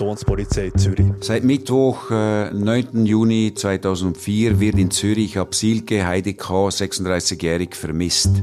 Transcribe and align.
Kantonspolizei 0.00 0.70
Zürich. 0.70 1.12
Seit 1.20 1.44
Mittwoch, 1.44 2.10
äh, 2.10 2.50
9. 2.54 3.04
Juni 3.04 3.52
2004, 3.54 4.58
wird 4.58 4.78
in 4.78 4.90
Zürich 4.90 5.38
ab 5.38 5.54
Silke 5.54 6.06
Heidi 6.06 6.32
K., 6.32 6.70
36-jährig, 6.70 7.74
vermisst. 7.74 8.42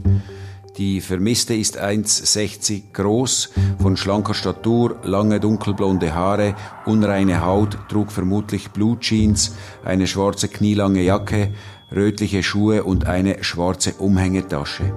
Die 0.78 1.02
Vermisste 1.02 1.56
ist 1.56 1.80
1,60 1.80 2.94
groß, 2.94 3.50
von 3.80 3.98
schlanker 3.98 4.36
Statur, 4.36 4.98
lange 5.04 5.40
dunkelblonde 5.40 6.14
Haare, 6.14 6.54
unreine 6.86 7.44
Haut, 7.44 7.76
trug 7.90 8.12
vermutlich 8.12 8.70
Blutjeans, 8.70 9.56
eine 9.84 10.06
schwarze 10.06 10.50
knielange 10.50 11.02
Jacke, 11.02 11.56
rötliche 11.92 12.44
Schuhe 12.44 12.84
und 12.84 13.08
eine 13.08 13.44
schwarze 13.44 13.94
Umhängetasche. 13.94 14.94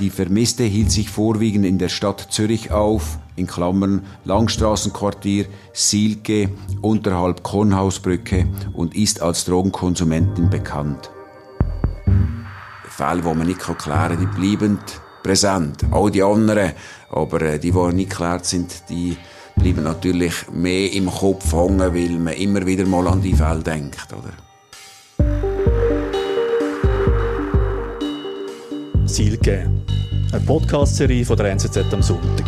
Die 0.00 0.08
Vermisste 0.08 0.64
hielt 0.64 0.90
sich 0.90 1.10
vorwiegend 1.10 1.66
in 1.66 1.76
der 1.76 1.90
Stadt 1.90 2.28
Zürich 2.30 2.70
auf, 2.70 3.18
in 3.36 3.46
Klammern 3.46 4.06
Langstraßenquartier, 4.24 5.44
Silke, 5.74 6.48
unterhalb 6.80 7.42
Kornhausbrücke 7.42 8.48
und 8.72 8.96
ist 8.96 9.20
als 9.20 9.44
Drogenkonsumentin 9.44 10.48
bekannt. 10.48 11.10
Fälle, 12.88 13.20
die 13.20 13.34
man 13.34 13.46
nicht 13.46 13.60
klären 13.60 13.76
kann, 13.76 14.18
die 14.18 14.40
bleiben 14.40 14.78
präsent. 15.22 15.84
Auch 15.90 16.08
die 16.08 16.22
anderen, 16.22 16.72
aber 17.10 17.42
äh, 17.42 17.58
die, 17.58 17.70
die 17.70 17.94
nicht 17.94 18.08
geklärt 18.08 18.46
sind, 18.46 18.88
die 18.88 19.18
bleiben 19.56 19.82
natürlich 19.82 20.48
mehr 20.50 20.90
im 20.94 21.10
Kopf 21.10 21.52
hängen, 21.52 21.78
weil 21.78 22.18
man 22.18 22.32
immer 22.34 22.64
wieder 22.64 22.86
mal 22.86 23.06
an 23.06 23.20
die 23.20 23.34
Fälle 23.34 23.62
denkt, 23.62 24.08
oder? 24.14 24.32
Silke, 29.04 29.79
eine 30.32 30.44
Podcast-Serie 30.44 31.24
von 31.24 31.36
der 31.36 31.50
NZZ 31.50 31.92
am 31.92 32.02
Sonntag. 32.02 32.46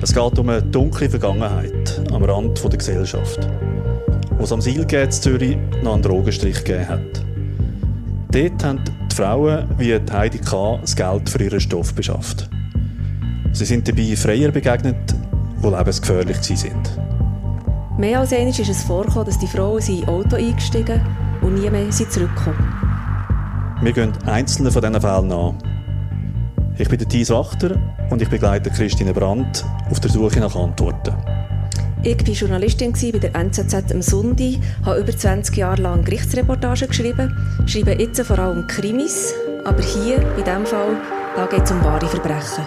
Es 0.00 0.14
geht 0.14 0.38
um 0.38 0.48
eine 0.48 0.62
dunkle 0.62 1.10
Vergangenheit 1.10 2.00
am 2.12 2.22
Rand 2.22 2.62
der 2.62 2.78
Gesellschaft, 2.78 3.48
wo 4.38 4.44
es 4.44 4.52
am 4.52 4.60
Silke 4.60 5.02
in 5.02 5.10
Zürich 5.10 5.56
noch 5.82 5.94
einen 5.94 6.02
Drogenstrich 6.02 6.62
gegeben 6.62 6.88
hat. 6.88 7.24
Dort 8.30 8.64
haben 8.64 8.84
die 9.10 9.16
Frauen 9.16 9.68
wie 9.78 9.98
die 9.98 10.12
Heidi 10.12 10.38
K. 10.38 10.78
das 10.80 10.94
Geld 10.94 11.28
für 11.28 11.42
ihren 11.42 11.60
Stoff 11.60 11.92
beschafft. 11.92 12.48
Sie 13.52 13.64
sind 13.64 13.88
dabei 13.88 14.14
Freier 14.14 14.52
begegnet, 14.52 15.14
die 15.62 15.68
lebensgefährlich 15.68 16.36
sind. 16.36 16.98
Mehr 17.98 18.20
als 18.20 18.32
einmal 18.32 18.50
ist 18.50 18.60
es 18.60 18.84
vorgekommen, 18.84 19.26
dass 19.26 19.38
die 19.38 19.48
Frauen 19.48 19.82
in 19.88 20.04
ein 20.04 20.08
Auto 20.08 20.36
eingestiegen 20.36 21.00
und 21.40 21.54
nie 21.54 21.68
mehr 21.68 21.90
sind 21.90 22.12
zurückgekommen. 22.12 22.72
Wir 23.82 23.92
gehen 23.92 24.12
einzelne 24.26 24.70
von 24.70 24.82
diesen 24.82 25.00
Fällen 25.00 25.32
an. 25.32 25.65
Ich 26.78 26.90
bin 26.90 26.98
der 26.98 27.08
Thies 27.08 27.30
Wachter 27.30 27.80
und 28.10 28.20
ich 28.20 28.28
begleite 28.28 28.68
Christine 28.68 29.14
Brandt 29.14 29.64
auf 29.90 29.98
der 29.98 30.10
Suche 30.10 30.40
nach 30.40 30.54
Antworten. 30.54 31.14
Ich 32.02 32.18
war 32.18 32.34
Journalistin 32.34 32.92
bei 32.92 33.18
der 33.18 33.34
NZZ 33.34 33.92
am 33.92 34.02
Sonntag, 34.02 34.58
habe 34.84 35.00
über 35.00 35.16
20 35.16 35.56
Jahre 35.56 35.80
lang 35.80 36.04
Gerichtsreportagen 36.04 36.88
geschrieben, 36.88 37.34
schreibe 37.64 37.92
jetzt 37.92 38.20
vor 38.20 38.38
allem 38.38 38.66
Krimis, 38.66 39.32
aber 39.64 39.80
hier, 39.80 40.18
in 40.36 40.44
diesem 40.44 40.66
Fall, 40.66 40.98
geht 41.50 41.62
es 41.62 41.70
um 41.70 41.82
wahre 41.82 42.06
Verbrechen. 42.06 42.66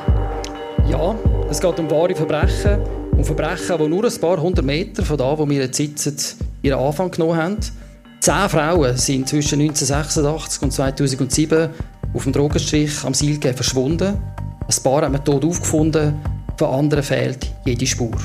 Ja, 0.87 1.15
es 1.52 1.61
geht 1.61 1.80
um 1.80 1.91
wahre 1.91 2.15
Verbrechen, 2.15 2.80
um 3.11 3.23
Verbrechen, 3.23 3.77
die 3.77 3.87
nur 3.87 4.05
ein 4.05 4.19
paar 4.19 4.41
hundert 4.41 4.65
Meter 4.65 5.03
von 5.03 5.19
da, 5.19 5.37
wo 5.37 5.47
wir 5.47 5.61
jetzt 5.61 5.77
sitzen, 5.77 6.15
ihren 6.63 6.80
Anfang 6.80 7.11
genommen 7.11 7.37
haben. 7.37 7.57
Zehn 8.21 8.49
Frauen 8.49 8.97
sind 8.97 9.30
zwischen 9.30 9.61
1986 9.61 10.61
und 10.64 10.73
2007 10.73 11.70
auf 12.14 12.23
dem 12.23 12.33
Drogenstrich 12.33 13.03
am 13.03 13.14
Silke 13.14 13.53
verschwunden. 13.53 14.17
Ein 14.67 14.83
paar 14.83 15.03
haben 15.03 15.14
wir 15.14 15.23
tot 15.23 15.45
aufgefunden, 15.45 16.15
von 16.58 16.70
anderen 16.70 17.03
fehlt 17.03 17.52
jede 17.65 17.87
Spur. 17.87 18.17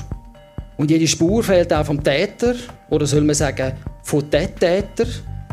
Und 0.77 0.91
jede 0.91 1.07
Spur 1.07 1.43
fehlt 1.43 1.73
auch 1.73 1.87
vom 1.87 2.03
Täter, 2.03 2.55
oder 2.91 3.07
soll 3.07 3.23
man 3.23 3.35
sagen, 3.35 3.73
von 4.03 4.29
den 4.29 4.55
Täter. 4.57 5.07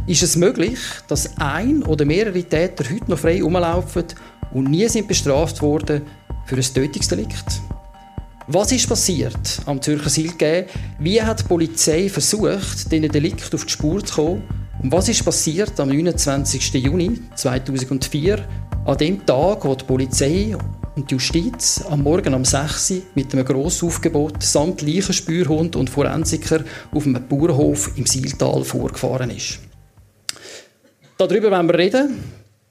Ist 0.07 0.23
es 0.23 0.35
möglich, 0.35 0.79
dass 1.07 1.37
ein 1.37 1.83
oder 1.83 2.05
mehrere 2.05 2.43
Täter 2.43 2.83
heute 2.89 3.11
noch 3.11 3.19
frei 3.19 3.41
rumlaufen 3.41 4.05
und 4.51 4.71
nie 4.71 4.87
sind 4.87 5.07
bestraft 5.07 5.61
worden 5.61 6.01
für 6.45 6.55
ein 6.55 6.61
Tötungsdelikt? 6.61 7.61
Was 8.47 8.71
ist 8.71 8.89
passiert 8.89 9.61
am 9.65 9.81
Zürcher 9.81 10.09
Silke? 10.09 10.65
Wie 10.99 11.21
hat 11.21 11.41
die 11.41 11.43
Polizei 11.43 12.09
versucht, 12.09 12.91
diesen 12.91 13.09
Delikt 13.09 13.53
auf 13.53 13.63
die 13.63 13.71
Spur 13.71 14.03
zu 14.03 14.15
kommen? 14.15 14.43
Und 14.81 14.91
was 14.91 15.09
ist 15.09 15.23
passiert 15.23 15.79
am 15.79 15.89
29. 15.89 16.73
Juni 16.73 17.19
2004, 17.35 18.47
an 18.85 18.97
dem 18.97 19.23
Tag, 19.23 19.63
wo 19.63 19.75
die 19.75 19.85
Polizei 19.85 20.57
und 20.95 21.09
die 21.09 21.13
Justiz 21.13 21.83
am 21.87 22.01
Morgen 22.01 22.33
um 22.33 22.43
6 22.43 22.91
Uhr 22.91 23.01
mit 23.13 23.31
einem 23.31 23.45
Grossaufgebot 23.45 24.41
samt 24.41 24.81
Leichenspürhund 24.81 25.75
und 25.75 25.91
Forensiker 25.91 26.63
auf 26.91 27.05
einem 27.05 27.27
Bauernhof 27.27 27.91
im 27.95 28.07
Siltal 28.07 28.63
vorgefahren 28.63 29.29
ist. 29.29 29.59
Darüber 31.15 31.51
wollen 31.51 31.67
wir 31.67 31.77
reden. 31.77 32.23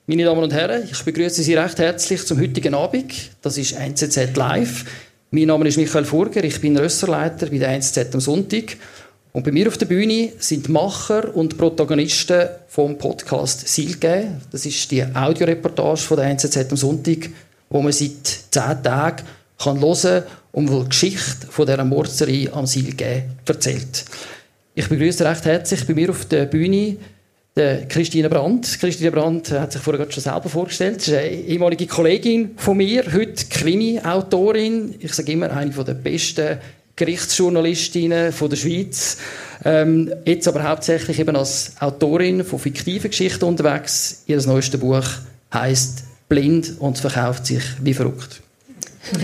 Meine 0.07 0.25
Damen 0.25 0.43
und 0.43 0.53
Herren, 0.53 0.89
ich 0.91 1.01
begrüße 1.05 1.45
Sie 1.45 1.55
recht 1.55 1.79
herzlich 1.79 2.27
zum 2.27 2.41
heutigen 2.41 2.75
Abend. 2.75 3.15
Das 3.41 3.57
ist 3.57 3.73
NZZ 3.73 4.37
Live. 4.37 4.85
Mein 5.31 5.47
Name 5.47 5.69
ist 5.69 5.77
Michael 5.77 6.05
Furger, 6.05 6.43
ich 6.43 6.61
bin 6.61 6.77
Rösserleiter 6.77 7.47
bei 7.47 7.59
der 7.59 7.69
NZZ 7.69 8.13
am 8.15 8.21
Sonntag. 8.21 8.77
Und 9.33 9.45
bei 9.45 9.53
mir 9.53 9.69
auf 9.69 9.79
der 9.79 9.87
Bühne 9.87 10.33
sind 10.39 10.69
Macher 10.69 11.35
und 11.37 11.57
Protagonisten 11.57 12.49
vom 12.69 12.99
Podcast 12.99 13.69
Silke. 13.69 14.41
Das 14.51 14.67
ist 14.67 14.91
die 14.91 15.05
Audioreportage 15.05 16.01
von 16.01 16.17
der 16.17 16.27
NZZ 16.27 16.71
am 16.71 16.77
Sonntag 16.77 17.31
wo 17.71 17.81
man 17.81 17.93
seit 17.93 18.27
zehn 18.51 18.83
Tagen 18.83 19.25
kann 19.59 19.81
hören 19.81 20.25
und 20.53 20.69
die 20.69 20.89
Geschichte 20.89 21.47
von 21.49 21.67
dieser 21.67 21.85
Mordserie 21.85 22.53
am 22.53 22.67
Silge 22.67 23.25
erzählt. 23.47 24.05
Ich 24.75 24.89
begrüße 24.89 25.25
recht 25.25 25.45
herzlich 25.45 25.87
bei 25.87 25.95
mir 25.95 26.11
auf 26.11 26.25
der 26.27 26.47
Bühne 26.47 26.97
die 27.57 27.85
Christine 27.89 28.29
Brandt. 28.29 28.79
Christine 28.81 29.11
Brandt 29.11 29.51
hat 29.53 29.73
sich 29.73 29.83
vorher 29.83 30.11
schon 30.11 30.23
selber 30.23 30.49
vorgestellt. 30.49 31.03
Sie 31.03 31.13
ist 31.13 31.19
eine 31.19 31.31
ehemalige 31.31 31.87
Kollegin 31.87 32.53
von 32.57 32.77
mir, 32.77 33.05
heute 33.13 33.47
Krimi-Autorin. 33.47 34.95
Ich 34.99 35.13
sage 35.13 35.33
immer, 35.33 35.51
eine 35.51 35.71
der 35.71 35.95
besten 35.95 36.59
Gerichtsjournalistinnen 36.97 38.33
der 38.39 38.57
Schweiz. 38.57 39.17
Ähm, 39.65 40.13
jetzt 40.25 40.49
aber 40.49 40.69
hauptsächlich 40.69 41.19
eben 41.19 41.37
als 41.37 41.73
Autorin 41.81 42.45
von 42.45 42.59
fiktiven 42.59 43.11
Geschichten 43.11 43.45
unterwegs. 43.45 44.23
Ihr 44.27 44.41
neuestes 44.47 44.81
Buch 44.81 45.05
heißt 45.53 46.05
blind 46.29 46.75
und 46.79 46.99
verkauft 46.99 47.47
sich 47.47 47.63
wie 47.83 47.95
verrückt. 47.95 48.41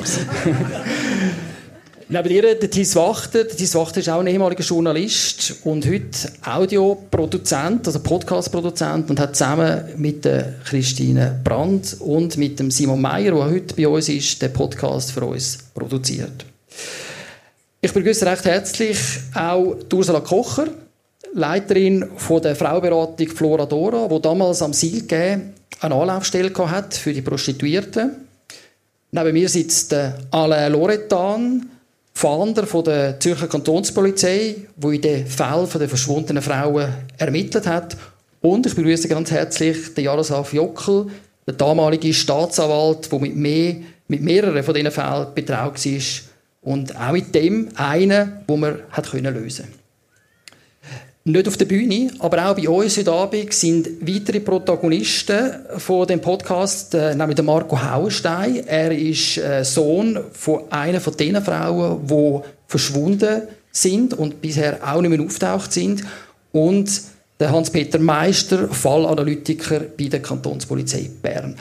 Neben 2.08 2.30
ihr 2.30 2.54
der 2.54 2.70
Thies 2.70 2.94
Wachter. 2.94 3.42
Der 3.42 3.56
Thies 3.56 3.74
Wachter 3.74 3.98
ist 3.98 4.08
auch 4.08 4.20
ein 4.20 4.28
ehemaliger 4.28 4.62
Journalist 4.62 5.56
und 5.64 5.84
heute 5.86 6.30
Audioproduzent, 6.44 7.84
also 7.84 7.98
Podcastproduzent 7.98 9.10
und 9.10 9.18
hat 9.18 9.34
zusammen 9.34 9.82
mit 9.96 10.24
der 10.24 10.54
Christine 10.64 11.40
Brandt 11.42 11.96
und 11.98 12.36
mit 12.36 12.60
dem 12.60 12.70
Simon 12.70 13.00
Meyer, 13.00 13.32
der 13.32 13.44
heute 13.46 13.74
bei 13.74 13.88
uns 13.88 14.08
ist, 14.08 14.40
den 14.40 14.52
Podcast 14.52 15.10
für 15.10 15.24
uns 15.24 15.58
produziert. 15.74 16.44
Ich 17.86 17.92
begrüße 17.92 18.26
recht 18.26 18.44
herzlich 18.46 18.98
auch 19.32 19.76
Ursula 19.92 20.18
Kocher, 20.18 20.66
Leiterin 21.34 22.04
von 22.16 22.42
der 22.42 22.56
Frauberatung 22.56 23.28
Flora 23.28 23.64
Dora, 23.64 24.08
die 24.08 24.20
damals 24.20 24.60
am 24.60 24.72
Silke 24.72 25.52
eine 25.80 25.94
Anlaufstelle 25.94 26.52
hat 26.68 26.94
für 26.94 27.12
die 27.12 27.22
Prostituierten. 27.22 28.26
Neben 29.12 29.32
mir 29.32 29.48
sitzt 29.48 29.94
Alain 30.32 30.72
Loretan, 30.72 31.70
Fahnder 32.12 32.64
der 32.82 33.20
Zürcher 33.20 33.46
Kantonspolizei, 33.46 34.56
der 34.74 34.90
in 34.90 35.00
den 35.00 35.26
Fällen 35.28 35.68
der 35.78 35.88
verschwundenen 35.88 36.42
Frauen 36.42 36.92
ermittelt 37.18 37.68
hat. 37.68 37.96
Und 38.40 38.66
ich 38.66 38.74
begrüße 38.74 39.06
ganz 39.06 39.30
herzlich 39.30 39.94
den 39.94 40.06
Jaroslav 40.06 40.52
Jockel, 40.52 41.06
der 41.46 41.54
damalige 41.54 42.12
Staatsanwalt, 42.12 43.12
der 43.12 43.20
mit, 43.20 43.36
mehr, 43.36 43.76
mit 44.08 44.22
mehreren 44.22 44.64
von 44.64 44.74
diesen 44.74 44.90
Fällen 44.90 45.28
betraut 45.36 45.86
war. 45.86 46.25
Und 46.66 46.96
auch 46.96 47.12
mit 47.12 47.32
dem 47.32 47.68
einen, 47.76 48.44
den 48.48 48.60
man 48.60 48.80
hat 48.90 49.12
lösen 49.12 49.66
konnte. 49.66 49.78
Nicht 51.22 51.46
auf 51.46 51.56
der 51.56 51.64
Bühne, 51.64 52.10
aber 52.18 52.50
auch 52.50 52.56
bei 52.56 52.68
uns 52.68 52.98
heute 52.98 53.12
Abend 53.12 53.52
sind 53.52 53.88
weitere 54.00 54.40
Protagonisten 54.40 55.60
von 55.78 56.08
dem 56.08 56.20
Podcast, 56.20 56.94
äh, 56.94 57.14
nämlich 57.14 57.40
Marco 57.40 57.80
Hauenstein. 57.80 58.66
Er 58.66 58.90
ist 58.90 59.38
äh, 59.38 59.64
Sohn 59.64 60.18
von 60.32 60.64
einer 60.70 61.00
von 61.00 61.16
den 61.16 61.40
Frauen, 61.40 62.04
die 62.04 62.40
verschwunden 62.66 63.42
sind 63.70 64.14
und 64.14 64.40
bisher 64.40 64.78
auch 64.82 65.00
nicht 65.00 65.10
mehr 65.10 65.24
auftaucht 65.24 65.72
sind. 65.72 66.02
Und 66.50 66.90
der 67.38 67.52
Hans-Peter 67.52 68.00
Meister, 68.00 68.68
Fallanalytiker 68.68 69.82
bei 69.96 70.08
der 70.08 70.20
Kantonspolizei 70.20 71.10
Bern. 71.22 71.54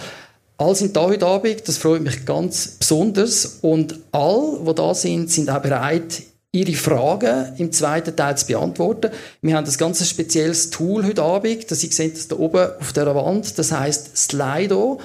Sind 0.73 0.95
da 0.95 1.01
heute 1.01 1.25
Abend, 1.25 1.67
das 1.67 1.77
freut 1.77 2.01
mich 2.01 2.25
ganz 2.25 2.77
besonders. 2.79 3.59
Und 3.61 3.99
alle, 4.11 4.59
die 4.65 4.75
da 4.75 4.93
sind, 4.93 5.29
sind 5.29 5.49
auch 5.49 5.61
bereit, 5.61 6.23
Ihre 6.53 6.73
Fragen 6.73 7.53
im 7.57 7.73
zweiten 7.73 8.15
Teil 8.15 8.37
zu 8.37 8.47
beantworten. 8.47 9.11
Wir 9.41 9.57
haben 9.57 9.65
ein 9.65 9.77
ganz 9.77 10.07
spezielles 10.07 10.69
Tool 10.69 11.05
heute 11.05 11.21
Abend, 11.21 11.69
das 11.69 11.81
Sie 11.81 11.87
sehen 11.87 12.13
das 12.13 12.29
da 12.29 12.37
oben 12.37 12.69
auf 12.79 12.93
der 12.93 13.13
Wand, 13.13 13.59
das 13.59 13.73
heißt 13.73 14.15
Slido. 14.15 15.01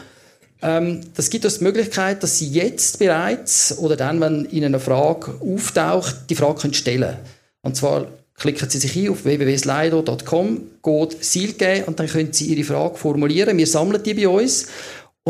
Ähm, 0.63 1.01
das 1.17 1.29
gibt 1.29 1.45
uns 1.45 1.59
die 1.59 1.65
Möglichkeit, 1.65 2.23
dass 2.23 2.39
Sie 2.39 2.49
jetzt 2.49 3.01
bereits 3.01 3.77
oder 3.79 3.97
dann, 3.97 4.21
wenn 4.21 4.45
Ihnen 4.51 4.67
eine 4.67 4.81
Frage 4.81 5.35
auftaucht, 5.41 6.31
die 6.31 6.37
Frage 6.37 6.61
können 6.61 6.75
stellen 6.75 7.17
Und 7.63 7.75
zwar 7.75 8.07
klicken 8.37 8.71
Sie 8.71 8.79
sich 8.79 8.97
ein 8.97 9.11
auf 9.11 9.25
www.slido.com, 9.25 10.61
geht 10.83 11.25
Ziel 11.25 11.53
geben 11.55 11.85
und 11.85 11.99
dann 11.99 12.07
können 12.07 12.33
Sie 12.33 12.47
Ihre 12.47 12.65
Frage 12.65 12.97
formulieren. 12.97 13.59
Wir 13.59 13.67
sammeln 13.67 14.03
die 14.03 14.15
bei 14.15 14.29
uns 14.29 14.69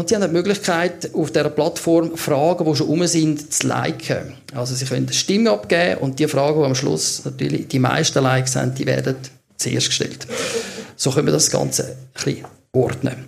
und 0.00 0.08
Sie 0.08 0.14
haben 0.14 0.22
die 0.22 0.28
Möglichkeit, 0.28 1.14
auf 1.14 1.30
dieser 1.30 1.50
Plattform 1.50 2.16
Fragen, 2.16 2.64
die 2.64 2.74
schon 2.74 2.88
um 2.88 3.06
sind, 3.06 3.52
zu 3.52 3.66
liken. 3.66 4.32
Also 4.54 4.74
Sie 4.74 4.86
können 4.86 5.06
eine 5.06 5.12
Stimme 5.12 5.50
abgeben 5.50 6.00
und 6.00 6.18
die 6.18 6.26
Fragen, 6.26 6.58
die 6.58 6.64
am 6.64 6.74
Schluss 6.74 7.22
natürlich 7.24 7.68
die 7.68 7.78
meisten 7.78 8.22
Likes 8.22 8.56
haben, 8.56 8.74
die 8.74 8.86
werden 8.86 9.16
zuerst 9.58 9.88
gestellt. 9.88 10.26
So 10.96 11.10
können 11.10 11.26
wir 11.26 11.32
das 11.32 11.50
Ganze 11.50 11.84
ein 11.84 11.96
bisschen 12.14 12.46
ordnen. 12.72 13.26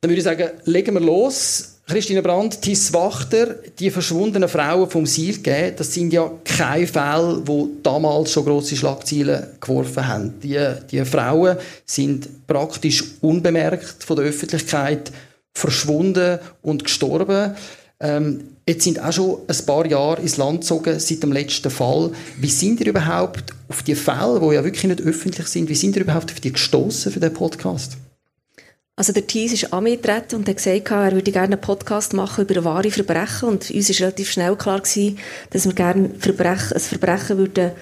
Dann 0.00 0.10
würde 0.10 0.18
ich 0.18 0.24
sagen, 0.24 0.50
legen 0.64 0.94
wir 0.94 1.00
los. 1.00 1.72
Christine 1.88 2.20
Brandt, 2.20 2.60
Tis 2.62 2.92
Wachter, 2.92 3.54
die 3.78 3.90
verschwundenen 3.90 4.48
Frauen 4.48 4.90
vom 4.90 5.06
Silke, 5.06 5.72
das 5.76 5.94
sind 5.94 6.12
ja 6.12 6.28
keine 6.42 6.86
Fälle, 6.88 7.44
die 7.46 7.68
damals 7.84 8.32
schon 8.32 8.44
grosse 8.44 8.74
Schlagzeilen 8.74 9.46
geworfen 9.60 10.08
haben. 10.08 10.40
Die, 10.42 10.58
die 10.90 11.04
Frauen 11.04 11.58
sind 11.84 12.46
praktisch 12.48 13.04
unbemerkt 13.20 14.02
von 14.02 14.16
der 14.16 14.24
Öffentlichkeit 14.24 15.12
verschwunden 15.54 16.40
und 16.60 16.82
gestorben. 16.82 17.54
Ähm, 18.00 18.48
jetzt 18.68 18.82
sind 18.82 19.00
auch 19.00 19.12
schon 19.12 19.38
ein 19.46 19.66
paar 19.66 19.86
Jahre 19.86 20.20
ins 20.20 20.38
Land 20.38 20.62
gezogen 20.62 20.98
seit 20.98 21.22
dem 21.22 21.30
letzten 21.30 21.70
Fall. 21.70 22.10
Wie 22.40 22.50
sind 22.50 22.80
ihr 22.80 22.88
überhaupt 22.88 23.54
auf 23.68 23.84
die 23.84 23.94
Fälle, 23.94 24.40
die 24.40 24.54
ja 24.54 24.64
wirklich 24.64 24.84
nicht 24.84 25.02
öffentlich 25.02 25.46
sind, 25.46 25.68
wie 25.68 25.76
sind 25.76 25.94
ihr 25.94 26.02
überhaupt 26.02 26.32
auf 26.32 26.40
die 26.40 26.52
gestoßen 26.52 27.12
für 27.12 27.20
den 27.20 27.32
Podcast? 27.32 27.96
Also 28.98 29.12
der 29.12 29.26
Thies 29.26 29.52
ist 29.52 29.74
angetreten 29.74 30.36
und 30.36 30.48
hat 30.48 30.56
gesagt, 30.56 30.90
er 30.90 31.12
würde 31.12 31.30
gerne 31.30 31.56
einen 31.56 31.60
Podcast 31.60 32.14
machen 32.14 32.46
über 32.46 32.64
wahre 32.64 32.90
Verbrechen 32.90 33.50
und 33.50 33.70
uns 33.70 33.90
war 33.90 34.00
relativ 34.00 34.30
schnell 34.30 34.56
klar 34.56 34.80
gewesen, 34.80 35.18
dass 35.50 35.66
wir 35.66 35.74
gerne 35.74 36.10
Verbrechen, 36.18 36.72
ein 36.72 36.80
Verbrechen 36.80 37.36
würden 37.36 37.72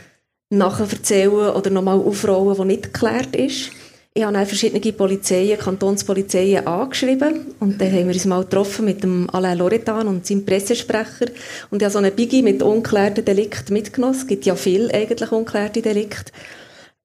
nachher 0.50 0.90
erzählen 0.90 1.50
oder 1.50 1.70
nochmal 1.70 1.98
aufrollen, 1.98 2.56
das 2.56 2.66
nicht 2.66 2.92
geklärt 2.92 3.36
ist. 3.36 3.70
Ich 4.16 4.24
habe 4.24 4.32
dann 4.32 4.46
verschiedene 4.46 4.92
Polizeien, 4.92 5.58
Kantonspolizeien 5.58 6.66
angeschrieben 6.66 7.46
und 7.60 7.80
dann 7.80 7.92
haben 7.92 8.06
wir 8.08 8.14
uns 8.14 8.24
mal 8.24 8.42
getroffen 8.42 8.84
mit 8.84 9.04
dem 9.04 9.30
Alain 9.30 9.58
Loretan 9.58 10.08
und 10.08 10.26
seinem 10.26 10.44
Pressesprecher 10.44 11.26
und 11.70 11.80
ich 11.80 11.84
habe 11.84 11.92
so 11.92 11.98
einen 11.98 12.14
Biggie 12.14 12.42
mit 12.42 12.60
unklärten 12.60 13.24
Delikten 13.24 13.72
mitgenommen. 13.72 14.16
Es 14.16 14.26
gibt 14.26 14.46
ja 14.46 14.56
viel 14.56 14.90
eigentlich 14.92 15.30
unklärte 15.30 15.80
Delikte. 15.80 16.32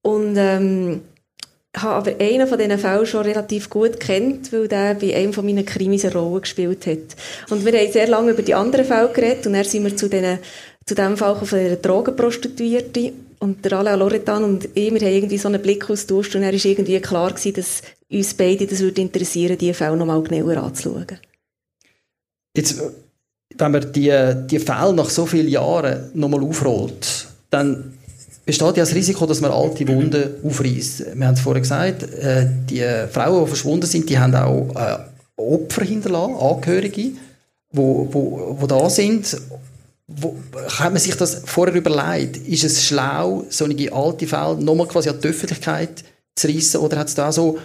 Und 0.02 0.36
ähm, 0.36 1.02
habe 1.76 2.10
aber 2.10 2.20
einen 2.20 2.48
von 2.48 2.58
diesen 2.58 2.78
Fällen 2.78 3.06
schon 3.06 3.22
relativ 3.22 3.70
gut 3.70 4.00
kennt, 4.00 4.52
weil 4.52 4.66
der 4.66 4.94
bei 4.94 5.14
einem 5.14 5.32
von 5.32 5.44
meinen 5.44 5.64
Krimis 5.64 6.04
eine 6.04 6.14
Rolle 6.14 6.40
gespielt 6.40 6.86
hat. 6.86 7.16
Und 7.50 7.64
wir 7.64 7.72
haben 7.72 7.92
sehr 7.92 8.08
lange 8.08 8.32
über 8.32 8.42
die 8.42 8.54
anderen 8.54 8.84
Fälle 8.84 9.12
geredet 9.12 9.46
und 9.46 9.52
dann 9.52 9.64
sind 9.64 9.84
wir 9.84 9.96
zu, 9.96 10.08
denen, 10.08 10.38
zu 10.84 10.94
dem 10.94 11.16
Fall 11.16 11.36
von 11.36 11.58
einer 11.58 11.76
Drogenprostituierten 11.76 13.12
und 13.38 13.64
der 13.64 13.72
Alain 13.74 13.98
Loretan 13.98 14.44
und 14.44 14.68
ich, 14.74 14.92
wir 14.92 15.00
haben 15.00 15.14
irgendwie 15.14 15.38
so 15.38 15.48
einen 15.48 15.62
Blick 15.62 15.88
austauscht 15.88 16.34
und 16.34 16.42
er 16.42 16.52
war 16.52 16.64
irgendwie 16.64 17.00
klar 17.00 17.30
gewesen, 17.30 17.54
dass 17.54 17.82
uns 18.10 18.34
beide 18.34 18.66
das 18.66 18.80
würde 18.80 19.00
interessieren, 19.00 19.56
diese 19.56 19.74
Fälle 19.74 19.96
nochmal 19.96 20.22
genauer 20.22 20.56
anzuschauen. 20.58 21.06
Jetzt, 22.56 22.82
wenn 23.56 23.72
man 23.72 23.92
die, 23.92 24.12
die 24.46 24.58
Fälle 24.58 24.92
nach 24.92 25.08
so 25.08 25.24
vielen 25.24 25.48
Jahren 25.48 26.10
nochmal 26.14 26.42
aufrollt, 26.42 27.28
dann 27.48 27.94
besteht 28.50 28.76
ja 28.78 28.82
das 28.82 28.94
Risiko, 28.94 29.26
dass 29.26 29.40
man 29.40 29.52
alte 29.52 29.86
Wunden 29.86 30.34
aufreißt. 30.44 31.14
Wir 31.14 31.26
haben 31.26 31.34
es 31.34 31.40
vorher 31.40 31.60
gesagt, 31.60 32.02
äh, 32.02 32.48
die 32.68 32.84
Frauen, 33.12 33.44
die 33.44 33.48
verschwunden 33.48 33.86
sind, 33.86 34.08
die 34.10 34.18
haben 34.18 34.34
auch 34.34 34.74
äh, 34.74 34.98
Opfer 35.36 35.84
hinterlassen, 35.84 36.34
Angehörige, 36.34 37.12
wo, 37.72 38.08
wo, 38.10 38.56
wo 38.58 38.66
da 38.66 38.90
sind. 38.90 39.36
Wo, 40.08 40.34
hat 40.78 40.92
man 40.92 41.00
sich 41.00 41.14
das 41.14 41.42
vorher 41.44 41.74
überlegt? 41.74 42.38
Ist 42.48 42.64
es 42.64 42.84
schlau, 42.84 43.44
solche 43.48 43.92
alte 43.92 44.26
Fälle 44.26 44.56
nochmal 44.56 44.88
quasi 44.88 45.08
an 45.08 45.20
die 45.20 45.28
Öffentlichkeit 45.28 46.02
zu 46.34 46.48
reissen? 46.48 46.80
Oder 46.80 46.98
hat 46.98 47.06
es 47.06 47.14
da 47.14 47.30
so 47.30 47.58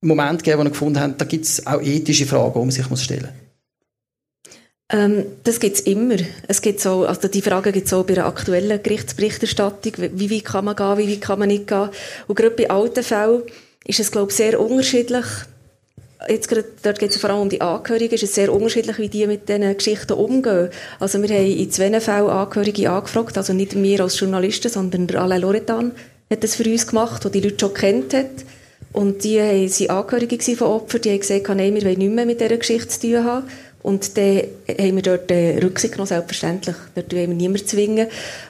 Momente 0.00 0.38
gegeben, 0.38 0.60
wo 0.60 0.62
man 0.64 0.72
gefunden 0.72 1.00
hat, 1.00 1.20
da 1.20 1.26
gibt 1.26 1.44
es 1.44 1.66
auch 1.66 1.82
ethische 1.82 2.24
Fragen, 2.24 2.54
die 2.54 2.58
man 2.58 2.70
sich 2.70 3.04
stellen 3.04 3.28
muss? 3.28 3.51
Ähm, 4.92 5.24
das 5.44 5.58
gibt's 5.58 5.80
immer. 5.80 6.16
Es 6.48 6.60
gibt 6.60 6.80
so, 6.80 7.06
also 7.06 7.26
die 7.26 7.40
Frage 7.40 7.72
es 7.74 7.92
auch 7.92 8.04
bei 8.04 8.14
der 8.14 8.26
aktuellen 8.26 8.82
Gerichtsberichterstattung. 8.82 9.92
Wie 10.12 10.30
weit 10.30 10.44
kann 10.44 10.66
man 10.66 10.76
gehen, 10.76 10.98
wie 10.98 11.10
weit 11.10 11.20
kann 11.22 11.38
man 11.38 11.48
nicht 11.48 11.66
gehen? 11.66 11.88
Und 12.28 12.34
gerade 12.34 12.54
bei 12.54 12.70
alten 12.70 13.02
Fällen 13.02 13.42
ist 13.86 14.00
es, 14.00 14.12
glaube 14.12 14.30
ich, 14.30 14.36
sehr 14.36 14.60
unterschiedlich. 14.60 15.24
Jetzt 16.28 16.48
gerade, 16.48 16.66
dort 16.82 16.98
geht 17.00 17.10
es 17.10 17.16
vor 17.16 17.30
allem 17.30 17.40
um 17.40 17.48
die 17.48 17.60
Angehörigen, 17.60 18.14
ist 18.14 18.22
es 18.22 18.34
sehr 18.34 18.52
unterschiedlich, 18.52 18.98
wie 18.98 19.08
die 19.08 19.26
mit 19.26 19.48
diesen 19.48 19.76
Geschichten 19.76 20.12
umgehen. 20.12 20.68
Also 21.00 21.20
wir 21.20 21.28
haben 21.30 21.46
in 21.46 21.70
zwei 21.70 22.00
Fällen 22.00 22.28
Angehörige 22.28 22.90
angefragt, 22.90 23.36
also 23.36 23.52
nicht 23.54 23.74
wir 23.74 24.00
als 24.00 24.20
Journalisten, 24.20 24.70
sondern 24.70 25.08
der 25.08 25.22
Alain 25.22 25.40
Loretan 25.40 25.92
hat 26.30 26.44
das 26.44 26.54
für 26.54 26.64
uns 26.64 26.86
gemacht, 26.86 27.24
der 27.24 27.30
die 27.30 27.40
Leute 27.40 27.56
schon 27.58 27.74
kennt 27.74 28.14
hat. 28.14 28.30
Und 28.92 29.24
die 29.24 29.38
waren 29.38 29.96
Angehörige 29.96 30.38
von 30.56 30.68
Opfern, 30.68 31.00
die 31.00 31.10
haben 31.10 31.20
gesagt, 31.20 31.48
nein, 31.48 31.74
wir 31.74 31.82
wollen 31.82 31.98
nicht 31.98 32.12
mehr 32.12 32.26
mit 32.26 32.40
dieser 32.40 32.56
Geschichte 32.58 32.88
zu 32.88 33.00
tun 33.00 33.24
haben. 33.24 33.48
Und 33.82 34.16
dann 34.16 34.42
haben 34.68 34.94
wir 34.96 35.02
dort 35.02 35.30
äh, 35.30 35.58
Rücksicht 35.58 35.94
genommen, 35.94 36.08
selbstverständlich. 36.08 36.76
Dort 36.94 37.12
wollen 37.12 37.30
wir 37.30 37.36
niemanden 37.36 37.66
zwingen. 37.66 38.06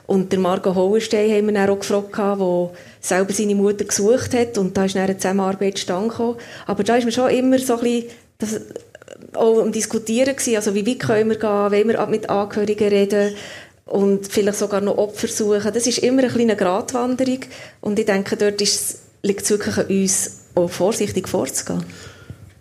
Und 0.07 0.31
der 0.31 0.39
Marco 0.39 0.75
Hohenstein 0.75 1.31
haben 1.31 1.47
wir 1.47 1.55
dann 1.55 1.71
auch 1.71 1.79
gefragt, 1.79 2.17
der 2.19 2.71
selber 3.01 3.33
seine 3.33 3.55
Mutter 3.55 3.85
gesucht 3.85 4.35
hat. 4.35 4.59
Und 4.59 4.77
da 4.77 4.85
ist 4.85 4.95
dann 4.95 5.05
eine 5.05 5.17
Zusammenarbeit 5.17 5.79
zustande 5.79 6.37
Aber 6.67 6.85
da 6.85 6.97
ist 6.97 7.05
mir 7.05 7.13
schon 7.13 7.31
immer 7.31 7.59
so 7.59 7.79
ein 7.79 7.81
bisschen 7.81 8.05
das, 8.39 8.61
auch 9.35 9.63
um 9.63 9.73
Diskutieren 9.73 10.37
gewesen. 10.37 10.57
Also 10.57 10.75
wie 10.75 10.87
weit 10.87 11.01
können 11.01 11.31
wir 11.31 11.39
gehen, 11.39 11.49
wollen 11.49 11.89
wir 11.89 12.07
mit 12.07 12.29
Angehörigen 12.29 12.89
reden 12.89 13.35
und 13.87 14.27
vielleicht 14.27 14.59
sogar 14.59 14.81
noch 14.81 14.99
Opfer 14.99 15.29
suchen. 15.29 15.73
Das 15.73 15.87
ist 15.87 15.99
immer 15.99 16.23
eine 16.23 16.33
kleine 16.33 16.57
Gratwanderung. 16.57 17.41
Und 17.81 17.99
ich 17.99 18.07
denke, 18.07 18.37
dort 18.37 18.61
liegt 18.61 19.43
es 19.43 19.51
wirklich 19.51 19.77
an 19.79 19.87
uns, 19.87 20.39
auch 20.55 20.69
vorsichtig 20.69 21.29
vorzugehen. 21.29 21.85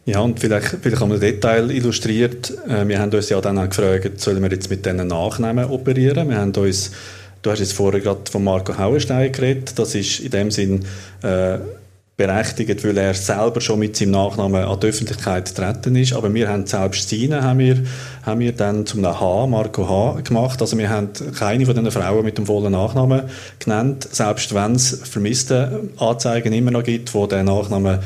Ja, 0.06 0.19
und 0.21 0.39
vielleicht, 0.39 0.77
vielleicht 0.81 1.00
haben 1.00 1.12
wir 1.12 1.19
Detail 1.19 1.69
illustriert. 1.69 2.51
Äh, 2.68 2.88
wir 2.88 3.00
haben 3.00 3.13
uns 3.13 3.30
ja 3.30 3.39
dann 3.39 3.59
auch 3.59 3.69
gefragt, 3.69 4.19
sollen 4.19 4.42
wir 4.42 4.50
jetzt 4.50 4.69
mit 4.69 4.86
diesen 4.86 5.07
Nachnamen 5.07 5.65
operieren? 5.65 6.30
Wir 6.30 6.38
haben 6.38 6.53
uns, 6.53 6.92
du 7.44 7.51
hast 7.51 7.59
jetzt 7.59 7.74
vorher 7.74 8.01
gerade 8.01 8.29
von 8.29 8.43
Marco 8.43 8.75
Hauenstein 8.77 9.31
geredet, 9.31 9.77
das 9.77 9.93
ist 9.93 10.20
in 10.20 10.31
dem 10.31 10.50
Sinn 10.50 10.86
äh, 11.22 11.60
berechtigt, 12.17 12.84
weil 12.84 12.98
er 12.98 13.13
selber 13.13 13.62
schon 13.62 13.79
mit 13.79 13.96
seinem 13.96 14.12
Nachnamen 14.12 14.63
an 14.63 14.79
die 14.79 14.88
Öffentlichkeit 14.88 15.46
getreten 15.46 15.96
ist. 15.96 16.13
Aber 16.13 16.34
wir 16.34 16.50
haben 16.50 16.65
selbst 16.65 17.10
seine 17.10 17.43
haben 17.43 17.60
wir, 17.60 17.77
haben 18.24 18.39
wir 18.39 18.51
dann 18.51 18.86
zum 18.86 19.05
H, 19.05 19.48
Marco 19.48 19.88
H, 19.88 20.22
gemacht. 20.22 20.62
Also 20.62 20.77
wir 20.77 20.89
haben 20.89 21.10
keine 21.38 21.65
von 21.65 21.75
diesen 21.75 21.91
Frauen 21.91 22.25
mit 22.25 22.38
dem 22.38 22.46
vollen 22.46 22.72
Nachnamen 22.72 23.24
genannt, 23.60 24.08
selbst 24.12 24.53
wenn 24.53 24.74
es 24.74 25.00
vermisste 25.03 25.89
Anzeigen 25.98 26.53
immer 26.53 26.72
noch 26.72 26.84
gibt, 26.84 27.13
wo 27.13 27.27
der 27.27 27.43
Nachname 27.43 28.01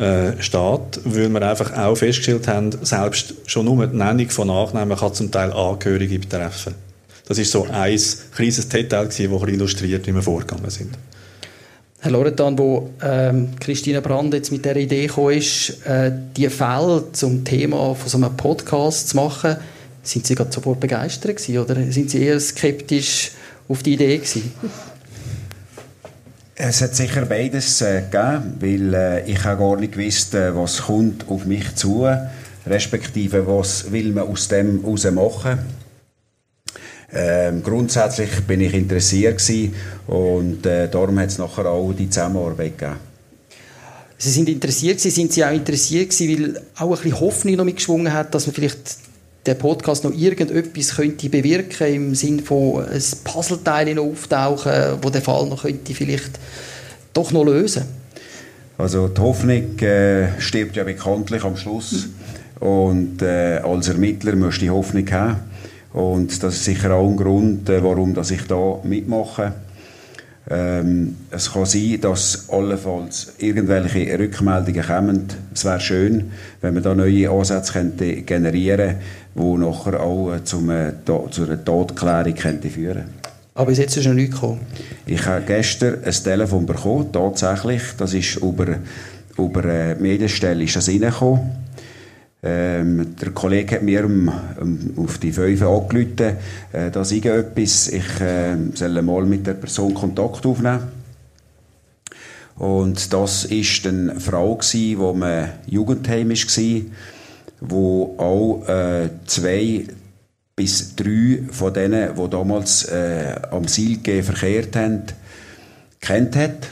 äh, 0.00 0.40
steht, 0.40 1.00
weil 1.04 1.28
wir 1.28 1.42
einfach 1.42 1.76
auch 1.76 1.94
festgestellt 1.94 2.48
haben, 2.48 2.70
selbst 2.82 3.34
schon 3.46 3.66
nur 3.66 3.86
die 3.86 3.96
Nennung 3.96 4.30
von 4.30 4.48
Nachnamen 4.48 4.96
kann 4.96 5.12
zum 5.12 5.30
Teil 5.30 5.52
Angehörige 5.52 6.18
betreffen. 6.18 6.74
Das 7.28 7.38
ist 7.38 7.52
so 7.52 7.66
ein 7.70 7.98
kleines 8.34 8.68
Detail, 8.68 9.04
das 9.04 9.20
illustriert, 9.20 10.06
wie 10.06 10.14
wir 10.14 10.22
vorgegangen 10.22 10.70
sind. 10.70 10.96
Herr 12.00 12.12
Loretan, 12.12 12.58
wo 12.58 12.90
ähm, 13.02 13.50
Christine 13.60 14.00
Brand 14.00 14.32
jetzt 14.32 14.50
mit 14.50 14.64
der 14.64 14.76
Idee 14.76 15.06
gekommen 15.06 15.36
ist, 15.36 15.86
äh, 15.86 16.10
die 16.34 16.48
Fälle 16.48 17.04
zum 17.12 17.44
Thema 17.44 17.94
von 17.94 18.08
so 18.08 18.16
einem 18.16 18.34
Podcast 18.38 19.10
zu 19.10 19.16
machen, 19.16 19.56
sind 20.02 20.26
Sie 20.26 20.34
gerade 20.34 20.50
sofort 20.50 20.80
begeistert 20.80 21.36
gewesen, 21.36 21.58
oder 21.58 21.74
sind 21.92 22.10
Sie 22.10 22.22
eher 22.22 22.40
skeptisch 22.40 23.32
auf 23.68 23.82
die 23.82 23.92
Idee 23.92 24.16
gewesen? 24.16 24.50
Es 26.62 26.82
hat 26.82 26.94
sicher 26.94 27.24
beides 27.24 27.80
äh, 27.80 28.02
gegeben, 28.02 28.56
weil 28.60 28.92
äh, 28.92 29.30
ich 29.30 29.42
habe 29.44 29.62
gar 29.62 29.76
nicht 29.76 29.94
gewusst, 29.94 30.34
äh, 30.34 30.54
was 30.54 30.82
kommt 30.82 31.26
auf 31.26 31.46
mich 31.46 31.74
zu, 31.74 32.06
respektive 32.66 33.46
was 33.46 33.90
will 33.90 34.12
man 34.12 34.28
aus 34.28 34.48
dem 34.48 34.82
heraus 34.82 35.10
machen. 35.10 35.58
Ähm, 37.14 37.62
grundsätzlich 37.62 38.42
bin 38.46 38.60
ich 38.60 38.74
interessiert 38.74 39.38
gewesen 39.38 39.74
und 40.06 40.66
äh, 40.66 40.90
darum 40.90 41.18
hat 41.18 41.30
es 41.30 41.38
nachher 41.38 41.64
auch 41.64 41.94
die 41.94 42.10
Zusammenarbeit 42.10 42.76
gegeben. 42.76 42.98
Sie 44.18 44.30
sind 44.30 44.50
interessiert 44.50 44.98
gewesen, 44.98 45.14
sind 45.14 45.32
Sie 45.32 45.42
auch 45.42 45.52
interessiert 45.52 46.20
weil 46.20 46.60
auch 46.76 46.90
ein 46.90 46.90
bisschen 46.90 47.20
Hoffnung 47.20 47.54
noch 47.56 47.64
mitgeschwungen 47.64 48.12
hat, 48.12 48.34
dass 48.34 48.46
man 48.46 48.54
vielleicht 48.54 48.98
der 49.46 49.54
Podcast 49.54 50.04
noch 50.04 50.12
irgendetwas 50.12 50.96
könnte 50.96 51.28
bewirken 51.28 51.94
im 51.94 52.14
Sinne 52.14 52.42
von 52.42 52.84
ein 52.84 53.02
Puzzleteil 53.24 53.98
auftauchen, 53.98 54.98
wo 55.02 55.10
der 55.10 55.22
Fall 55.22 55.46
noch 55.46 55.62
könnte 55.62 55.94
vielleicht 55.94 56.38
doch 57.12 57.32
noch 57.32 57.44
lösen. 57.44 57.84
Also 58.78 59.08
die 59.08 59.20
Hoffnung 59.20 59.78
äh, 59.80 60.40
stirbt 60.40 60.76
ja 60.76 60.84
bekanntlich 60.84 61.44
am 61.44 61.56
Schluss 61.56 62.08
und 62.60 63.20
äh, 63.22 63.58
als 63.58 63.88
Ermittler 63.88 64.36
musst 64.36 64.58
du 64.58 64.62
die 64.62 64.70
Hoffnung 64.70 65.10
haben 65.10 65.40
und 65.92 66.42
das 66.42 66.54
ist 66.54 66.64
sicher 66.64 66.94
auch 66.94 67.08
ein 67.08 67.16
Grund, 67.16 67.68
äh, 67.68 67.82
warum 67.82 68.14
dass 68.14 68.30
ich 68.30 68.46
da 68.46 68.78
mitmache. 68.84 69.52
Ähm, 70.52 71.16
es 71.30 71.52
kann 71.52 71.64
sein, 71.64 72.00
dass 72.00 72.48
allenfalls 72.50 73.34
irgendwelche 73.38 74.18
Rückmeldungen 74.18 74.82
kommen. 74.82 75.26
Es 75.54 75.64
wäre 75.64 75.78
schön, 75.78 76.32
wenn 76.60 76.74
man 76.74 76.82
da 76.82 76.92
neue 76.92 77.30
Ansätze 77.30 77.72
könnte 77.72 78.22
generieren 78.22 78.78
könnte, 78.78 79.00
die 79.36 79.58
nachher 79.58 80.00
auch 80.00 80.32
äh, 80.32 80.42
zum, 80.42 80.70
äh, 80.70 80.92
zu 81.04 81.44
einer 81.44 81.64
Todklärung 81.64 82.34
könnte 82.34 82.68
führen 82.68 83.04
Aber 83.54 83.66
bis 83.66 83.78
jetzt 83.78 83.96
ist 83.96 84.06
noch 84.06 84.14
nichts 84.14 84.34
gekommen. 84.34 84.60
Ich 85.06 85.24
habe 85.24 85.44
gestern 85.46 86.02
ein 86.02 86.12
Telefon 86.12 86.66
bekommen, 86.66 87.12
tatsächlich. 87.12 87.82
Das 87.96 88.12
ist 88.12 88.36
über, 88.36 88.66
über 89.38 89.64
eine 89.64 89.96
Medienstelle 90.00 90.64
ist 90.64 90.74
das 90.74 90.88
reingekommen. 90.88 91.48
Ähm, 92.42 93.16
der 93.20 93.32
Kollege 93.32 93.76
hat 93.76 93.82
mir 93.82 94.04
um, 94.06 94.32
um, 94.60 94.94
auf 94.96 95.18
die 95.18 95.32
fünf 95.32 95.60
angerufen, 95.60 96.36
äh, 96.72 96.90
da 96.90 97.04
sei 97.04 97.18
etwas, 97.18 97.88
ich 97.88 98.20
äh, 98.20 98.56
soll 98.74 99.02
mal 99.02 99.26
mit 99.26 99.46
der 99.46 99.54
Person 99.54 99.92
Kontakt 99.92 100.46
aufnehmen. 100.46 100.88
Und 102.56 103.12
das 103.12 103.44
ist 103.44 103.86
eine 103.86 104.18
Frau 104.20 104.58
die 104.72 104.96
man 104.96 105.50
Jugendheim 105.66 106.30
war, 106.30 106.80
wo 107.60 108.14
auch 108.18 108.68
äh, 108.68 109.10
zwei 109.26 109.84
bis 110.56 110.94
drei 110.94 111.42
von 111.50 111.72
denen, 111.72 112.14
die 112.14 112.30
damals 112.30 112.84
äh, 112.84 113.34
am 113.50 113.66
Silke 113.66 114.22
verkehrt 114.22 114.76
haben, 114.76 115.04
kennt 116.00 116.36
hat. 116.36 116.68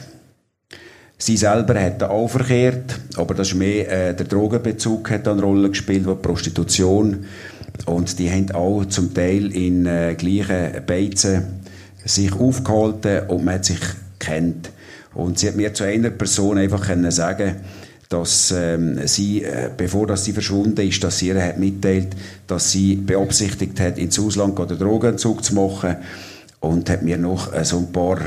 Sie 1.21 1.35
selber 1.35 1.77
hat 1.79 2.01
auch 2.01 2.29
verkehrt, 2.29 2.97
aber 3.17 3.35
das 3.35 3.49
ist 3.49 3.55
mehr, 3.55 4.09
äh, 4.09 4.15
der 4.15 4.25
Drogenbezug 4.25 5.11
hat 5.11 5.27
eine 5.27 5.41
Rolle 5.41 5.69
gespielt, 5.69 6.05
die 6.07 6.15
Prostitution. 6.15 7.25
Und 7.85 8.19
die 8.19 8.31
haben 8.31 8.51
auch 8.51 8.85
zum 8.85 9.13
Teil 9.13 9.51
in 9.53 9.85
äh, 9.85 10.15
gleichen 10.15 10.85
Beizen 10.87 11.43
sich 12.05 12.31
aufgehalten 12.31 13.27
und 13.27 13.43
man 13.43 13.55
hat 13.55 13.65
sich 13.65 13.79
kennt. 14.17 14.71
Und 15.13 15.39
sie 15.39 15.49
hat 15.49 15.55
mir 15.57 15.73
zu 15.73 15.83
einer 15.83 16.09
Person 16.09 16.57
einfach 16.57 16.87
können 16.87 17.11
sagen, 17.11 17.57
dass 18.07 18.53
ähm, 18.57 19.05
sie, 19.05 19.43
äh, 19.43 19.69
bevor 19.75 20.07
dass 20.07 20.23
sie 20.23 20.31
verschwunden 20.31 20.87
ist, 20.87 21.03
dass 21.03 21.19
sie 21.19 21.27
ihr 21.27 21.43
hat 21.43 21.59
mitteilt, 21.59 22.15
dass 22.47 22.71
sie 22.71 22.95
beabsichtigt 22.95 23.77
hat, 23.81 23.97
ins 23.97 24.17
Ausland 24.17 24.57
oder 24.57 24.75
Drogenentzug 24.75 25.43
zu 25.43 25.53
machen 25.53 25.97
und 26.61 26.89
hat 26.89 27.03
mir 27.03 27.17
noch 27.17 27.53
äh, 27.53 27.65
so 27.65 27.77
ein 27.77 27.91
paar 27.91 28.19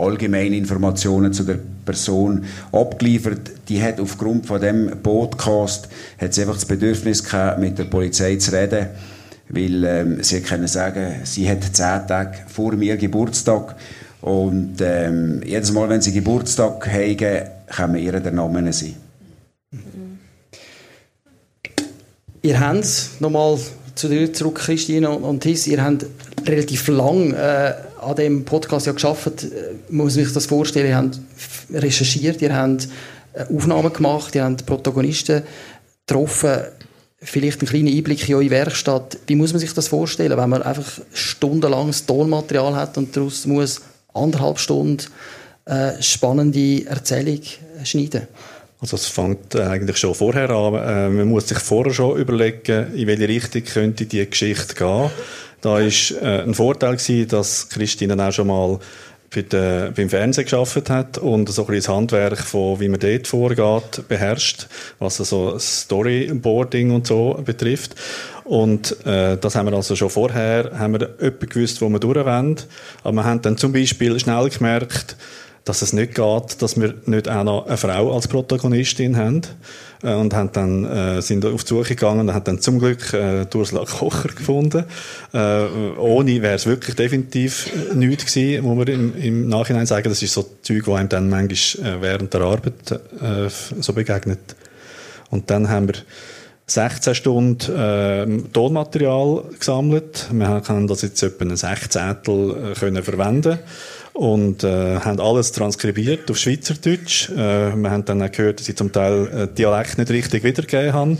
allgemeine 0.00 0.56
Informationen 0.56 1.32
zu 1.32 1.44
der 1.44 1.58
Person 1.84 2.44
abgeliefert. 2.72 3.50
Die 3.68 3.82
hat 3.82 4.00
aufgrund 4.00 4.46
von 4.46 4.60
dem 4.60 5.02
Podcast 5.02 5.88
hat 6.18 6.38
einfach 6.38 6.54
das 6.54 6.64
Bedürfnis 6.64 7.24
gehabt, 7.24 7.60
mit 7.60 7.78
der 7.78 7.84
Polizei 7.84 8.36
zu 8.36 8.52
reden, 8.52 8.88
weil 9.48 9.84
ähm, 9.84 10.22
sie 10.22 10.40
können 10.40 10.68
sagen, 10.68 11.20
sie 11.24 11.48
hat 11.48 11.62
zehn 11.64 12.06
Tage 12.06 12.38
vor 12.48 12.72
mir 12.72 12.96
Geburtstag 12.96 13.76
und 14.20 14.76
ähm, 14.80 15.40
jedes 15.44 15.72
Mal, 15.72 15.88
wenn 15.88 16.02
sie 16.02 16.12
Geburtstag 16.12 16.86
haben, 16.86 17.16
kann 17.66 17.92
man 17.92 18.00
ihr 18.00 18.18
der 18.20 18.32
Name 18.32 18.72
sein. 18.72 18.96
Ihr 22.42 22.58
habt 22.58 23.20
nochmal 23.20 23.58
zu 23.94 24.08
dir 24.08 24.32
zurück, 24.32 24.56
Christine 24.56 25.10
und 25.10 25.44
Hiss, 25.44 25.66
ihr 25.66 25.82
habt 25.84 26.06
relativ 26.46 26.88
lang 26.88 27.32
äh, 27.34 27.74
an 28.00 28.16
dem 28.16 28.44
Podcast 28.44 28.86
ja 28.86 28.92
geschafft, 28.92 29.44
äh, 29.44 29.74
muss 29.90 30.16
man 30.16 30.24
sich 30.24 30.32
das 30.32 30.46
vorstellen, 30.46 30.88
ihr 30.88 30.96
habt 30.96 31.20
recherchiert, 31.72 32.40
ihr 32.42 32.54
habt 32.54 32.88
äh, 33.32 33.44
Aufnahmen 33.54 33.92
gemacht, 33.92 34.34
ihr 34.34 34.44
habt 34.44 34.66
Protagonisten 34.66 35.42
getroffen, 36.06 36.62
vielleicht 37.22 37.60
einen 37.60 37.68
kleinen 37.68 37.96
Einblick 37.96 38.28
in 38.28 38.34
eure 38.34 38.50
Werkstatt. 38.50 39.18
Wie 39.26 39.36
muss 39.36 39.52
man 39.52 39.60
sich 39.60 39.72
das 39.74 39.88
vorstellen, 39.88 40.36
wenn 40.36 40.48
man 40.50 40.62
einfach 40.62 41.00
stundenlanges 41.12 42.06
Tonmaterial 42.06 42.74
hat 42.74 42.96
und 42.96 43.14
daraus 43.16 43.46
muss 43.46 43.82
anderthalb 44.14 44.58
Stunden 44.58 45.06
äh, 45.66 46.00
spannende 46.00 46.86
Erzählung 46.86 47.40
schneiden? 47.84 48.26
Also 48.80 48.96
es 48.96 49.06
fängt 49.06 49.54
eigentlich 49.56 49.98
schon 49.98 50.14
vorher 50.14 50.48
an. 50.48 50.74
Äh, 50.74 51.08
man 51.10 51.28
muss 51.28 51.48
sich 51.48 51.58
vorher 51.58 51.92
schon 51.92 52.18
überlegen, 52.18 52.94
in 52.94 53.06
welche 53.06 53.28
Richtung 53.28 53.64
könnte 53.64 54.06
die 54.06 54.28
Geschichte 54.28 54.74
gehen. 54.74 55.10
Da 55.60 55.78
ist 55.78 56.12
äh, 56.12 56.42
ein 56.42 56.54
Vorteil 56.54 56.96
gewesen, 56.96 57.28
dass 57.28 57.68
Christine 57.68 58.22
auch 58.26 58.32
schon 58.32 58.46
mal 58.46 58.78
bei 59.32 59.42
der, 59.42 59.92
beim 59.92 60.08
Fernsehen 60.08 60.44
geschafft 60.44 60.90
hat 60.90 61.18
und 61.18 61.48
so 61.48 61.62
ein 61.62 61.66
bisschen 61.66 61.82
das 61.82 61.88
Handwerk 61.88 62.38
von, 62.40 62.80
wie 62.80 62.88
man 62.88 62.98
dort 62.98 63.28
vorgeht, 63.28 64.08
beherrscht, 64.08 64.66
was 64.98 65.20
also 65.20 65.56
Storyboarding 65.58 66.90
und 66.90 67.06
so 67.06 67.40
betrifft. 67.44 67.94
Und 68.44 69.06
äh, 69.06 69.36
das 69.36 69.54
haben 69.54 69.70
wir 69.70 69.76
also 69.76 69.94
schon 69.94 70.10
vorher, 70.10 70.72
haben 70.76 70.94
wir 70.94 71.02
etwa 71.20 71.46
gewusst, 71.46 71.80
wo 71.80 71.88
wir 71.88 72.00
durchwollen. 72.00 72.56
Aber 73.04 73.12
wir 73.14 73.24
haben 73.24 73.42
dann 73.42 73.56
zum 73.56 73.72
Beispiel 73.72 74.18
schnell 74.18 74.48
gemerkt, 74.48 75.16
dass 75.64 75.82
es 75.82 75.92
nicht 75.92 76.14
geht, 76.14 76.62
dass 76.62 76.80
wir 76.80 76.94
nicht 77.06 77.28
auch 77.28 77.44
noch 77.44 77.66
eine 77.66 77.76
Frau 77.76 78.14
als 78.14 78.28
Protagonistin 78.28 79.16
haben. 79.16 79.42
Äh, 80.02 80.14
und 80.14 80.34
haben 80.34 80.50
dann, 80.52 80.84
äh, 80.84 81.22
sind 81.22 81.44
auf 81.44 81.64
die 81.64 81.68
Suche 81.68 81.94
gegangen 81.94 82.28
und 82.28 82.34
haben 82.34 82.44
dann 82.44 82.60
zum 82.60 82.78
Glück 82.78 83.12
äh, 83.12 83.46
Ursula 83.54 83.84
Kocher 83.84 84.30
gefunden. 84.30 84.84
Äh, 85.32 85.64
ohne 85.98 86.42
wäre 86.42 86.54
es 86.54 86.66
wirklich 86.66 86.96
definitiv 86.96 87.70
nichts 87.94 88.26
gewesen, 88.26 88.64
muss 88.64 88.76
man 88.76 88.86
im, 88.88 89.16
im 89.16 89.48
Nachhinein 89.48 89.86
sagen. 89.86 90.08
Das 90.08 90.22
ist 90.22 90.32
so 90.32 90.46
Zeug, 90.62 90.86
wo 90.86 90.94
einem 90.94 91.08
dann 91.08 91.28
manchmal 91.28 91.86
äh, 91.86 92.02
während 92.02 92.32
der 92.32 92.40
Arbeit 92.42 92.92
äh, 92.92 93.48
so 93.80 93.92
begegnet. 93.92 94.56
Und 95.30 95.50
dann 95.50 95.68
haben 95.68 95.88
wir 95.88 95.94
16 96.66 97.14
Stunden 97.16 97.76
äh, 97.76 98.26
Tonmaterial 98.52 99.42
gesammelt. 99.58 100.28
Wir 100.30 100.60
können 100.60 100.86
das 100.86 101.02
jetzt 101.02 101.22
etwa 101.22 101.44
ein 101.44 101.56
Sechzehntel 101.56 102.72
äh, 102.72 102.78
können 102.78 103.02
verwenden 103.02 103.58
und 104.12 104.64
äh, 104.64 105.00
haben 105.00 105.20
alles 105.20 105.52
transkribiert 105.52 106.30
auf 106.30 106.36
Schweizerdeutsch. 106.36 107.30
Äh, 107.30 107.74
wir 107.76 107.90
haben 107.90 108.04
dann 108.04 108.22
auch 108.22 108.30
gehört, 108.30 108.60
dass 108.60 108.66
sie 108.66 108.74
zum 108.74 108.92
Teil 108.92 109.28
äh, 109.28 109.54
Dialekt 109.54 109.98
nicht 109.98 110.10
richtig 110.10 110.44
wiedergegeben 110.44 110.92
haben. 110.92 111.18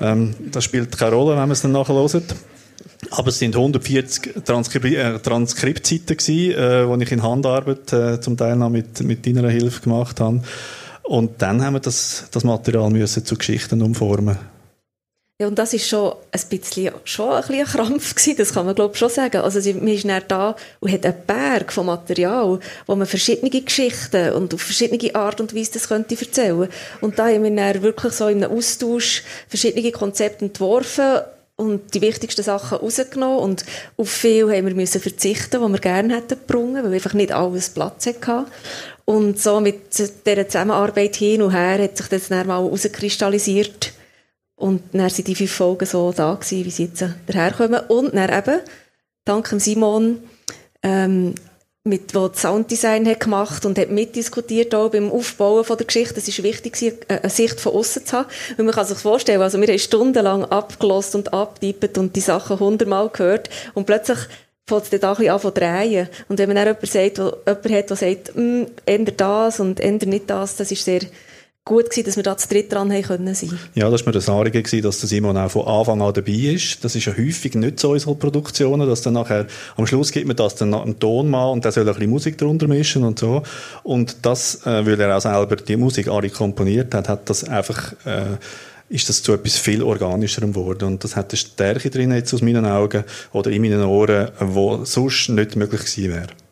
Ähm, 0.00 0.34
das 0.50 0.64
spielt 0.64 0.96
keine 0.96 1.14
Rolle, 1.14 1.32
wenn 1.32 1.40
man 1.40 1.50
es 1.50 1.62
dann 1.62 1.72
nachhört. 1.72 2.34
Aber 3.10 3.28
es 3.28 3.38
sind 3.38 3.54
140 3.54 4.44
Transkri 4.44 4.96
äh, 4.96 5.18
Transkriptseiten 5.18 6.16
gewesen, 6.16 6.52
äh, 6.58 6.96
die 6.96 7.04
ich 7.04 7.12
in 7.12 7.22
Handarbeit 7.22 7.92
äh, 7.92 8.20
zum 8.20 8.36
Teil 8.36 8.56
noch 8.56 8.70
mit, 8.70 9.02
mit 9.02 9.26
deiner 9.26 9.48
Hilfe 9.50 9.82
gemacht 9.82 10.20
habe. 10.20 10.40
Und 11.02 11.42
dann 11.42 11.62
haben 11.62 11.74
wir 11.74 11.80
das, 11.80 12.28
das 12.30 12.44
Material 12.44 12.90
müssen 12.90 13.24
zu 13.24 13.36
Geschichten 13.36 13.82
umformen. 13.82 14.38
Ja, 15.40 15.48
und 15.48 15.58
das 15.58 15.74
ist 15.74 15.88
schon 15.88 16.12
ein 16.30 16.40
bisschen, 16.48 16.92
schon 17.02 17.32
ein, 17.32 17.40
bisschen 17.40 17.58
ein 17.58 17.66
Krampf 17.66 18.14
gewesen, 18.14 18.36
das 18.36 18.54
kann 18.54 18.66
man 18.66 18.76
glaube 18.76 18.92
ich 18.92 19.00
schon 19.00 19.08
sagen. 19.08 19.38
Also 19.38 19.58
man 19.72 19.88
ist 19.88 20.04
dann 20.08 20.22
da 20.28 20.54
und 20.78 20.92
hat 20.92 21.04
einen 21.04 21.26
Berg 21.26 21.72
von 21.72 21.86
Material, 21.86 22.60
wo 22.86 22.94
man 22.94 23.04
verschiedene 23.04 23.50
Geschichten 23.50 24.32
und 24.34 24.54
auf 24.54 24.60
verschiedene 24.60 25.12
Art 25.16 25.40
und 25.40 25.52
Weise 25.52 25.72
das 25.72 25.88
könnte 25.88 26.16
erzählen. 26.16 26.68
Und 27.00 27.18
da 27.18 27.26
haben 27.26 27.42
wir 27.42 27.50
dann 27.50 27.82
wirklich 27.82 28.12
so 28.12 28.28
in 28.28 28.44
einem 28.44 28.56
Austausch 28.56 29.24
verschiedene 29.48 29.90
Konzepte 29.90 30.44
entworfen 30.44 31.22
und 31.56 31.92
die 31.94 32.00
wichtigsten 32.00 32.44
Sachen 32.44 32.78
rausgenommen 32.78 33.38
und 33.38 33.64
auf 33.96 34.10
viel 34.10 34.44
haben 34.52 34.66
wir 34.66 34.74
müssen 34.76 35.00
verzichten, 35.00 35.60
was 35.60 35.72
wir 35.72 35.80
gerne 35.80 36.14
hätten 36.14 36.38
gebrungen, 36.46 36.84
weil 36.84 36.94
einfach 36.94 37.14
nicht 37.14 37.32
alles 37.32 37.70
Platz 37.70 38.06
hatten. 38.06 38.46
Und 39.04 39.40
so 39.40 39.58
mit 39.58 39.98
dieser 39.98 40.48
Zusammenarbeit 40.48 41.16
hin 41.16 41.42
und 41.42 41.50
her 41.50 41.82
hat 41.82 41.96
sich 41.96 42.06
das 42.06 42.28
dann 42.28 42.46
mal 42.46 42.62
herauskristallisiert, 42.62 43.94
und 44.56 44.82
dann 44.92 45.10
sind 45.10 45.28
die 45.28 45.34
fünf 45.34 45.52
Folgen 45.52 45.86
so 45.86 46.12
da 46.12 46.34
gewesen, 46.34 46.64
wie 46.64 46.70
sie 46.70 46.84
jetzt 46.84 47.04
daherkommen. 47.26 47.80
Und 47.88 48.14
dann 48.14 48.32
eben, 48.32 48.60
dank 49.24 49.52
Simon, 49.58 50.22
ähm, 50.82 51.34
mit, 51.86 52.14
wo 52.14 52.28
das 52.28 52.40
Sounddesign 52.40 53.06
hat 53.06 53.20
gemacht 53.20 53.66
und 53.66 53.78
hat 53.78 53.90
mitdiskutiert 53.90 54.74
auch 54.74 54.90
beim 54.90 55.10
Aufbauen 55.10 55.64
von 55.64 55.76
der 55.76 55.86
Geschichte. 55.86 56.14
Es 56.16 56.26
ist 56.26 56.42
wichtig, 56.42 56.80
äh, 56.82 56.94
eine 57.08 57.28
Sicht 57.28 57.60
von 57.60 57.74
außen 57.74 58.06
zu 58.06 58.16
haben. 58.16 58.28
Weil 58.56 58.64
man 58.64 58.74
kann 58.74 58.86
sich 58.86 58.98
vorstellen, 58.98 59.42
also 59.42 59.60
wir 59.60 59.68
haben 59.68 59.78
stundenlang 59.78 60.46
abgelost 60.46 61.14
und 61.14 61.34
abgetippt 61.34 61.98
und 61.98 62.16
die 62.16 62.20
Sachen 62.20 62.58
hundertmal 62.58 63.10
gehört 63.10 63.50
und 63.74 63.84
plötzlich 63.84 64.18
fängt 64.66 64.84
es 64.84 64.90
dann 64.90 65.10
ein 65.10 65.16
bisschen 65.16 65.30
an 65.30 65.40
zu 65.40 65.50
drehen. 65.50 66.08
Und 66.28 66.38
wenn 66.38 66.48
man 66.48 66.56
dann 66.56 66.68
jemand, 66.68 66.86
sagt, 66.86 67.18
wo, 67.18 67.36
jemand 67.46 67.70
hat, 67.70 67.90
der 67.90 67.96
sagt, 67.96 68.34
mm, 68.34 68.62
ändert 68.86 69.20
das 69.20 69.60
und 69.60 69.78
ändert 69.78 70.08
nicht 70.08 70.30
das, 70.30 70.56
das 70.56 70.72
ist 70.72 70.84
sehr 70.84 71.00
gut 71.64 71.88
gewesen, 71.88 72.04
dass 72.04 72.16
wir 72.16 72.22
da 72.22 72.36
zu 72.36 72.46
dritt 72.48 72.70
dran 72.70 72.92
haben 72.92 73.02
können 73.02 73.34
sein. 73.34 73.58
Ja, 73.74 73.88
das 73.88 74.02
war 74.02 74.08
mir 74.08 74.12
das 74.12 74.28
Anliegen 74.28 74.62
gewesen, 74.62 74.82
dass 74.82 75.00
der 75.00 75.08
Simon 75.08 75.36
auch 75.36 75.50
von 75.50 75.66
Anfang 75.66 76.02
an 76.02 76.12
dabei 76.12 76.32
ist. 76.32 76.84
Das 76.84 76.94
ist 76.94 77.06
ja 77.06 77.16
häufig 77.16 77.54
nicht 77.54 77.80
so 77.80 77.94
in 77.94 78.00
so 78.00 78.14
Produktionen, 78.14 78.86
dass 78.86 79.00
dann 79.00 79.14
nachher, 79.14 79.46
am 79.76 79.86
Schluss 79.86 80.12
gibt 80.12 80.26
man 80.26 80.36
das 80.36 80.56
dann 80.56 80.74
einen 80.74 80.98
Ton 80.98 81.30
mal 81.30 81.50
und 81.50 81.64
der 81.64 81.72
soll 81.72 81.88
ein 81.88 81.94
bisschen 81.94 82.10
Musik 82.10 82.36
drunter 82.36 82.68
mischen 82.68 83.02
und 83.02 83.18
so. 83.18 83.42
Und 83.82 84.16
das, 84.22 84.66
äh, 84.66 84.84
weil 84.84 85.00
er 85.00 85.16
auch 85.16 85.22
selber 85.22 85.56
die 85.56 85.78
Musik 85.78 86.08
alle 86.08 86.28
komponiert 86.28 86.94
hat, 86.94 87.08
hat 87.08 87.30
das 87.30 87.44
einfach, 87.44 87.94
äh, 88.04 88.36
ist 88.90 89.08
das 89.08 89.22
zu 89.22 89.32
etwas 89.32 89.56
viel 89.56 89.82
organischerem 89.82 90.52
geworden. 90.52 90.84
Und 90.84 91.04
das 91.04 91.16
hat 91.16 91.30
eine 91.30 91.38
Stärke 91.38 91.88
drin 91.88 92.12
jetzt 92.12 92.34
aus 92.34 92.42
meinen 92.42 92.66
Augen 92.66 93.04
oder 93.32 93.50
in 93.50 93.62
meinen 93.62 93.84
Ohren, 93.84 94.28
wo 94.38 94.84
sonst 94.84 95.30
nicht 95.30 95.56
möglich 95.56 95.80
gewesen 95.80 96.12
wäre. 96.12 96.43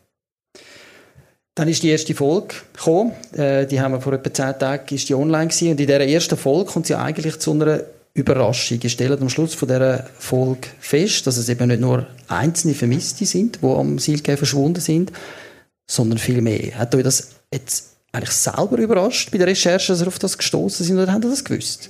Dann 1.55 1.67
ist 1.67 1.83
die 1.83 1.89
erste 1.89 2.15
Folge 2.15 2.55
gekommen. 2.73 3.11
Äh, 3.33 3.67
die 3.67 3.79
haben 3.79 3.91
wir 3.91 4.01
vor 4.01 4.13
etwa 4.13 4.33
zehn 4.33 4.57
Tagen 4.57 4.95
ist 4.95 5.07
die 5.07 5.13
online 5.13 5.47
gewesen. 5.47 5.71
Und 5.71 5.79
in 5.79 5.87
dieser 5.87 6.01
ersten 6.01 6.37
Folge 6.37 6.71
kommt 6.71 6.87
sie 6.87 6.95
eigentlich 6.95 7.39
zu 7.39 7.51
einer 7.51 7.81
Überraschung. 8.15 8.79
Ich 8.81 8.91
stelle 8.91 9.17
am 9.19 9.29
Schluss 9.29 9.53
von 9.53 9.67
dieser 9.67 10.07
Folge 10.17 10.67
fest, 10.79 11.27
dass 11.27 11.37
es 11.37 11.49
eben 11.49 11.67
nicht 11.67 11.81
nur 11.81 12.07
einzelne 12.27 12.73
Vermisste 12.73 13.25
sind, 13.25 13.59
die 13.61 13.67
am 13.67 13.99
Silke 13.99 14.37
verschwunden 14.37 14.81
sind, 14.81 15.11
sondern 15.89 16.17
viel 16.17 16.41
mehr. 16.41 16.77
Hat 16.77 16.93
euch 16.95 17.03
das 17.03 17.29
jetzt 17.51 17.93
eigentlich 18.11 18.31
selber 18.31 18.77
überrascht 18.77 19.31
bei 19.31 19.37
der 19.37 19.47
Recherche, 19.47 19.91
dass 19.91 20.01
ihr 20.01 20.07
auf 20.07 20.19
das 20.19 20.37
gestoßen 20.37 20.85
sind 20.85 20.97
oder 20.97 21.11
habt 21.11 21.25
ihr 21.25 21.29
das 21.29 21.43
gewusst? 21.43 21.89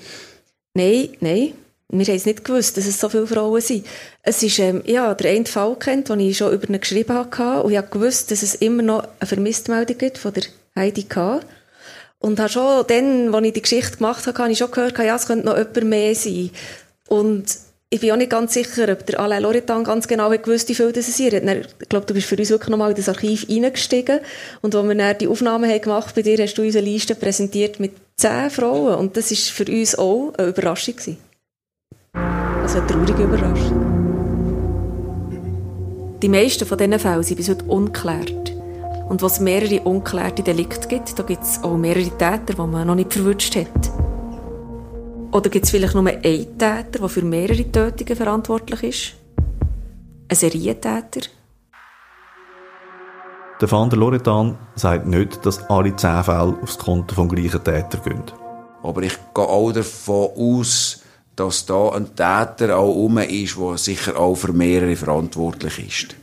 Nein, 0.73 1.09
nein. 1.19 1.53
Wir 1.89 2.05
haben 2.05 2.15
es 2.15 2.25
nicht 2.25 2.43
gewusst, 2.43 2.77
dass 2.77 2.87
es 2.87 2.99
so 2.99 3.09
viele 3.09 3.27
Frauen 3.27 3.61
sind. 3.61 3.85
Es 4.23 4.41
ist, 4.41 4.57
ähm, 4.59 4.81
ja, 4.85 5.13
der 5.13 5.31
eine 5.31 5.45
Fall 5.45 5.75
kennt, 5.75 6.09
den 6.09 6.19
ich 6.21 6.37
schon 6.37 6.53
über 6.53 6.67
ihn 6.67 6.79
geschrieben 6.79 7.15
habe, 7.15 7.63
und 7.63 7.71
ich 7.71 7.77
habe 7.77 7.89
gewusst, 7.89 8.31
dass 8.31 8.41
es 8.41 8.55
immer 8.55 8.81
noch 8.81 9.07
eine 9.19 9.27
Vermisstmeldung 9.27 9.97
gibt 9.97 10.17
von 10.17 10.33
der 10.33 10.43
Heidi 10.75 11.03
K. 11.03 11.39
Und 12.19 12.39
habe 12.39 12.49
schon 12.49 12.85
dann, 12.87 13.35
als 13.35 13.45
ich 13.45 13.53
die 13.53 13.61
Geschichte 13.61 13.97
gemacht 13.97 14.25
habe, 14.25 14.37
habe 14.37 14.51
ich 14.51 14.57
schon 14.57 14.71
gehört, 14.71 14.97
ja, 14.97 15.15
es 15.15 15.27
könnte 15.27 15.45
noch 15.45 15.57
jemand 15.57 15.83
mehr 15.83 16.15
sein. 16.15 16.51
Und 17.09 17.45
ich 17.89 17.99
bin 17.99 18.11
auch 18.11 18.17
nicht 18.17 18.31
ganz 18.31 18.53
sicher, 18.55 18.91
ob 18.91 19.05
der 19.05 19.19
Alain 19.19 19.43
Loretan 19.43 19.83
ganz 19.83 20.07
genau 20.07 20.31
hat 20.31 20.41
gewusst, 20.41 20.67
wie 20.69 20.73
viel 20.73 20.91
das 20.91 21.07
ist. 21.07 21.19
Ich 21.19 21.89
glaube, 21.89 22.07
du 22.07 22.13
bist 22.15 22.27
für 22.27 22.35
uns 22.35 22.49
wirklich 22.49 22.69
nochmal 22.69 22.89
in 22.89 22.95
das 22.95 23.07
Archiv 23.07 23.47
reingestiegen. 23.47 24.19
Und 24.63 24.73
als 24.73 24.87
wir 24.87 24.95
dann 24.95 25.17
die 25.19 25.27
Aufnahmen 25.27 25.69
haben 25.69 25.81
gemacht 25.81 26.15
bei 26.15 26.23
dir, 26.23 26.41
hast 26.41 26.55
du 26.55 26.63
uns 26.63 26.75
eine 26.75 26.87
Liste 26.87 27.13
präsentiert 27.13 27.79
mit 27.79 27.91
zehn 28.17 28.49
Frauen. 28.49 28.95
Und 28.95 29.15
das 29.15 29.29
war 29.29 29.37
für 29.37 29.71
uns 29.71 29.95
auch 29.95 30.33
eine 30.35 30.47
Überraschung. 30.47 30.95
Gewesen. 30.95 31.32
Also 32.63 32.79
eine 32.79 32.87
traurige 32.87 33.23
Überraschung. 33.23 34.03
Die 36.21 36.29
meisten 36.29 36.65
von 36.65 36.77
diesen 36.77 36.97
Fällen 36.97 37.21
sind 37.23 37.35
bis 37.35 37.49
heute 37.49 37.65
ungeklärt. 37.65 38.53
Und 39.09 39.21
was 39.21 39.41
mehrere 39.41 39.81
ungeklärte 39.81 40.43
Delikte 40.43 40.87
gibt, 40.87 41.19
da 41.19 41.23
gibt 41.23 41.43
es 41.43 41.61
auch 41.61 41.75
mehrere 41.75 42.09
Täter, 42.09 42.53
die 42.53 42.61
man 42.61 42.87
noch 42.87 42.95
nicht 42.95 43.11
verwünscht 43.11 43.57
hat. 43.57 43.91
Oder 45.33 45.49
gibt 45.49 45.65
es 45.65 45.71
vielleicht 45.71 45.93
nur 45.93 46.07
einen 46.07 46.21
Täter, 46.21 46.83
der 46.83 47.09
für 47.09 47.21
mehrere 47.21 47.69
Tötungen 47.69 48.15
verantwortlich 48.15 48.83
ist? 48.83 49.13
Ein 50.29 50.37
Serientäter? 50.37 51.27
Der 53.59 53.69
Van 53.69 53.89
der 53.89 53.99
Loretan 53.99 54.57
sagt 54.75 55.05
nicht, 55.05 55.45
dass 55.45 55.69
alle 55.69 55.93
zehn 55.97 56.23
Fälle 56.23 56.57
aufs 56.61 56.77
Konto 56.77 57.13
vom 57.13 57.27
gleichen 57.27 57.61
Täter 57.61 57.97
gehen. 57.97 58.23
Aber 58.81 59.01
ich 59.01 59.17
gehe 59.33 59.43
auch 59.43 59.73
davon 59.73 60.29
aus, 60.37 61.02
dass 61.35 61.65
da 61.65 61.89
ein 61.89 62.15
Täter 62.15 62.77
auch 62.77 62.93
rum 62.93 63.17
ist, 63.17 63.57
der 63.57 63.77
sicher 63.77 64.17
auch 64.17 64.35
für 64.35 64.53
mehrere 64.53 64.95
verantwortlich 64.95 65.87
ist. 65.87 66.15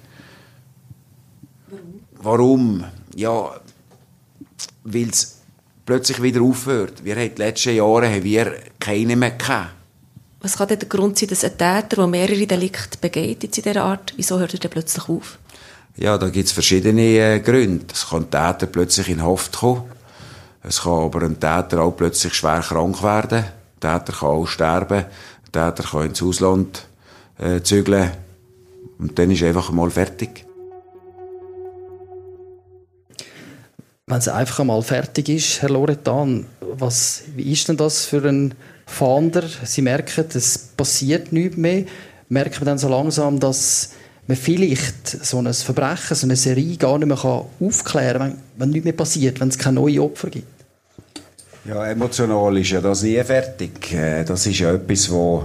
Warum? 1.68 2.00
Warum? 2.22 2.84
Ja, 3.16 3.50
weil 4.84 5.08
es 5.08 5.38
plötzlich 5.84 6.22
wieder 6.22 6.42
aufhört. 6.42 7.04
Wir 7.04 7.16
haben 7.16 7.34
die 7.34 7.42
letzten 7.42 7.74
Jahre 7.74 8.08
haben 8.08 8.22
wir 8.22 8.54
keine 8.78 9.16
mehr 9.16 9.32
gehabt. 9.32 9.70
Was 10.40 10.56
kann 10.56 10.68
denn 10.68 10.78
der 10.78 10.88
Grund 10.88 11.18
sein, 11.18 11.28
dass 11.28 11.44
ein 11.44 11.58
Täter, 11.58 11.96
der 11.96 12.06
mehrere 12.06 12.46
Delikte 12.46 12.96
begeht 12.98 13.44
in 13.44 13.50
dieser 13.50 13.82
Art, 13.82 14.14
wieso 14.16 14.38
hört 14.38 14.54
er 14.54 14.60
denn 14.60 14.70
plötzlich 14.70 15.08
auf? 15.08 15.38
Ja, 15.96 16.16
da 16.16 16.28
gibt 16.30 16.46
es 16.46 16.52
verschiedene 16.52 17.02
äh, 17.02 17.40
Gründe. 17.40 17.86
Es 17.92 18.08
kann 18.08 18.22
ein 18.22 18.30
Täter 18.30 18.66
plötzlich 18.66 19.08
in 19.10 19.22
Haft 19.22 19.58
kommen. 19.58 19.82
Es 20.62 20.82
kann 20.82 20.92
aber 20.92 21.22
ein 21.22 21.40
Täter 21.40 21.82
auch 21.82 21.90
plötzlich 21.90 22.32
schwer 22.32 22.60
krank 22.60 23.02
werden. 23.02 23.44
Der 23.82 24.04
Täter 24.04 24.18
kann 24.18 24.28
auch 24.28 24.46
sterben. 24.46 25.04
Der 25.54 25.74
Täter 25.74 25.88
kann 25.88 26.06
ins 26.06 26.22
Ausland 26.22 26.86
äh, 27.38 27.60
zügeln. 27.62 28.10
Und 28.98 29.18
dann 29.18 29.30
ist 29.30 29.42
einfach 29.42 29.70
mal 29.70 29.90
fertig. 29.90 30.44
wenn 34.10 34.18
es 34.18 34.28
einfach 34.28 34.60
einmal 34.60 34.82
fertig 34.82 35.28
ist, 35.28 35.62
Herr 35.62 35.70
Loretan, 35.70 36.44
was, 36.60 37.22
wie 37.36 37.52
ist 37.52 37.68
denn 37.68 37.76
das 37.76 38.06
für 38.06 38.26
einen 38.26 38.54
Fahnder? 38.84 39.44
Sie 39.64 39.82
merken, 39.82 40.24
es 40.34 40.58
passiert 40.76 41.32
nichts 41.32 41.56
mehr. 41.56 41.84
Merkt 42.28 42.56
man 42.56 42.66
dann 42.66 42.78
so 42.78 42.88
langsam, 42.88 43.38
dass 43.38 43.90
man 44.26 44.36
vielleicht 44.36 45.24
so 45.24 45.38
ein 45.38 45.52
Verbrechen, 45.54 46.16
so 46.16 46.26
eine 46.26 46.36
Serie 46.36 46.76
gar 46.76 46.98
nicht 46.98 47.06
mehr 47.06 47.24
aufklären 47.60 48.18
kann, 48.18 48.30
wenn, 48.30 48.40
wenn 48.58 48.70
nichts 48.70 48.84
mehr 48.84 48.94
passiert, 48.94 49.40
wenn 49.40 49.48
es 49.48 49.58
keine 49.58 49.76
neuen 49.76 50.00
Opfer 50.00 50.28
gibt? 50.28 50.59
Ja, 51.64 51.86
emotional 51.86 52.56
ist 52.56 52.70
ja 52.70 52.80
das 52.80 53.02
nie 53.02 53.22
fertig. 53.22 53.92
Äh, 53.92 54.24
das 54.24 54.46
ist 54.46 54.60
ja 54.60 54.72
etwas, 54.72 55.10
was 55.10 55.44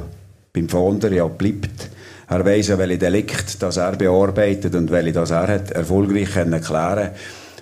beim 0.54 0.70
Fahnder 0.70 1.12
ja 1.12 1.28
bleibt. 1.28 1.90
Er 2.30 2.46
weiß 2.46 2.70
ja, 2.70 2.78
welche 2.78 2.98
Delikt 2.98 3.62
das 3.62 3.78
er 3.78 3.98
bearbeitet 3.98 4.74
und 4.76 4.92
welche 4.92 5.12
das 5.12 5.32
er 5.32 5.48
hat 5.48 5.72
erfolgreich 5.72 6.32
klären 6.32 6.62
kann. 6.62 7.10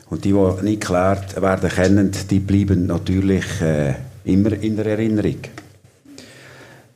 Und 0.09 0.23
die, 0.23 0.33
die 0.33 0.63
nicht 0.63 0.81
geklärt 0.81 1.41
werden 1.41 1.69
können, 1.69 2.11
die 2.29 2.39
bleiben 2.39 2.85
natürlich 2.85 3.61
äh, 3.61 3.95
immer 4.25 4.53
in 4.53 4.77
der 4.77 4.85
Erinnerung. 4.85 5.39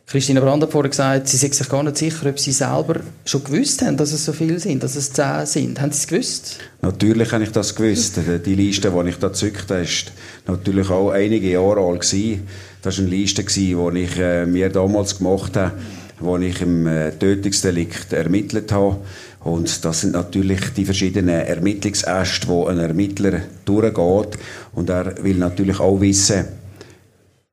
Christine 0.10 0.40
Brand 0.40 0.64
hat 0.64 0.72
vorhin 0.72 0.90
gesagt, 0.90 1.28
sie 1.28 1.36
sind 1.36 1.54
sich 1.54 1.68
gar 1.68 1.84
nicht 1.84 1.98
sicher, 1.98 2.30
ob 2.30 2.40
sie 2.40 2.54
selber 2.54 3.02
schon 3.26 3.44
gewusst 3.44 3.82
haben, 3.82 3.98
dass 3.98 4.14
es 4.14 4.24
so 4.24 4.32
viele 4.32 4.58
sind, 4.58 4.82
dass 4.82 4.96
es 4.96 5.12
zehn 5.12 5.46
sind. 5.46 5.82
Haben 5.82 5.92
sie 5.92 5.98
es 5.98 6.08
gewusst? 6.08 6.60
Natürlich 6.82 7.30
habe 7.34 7.44
ich 7.44 7.52
das 7.52 7.76
gewusst. 7.76 8.18
Die 8.46 8.56
Liste, 8.56 8.90
die 8.90 9.10
ich 9.10 9.18
da 9.18 9.28
gezückt 9.28 9.70
habe, 9.70 9.82
ist 9.82 10.14
natürlich 10.48 10.90
auch 10.90 11.10
einige 11.10 11.52
Jahre 11.52 11.82
alt 11.82 12.10
gewesen. 12.10 12.48
Das 12.82 12.98
war 12.98 13.06
eine 13.06 13.14
Liste, 13.14 13.44
die 13.44 13.74
ich 14.02 14.18
äh, 14.18 14.46
mir 14.46 14.70
damals 14.70 15.18
gemacht 15.18 15.58
habe, 15.58 15.74
wo 16.22 16.38
ich 16.38 16.62
im 16.62 16.88
äh, 16.88 17.12
Tötungsdelikt 17.12 18.14
ermittelt 18.14 18.72
habe. 18.72 19.02
Und 19.42 19.84
das 19.84 20.02
sind 20.02 20.14
natürlich 20.14 20.70
die 20.78 20.86
verschiedenen 20.86 21.42
Ermittlungsäste, 21.42 22.48
wo 22.48 22.68
ein 22.68 22.80
Ermittler 22.80 23.42
durchgeht. 23.66 24.40
Und 24.72 24.90
er 24.90 25.22
will 25.22 25.36
natürlich 25.36 25.82
auch 25.82 26.00
wissen, 26.00 26.46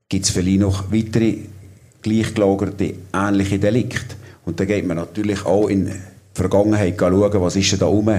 gibt 0.08 0.26
es 0.26 0.30
vielleicht 0.30 0.60
noch 0.60 0.92
weitere 0.92 1.38
gleichgelagerte, 2.04 2.94
ähnliche 3.12 3.58
Delikte. 3.58 4.14
Und 4.44 4.60
da 4.60 4.64
geht 4.64 4.86
man 4.86 4.98
natürlich 4.98 5.44
auch 5.44 5.66
in 5.66 5.86
die 5.86 5.92
Vergangenheit 6.34 6.96
schauen, 6.98 7.40
was 7.40 7.56
ist 7.56 7.80
da 7.80 7.86
rum. 7.86 8.12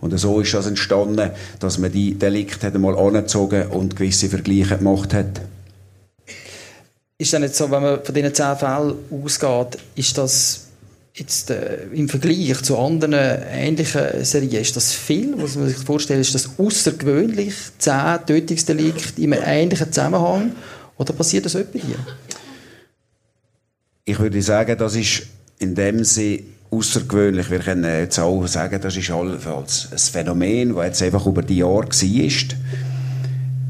Und 0.00 0.18
so 0.18 0.40
ist 0.40 0.54
das 0.54 0.66
entstanden, 0.66 1.30
dass 1.58 1.78
man 1.78 1.90
die 1.90 2.14
Delikte 2.14 2.68
einmal 2.68 2.96
angezogen 2.96 3.66
und 3.68 3.96
gewisse 3.96 4.28
Vergleiche 4.28 4.78
gemacht 4.78 5.12
hat. 5.14 5.40
Ist 7.18 7.32
das 7.32 7.40
nicht 7.40 7.54
so, 7.54 7.70
wenn 7.70 7.82
man 7.82 8.02
von 8.02 8.14
diesen 8.14 8.34
zehn 8.34 8.56
Fällen 8.56 8.94
ausgeht, 9.10 9.78
ist 9.96 10.16
das 10.16 10.66
Jetzt, 11.12 11.50
äh, 11.50 11.86
Im 11.92 12.08
Vergleich 12.08 12.62
zu 12.62 12.78
anderen 12.78 13.12
ähnlichen 13.12 14.24
Serien 14.24 14.62
ist 14.62 14.76
das 14.76 14.92
viel, 14.92 15.34
was 15.36 15.56
man 15.56 15.68
sich 15.68 15.78
vorstellt, 15.78 16.20
ist 16.20 16.36
das 16.36 16.50
außergewöhnlich, 16.56 17.54
zehn 17.78 18.18
Tötungsdelikte 18.26 19.20
in 19.20 19.34
einem 19.34 19.42
ähnlichen 19.44 19.92
Zusammenhang, 19.92 20.52
oder 20.96 21.12
passiert 21.12 21.46
das 21.46 21.56
etwa 21.56 21.78
hier? 21.78 21.96
Ich 24.10 24.18
würde 24.18 24.42
sagen, 24.42 24.76
das 24.76 24.96
ist 24.96 25.22
in 25.60 25.76
dem 25.76 26.02
Sinne 26.02 26.40
außergewöhnlich. 26.72 27.48
Wir 27.48 27.60
können 27.60 27.84
jetzt 27.84 28.18
auch 28.18 28.44
sagen, 28.48 28.80
das 28.82 28.96
ist 28.96 29.08
allenfalls 29.08 29.88
ein 29.92 29.98
Phänomen, 29.98 30.74
das 30.74 30.86
jetzt 30.86 31.02
einfach 31.04 31.24
über 31.26 31.42
die 31.42 31.58
Jahre 31.58 31.86
war. 31.86 32.56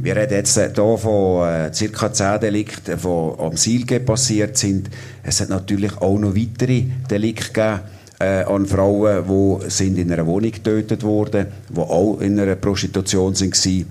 Wir 0.03 0.17
reden 0.17 0.33
jetzt 0.33 0.55
hier 0.55 0.97
von 0.97 1.47
äh, 1.47 1.71
ca. 1.71 2.11
10 2.11 2.41
Delikten, 2.41 2.99
die 2.99 3.07
am 3.07 3.55
Silge 3.55 4.01
passiert 4.01 4.57
sind. 4.57 4.89
Es 5.23 5.43
hat 5.43 5.51
natürlich 5.51 5.99
auch 5.99 6.19
noch 6.19 6.35
weitere 6.35 6.85
Delikte 7.11 7.53
gegeben 7.53 7.81
äh, 8.19 8.43
an 8.45 8.65
Frauen, 8.65 9.25
die 9.29 9.69
sind 9.71 9.99
in 9.99 10.11
einer 10.11 10.27
Wohnung 10.27 10.53
getötet 10.53 11.03
wurden, 11.03 11.49
die 11.69 11.79
auch 11.79 12.19
in 12.23 12.41
einer 12.41 12.57
Prostitution 12.57 13.35
waren. 13.35 13.87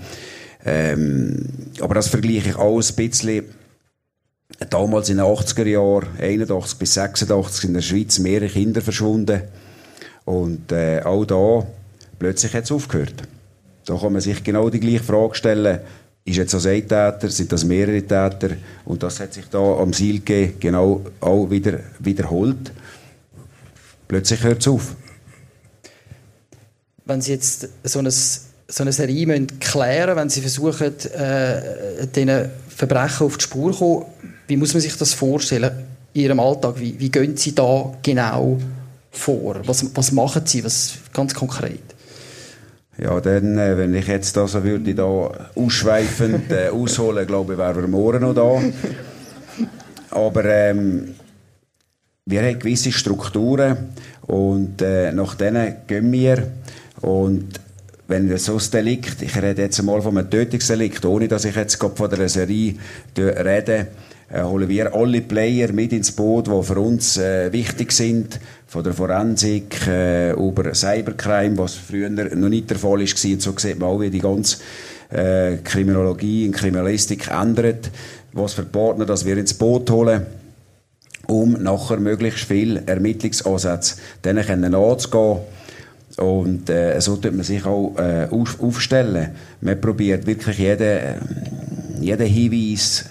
Ähm, 0.66 1.46
aber 1.80 1.94
das 1.94 2.08
vergleiche 2.08 2.50
ich 2.50 2.56
auch 2.56 2.82
ein 2.82 2.96
bisschen. 2.96 3.59
Damals 4.70 5.10
in 5.10 5.18
den 5.18 5.26
80er 5.26 5.66
Jahren, 5.66 6.08
81 6.20 6.80
bis 6.80 6.94
86, 6.96 7.66
in 7.66 7.74
der 7.76 7.82
Schweiz 7.82 8.20
mehrere 8.20 8.50
Kinder 8.50 8.82
verschwunden. 8.82 9.44
Und 10.26 10.72
äh, 10.72 11.02
auch 11.02 11.26
da, 11.26 11.68
plötzlich 12.18 12.54
hat 12.54 12.64
es 12.64 12.72
aufgehört. 12.72 13.14
Da 13.86 13.98
kann 13.98 14.14
man 14.14 14.22
sich 14.22 14.44
genau 14.44 14.70
die 14.70 14.80
gleiche 14.80 15.04
Frage 15.04 15.36
stellen, 15.36 15.80
ist 16.26 16.38
jetzt 16.38 16.54
das 16.54 16.66
ein 16.66 16.88
Täter, 16.88 17.30
sind 17.30 17.52
das 17.52 17.64
mehrere 17.64 18.02
Täter? 18.02 18.56
Und 18.86 19.02
das 19.02 19.20
hat 19.20 19.34
sich 19.34 19.46
da 19.50 19.78
am 19.78 19.94
Silke 19.94 20.54
genau 20.60 21.02
auch 21.20 21.50
wieder 21.50 21.80
wiederholt. 22.00 22.72
Plötzlich 24.08 24.44
hört 24.44 24.62
es 24.62 24.68
auf. 24.68 24.96
Wenn 27.06 27.22
Sie 27.22 27.32
jetzt 27.32 27.70
so 27.84 28.00
eine, 28.00 28.12
so 28.12 28.44
eine 28.80 28.92
Serie 28.92 29.26
müssen 29.26 29.60
klären 29.60 30.16
wenn 30.16 30.30
Sie 30.30 30.42
versuchen, 30.42 30.94
äh, 31.16 32.06
diesen 32.14 32.50
Verbrechen 32.68 33.26
auf 33.26 33.38
die 33.38 33.44
Spur 33.44 33.72
zu 33.72 33.80
kommen, 33.80 34.06
wie 34.50 34.58
muss 34.58 34.74
man 34.74 34.82
sich 34.82 34.98
das 34.98 35.14
vorstellen 35.14 35.72
in 36.14 36.22
Ihrem 36.22 36.40
Alltag? 36.40 36.80
Wie, 36.80 37.00
wie 37.00 37.10
gehen 37.10 37.38
Sie 37.38 37.54
da 37.54 37.94
genau 38.02 38.58
vor? 39.12 39.62
Was, 39.66 39.96
was 39.96 40.12
machen 40.12 40.42
Sie 40.46 40.64
was, 40.64 40.96
ganz 41.14 41.34
konkret? 41.34 41.84
Ja, 42.98 43.22
dann, 43.22 43.58
äh, 43.58 43.78
wenn 43.78 43.94
ich 43.94 44.08
jetzt 44.08 44.36
da 44.36 44.48
so 44.48 44.64
würde, 44.64 44.94
da 44.94 45.50
ausschweifend 45.56 46.52
äh, 46.52 46.70
ausholen, 46.70 47.26
glaube 47.28 47.54
ich, 47.54 47.60
wären 47.60 47.82
wir 47.82 47.88
morgen 47.88 48.22
noch 48.22 48.34
da. 48.34 48.62
Aber 50.10 50.46
ähm, 50.46 51.16
wir 52.26 52.42
haben 52.42 52.60
gewisse 52.60 52.92
Strukturen 52.92 53.94
und 54.24 54.82
äh, 54.82 55.12
nach 55.12 55.36
denen 55.36 55.76
gehen 55.88 56.12
wir. 56.12 56.52
Und 57.02 57.60
wenn 58.08 58.36
so 58.38 58.58
ein 58.58 58.72
Delikt, 58.74 59.22
ich 59.22 59.40
rede 59.40 59.62
jetzt 59.62 59.82
mal 59.84 60.02
von 60.02 60.18
einem 60.18 60.30
Tötungsdelikt, 60.30 61.06
ohne 61.06 61.28
dass 61.28 61.46
ich 61.46 61.56
jetzt 61.56 61.76
von 61.76 62.10
der 62.10 62.28
Serie 62.28 62.74
rede, 63.16 63.88
äh, 64.32 64.42
holen 64.42 64.70
wir 64.70 64.94
alle 64.94 65.22
Player 65.22 65.72
mit 65.72 65.94
ins 65.94 66.12
Boot, 66.12 66.48
die 66.48 66.63
für 66.63 66.80
uns 66.80 67.18
äh, 67.18 67.52
wichtig 67.52 67.92
sind, 67.92 68.39
von 68.68 68.84
der 68.84 68.94
Forensik 68.94 69.88
äh, 69.88 70.32
über 70.32 70.74
Cybercrime, 70.74 71.58
was 71.58 71.76
früher 71.76 72.10
noch 72.10 72.50
nicht 72.50 72.70
der 72.70 72.78
Fall 72.78 73.02
ist. 73.02 73.24
Und 73.26 73.42
so 73.42 73.54
sieht 73.58 73.80
man 73.80 73.89
auch, 73.89 74.00
wie 74.00 74.10
die 74.10 74.20
ganze 74.20 74.58
äh, 75.10 75.58
Kriminologie 75.63 76.48
und 76.48 76.56
Kriminalistik 76.56 77.30
ändert, 77.32 77.89
was 78.34 78.54
für 78.54 78.63
Partner 78.63 79.06
dass 79.06 79.26
wir 79.26 79.38
ins 79.38 79.54
Boot 79.54 79.89
holen 79.89 80.26
um 81.28 81.54
nachher 81.62 82.00
möglichst 82.00 82.46
viel 82.46 82.82
Ermittlungsansätze 82.88 83.98
denen 84.26 84.74
anzugehen 84.74 85.42
und 86.18 86.70
äh, 86.70 87.00
so 87.00 87.15
tut 87.15 87.34
man 87.34 87.44
sich 87.44 87.65
auch 87.65 87.96
äh, 87.98 88.28
auf, 88.30 88.62
aufstellen. 88.62 89.30
Man 89.62 89.80
probiert 89.80 90.26
wirklich 90.26 90.58
jeden, 90.58 90.82
äh, 90.82 91.15
jeden 92.02 92.28
Hinweis, 92.28 93.06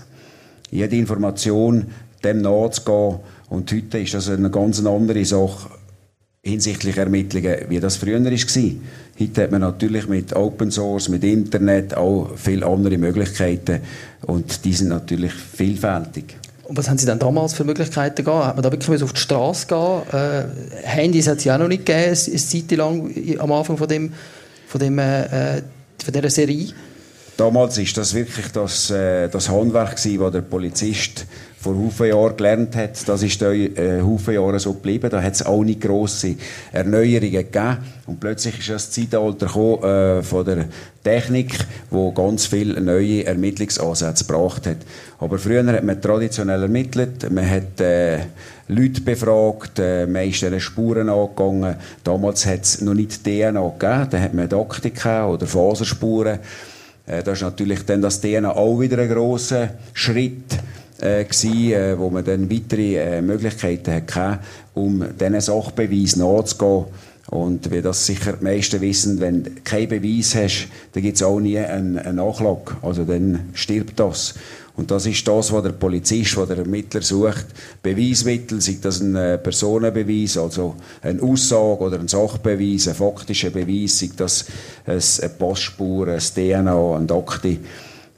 jede 0.70 0.96
Information 0.96 1.86
dem 2.24 2.42
nachzugehen. 2.42 3.20
Und 3.48 3.72
heute 3.72 3.98
ist 3.98 4.14
das 4.14 4.28
eine 4.28 4.50
ganz 4.50 4.84
andere 4.84 5.24
Sache 5.24 5.70
hinsichtlich 6.42 6.96
Ermittlungen, 6.96 7.56
wie 7.68 7.80
das 7.80 7.96
früher 7.96 8.22
war. 8.24 8.72
Heute 9.20 9.42
hat 9.42 9.50
man 9.50 9.60
natürlich 9.60 10.08
mit 10.08 10.34
Open 10.34 10.70
Source, 10.70 11.08
mit 11.08 11.24
Internet 11.24 11.96
auch 11.96 12.30
viele 12.36 12.64
andere 12.66 12.96
Möglichkeiten 12.98 13.80
und 14.22 14.64
die 14.64 14.72
sind 14.72 14.88
natürlich 14.88 15.32
vielfältig. 15.32 16.36
Und 16.64 16.76
was 16.76 16.88
haben 16.88 16.98
Sie 16.98 17.06
dann 17.06 17.18
damals 17.18 17.54
für 17.54 17.64
Möglichkeiten 17.64 18.24
gehabt? 18.24 18.46
Hat 18.46 18.56
man 18.56 18.62
da 18.62 18.70
wirklich 18.70 19.02
auf 19.02 19.12
die 19.12 19.20
Straße 19.20 19.66
gehen? 19.66 20.02
Äh, 20.12 20.44
Handys 20.84 21.26
hat 21.26 21.38
es 21.38 21.44
ja 21.44 21.54
auch 21.54 21.58
noch 21.58 21.68
nicht 21.68 21.86
gegeben, 21.86 22.08
eine 22.08 22.36
Zeit 22.36 22.70
lang 22.72 23.38
am 23.38 23.52
Anfang 23.52 23.78
von, 23.78 23.88
dem, 23.88 24.12
von, 24.66 24.78
dem, 24.78 24.98
äh, 24.98 25.62
von 26.04 26.12
dieser 26.12 26.30
Serie. 26.30 26.68
Damals 27.38 27.78
war 27.78 27.86
das 27.94 28.14
wirklich 28.14 28.48
das, 28.48 28.90
äh, 28.90 29.28
das 29.28 29.48
Handwerk 29.48 29.94
gewesen, 29.94 30.18
das 30.18 30.32
der 30.32 30.40
Polizist 30.40 31.24
vor 31.60 31.76
Haufen 31.76 32.08
Jahren 32.08 32.36
gelernt 32.36 32.74
hat. 32.74 33.08
Das 33.08 33.22
ist 33.22 33.40
da 33.40 33.52
äh, 33.52 34.02
Haufen 34.02 34.58
so 34.58 34.72
geblieben. 34.72 35.08
Da 35.08 35.22
hat 35.22 35.34
es 35.34 35.46
auch 35.46 35.62
nicht 35.62 35.80
grosse 35.80 36.34
Erneuerungen 36.72 37.30
gegeben. 37.30 37.78
Und 38.08 38.18
plötzlich 38.18 38.58
ist 38.58 38.70
das 38.70 38.90
Zeitalter 38.90 39.46
gekommen, 39.46 39.84
äh, 39.84 40.22
von 40.24 40.44
der 40.44 40.64
Technik, 41.04 41.54
wo 41.90 42.10
ganz 42.10 42.46
viele 42.46 42.80
neue 42.80 43.24
Ermittlungsansätze 43.24 44.24
gebracht 44.24 44.66
hat. 44.66 44.78
Aber 45.20 45.38
früher 45.38 45.64
hat 45.64 45.84
man 45.84 46.02
traditionell 46.02 46.62
ermittelt. 46.62 47.30
Man 47.30 47.48
hat 47.48 47.80
äh, 47.80 48.18
Leute 48.66 49.00
befragt, 49.02 49.78
äh, 49.78 50.06
man 50.06 50.28
ist 50.28 50.42
diesen 50.42 50.58
Spuren 50.58 51.08
angegangen. 51.08 51.76
Damals 52.02 52.46
hat 52.46 52.64
es 52.64 52.80
noch 52.80 52.94
nicht 52.94 53.22
DNA 53.22 53.50
gegeben. 53.78 54.08
Da 54.10 54.18
hat 54.18 54.34
man 54.34 54.48
Daktika 54.48 55.28
oder 55.28 55.46
Faserspuren. 55.46 56.40
Äh, 57.08 57.22
das 57.22 57.38
ist 57.38 57.42
natürlich 57.42 57.84
dann 57.84 58.02
das 58.02 58.20
DNA 58.20 58.54
auch 58.54 58.80
wieder 58.80 58.98
ein 58.98 59.08
grosser 59.08 59.70
Schritt 59.92 60.58
äh, 61.00 61.24
gewesen, 61.24 61.72
äh, 61.72 61.98
wo 61.98 62.10
man 62.10 62.24
dann 62.24 62.50
weitere 62.50 63.22
Möglichkeiten 63.22 63.94
hatte, 63.94 64.38
um 64.74 65.04
diesen 65.18 65.40
Sachbeweis 65.40 66.16
nachzugehen. 66.16 66.86
Und 67.30 67.70
wie 67.70 67.82
das 67.82 68.06
sicher 68.06 68.34
die 68.34 68.44
meisten 68.44 68.80
wissen, 68.80 69.20
wenn 69.20 69.44
du 69.44 69.50
keinen 69.62 69.88
Beweis 69.88 70.34
hast, 70.34 70.68
dann 70.92 71.02
gibt 71.02 71.16
es 71.16 71.22
auch 71.22 71.40
nie 71.40 71.58
einen, 71.58 71.98
einen 71.98 72.16
Nachschlag. 72.16 72.78
Also 72.80 73.04
dann 73.04 73.50
stirbt 73.52 74.00
das. 74.00 74.34
Und 74.78 74.92
das 74.92 75.06
ist 75.06 75.26
das, 75.26 75.52
was 75.52 75.64
der 75.64 75.72
Polizist, 75.72 76.36
was 76.36 76.46
der 76.46 76.58
Ermittler 76.58 77.02
sucht. 77.02 77.46
Beweismittel, 77.82 78.60
sei 78.60 78.78
das 78.80 79.00
ein 79.00 79.16
äh, 79.16 79.36
Personenbeweis, 79.36 80.38
also 80.38 80.76
eine 81.02 81.20
Aussage 81.20 81.80
oder 81.80 81.98
ein 81.98 82.06
Sachbeweis, 82.06 82.86
ein 82.86 82.94
faktischer 82.94 83.50
Beweis, 83.50 83.98
sei 83.98 84.10
das 84.16 84.44
eine 84.86 85.30
Passspur, 85.30 86.06
ein 86.06 86.20
DNA, 86.20 86.96
ein 86.96 87.10
Akte. 87.10 87.56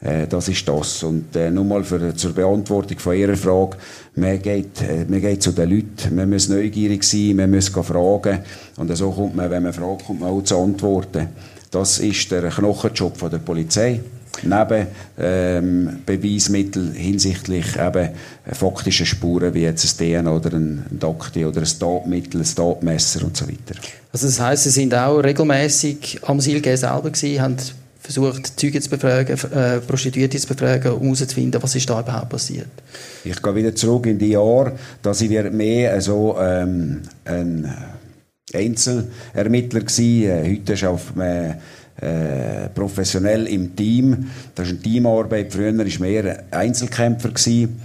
Äh, 0.03 0.27
das 0.29 0.49
ist 0.49 0.69
das. 0.69 1.03
Und 1.03 1.35
äh, 1.35 1.51
nur 1.51 1.65
mal 1.65 1.83
für, 1.83 2.15
zur 2.15 2.35
Beantwortung 2.35 2.99
von 2.99 3.17
Ihrer 3.17 3.37
Frage. 3.37 3.79
Man 4.17 4.43
geht, 4.43 4.83
äh, 4.83 5.07
man 5.09 5.23
geht 5.23 5.43
zu 5.43 5.53
den 5.53 5.71
Leuten. 5.71 6.15
Man 6.15 6.29
muss 6.29 6.51
neugierig 6.51 7.05
sein, 7.05 7.37
man 7.37 7.51
muss 7.51 7.71
fragen. 7.71 8.41
Und 8.77 8.95
so 8.95 9.11
kommt 9.11 9.35
man, 9.35 9.51
wenn 9.51 9.63
man 9.63 9.73
fragt, 9.73 10.05
kommt 10.05 10.21
man 10.21 10.29
auch 10.29 10.45
zu 10.45 10.59
antworten. 10.59 11.29
Das 11.71 12.01
ist 12.01 12.31
der 12.31 12.51
Knochenjob 12.51 13.17
von 13.17 13.31
der 13.31 13.39
Polizei. 13.39 14.01
Neben 14.43 14.87
ähm, 15.19 15.99
Beweismittel 16.07 16.93
hinsichtlich 16.95 17.77
eben 17.77 18.11
faktischen 18.53 19.07
Spuren 19.07 19.53
wie 19.55 19.63
jetzt 19.63 20.01
ein 20.01 20.23
DNA 20.23 20.33
oder 20.33 20.57
ein 20.57 20.87
Dakti 20.91 21.45
oder 21.45 21.61
ein 21.61 21.79
Tatmittel, 21.79 22.41
ein 22.41 22.55
Tatmesser 22.55 23.25
und 23.25 23.37
so 23.37 23.47
weiter. 23.47 23.79
Also 24.13 24.27
das 24.27 24.41
heisst, 24.41 24.65
Sie 24.65 24.71
sind 24.71 24.95
auch 24.95 25.19
regelmäßig 25.19 26.21
am 26.23 26.41
Silge 26.41 26.77
selber 26.77 27.11
gewesen, 27.11 27.41
haben 27.41 27.57
versucht, 28.01 28.59
Zeugen 28.59 28.81
zu 28.81 28.91
befragen, 28.91 29.39
äh, 29.53 29.81
Prostituierte 29.81 30.39
zu 30.39 30.49
befragen, 30.49 30.93
um 30.93 31.03
herauszufinden, 31.03 31.63
was 31.63 31.75
ist 31.75 31.89
da 31.89 32.01
überhaupt 32.01 32.31
passiert. 32.31 32.71
Ich 33.25 33.41
gehe 33.41 33.55
wieder 33.55 33.75
zurück 33.75 34.07
in 34.07 34.19
die 34.19 34.31
Jahre, 34.31 34.73
dass 35.03 35.21
ich 35.21 35.31
mehr 35.31 36.01
so 36.01 36.37
ähm, 36.41 37.03
ein 37.25 37.73
Einzelermittler 38.53 39.83
war. 39.83 39.99
Äh, 39.99 40.57
heute 40.57 40.73
ist 40.73 41.17
man 41.17 41.55
äh, 42.01 42.69
professionell 42.75 43.47
im 43.47 43.75
Team. 43.77 44.31
Das 44.55 44.69
ist 44.69 44.75
eine 44.75 44.83
Teamarbeit. 44.83 45.53
Früher 45.53 45.77
war 45.77 46.01
mehr 46.01 46.45
Einzelkämpfer. 46.51 47.31
Gewesen. 47.31 47.81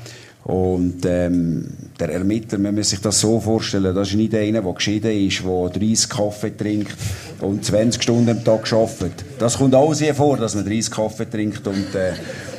Und 0.45 1.03
ähm, 1.07 1.65
der 1.99 2.09
Ermittler, 2.09 2.59
man 2.59 2.75
muss 2.75 2.91
sich 2.91 3.01
das 3.01 3.19
so 3.19 3.39
vorstellen, 3.39 3.95
das 3.95 4.09
ist 4.09 4.15
nicht 4.15 4.35
einer, 4.35 4.61
der 4.61 4.73
geschieden 4.73 5.11
ist, 5.11 5.41
der 5.43 5.69
30 5.69 6.07
Kaffee 6.07 6.55
trinkt 6.55 6.95
und 7.41 7.65
20 7.65 8.03
Stunden 8.03 8.29
am 8.29 8.43
Tag 8.43 8.71
arbeitet. 8.71 9.25
Das 9.39 9.57
kommt 9.57 9.73
auch 9.73 9.95
sehr 9.95 10.13
vor, 10.13 10.37
dass 10.37 10.53
man 10.53 10.63
30 10.63 10.91
Kaffee 10.91 11.27
trinkt 11.27 11.65
und 11.65 11.95
äh, 11.95 12.13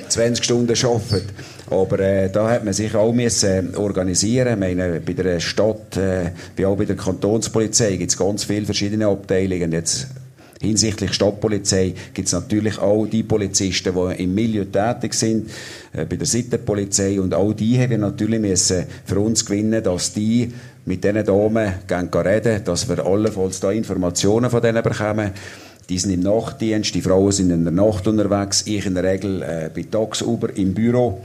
20 0.08 0.44
Stunden 0.44 0.74
arbeitet. 0.84 1.32
Aber 1.70 2.00
äh, 2.00 2.28
da 2.28 2.50
hat 2.50 2.64
man 2.64 2.74
sich 2.74 2.92
auch 2.92 3.12
müssen 3.12 3.74
äh, 3.74 3.76
organisieren. 3.76 4.54
Ich 4.54 4.58
meine, 4.58 5.00
bei 5.00 5.12
der 5.12 5.38
Stadt, 5.38 5.96
äh, 5.96 6.32
wie 6.56 6.66
auch 6.66 6.76
bei 6.76 6.86
der 6.86 6.96
Kantonspolizei, 6.96 7.96
gibt 7.96 8.10
es 8.10 8.16
ganz 8.16 8.42
viele 8.42 8.66
verschiedene 8.66 9.06
Abteilungen. 9.06 9.70
Jetzt 9.70 10.08
Hinsichtlich 10.60 11.12
Stadtpolizei 11.12 11.94
gibt 12.14 12.28
es 12.28 12.32
natürlich 12.32 12.78
auch 12.78 13.06
die 13.06 13.22
Polizisten, 13.22 13.94
die 13.94 14.22
im 14.22 14.34
Milieu 14.34 14.64
tätig 14.64 15.12
sind, 15.14 15.50
äh, 15.92 16.06
bei 16.06 16.16
der 16.16 16.26
Sittenpolizei. 16.26 17.20
Und 17.20 17.34
auch 17.34 17.52
die 17.52 17.78
haben 17.78 17.90
wir 17.90 17.98
natürlich 17.98 18.40
müssen 18.40 18.84
für 19.04 19.20
uns 19.20 19.44
gewinnen, 19.44 19.82
dass 19.82 20.14
die 20.14 20.50
mit 20.86 21.04
diesen 21.04 21.24
Damen 21.24 21.74
gehen 21.86 22.08
reden, 22.08 22.64
dass 22.64 22.88
wir 22.88 23.04
allenfalls 23.04 23.60
da 23.60 23.70
Informationen 23.70 24.48
von 24.48 24.62
denen 24.62 24.82
bekommen. 24.82 25.32
Die 25.88 25.98
sind 25.98 26.12
im 26.12 26.20
Nachtdienst, 26.20 26.94
die 26.94 27.02
Frauen 27.02 27.32
sind 27.32 27.50
in 27.50 27.64
der 27.64 27.72
Nacht 27.72 28.08
unterwegs, 28.08 28.66
ich 28.66 28.86
in 28.86 28.94
der 28.94 29.04
Regel 29.04 29.42
äh, 29.42 29.70
bei 29.74 29.82
tagsüber 29.82 30.56
im 30.56 30.74
Büro. 30.74 31.20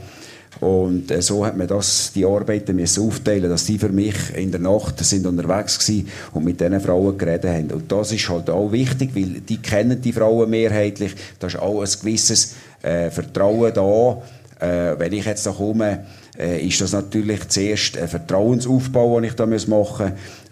Und 0.60 1.10
äh, 1.10 1.22
so 1.22 1.44
hat 1.44 1.56
man 1.56 1.66
das, 1.66 2.12
die 2.14 2.24
Arbeiten 2.24 2.76
müssen 2.76 3.06
aufteilen, 3.06 3.50
dass 3.50 3.64
die 3.64 3.78
für 3.78 3.88
mich 3.88 4.14
in 4.34 4.50
der 4.50 4.60
Nacht 4.60 5.04
sind 5.04 5.26
unterwegs 5.26 5.88
waren 5.88 6.08
und 6.32 6.44
mit 6.44 6.60
diesen 6.60 6.80
Frauen 6.80 7.18
geredet 7.18 7.50
haben. 7.50 7.70
Und 7.70 7.90
das 7.90 8.12
ist 8.12 8.28
halt 8.28 8.50
auch 8.50 8.70
wichtig, 8.70 9.10
weil 9.14 9.40
die 9.40 9.56
kennen 9.56 10.00
die 10.00 10.12
Frauen 10.12 10.50
mehrheitlich. 10.50 11.14
Da 11.38 11.46
ist 11.46 11.58
auch 11.58 11.80
ein 11.80 11.88
gewisses 12.00 12.54
äh, 12.82 13.10
Vertrauen 13.10 13.72
da. 13.74 14.22
Äh, 14.60 14.98
wenn 14.98 15.12
ich 15.12 15.24
jetzt 15.24 15.46
da 15.46 15.50
komme, 15.50 16.04
äh, 16.38 16.64
ist 16.64 16.80
das 16.80 16.92
natürlich 16.92 17.48
zuerst 17.48 17.98
ein 17.98 18.08
Vertrauensaufbau, 18.08 19.20
den 19.20 19.30
ich 19.30 19.34
da 19.34 19.46
machen 19.46 19.68
muss. 19.68 20.00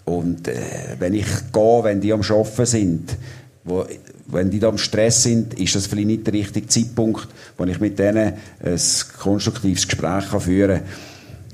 Und 0.04 0.48
äh, 0.48 0.56
wenn 0.98 1.14
ich 1.14 1.26
gehe, 1.52 1.84
wenn 1.84 2.00
die 2.00 2.12
am 2.12 2.22
Arbeiten 2.22 2.66
sind, 2.66 3.16
wo, 3.64 3.84
wenn 4.26 4.50
die 4.50 4.58
da 4.58 4.68
im 4.68 4.78
Stress 4.78 5.22
sind, 5.22 5.58
ist 5.58 5.74
das 5.74 5.86
vielleicht 5.86 6.06
nicht 6.06 6.26
der 6.26 6.34
richtige 6.34 6.66
Zeitpunkt, 6.66 7.28
wo 7.58 7.64
ich 7.64 7.80
mit 7.80 7.98
denen 7.98 8.34
ein 8.64 8.80
konstruktives 9.18 9.86
Gespräch 9.86 10.24
führen 10.24 10.78
kann. 10.78 10.88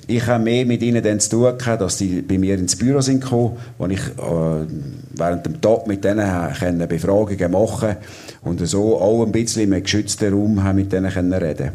Ich 0.09 0.25
habe 0.29 0.45
mehr 0.45 0.64
mit 0.64 0.83
ihnen 0.83 1.03
dann 1.03 1.19
zu 1.19 1.31
tun 1.31 1.59
gehabt, 1.59 1.81
dass 1.81 1.99
sie 1.99 2.23
bei 2.23 2.38
mir 2.38 2.55
ins 2.55 2.77
Büro 2.77 3.01
sind 3.01 3.25
gekommen, 3.25 3.57
wo 3.77 3.87
ich 3.87 3.99
äh, 3.99 4.66
während 5.14 5.47
dem 5.47 5.61
Tag 5.61 5.88
mit 5.88 6.05
denen 6.05 6.55
können 6.55 6.87
Befragungen 6.87 7.51
machen 7.51 7.97
und 8.42 8.64
so 8.69 9.01
auch 9.01 9.25
ein 9.25 9.33
bisschen 9.33 9.73
einem 9.73 9.83
geschützten 9.83 10.33
Raum 10.33 10.62
mit 10.77 10.92
denen 10.92 11.11
können 11.11 11.33
reden 11.33 11.73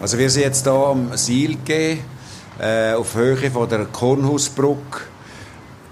Also 0.00 0.16
wir 0.16 0.30
sind 0.30 0.42
jetzt 0.42 0.62
hier 0.62 0.72
am 0.72 1.16
Sielge, 1.16 1.98
äh, 2.60 2.92
auf 2.92 3.16
Höhe 3.16 3.50
von 3.50 3.68
der 3.68 3.86
Kornhausbrücke 3.86 5.15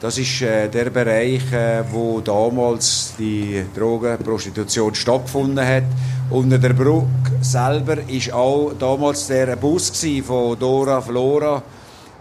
das 0.01 0.19
ist 0.19 0.43
äh, 0.43 0.69
der 0.69 0.91
Bereich, 0.91 1.53
äh, 1.53 1.83
wo 1.91 2.21
damals 2.21 3.15
die 3.19 3.65
Drogenprostitution 3.75 4.95
stattgefunden 4.95 5.67
hat. 5.67 5.85
Unter 6.31 6.59
der 6.59 6.73
Brücke 6.73 7.07
selber 7.41 7.99
ist 8.09 8.33
auch 8.33 8.73
damals 8.79 9.27
der 9.27 9.57
Bus 9.57 9.93
von 10.27 10.59
Dora 10.59 11.01
Flora, 11.01 11.63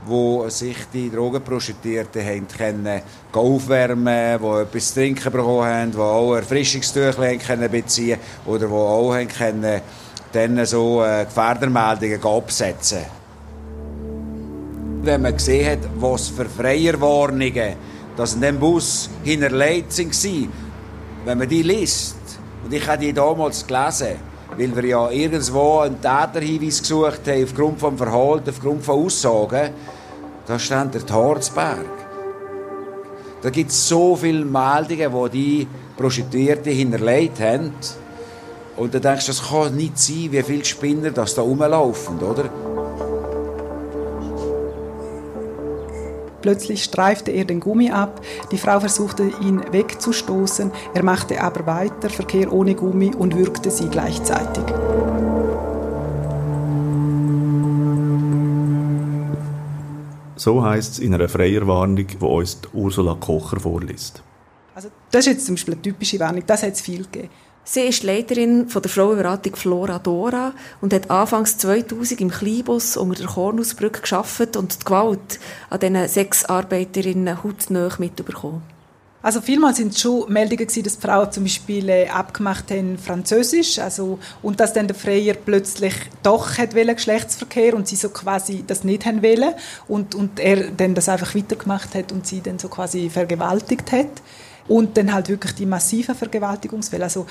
wo 0.05 0.47
sich 0.49 0.77
die 0.93 1.09
Drogenprostituierten 1.09 2.25
haben 2.25 2.47
können 2.47 3.01
aufwärmen, 3.31 4.41
wo 4.41 4.59
etwas 4.59 4.89
zu 4.89 4.95
trinken 4.95 5.31
bekommen 5.31 5.65
haben, 5.65 5.93
wo 5.95 6.01
auch 6.01 6.35
Erfrischungstücher 6.35 7.37
können 7.37 7.71
beziehen 7.71 8.19
oder 8.45 8.69
wo 8.69 8.77
auch 8.77 9.13
haben 9.13 9.27
können 9.27 9.81
dann 10.33 10.65
so 10.65 11.03
äh, 11.03 11.25
Gefährdermeldungen 11.25 12.23
absetzen 12.23 13.22
wenn 15.03 15.21
man 15.21 15.33
gesehen 15.33 15.71
hat, 15.71 15.89
was 15.99 16.29
für 16.29 16.45
Freierwarnungen 16.45 17.75
dass 18.15 18.35
in 18.35 18.41
dem 18.41 18.59
Bus 18.59 19.09
hinterlegt 19.23 19.97
waren, 19.97 20.49
wenn 21.25 21.37
man 21.37 21.49
die 21.49 21.63
liest, 21.63 22.15
und 22.63 22.73
ich 22.73 22.87
habe 22.87 22.99
die 22.99 23.13
damals 23.13 23.65
gelesen, 23.65 24.17
weil 24.57 24.75
wir 24.75 24.85
ja 24.85 25.09
irgendwo 25.09 25.79
einen 25.79 25.99
Täterhinweis 25.99 26.81
gesucht 26.81 27.21
haben, 27.27 27.43
aufgrund 27.43 27.79
vom 27.79 27.97
Verhalten, 27.97 28.49
aufgrund 28.49 28.83
von 28.83 29.05
Aussagen, 29.05 29.71
da 30.45 30.59
stand 30.59 30.93
der 30.93 31.05
Torzberg. 31.05 31.85
Da 33.41 33.49
gibt 33.49 33.71
es 33.71 33.87
so 33.87 34.15
viele 34.15 34.45
Meldungen, 34.45 35.11
wo 35.11 35.27
die 35.27 35.67
Prostituierten 35.97 36.71
hinterlegt 36.71 37.39
haben. 37.39 37.73
Und 38.77 38.93
dann 38.93 39.01
denkst 39.01 39.25
du, 39.25 39.31
das 39.31 39.49
kann 39.49 39.75
nicht 39.75 39.97
sein, 39.97 40.29
wie 40.31 40.43
viele 40.43 40.63
Spinner 40.63 41.11
das 41.11 41.35
da 41.35 41.41
rumlaufen, 41.41 42.19
oder? 42.19 42.49
Plötzlich 46.43 46.83
streifte 46.83 47.31
er 47.31 47.45
den 47.45 47.61
Gummi 47.61 47.89
ab. 47.89 48.19
Die 48.51 48.57
Frau 48.57 48.81
versuchte, 48.81 49.31
ihn 49.41 49.63
wegzustoßen. 49.71 50.71
Er 50.93 51.01
machte 51.01 51.41
aber 51.41 51.65
weiter 51.65 52.09
Verkehr 52.09 52.51
ohne 52.51 52.75
Gummi 52.75 53.15
und 53.17 53.37
würgte 53.37 53.71
sie 53.71 53.87
gleichzeitig. 53.87 54.65
So 60.35 60.61
heißt 60.61 60.91
es 60.91 60.99
in 60.99 61.13
einer 61.13 61.29
Freierwarnung, 61.29 62.07
die 62.07 62.17
uns 62.17 62.57
Ursula 62.73 63.15
Kocher 63.15 63.61
vorliest. 63.61 64.21
Also 64.75 64.89
das 65.11 65.21
ist 65.21 65.33
jetzt 65.33 65.45
zum 65.45 65.55
Beispiel 65.55 65.75
eine 65.75 65.81
typische 65.81 66.19
Warnung. 66.19 66.43
Das 66.45 66.61
hat 66.61 66.73
es 66.73 66.81
viel 66.81 67.03
gegeben. 67.03 67.29
Sie 67.65 67.79
ist 67.79 68.03
Leiterin 68.03 68.67
von 68.67 68.81
der 68.81 68.91
Frauenberatung 68.91 69.55
Flora 69.55 69.97
Dora 69.97 70.53
und 70.81 70.93
hat 70.93 71.09
anfangs 71.09 71.57
2000 71.59 72.19
im 72.19 72.29
Kleinbus 72.29 72.97
unter 72.97 73.21
der 73.21 73.27
Kornusbrücke 73.27 74.01
geschafft 74.01 74.57
und 74.57 74.81
die 74.81 74.85
Gewalt 74.85 75.39
an 75.69 75.79
diesen 75.79 76.07
Sexarbeiterinnen 76.09 77.41
hautnah 77.41 77.89
mitbekommen. 77.99 78.63
Also 79.21 79.39
vielmal 79.39 79.73
sind 79.73 79.97
schon 79.97 80.29
Meldungen 80.33 80.67
gewesen, 80.67 80.83
dass 80.83 80.97
Frauen 80.97 81.31
zum 81.31 81.43
Beispiel 81.43 81.87
äh, 81.87 82.09
abgemacht 82.09 82.69
haben 82.69 82.97
Französisch, 82.97 83.79
also 83.79 84.19
und 84.41 84.59
dass 84.59 84.73
dann 84.73 84.87
der 84.87 84.97
Freier 84.97 85.33
plötzlich 85.33 85.93
doch 86.21 86.57
hat 86.57 86.75
wollen, 86.75 86.93
Geschlechtsverkehr 86.93 87.73
und 87.73 87.87
sie 87.87 87.95
so 87.95 88.09
quasi 88.09 88.65
das 88.67 88.83
nicht 88.83 89.05
haben 89.05 89.23
wollen 89.23 89.53
und 89.87 90.13
und 90.15 90.41
er 90.41 90.69
dann 90.71 90.93
das 90.95 91.07
einfach 91.07 91.33
weitergemacht 91.35 91.95
hat 91.95 92.11
und 92.11 92.27
sie 92.27 92.41
dann 92.41 92.59
so 92.59 92.67
quasi 92.67 93.09
vergewaltigt 93.09 93.93
hat. 93.93 94.21
Und 94.67 94.97
dann 94.97 95.13
halt 95.13 95.29
wirklich 95.29 95.53
die 95.55 95.65
massiven 95.65 96.15
Vergewaltigungsfälle. 96.15 97.03
Also 97.03 97.25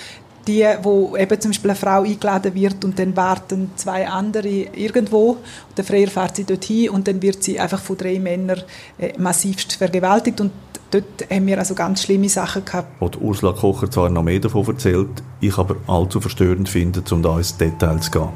die, 0.47 0.67
wo 0.83 1.17
eben 1.17 1.41
zum 1.41 1.51
Beispiel 1.53 1.71
eine 1.71 1.79
Frau 1.79 2.03
eingeladen 2.03 2.55
wird 2.55 2.85
und 2.85 2.99
dann 2.99 3.17
warten 3.17 3.71
zwei 3.77 4.09
andere 4.09 4.49
irgendwo 4.49 5.31
und 5.31 5.79
der 5.79 5.85
Freier 5.85 6.09
fährt 6.09 6.37
sie 6.37 6.45
dorthin 6.45 6.91
und 6.91 7.07
dann 7.07 7.23
wird 7.23 7.43
sie 7.43 7.61
einfach 7.61 7.81
von 7.81 7.97
drei 7.97 8.19
Männern 8.19 8.63
äh, 8.99 9.13
massivst 9.19 9.75
vergewaltigt 9.75 10.41
und 10.41 10.51
dort 10.91 11.31
haben 11.31 11.47
wir 11.47 11.59
also 11.59 11.75
ganz 11.75 12.03
schlimme 12.03 12.29
Sachen 12.29 12.65
gehabt. 12.65 12.89
Wo 13.01 13.11
Ursula 13.21 13.53
Kocher 13.53 13.91
zwar 13.91 14.11
noch 14.11 14.23
mehr 14.23 14.41
davon 14.41 14.67
erzählt, 14.67 15.23
ich 15.41 15.57
aber 15.57 15.77
allzu 15.87 16.21
verstörend 16.21 16.69
finde, 16.69 17.03
um 17.11 17.23
da 17.23 17.39
ins 17.39 17.57
Detail 17.57 18.01
zu 18.01 18.11
gehen. 18.11 18.29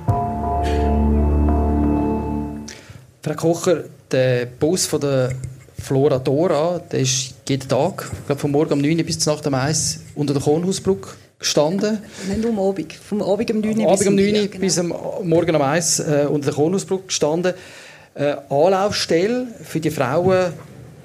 Frau 3.23 3.35
Kocher, 3.35 3.85
der 4.13 4.47
Bus 4.47 4.87
von 4.87 5.01
der 5.01 5.33
Flora 5.79 6.19
Dora, 6.19 6.81
der 6.91 7.01
ist 7.01 7.35
jeden 7.49 7.69
Tag, 7.69 8.11
ich 8.13 8.27
glaube, 8.27 8.41
vom 8.41 8.51
Morgen 8.51 8.73
um 8.73 8.81
9 8.81 8.99
Uhr 8.99 9.05
bis 9.05 9.19
zur 9.19 9.35
Nacht 9.35 9.47
um 9.47 9.55
1 9.55 10.01
unter 10.15 10.35
der 10.35 10.43
Kornhausbrücke 10.43 11.11
gestanden. 11.39 11.99
Nicht 12.29 12.41
nur 12.41 12.51
am 12.51 12.59
Abend, 12.59 12.93
vom 12.93 13.23
Abend 13.23 13.51
um 13.51 13.61
9 13.61 13.79
Uhr 13.79 13.97
bis, 13.97 14.07
um 14.07 14.15
9 14.15 14.35
Uhr, 14.35 14.47
genau. 14.47 14.61
bis 14.61 14.79
am 14.79 14.95
Morgen 15.23 15.55
um 15.55 15.63
1 15.63 16.01
äh, 16.01 16.27
unter 16.29 16.47
der 16.47 16.55
Kornhausbrücke 16.55 17.07
gestanden. 17.07 17.55
Äh, 18.15 18.37
Anlaufstelle 18.49 19.47
für 19.63 19.79
die 19.79 19.91
Frauen 19.91 20.53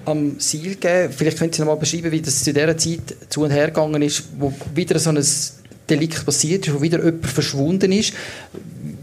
am 0.06 0.40
Ziel 0.40 0.76
geben. 0.76 1.14
Vielleicht 1.16 1.38
können 1.38 1.54
Sie 1.54 1.62
noch 1.62 1.68
mal 1.68 1.76
beschreiben, 1.76 2.12
wie 2.12 2.22
das 2.22 2.44
zu 2.44 2.54
dieser 2.54 2.78
Zeit 2.78 3.16
zu 3.30 3.44
und 3.44 3.52
her 3.52 3.68
gegangen 3.68 4.02
ist, 4.02 4.24
wo 4.40 4.54
wieder 4.74 4.98
so 4.98 5.10
ein 5.10 5.24
Delikt 5.90 6.26
passiert 6.26 6.68
ist, 6.68 6.74
wo 6.74 6.82
wieder 6.82 7.04
jemand 7.04 7.28
verschwunden 7.28 7.92
ist. 7.92 8.14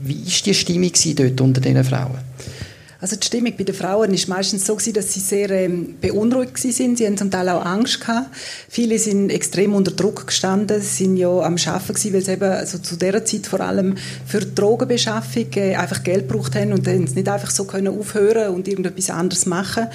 Wie 0.03 0.25
war 0.25 0.43
die 0.45 0.55
Stimmung 0.55 0.93
dort 1.17 1.41
unter 1.41 1.61
diesen 1.61 1.85
Frauen? 1.85 2.19
Also 3.01 3.15
die 3.15 3.25
Stimmung 3.25 3.53
bei 3.57 3.63
den 3.63 3.77
Frauen 3.77 4.13
ist 4.13 4.27
meistens 4.27 4.67
so 4.67 4.75
gewesen, 4.75 4.95
dass 4.95 5.15
sie 5.15 5.21
sehr 5.21 5.51
ähm, 5.51 5.95
beunruhigt 6.01 6.59
sind. 6.59 6.99
Sie 6.99 7.07
haben 7.07 7.17
zum 7.17 7.31
Teil 7.31 7.49
auch 7.49 7.65
Angst 7.65 8.01
gehabt. 8.01 8.29
Viele 8.69 8.99
sind 8.99 9.31
extrem 9.31 9.73
unter 9.73 9.93
Druck 9.93 10.27
gestanden, 10.27 10.83
sind 10.83 11.17
ja 11.17 11.29
am 11.29 11.55
Arbeiten 11.65 11.95
gewesen, 11.95 12.13
weil 12.13 12.23
sie 12.23 12.33
eben 12.33 12.51
also 12.51 12.79
zu 12.79 12.97
dieser 12.97 13.25
Zeit 13.25 13.47
vor 13.47 13.61
allem 13.61 13.95
für 14.27 14.41
die 14.41 14.53
Drogenbeschaffung 14.53 15.47
äh, 15.55 15.77
einfach 15.77 16.03
Geld 16.03 16.29
gebraucht 16.29 16.57
haben 16.57 16.73
und 16.73 16.89
dann 16.89 17.05
nicht 17.05 17.29
einfach 17.29 17.51
so 17.51 17.65
können 17.65 17.97
aufhören 17.97 18.53
und 18.53 18.67
irgendetwas 18.67 19.11
anderes 19.11 19.47
machen. 19.47 19.87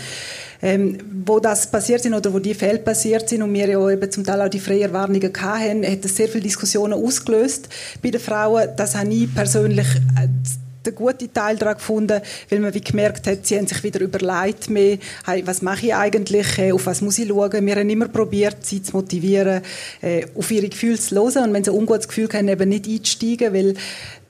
Ähm, 0.62 0.98
wo 1.26 1.42
das 1.42 1.70
passiert 1.70 2.04
sind 2.04 2.13
oder 2.13 2.34
wo 2.34 2.39
die 2.39 2.54
Fälle 2.54 2.80
passiert 2.80 3.28
sind 3.28 3.42
und 3.42 3.54
wir 3.54 3.68
ja 3.68 3.89
eben 3.89 4.10
zum 4.10 4.24
Teil 4.24 4.42
auch 4.42 4.48
die 4.48 4.62
freie 4.62 4.94
Warnungen 4.94 5.34
hatten, 5.42 5.86
hat 5.86 6.06
das 6.06 6.16
sehr 6.16 6.30
viele 6.30 6.44
Diskussionen 6.44 6.94
ausgelöst 6.94 7.68
bei 8.02 8.12
den 8.12 8.22
Frauen. 8.22 8.70
Das 8.78 8.96
habe 8.96 9.13
ich 9.13 9.36
persönlich 9.36 9.88
äh, 10.18 10.30
den 10.86 10.96
guten 10.96 11.32
Teil 11.34 11.58
daran 11.58 11.76
gefunden, 11.76 12.22
weil 12.50 12.60
man 12.60 12.74
wie 12.74 12.82
gemerkt 12.82 13.28
hat, 13.28 13.46
sie 13.46 13.58
haben 13.58 13.67
sich 13.67 13.84
wieder 13.84 14.02
überlegt 14.02 14.69
mehr, 14.69 14.98
hey, 15.26 15.46
was 15.46 15.62
mache 15.62 15.88
ich 15.88 15.96
eigentlich, 15.96 16.58
äh, 16.58 16.72
auf 16.72 16.86
was 16.86 17.02
muss 17.02 17.17
ich 17.17 17.28
schauen. 17.28 17.65
Wir 17.65 17.76
haben 17.76 17.89
immer 17.89 18.08
probiert, 18.08 18.58
sie 18.65 18.82
zu 18.82 18.98
motivieren, 18.98 19.62
äh, 20.02 20.26
auf 20.36 20.52
ihre 20.52 20.69
Gefühle 20.69 21.00
zu 21.00 21.15
hören 21.15 21.50
und 21.50 21.54
wenn 21.54 21.63
sie 21.63 21.72
ein 21.72 21.78
ungutes 21.78 22.08
Gefühl 22.08 22.30
haben, 22.34 22.48
eben 22.48 22.69
nicht 22.69 22.88
einzusteigen, 22.88 23.54
weil 23.54 23.76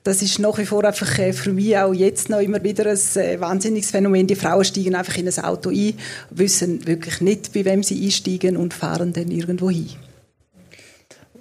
das 0.03 0.21
ist 0.21 0.37
nach 0.39 0.57
wie 0.57 0.65
vor 0.65 0.83
einfach 0.83 1.17
äh, 1.17 1.31
für 1.31 1.53
mich 1.53 1.77
auch 1.77 1.93
jetzt 1.93 2.29
noch 2.29 2.39
immer 2.39 2.61
wieder 2.63 2.85
ein 2.87 3.39
wahnsinniges 3.39 3.91
Phänomen. 3.91 4.27
Die 4.27 4.35
Frauen 4.35 4.65
steigen 4.65 4.95
einfach 4.95 5.17
in 5.17 5.27
ein 5.27 5.43
Auto 5.43 5.69
ein, 5.69 5.93
wissen 6.29 6.85
wirklich 6.85 7.21
nicht, 7.21 7.53
bei 7.53 7.63
wem 7.63 7.83
sie 7.83 8.03
einsteigen 8.03 8.57
und 8.57 8.73
fahren 8.73 9.13
dann 9.13 9.31
irgendwo 9.31 9.69
hin 9.69 9.89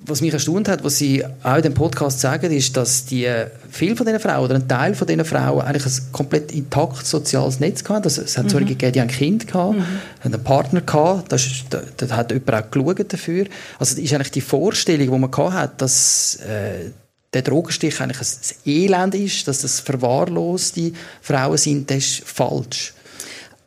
was 0.04 0.20
mich 0.20 0.32
erstaunt 0.32 0.68
hat, 0.68 0.84
was 0.84 0.98
Sie 0.98 1.24
auch 1.42 1.56
in 1.56 1.62
dem 1.62 1.74
Podcast 1.74 2.20
sagen, 2.20 2.50
ist, 2.52 2.76
dass 2.76 3.04
die, 3.04 3.30
viele 3.70 3.96
von 3.96 4.06
diesen 4.06 4.20
Frauen 4.20 4.44
oder 4.44 4.56
ein 4.56 4.68
Teil 4.68 4.94
von 4.94 5.06
diesen 5.06 5.24
Frauen 5.24 5.62
eigentlich 5.62 5.86
ein 5.86 6.12
komplett 6.12 6.52
intakt 6.52 7.06
soziales 7.06 7.60
Netz 7.60 7.82
hatten. 7.88 8.04
Also, 8.04 8.22
es 8.22 8.36
hat 8.36 8.46
mhm. 8.46 8.50
solche 8.50 8.66
gegeben, 8.66 8.92
die 8.92 9.00
haben 9.00 9.08
ein 9.08 9.14
Kind 9.14 9.46
gehabt, 9.46 9.76
mhm. 9.76 9.84
einen 10.22 10.42
Partner 10.42 10.80
gehabt, 10.80 11.30
das, 11.32 11.48
da, 11.70 11.82
da 11.96 12.16
hat 12.16 12.32
jemand 12.32 12.52
auch 12.52 12.70
geschaut 12.70 13.12
dafür. 13.12 13.46
Also, 13.78 13.94
das 13.94 14.04
ist 14.04 14.12
eigentlich 14.12 14.30
die 14.32 14.40
Vorstellung, 14.40 15.10
die 15.10 15.18
man 15.18 15.30
gehabt 15.30 15.54
hat, 15.54 15.82
dass, 15.82 16.36
äh, 16.36 16.90
der 17.32 17.42
Drogenstich 17.42 17.98
eigentlich 18.00 18.18
ein 18.20 18.70
Elend 18.70 19.14
ist, 19.14 19.48
dass 19.48 19.62
das 19.62 19.80
verwahrloste 19.80 20.92
Frauen 21.22 21.56
sind, 21.56 21.90
das 21.90 21.98
ist 21.98 22.22
falsch. 22.24 22.92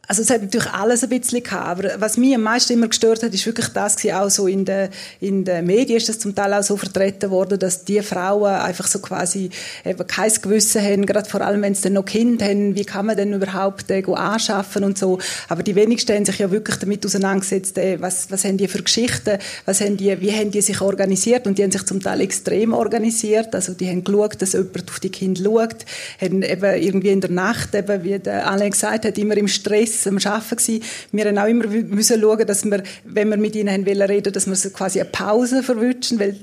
Also 0.07 0.21
es 0.21 0.29
hat 0.29 0.41
natürlich 0.41 0.71
alles 0.71 1.03
ein 1.03 1.09
bisschen 1.09 1.43
gehabt, 1.43 1.65
aber 1.65 2.01
was 2.01 2.17
mich 2.17 2.35
am 2.35 2.41
meisten 2.41 2.73
immer 2.73 2.87
gestört 2.87 3.23
hat, 3.23 3.33
ist 3.33 3.45
wirklich 3.45 3.69
das 3.69 3.95
gewesen, 3.95 4.15
auch 4.15 4.29
so 4.29 4.47
in 4.47 4.65
den 4.65 4.89
in 5.19 5.45
den 5.45 5.65
Medien 5.65 5.97
ist 5.97 6.09
das 6.09 6.19
zum 6.19 6.35
Teil 6.35 6.53
auch 6.53 6.63
so 6.63 6.77
vertreten 6.77 7.31
worden, 7.31 7.57
dass 7.57 7.85
die 7.85 8.01
Frauen 8.01 8.53
einfach 8.53 8.87
so 8.87 8.99
quasi 8.99 9.49
eben 9.83 10.05
kein 10.05 10.31
Gewissen 10.41 10.81
haben, 10.81 11.05
gerade 11.05 11.29
vor 11.29 11.41
allem 11.41 11.61
wenn 11.61 11.73
sie 11.73 11.83
dann 11.83 11.93
noch 11.93 12.05
Kind 12.05 12.43
haben, 12.43 12.75
wie 12.75 12.85
kann 12.85 13.05
man 13.05 13.17
denn 13.17 13.33
überhaupt 13.33 13.89
äh, 13.89 14.03
anschaffen 14.13 14.83
und 14.83 14.97
so. 14.97 15.19
Aber 15.49 15.63
die 15.63 15.75
wenigsten 15.75 16.15
haben 16.15 16.25
sich 16.25 16.39
ja 16.39 16.51
wirklich 16.51 16.77
damit 16.77 17.05
auseinandergesetzt, 17.05 17.77
äh, 17.77 17.99
was, 18.01 18.29
was 18.29 18.43
haben 18.43 18.57
die 18.57 18.67
für 18.67 18.83
Geschichten, 18.83 19.39
was 19.65 19.81
haben 19.81 19.97
die, 19.97 20.19
wie 20.21 20.31
haben 20.31 20.51
die 20.51 20.61
sich 20.61 20.81
organisiert 20.81 21.47
und 21.47 21.57
die 21.57 21.63
haben 21.63 21.71
sich 21.71 21.85
zum 21.85 22.01
Teil 22.01 22.21
extrem 22.21 22.73
organisiert, 22.73 23.55
also 23.55 23.73
die 23.73 23.89
haben 23.89 24.03
geschaut, 24.03 24.41
dass 24.41 24.53
jemand 24.53 24.89
auf 24.89 24.99
die 24.99 25.09
Kinder 25.09 25.43
schaut, 25.43 25.85
haben 26.21 26.43
eben 26.43 26.81
irgendwie 26.81 27.09
in 27.09 27.21
der 27.21 27.31
Nacht, 27.31 27.73
eben, 27.73 28.03
wie 28.03 28.19
der 28.19 28.49
Alain 28.49 28.71
gesagt 28.71 29.05
hat, 29.05 29.17
immer 29.17 29.37
im 29.37 29.47
Stress 29.47 29.94
Stress 29.95 30.07
am 30.07 30.17
Arbeiten 30.17 30.55
gewesen. 30.55 30.83
Wir 31.11 31.25
haben 31.25 31.37
auch 31.37 31.47
immer 31.47 31.67
müssen 31.67 32.21
schauen, 32.21 32.45
dass 32.45 32.65
wir, 32.65 32.83
wenn 33.05 33.29
wir 33.29 33.37
mit 33.37 33.55
ihnen 33.55 33.83
reden 33.83 34.33
dass 34.33 34.47
wir 34.47 34.71
quasi 34.71 34.99
eine 34.99 35.09
Pause 35.09 35.63
verwünschen, 35.63 36.19
weil 36.19 36.35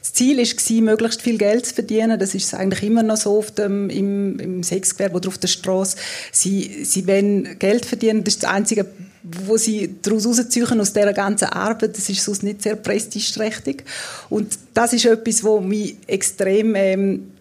das 0.00 0.12
Ziel 0.12 0.38
war, 0.38 0.82
möglichst 0.82 1.22
viel 1.22 1.38
Geld 1.38 1.66
zu 1.66 1.74
verdienen. 1.74 2.18
Das 2.18 2.34
ist 2.34 2.54
eigentlich 2.54 2.82
immer 2.82 3.02
noch 3.02 3.16
so 3.16 3.44
dem, 3.56 3.88
im, 3.88 4.38
im 4.38 4.62
Sexgewerbe 4.62 5.16
oder 5.16 5.28
auf 5.28 5.38
der 5.38 5.48
Straße. 5.48 5.96
Sie, 6.32 6.84
sie 6.84 7.06
wollen 7.06 7.58
Geld 7.58 7.86
verdienen. 7.86 8.24
Das 8.24 8.34
ist 8.34 8.42
das 8.42 8.50
Einzige, 8.50 8.86
wo 9.22 9.56
sie 9.56 9.96
daraus 10.02 10.26
rausziehen 10.26 10.80
aus 10.80 10.92
dieser 10.92 11.12
ganzen 11.12 11.46
Arbeit. 11.46 11.96
Das 11.96 12.08
ist 12.08 12.24
sonst 12.24 12.42
nicht 12.42 12.62
sehr 12.62 12.76
prestigeträchtig. 12.76 13.84
Und 14.28 14.58
das 14.74 14.92
ist 14.92 15.04
etwas, 15.04 15.44
was 15.44 15.62
mich 15.62 15.96
extrem 16.06 16.74
ähm, 16.74 17.32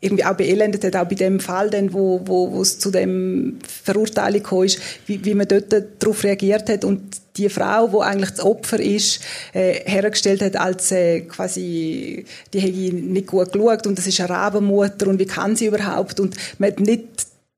irgendwie 0.00 0.24
auch 0.24 0.34
beelendet 0.34 0.84
hat, 0.84 0.96
auch 0.96 1.08
bei 1.08 1.16
dem 1.16 1.40
Fall, 1.40 1.70
dann, 1.70 1.92
wo, 1.92 2.20
wo, 2.24 2.52
wo 2.52 2.62
es 2.62 2.78
zu 2.78 2.90
dem 2.90 3.58
Verurteilung 3.66 4.42
kam, 4.42 4.66
wie, 5.06 5.24
wie 5.24 5.34
man 5.34 5.48
dort 5.48 5.74
darauf 5.98 6.22
reagiert 6.22 6.68
hat 6.68 6.84
und 6.84 7.02
die 7.36 7.48
Frau, 7.48 7.92
wo 7.92 8.00
eigentlich 8.00 8.30
das 8.30 8.40
Opfer 8.40 8.80
ist, 8.80 9.20
äh, 9.52 9.80
hergestellt 9.84 10.42
hat 10.42 10.56
als 10.56 10.92
äh, 10.92 11.22
quasi, 11.22 12.24
die 12.52 12.60
hätte 12.60 12.96
nicht 12.96 13.26
gut 13.26 13.52
geschaut 13.52 13.86
und 13.86 13.98
das 13.98 14.06
ist 14.06 14.20
eine 14.20 14.30
Rabenmutter 14.30 15.08
und 15.08 15.18
wie 15.18 15.26
kann 15.26 15.56
sie 15.56 15.66
überhaupt 15.66 16.20
und 16.20 16.36
man 16.58 16.70
hat 16.70 16.80
nicht 16.80 17.04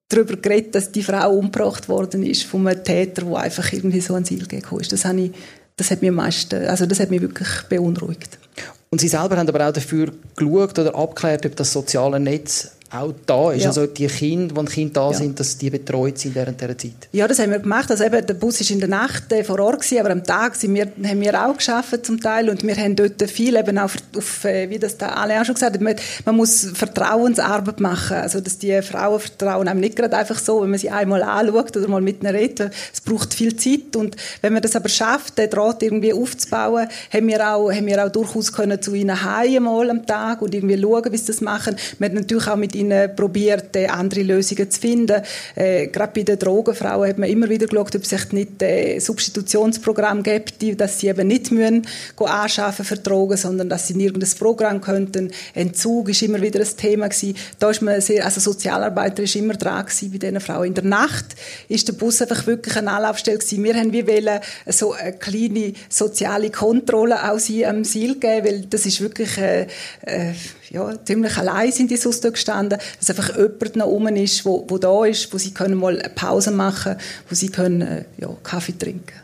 darüber 0.09 0.37
geredet, 0.37 0.75
dass 0.75 0.93
die 0.93 1.03
Frau 1.03 1.37
umgebracht 1.37 1.89
worden 1.89 2.23
ist 2.23 2.45
von 2.45 2.67
einem 2.67 2.83
Täter, 2.83 3.23
der 3.23 3.37
einfach 3.37 3.73
irgendwie 3.73 4.01
so 4.01 4.15
ans 4.15 4.29
Ziel 4.29 4.47
gekommen 4.47 4.81
ist. 4.81 4.93
Das, 4.93 5.05
ich, 5.05 5.31
das 5.77 5.91
hat 5.91 6.01
mich 6.01 6.11
am 6.11 6.17
meisten, 6.17 6.67
also 6.67 6.87
das 6.87 7.01
hat 7.01 7.11
mich 7.11 7.21
wirklich 7.21 7.49
beunruhigt. 7.69 8.39
Und 8.93 9.01
Sie 9.01 9.07
selber 9.07 9.37
haben 9.37 9.49
aber 9.49 9.69
auch 9.69 9.73
dafür 9.73 10.13
geschaut 10.35 10.77
oder 10.77 10.97
abgeklärt, 10.97 11.47
ob 11.47 11.55
das 11.55 11.73
soziale 11.73 12.19
Netz 12.19 12.73
auch 12.91 13.15
da 13.25 13.53
ist. 13.53 13.63
Ja. 13.63 13.69
Also 13.69 13.87
die 13.87 14.07
Kinder, 14.09 14.63
die 14.63 14.71
Kinder 14.71 14.93
da 14.95 15.11
ja. 15.11 15.17
sind, 15.17 15.39
dass 15.39 15.57
die 15.57 15.71
betreut 15.71 16.19
sind 16.19 16.35
während 16.35 16.61
dieser 16.61 16.77
Zeit. 16.77 17.09
Ja, 17.13 17.29
das 17.29 17.39
haben 17.39 17.53
wir 17.53 17.61
gemacht. 17.61 17.91
Also 17.91 18.05
eben, 18.05 18.27
der 18.27 18.35
Bus 18.35 18.61
ist 18.61 18.71
in 18.71 18.81
der 18.81 18.89
Nacht 18.89 19.33
äh, 19.33 19.45
vor 19.45 19.61
Ort 19.61 19.83
gewesen, 19.83 20.01
aber 20.01 20.11
am 20.11 20.25
Tag 20.25 20.57
sind 20.57 20.75
wir, 20.75 20.87
haben 21.05 21.21
wir 21.21 21.47
auch 21.47 21.57
geschafft 21.57 22.05
zum 22.05 22.21
Teil 22.21 22.51
und 22.51 22.65
wir 22.65 22.77
haben 22.77 22.97
dort 22.97 23.23
viel 23.31 23.57
eben 23.57 23.79
auch 23.79 23.91
auf, 24.17 24.45
äh, 24.45 24.69
wie 24.71 24.79
das 24.79 24.99
da 24.99 25.11
alle 25.11 25.41
auch 25.41 25.45
schon 25.45 25.55
gesagt 25.55 25.77
haben, 25.77 25.85
man, 25.85 25.97
man, 26.25 26.37
muss 26.37 26.69
Vertrauensarbeit 26.75 27.79
machen. 27.81 28.17
Also 28.17 28.41
dass 28.41 28.59
die 28.59 28.83
Frauen 28.83 29.21
vertrauen 29.21 29.69
einem 29.69 29.81
nicht 29.81 29.97
gerade 29.97 30.17
einfach 30.17 30.39
so, 30.39 30.63
wenn 30.63 30.71
man 30.71 30.79
sie 30.79 30.91
einmal 30.91 31.23
anschaut 31.23 31.77
oder 31.77 31.89
mal 31.89 32.01
mit 32.01 32.23
ihnen 32.23 32.35
redet. 32.35 32.73
Es 32.93 33.01
braucht 33.01 33.35
viel 33.35 33.55
Zeit 33.57 33.95
und 33.95 34.17
wenn 34.41 34.53
man 34.53 34.63
das 34.63 34.75
aber 34.75 34.89
schafft, 34.89 35.39
den 35.39 35.49
Draht 35.49 35.83
irgendwie 35.83 36.13
aufzubauen, 36.13 36.89
haben 37.13 37.27
wir 37.29 37.55
auch, 37.55 37.71
haben 37.71 37.87
wir 37.87 38.05
auch 38.05 38.11
durchaus 38.11 38.53
können 38.53 38.83
zu 38.83 38.95
ihnen 38.95 39.23
heim 39.23 39.63
mal 39.65 39.91
am 39.91 40.07
Tag 40.07 40.43
und 40.43 40.55
irgendwie 40.55 40.81
schauen, 40.81 41.13
wie 41.13 41.17
sie 41.17 41.27
das 41.27 41.41
machen. 41.41 41.77
Wir 41.99 42.09
haben 42.09 42.15
natürlich 42.15 42.49
auch 42.49 42.57
mit 42.57 42.75
ihnen 42.81 43.15
probiert, 43.15 43.77
äh, 43.77 43.87
andere 43.87 44.23
Lösungen 44.23 44.71
zu 44.71 44.81
finden. 44.81 45.23
Äh, 45.55 45.89
gerade 45.89 46.13
bei 46.15 46.23
den 46.23 46.39
Drogenfrauen 46.39 47.09
hat 47.09 47.19
man 47.19 47.29
immer 47.29 47.49
wieder 47.49 47.67
geschaut, 47.67 47.95
ob 47.95 48.03
es 48.03 48.11
sich 48.11 48.33
nicht 48.33 48.63
äh, 48.63 48.99
Substitutionsprogramm 48.99 50.23
gibt, 50.23 50.81
dass 50.81 51.01
sie 51.01 51.09
eben 51.09 51.29
nicht 51.29 51.51
müssen 51.51 51.87
anschaffen 52.19 52.85
für 52.85 52.97
Drogen, 52.97 53.37
sondern 53.37 53.69
dass 53.69 53.89
sie 53.89 53.95
in 53.95 54.01
irgendein 54.01 54.31
Programm 54.39 54.81
könnten. 54.81 55.31
Entzug 55.55 56.09
ist 56.09 56.23
immer 56.23 56.41
wieder 56.41 56.61
ein 56.61 56.77
Thema 56.77 57.09
gewesen. 57.09 57.37
Da 57.59 57.71
ist 57.71 57.83
man 57.83 58.01
sehr, 58.01 58.25
also 58.25 58.41
Sozialarbeiter 58.41 59.23
ist 59.23 59.37
immer 59.37 59.55
dran 59.55 59.85
gewesen 59.85 60.11
bei 60.13 60.19
diesen 60.19 60.41
Frauen. 60.41 60.69
In 60.69 60.75
der 60.75 60.85
Nacht 60.85 61.27
ist 61.69 61.89
der 61.89 61.95
Bus 61.95 62.21
einfach 62.23 62.47
wirklich 62.47 62.77
eine 62.77 62.93
Anlaufstelle 62.93 63.39
gewesen. 63.39 63.65
Wir 63.65 63.75
haben 63.75 63.93
wie 63.93 64.07
wollen 64.07 64.41
so 64.67 64.93
eine 64.93 65.13
kleine 65.13 65.73
soziale 65.89 66.51
Kontrolle 66.51 67.31
auch 67.31 67.39
sie 67.39 67.67
am 67.67 67.85
Ziel 67.85 68.19
geben, 68.19 68.47
weil 68.47 68.61
das 68.63 68.87
ist 68.87 69.01
wirklich 69.01 69.37
äh, 69.39 69.67
äh, 70.03 70.33
ja, 70.71 71.05
ziemlich 71.05 71.37
allein 71.37 71.73
sind 71.73 71.91
die 71.91 71.97
sonst 71.97 72.25
dort 72.25 72.35
gestanden, 72.35 72.79
dass 72.99 73.11
einfach 73.11 73.37
jemand 73.37 73.77
noch 73.77 73.87
rum 73.87 74.07
ist, 74.09 74.45
wo, 74.45 74.65
wo 74.69 74.79
da 74.79 75.05
ist, 75.05 75.33
wo 75.33 75.39
sie 75.39 75.53
können 75.53 75.75
mal 75.75 75.99
eine 75.99 76.09
Pause 76.11 76.53
machen, 76.53 76.97
wo 77.29 77.35
sie 77.35 77.49
können 77.49 77.83
äh, 77.83 78.05
ja, 78.19 78.29
Kaffee 78.43 78.79
trinken. 78.79 79.15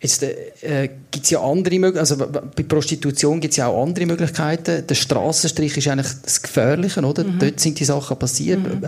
Jetzt 0.00 0.22
äh, 0.22 0.90
gibt 1.10 1.24
es 1.24 1.30
ja 1.30 1.40
andere 1.40 1.78
Möglichkeiten, 1.78 1.98
also 1.98 2.50
bei 2.54 2.62
Prostitution 2.62 3.40
gibt 3.40 3.52
es 3.52 3.56
ja 3.56 3.68
auch 3.68 3.82
andere 3.82 4.04
Möglichkeiten. 4.04 4.86
Der 4.86 4.94
Straßenstrich 4.94 5.78
ist 5.78 5.88
eigentlich 5.88 6.12
das 6.22 6.42
Gefährliche, 6.42 7.00
oder? 7.00 7.24
Mhm. 7.24 7.38
Dort 7.38 7.58
sind 7.58 7.80
die 7.80 7.86
Sachen 7.86 8.18
passiert. 8.18 8.60
Mhm. 8.60 8.86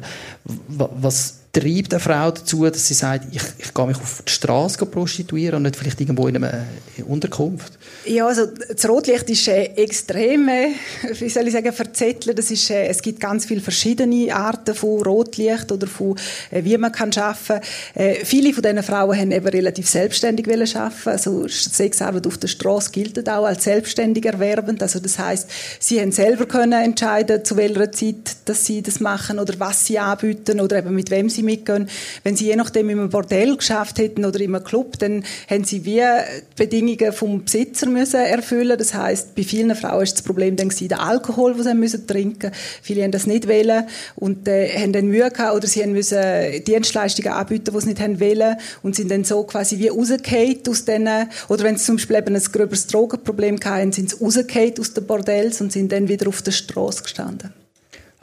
Was 0.66 1.38
treibt 1.56 1.94
eine 1.94 2.00
Frau 2.00 2.30
dazu, 2.30 2.64
dass 2.64 2.86
sie 2.86 2.94
sagt, 2.94 3.34
ich, 3.34 3.42
ich 3.58 3.72
gehe 3.72 3.86
mich 3.86 3.96
auf 3.96 4.22
die 4.26 4.30
Straße 4.30 4.84
prostituieren 4.84 5.56
und 5.56 5.62
nicht 5.62 5.76
vielleicht 5.76 6.00
irgendwo 6.00 6.28
in 6.28 6.36
einer 6.36 6.64
Unterkunft? 7.06 7.72
Ja, 8.04 8.26
also 8.26 8.46
das 8.46 8.86
Rotlicht 8.86 9.30
ist 9.30 9.48
äh, 9.48 9.64
extrem, 9.76 10.48
äh, 10.48 10.72
wie 11.18 11.28
soll 11.30 11.46
ich 11.46 11.54
sagen, 11.54 11.72
verzettelt. 11.72 12.38
Das 12.38 12.50
ist, 12.50 12.70
äh, 12.70 12.88
es 12.88 13.00
gibt 13.00 13.20
ganz 13.20 13.46
viele 13.46 13.62
verschiedene 13.62 14.34
Arten 14.34 14.74
von 14.74 15.02
Rotlicht 15.02 15.72
oder 15.72 15.86
von, 15.86 16.16
äh, 16.50 16.62
wie 16.62 16.76
man 16.76 16.92
kann 16.92 17.10
arbeiten. 17.14 17.64
Äh, 17.94 18.16
viele 18.24 18.52
von 18.52 18.62
diesen 18.62 18.82
Frauen 18.82 19.18
haben 19.18 19.32
eben 19.32 19.48
relativ 19.48 19.88
selbstständig 19.88 20.46
arbeiten. 20.48 21.08
Also 21.08 21.48
Sexarbeit 21.48 22.26
auf 22.26 22.36
der 22.36 22.48
Straße 22.48 22.90
gilt 22.90 23.28
auch 23.28 23.46
als 23.46 23.64
selbstständig 23.64 24.26
erwerbend. 24.26 24.82
Also 24.82 25.00
das 25.00 25.18
heißt, 25.18 25.48
sie 25.80 26.00
haben 26.00 26.12
selber 26.12 26.44
können 26.44 26.84
entscheiden, 26.84 27.44
zu 27.44 27.56
welcher 27.56 27.90
Zeit, 27.92 28.36
dass 28.44 28.66
sie 28.66 28.82
das 28.82 29.00
machen 29.00 29.38
oder 29.38 29.54
was 29.58 29.86
sie 29.86 29.98
anbieten 29.98 30.60
oder 30.60 30.78
eben 30.78 30.94
mit 30.94 31.10
wem 31.10 31.30
sie 31.30 31.45
mitgehen. 31.46 31.88
Wenn 32.22 32.36
sie 32.36 32.46
je 32.46 32.56
nachdem 32.56 32.90
in 32.90 32.98
einem 32.98 33.10
Bordell 33.10 33.56
geschafft 33.56 33.98
hätten 33.98 34.24
oder 34.24 34.38
einem 34.40 34.62
Club, 34.62 34.98
dann 34.98 35.24
haben 35.48 35.64
sie 35.64 35.84
wie 35.84 35.96
die 35.96 36.42
Bedingungen 36.56 37.12
vom 37.12 37.44
Besitzer 37.44 37.88
müssen 37.88 38.20
erfüllen. 38.20 38.76
Das 38.76 38.92
heißt, 38.94 39.34
bei 39.34 39.42
vielen 39.42 39.74
Frauen 39.74 40.02
ist 40.02 40.14
das 40.14 40.22
Problem 40.22 40.56
dann 40.56 40.68
der 40.68 41.00
Alkohol, 41.00 41.54
den 41.54 41.62
sie 41.62 41.74
müssen 41.74 42.06
trinken. 42.06 42.52
Viele 42.82 43.02
haben 43.02 43.12
das 43.12 43.26
nicht 43.26 43.48
wählen 43.48 43.86
und 44.16 44.46
äh, 44.48 44.68
haben 44.78 44.92
dann 44.92 45.06
Mühe 45.06 45.30
gehabt 45.30 45.56
oder 45.56 45.66
sie 45.66 45.82
haben 45.82 45.92
müssen 45.92 46.20
Dienstleistungen 46.66 47.32
anbieten, 47.32 47.74
die 47.74 47.80
sie 47.80 47.88
nicht 47.88 48.00
haben 48.00 48.20
wählen 48.20 48.56
und 48.82 48.94
sind 48.94 49.10
dann 49.10 49.24
so 49.24 49.42
quasi 49.44 49.78
wie 49.78 49.88
rausgefallen 49.88 50.60
aus 50.68 50.84
denen 50.84 51.28
oder 51.48 51.64
wenn 51.64 51.76
sie 51.76 51.84
zum 51.84 51.96
Beispiel 51.96 52.16
eben 52.16 52.36
ein 52.36 52.42
gröberes 52.42 52.86
Drogenproblem 52.86 53.58
hatten, 53.64 53.92
sind 53.92 54.10
sie 54.10 54.16
rausgefallen 54.22 54.74
aus 54.80 54.92
den 54.92 55.06
Bordells 55.06 55.60
und 55.60 55.72
sind 55.72 55.92
dann 55.92 56.08
wieder 56.08 56.28
auf 56.28 56.42
der 56.42 56.52
Straße 56.52 57.02
gestanden. 57.02 57.65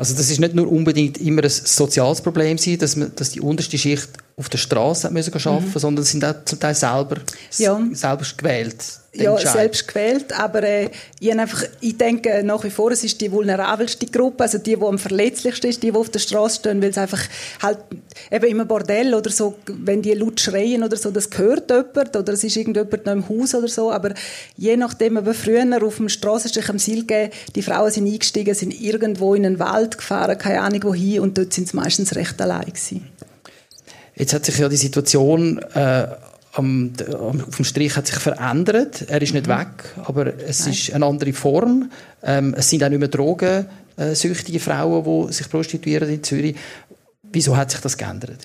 Also 0.04 0.18
das 0.18 0.30
ist 0.30 0.42
nicht 0.42 0.54
nur 0.54 0.70
unbedingt 0.70 1.18
immer 1.20 1.46
ein 1.46 1.50
soziales 1.50 2.20
Problem 2.20 2.58
dass, 2.78 2.98
man, 2.98 3.14
dass 3.16 3.30
die 3.30 3.40
unterste 3.40 3.78
Schicht 3.78 4.10
auf 4.36 4.50
der 4.50 4.58
Straße 4.58 5.08
arbeiten 5.08 5.32
müssen, 5.32 5.66
mhm. 5.74 5.80
sondern 5.80 6.06
sind 6.06 6.26
auch 6.26 6.36
zum 6.46 6.60
Teil 6.60 6.76
selber, 6.76 7.18
ja. 7.58 7.80
selber 7.94 8.26
gewählt 8.38 8.84
ja, 9.16 9.38
selbst 9.38 9.88
gewählt, 9.88 10.38
aber 10.38 10.64
äh, 10.64 10.90
ich, 11.20 11.32
einfach, 11.32 11.64
ich 11.82 11.98
denke 11.98 12.42
nach 12.44 12.64
wie 12.64 12.70
vor, 12.70 12.92
es 12.92 13.04
ist 13.04 13.22
die 13.22 13.32
vulnerabelste 13.32 14.08
Gruppe, 14.08 14.44
also 14.44 14.58
die, 14.58 14.76
die 14.76 14.82
am 14.82 14.98
verletzlichsten 14.98 15.70
ist, 15.70 15.84
die, 15.84 15.92
die 15.92 15.98
auf 15.98 16.10
der 16.10 16.20
Straße 16.20 16.60
stehen, 16.60 16.82
weil 16.82 16.90
es 16.90 16.98
einfach 16.98 17.22
halt 17.62 17.80
eben 18.32 18.60
im 18.60 18.68
Bordell 18.68 19.14
oder 19.14 19.30
so, 19.30 19.56
wenn 19.68 20.02
die 20.02 20.14
laut 20.14 20.40
schreien 20.40 20.84
oder 20.84 20.98
so, 20.98 21.12
das 21.12 21.30
gehört 21.30 21.70
jemand 21.70 22.16
oder 22.16 22.34
es 22.34 22.44
ist 22.44 22.58
irgendjemand 22.58 23.06
noch 23.06 23.14
im 23.14 23.30
Haus 23.30 23.54
oder 23.54 23.68
so, 23.68 23.92
aber 23.92 24.14
je 24.58 24.76
nachdem, 24.78 25.18
aber 25.18 25.34
früher 25.34 25.64
auf 25.84 25.98
dem 25.98 26.10
Strassenstrich 26.10 26.70
am 26.70 26.80
Ziel 26.80 27.02
gegeben, 27.02 27.32
die 27.56 27.62
Frauen 27.62 27.92
sind 27.92 28.08
eingestiegen, 28.08 28.56
sind 28.56 28.80
irgendwo 28.82 29.36
in 29.36 29.46
einen 29.46 29.60
Wald 29.60 29.98
gefahren, 29.98 30.38
keine 30.38 30.62
Ahnung 30.62 30.84
wohin 30.84 31.20
und 31.20 31.38
dort 31.38 31.54
sind 31.54 31.68
sie 31.68 31.76
meistens 31.76 32.16
recht 32.16 32.42
allein 32.42 32.66
gewesen. 32.66 33.08
Jetzt 34.16 34.34
hat 34.34 34.46
sich 34.46 34.58
ja 34.58 34.70
die 34.70 34.78
Situation 34.78 35.60
äh 35.74 36.08
am, 36.54 36.94
auf 37.20 37.56
dem 37.56 37.66
Strich 37.66 37.96
hat 37.96 38.08
sich 38.08 38.18
verändert. 38.18 39.06
Er 39.10 39.22
ist 39.22 39.34
nicht 39.34 39.48
mhm. 39.48 39.52
weg, 39.52 39.96
aber 40.06 40.40
es 40.40 40.62
Nein. 40.62 40.74
ist 40.74 40.94
eine 40.94 41.06
andere 41.06 41.34
Form. 41.34 41.92
Ähm, 42.22 42.54
es 42.58 42.70
sind 42.70 42.84
auch 42.84 42.90
nicht 42.90 43.00
mehr 43.00 43.08
drogensüchtige 43.08 44.60
Frauen, 44.60 45.28
die 45.28 45.34
sich 45.34 45.50
prostituieren 45.50 46.10
in 46.10 46.24
Zürich. 46.24 46.56
Wieso 47.24 47.58
hat 47.58 47.72
sich 47.72 47.82
das 47.82 47.98
geändert? 47.98 48.38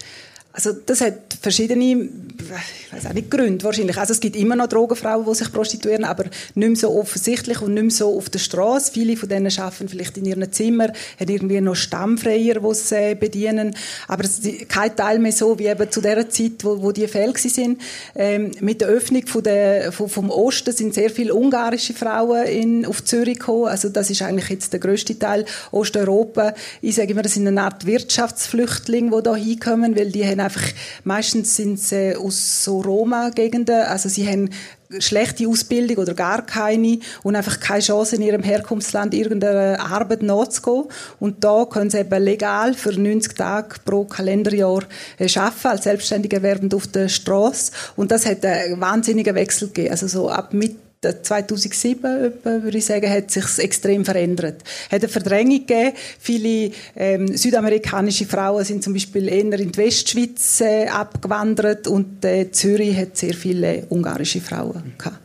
Also 0.59 0.73
das 0.73 1.01
hat 1.01 1.39
verschiedene, 1.41 1.85
ich 2.03 2.93
weiß 2.93 3.07
auch 3.07 3.13
nicht 3.13 3.31
Gründe 3.31 3.65
wahrscheinlich. 3.65 3.97
Also 3.97 4.13
es 4.13 4.19
gibt 4.19 4.35
immer 4.35 4.57
noch 4.57 4.67
Drogenfrauen, 4.67 5.25
die 5.25 5.35
sich 5.37 5.53
prostituieren, 5.53 6.05
aber 6.05 6.25
nicht 6.57 6.69
mehr 6.69 6.75
so 6.75 6.99
offensichtlich 6.99 7.63
und 7.63 7.75
nicht 7.75 7.83
mehr 7.85 7.91
so 7.93 8.17
auf 8.17 8.29
der 8.29 8.41
Straße. 8.41 8.91
Viele 8.91 9.17
von 9.17 9.29
denen 9.29 9.57
arbeiten 9.57 9.89
vielleicht 9.89 10.17
in 10.17 10.25
ihren 10.25 10.53
Zimmern, 10.53 10.91
haben 11.21 11.29
irgendwie 11.29 11.61
noch 11.61 11.77
Stammfreier, 11.77 12.59
die 12.59 12.75
sie 12.75 12.97
äh, 12.97 13.15
bedienen, 13.15 13.77
aber 14.09 14.25
es 14.25 14.41
ist 14.41 14.69
kein 14.69 14.97
Teil 14.97 15.21
mehr 15.21 15.31
so 15.31 15.61
wie 15.61 15.69
eben 15.69 15.93
zu 15.93 16.01
der 16.01 16.29
Zeit, 16.29 16.65
wo, 16.65 16.83
wo 16.83 16.91
die 16.91 17.07
Fälle 17.07 17.39
sind. 17.39 17.81
Ähm, 18.17 18.51
mit 18.59 18.81
der 18.81 18.89
Öffnung 18.89 19.29
von 19.29 19.45
der, 19.45 19.93
von, 19.93 20.09
vom 20.09 20.29
Osten 20.29 20.73
sind 20.73 20.93
sehr 20.93 21.11
viele 21.11 21.37
ungarische 21.37 21.95
Frauen 21.95 22.47
in, 22.47 22.85
auf 22.85 23.05
Zürich 23.05 23.39
gekommen. 23.39 23.67
Also 23.67 23.91
das 23.91 24.11
ist 24.11 24.23
eigentlich 24.23 24.49
jetzt 24.49 24.73
der 24.73 24.81
größte 24.81 25.17
Teil 25.21 25.45
Osteuropa. 25.71 26.53
Ich 26.83 26.97
sage 26.97 27.13
immer, 27.13 27.23
das 27.23 27.35
sind 27.35 27.47
eine 27.47 27.63
Art 27.63 27.87
Wirtschaftsflüchtlinge, 27.87 29.17
die 29.17 29.23
da 29.23 29.37
hinkommen, 29.37 29.97
weil 29.97 30.11
die 30.11 30.27
haben 30.27 30.48
einfach, 30.49 30.73
meistens 31.05 31.57
sind 31.57 31.79
sie 31.79 32.17
aus 32.17 32.65
so 32.65 32.81
Roma-Gegenden, 32.81 33.83
also 33.83 34.09
sie 34.09 34.27
haben 34.27 34.51
schlechte 34.99 35.47
Ausbildung 35.47 35.99
oder 35.99 36.15
gar 36.15 36.45
keine 36.45 36.99
und 37.23 37.37
einfach 37.37 37.61
keine 37.61 37.83
Chance 37.83 38.17
in 38.17 38.23
ihrem 38.23 38.43
Herkunftsland 38.43 39.15
irgendeine 39.15 39.81
Arbeit 39.81 40.23
nachzugehen. 40.23 40.85
Und 41.21 41.45
da 41.45 41.67
können 41.67 41.91
sie 41.91 41.99
eben 41.99 42.23
legal 42.23 42.75
für 42.75 42.99
90 42.99 43.35
Tage 43.35 43.77
pro 43.85 44.05
Kalenderjahr 44.05 44.85
äh, 45.19 45.29
arbeiten, 45.39 45.69
als 45.69 45.85
selbstständiger 45.85 46.39
Erwerbend 46.39 46.75
auf 46.75 46.87
der 46.87 47.09
Straße. 47.09 47.73
Und 47.97 48.11
das 48.11 48.27
hat 48.27 48.45
einen 48.45 48.81
wahnsinnigen 48.81 49.35
Wechsel 49.35 49.69
gegeben. 49.69 49.91
Also 49.91 50.07
so 50.07 50.31
ab 50.31 50.55
Mitte 50.55 50.77
2007, 51.01 52.03
würde 52.43 52.79
ich 52.79 52.85
sagen, 52.85 53.09
hat 53.09 53.31
sich 53.31 53.59
extrem 53.59 54.05
verändert. 54.05 54.63
Es 54.87 54.93
hat 54.93 55.03
eine 55.03 55.09
Verdrängung 55.09 55.67
gegeben. 55.67 55.93
Viele 56.19 56.73
ähm, 56.97 57.37
südamerikanische 57.37 58.27
Frauen 58.27 58.65
sind 58.65 58.83
zum 58.83 58.95
Beispiel 58.95 59.29
eher 59.29 59.59
in 59.61 59.73
die 59.73 59.79
Westschweiz 59.79 60.61
äh, 60.61 60.89
abgewandert 60.89 61.87
und 61.87 62.25
äh, 62.25 62.51
Zürich 62.51 62.97
hat 62.97 63.17
sehr 63.17 63.35
viele 63.35 63.87
ungarische 63.91 64.41
Frauen 64.41 64.95
gehabt. 64.99 65.19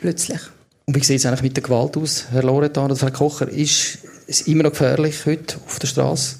Plötzlich. 0.00 0.40
Und 0.86 0.96
wie 0.96 1.04
sieht 1.04 1.18
es 1.18 1.26
eigentlich 1.26 1.42
mit 1.42 1.56
der 1.56 1.62
Gewalt 1.62 1.96
aus, 1.96 2.26
Herr 2.32 2.42
Loretan 2.42 2.90
oder 2.90 3.00
Herr 3.00 3.12
Kocher? 3.12 3.48
Ist 3.48 3.98
es 4.26 4.42
immer 4.42 4.64
noch 4.64 4.72
gefährlich 4.72 5.24
heute 5.26 5.56
auf 5.64 5.78
der 5.78 5.86
Straße? 5.86 6.36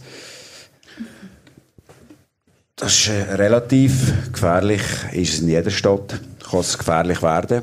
Das 2.75 2.93
ist 2.93 3.09
äh, 3.09 3.35
relativ 3.35 4.33
gefährlich, 4.33 4.83
ist 5.13 5.35
es 5.35 5.41
in 5.41 5.49
jeder 5.49 5.71
Stadt, 5.71 6.21
kann 6.51 6.61
es 6.61 6.77
gefährlich 6.77 7.23
werden. 7.23 7.63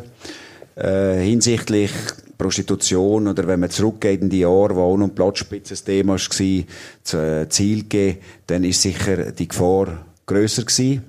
Äh, 0.80 1.22
hinsichtlich 1.22 1.92
Prostitution 2.38 3.28
oder 3.28 3.46
wenn 3.48 3.60
man 3.60 3.70
zurückgeht 3.70 4.22
in 4.22 4.30
die 4.30 4.40
Jahre, 4.40 4.78
wo 4.78 4.84
auch 4.84 4.98
noch 4.98 5.14
Platzspitze 5.14 5.74
ein 5.74 5.86
Thema 5.86 6.14
war, 6.14 6.64
zu 7.04 7.18
äh, 7.18 7.50
Ziel 7.50 7.84
geben, 7.84 8.20
dann 8.48 8.64
ist 8.64 8.82
sicher 8.82 9.34
die 9.34 9.50
Gefahr 9.50 10.06
grösser 10.26 10.64
gewesen. 10.64 11.04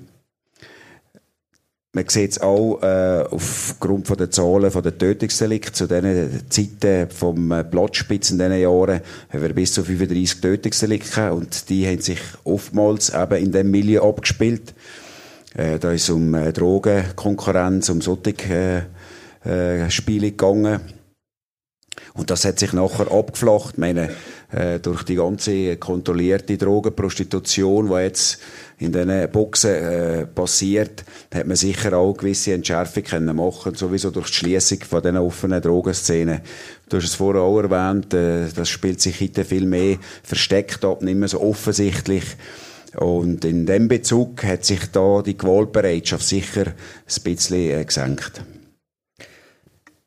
Man 1.92 2.08
sieht 2.08 2.32
es 2.32 2.40
auch 2.40 2.82
äh, 2.82 3.24
aufgrund 3.30 4.08
von 4.08 4.16
der 4.16 4.32
Zahlen 4.32 4.72
von 4.72 4.82
der 4.82 4.98
Tötungsdelikte 4.98 5.72
zu 5.72 5.86
diesen 5.86 6.50
Zeiten 6.50 7.08
vom 7.08 7.52
äh, 7.52 7.60
in 7.60 8.18
diesen 8.18 8.40
Jahren 8.40 9.00
haben 9.28 9.42
wir 9.42 9.52
bis 9.52 9.74
zu 9.74 9.84
35 9.84 10.40
Tötungsdelikte 10.40 11.32
und 11.32 11.68
die 11.68 11.86
haben 11.86 12.00
sich 12.00 12.20
oftmals 12.42 13.14
eben 13.14 13.36
in 13.36 13.52
dem 13.52 13.70
Milieu 13.70 14.02
abgespielt. 14.02 14.74
Äh, 15.54 15.78
da 15.78 15.92
ist 15.92 16.04
es 16.04 16.10
um 16.10 16.34
äh, 16.34 16.52
Drogenkonkurrenz, 16.52 17.88
um 17.88 18.00
solche 18.00 18.86
äh, 19.44 19.90
Spiele 19.90 20.30
gegangen. 20.30 20.80
Und 22.14 22.30
das 22.30 22.44
hat 22.44 22.58
sich 22.58 22.72
nachher 22.72 23.10
abgeflacht. 23.10 23.74
Ich 23.74 23.78
meine, 23.78 24.10
äh, 24.52 24.80
durch 24.80 25.04
die 25.04 25.14
ganze 25.14 25.76
kontrollierte 25.76 26.56
Drogenprostitution, 26.56 27.88
die 27.88 27.94
jetzt 27.94 28.40
in 28.78 28.92
diesen 28.92 29.30
Boxen 29.30 29.70
äh, 29.70 30.26
passiert, 30.26 31.04
hat 31.32 31.46
man 31.46 31.56
sicher 31.56 31.96
auch 31.96 32.14
gewisse 32.14 32.52
Entschärfung 32.54 33.04
können 33.04 33.36
machen 33.36 33.74
sowieso 33.74 34.10
durch 34.10 34.28
die 34.28 34.34
Schließung 34.34 34.80
von 34.80 35.02
diesen 35.02 35.18
offenen 35.18 35.62
Drogenszenen. 35.62 36.40
Du 36.88 36.96
hast 36.96 37.04
es 37.04 37.14
vorher 37.14 37.42
auch 37.42 37.60
erwähnt, 37.60 38.12
äh, 38.12 38.48
das 38.54 38.68
spielt 38.68 39.00
sich 39.00 39.20
heute 39.20 39.44
viel 39.44 39.66
mehr 39.66 39.98
versteckt 40.22 40.84
ab, 40.84 41.02
nicht 41.02 41.16
mehr 41.16 41.28
so 41.28 41.40
offensichtlich. 41.40 42.24
Und 42.96 43.44
in 43.44 43.66
dem 43.66 43.86
Bezug 43.86 44.42
hat 44.42 44.64
sich 44.64 44.90
da 44.90 45.22
die 45.22 45.38
Gewaltbereitschaft 45.38 46.26
sicher 46.26 46.66
ein 46.66 47.22
bisschen 47.22 47.70
äh, 47.70 47.84
gesenkt. 47.84 48.42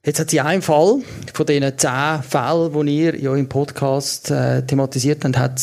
Jetzt 0.05 0.19
hat 0.19 0.31
sie 0.31 0.41
einen 0.41 0.61
Fall 0.61 0.99
von 1.33 1.45
diesen 1.45 1.77
zehn 1.77 2.23
Fällen, 2.27 2.85
die 2.85 2.97
ihr 3.03 3.15
ja 3.15 3.33
im 3.35 3.47
Podcast 3.47 4.31
äh, 4.31 4.61
thematisiert 4.65 5.23
habt, 5.23 5.37
hat 5.37 5.55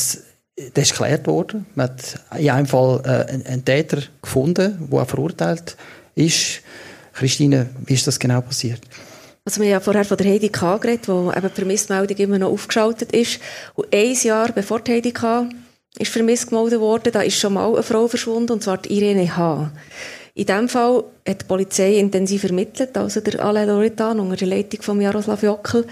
das 0.75 0.85
ist 0.85 0.93
geklärt 0.93 1.27
worden. 1.27 1.67
Man 1.75 1.89
hat 1.89 2.21
in 2.39 2.49
einem 2.49 2.67
Fall 2.67 3.03
äh, 3.05 3.33
einen, 3.33 3.47
einen 3.47 3.65
Täter 3.65 3.99
gefunden, 4.23 4.89
der 4.91 5.01
auch 5.01 5.07
verurteilt 5.07 5.77
ist. 6.15 6.61
Christine, 7.13 7.69
wie 7.85 7.93
ist 7.95 8.07
das 8.07 8.19
genau 8.19 8.41
passiert? 8.41 8.81
Also 9.45 9.61
wir 9.61 9.67
haben 9.67 9.73
ja 9.73 9.81
vorher 9.81 10.05
von 10.07 10.17
der 10.17 10.27
Heidi 10.27 10.49
K. 10.49 10.79
geredet, 10.79 11.09
wo 11.09 11.31
eben 11.31 11.49
die 11.49 11.55
Vermissmeldung 11.55 12.17
immer 12.17 12.39
noch 12.39 12.51
aufgeschaltet 12.51 13.13
ist. 13.13 13.41
Und 13.75 13.95
ein 13.95 14.15
Jahr 14.15 14.53
bevor 14.53 14.81
die 14.81 14.93
Heidi 14.93 15.13
K. 15.13 15.49
ist 15.99 16.13
vermisst 16.13 16.49
gemeldet 16.49 16.81
worden, 16.81 17.13
da 17.13 17.21
ist 17.21 17.39
schon 17.39 17.55
mal 17.55 17.75
eine 17.75 17.83
Frau 17.83 18.09
verschwunden, 18.09 18.53
und 18.53 18.63
zwar 18.63 18.79
die 18.79 18.97
Irene 18.97 19.37
H. 19.37 19.71
In 20.35 20.47
diesem 20.47 20.69
Fall 20.69 21.05
hat 21.27 21.43
die 21.43 21.47
Polizei 21.47 21.99
intensiv 21.99 22.45
ermittelt, 22.45 22.97
also 22.97 23.21
der 23.21 23.45
Alain 23.45 23.69
Loretan 23.69 24.21
unter 24.21 24.37
der 24.37 24.49
Leitung 24.49 24.83
von 24.83 25.01
Jaroslav 25.01 25.43
Jockel. 25.43 25.87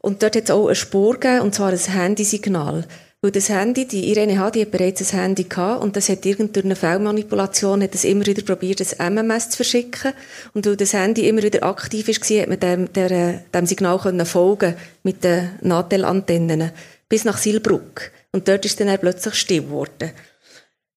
Und 0.00 0.22
dort 0.22 0.36
hat 0.36 0.44
es 0.44 0.50
auch 0.50 0.66
eine 0.66 0.74
Spur 0.74 1.14
gegeben, 1.14 1.42
und 1.42 1.54
zwar 1.54 1.70
ein 1.70 1.78
Handysignal. 1.78 2.84
Weil 3.24 3.30
das 3.30 3.48
Handy, 3.48 3.86
die 3.86 4.10
Irene 4.10 4.38
H., 4.38 4.50
die 4.50 4.60
hat 4.60 4.70
bereits 4.70 5.00
ein 5.00 5.18
Handy 5.18 5.44
gehabt 5.44 5.82
und 5.82 5.96
das 5.96 6.10
hat 6.10 6.26
irgendeine 6.26 6.76
Fehlmanipulation, 6.76 7.82
hat 7.82 7.94
es 7.94 8.04
immer 8.04 8.26
wieder 8.26 8.42
probiert, 8.42 8.82
ein 8.98 9.14
MMS 9.14 9.48
zu 9.48 9.56
verschicken. 9.56 10.12
Und 10.52 10.66
weil 10.66 10.76
das 10.76 10.92
Handy 10.92 11.26
immer 11.26 11.42
wieder 11.42 11.62
aktiv 11.62 12.06
war, 12.06 12.42
hat 12.42 12.48
man 12.48 12.60
dem, 12.60 12.92
der, 12.92 13.40
dem 13.54 13.64
Signal 13.64 13.98
können 13.98 14.26
folgen 14.26 14.74
mit 15.04 15.24
den 15.24 15.52
Natel-Antennen 15.62 16.72
bis 17.08 17.24
nach 17.24 17.38
Silbruck. 17.38 18.10
Und 18.32 18.46
dort 18.46 18.66
ist 18.66 18.78
dann 18.78 18.98
plötzlich 18.98 19.34
still 19.36 19.62
geworden. 19.62 20.10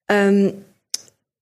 Ähm, 0.10 0.66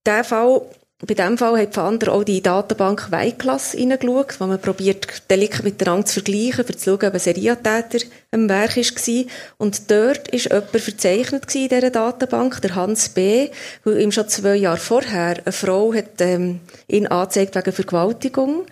der 0.06 0.24
Fall 0.24 0.62
bei 1.06 1.14
diesem 1.14 1.38
Fall 1.38 1.60
hat 1.60 1.74
Fander 1.74 2.14
auch 2.14 2.24
die 2.24 2.41
Datenbank 2.41 3.12
Weiglass 3.12 3.76
reingeschaut, 3.76 4.39
wo 4.39 4.45
man 4.45 4.62
probiert, 4.62 5.30
Delikte 5.30 5.64
miteinander 5.64 6.06
zu 6.06 6.16
vergleichen, 6.16 6.66
um 6.66 6.78
zu 6.78 6.84
schauen, 6.84 7.08
ob 7.08 7.14
ein 7.14 7.20
Serientäter 7.20 7.99
am 8.32 8.49
Werk 8.49 8.78
war. 8.78 9.26
Und 9.58 9.91
dort 9.91 10.32
war 10.32 10.39
jemand 10.39 10.70
verzeichnet 10.70 11.56
in 11.56 11.70
dieser 11.70 11.89
Datenbank, 11.89 12.62
der 12.62 12.76
Hans 12.76 13.10
B., 13.10 13.49
weil 13.84 13.99
ihm 13.99 14.12
schon 14.12 14.30
zwei 14.30 14.56
Jahre 14.56 14.78
vorher 14.78 15.38
eine 15.43 15.51
Frau 15.51 15.93
hat, 15.93 16.22
ähm, 16.22 16.62
ihn 16.88 17.08
angezeigt 17.08 17.56
wegen 17.56 17.72
Vergewaltigung. 17.74 18.66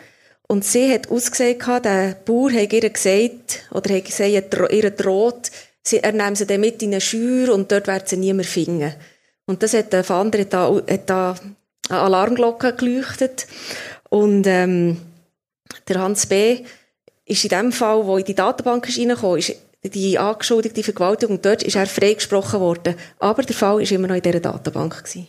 Und 0.48 0.66
sie 0.66 0.94
hat 0.94 1.10
ausgesehen, 1.10 1.60
der 1.84 2.16
Bauer 2.26 2.52
hat 2.52 2.74
ihr 2.74 2.90
gesagt, 2.90 3.66
oder 3.72 3.96
hat 3.96 4.06
gesagt, 4.06 4.72
ihr 4.72 4.92
droht, 4.92 5.52
er 5.92 6.12
nehme 6.12 6.36
sie 6.36 6.46
dann 6.46 6.62
mit 6.62 6.82
in 6.82 6.92
eine 6.92 7.02
Schür 7.02 7.54
und 7.54 7.72
dort 7.72 7.88
wird 7.88 8.08
sie 8.08 8.18
niemand 8.18 8.48
finden. 8.48 8.94
Und 9.46 9.62
das 9.62 9.74
hat 9.74 9.92
der 9.92 10.04
Fander 10.04 10.46
da, 10.46 10.82
hat 10.90 11.10
da 11.10 11.36
eine 11.90 12.00
Alarmglocke 12.00 12.74
geleuchtet. 12.76 13.48
Und 14.10 14.46
ähm, 14.48 15.02
der 15.88 16.00
Hans 16.00 16.26
B. 16.26 16.64
ist 17.26 17.44
in 17.44 17.50
dem 17.50 17.72
Fall, 17.72 18.06
wo 18.06 18.18
in 18.18 18.26
die 18.26 18.36
Datenbank 18.36 18.88
ist 18.88 19.00
reingekommen 19.00 19.40
ist, 19.40 19.56
die 19.84 20.18
angeschuldigte 20.18 20.84
Vergewaltigung, 20.84 21.42
dort 21.42 21.64
ist 21.64 21.76
er 21.76 21.88
freigesprochen 21.88 22.60
worden. 22.60 22.96
Aber 23.20 23.44
der 23.44 23.56
Fall 23.56 23.78
war 23.78 23.92
immer 23.92 24.08
noch 24.08 24.16
in 24.16 24.22
dieser 24.22 24.40
Datenbank. 24.40 25.04
Gewesen. 25.04 25.28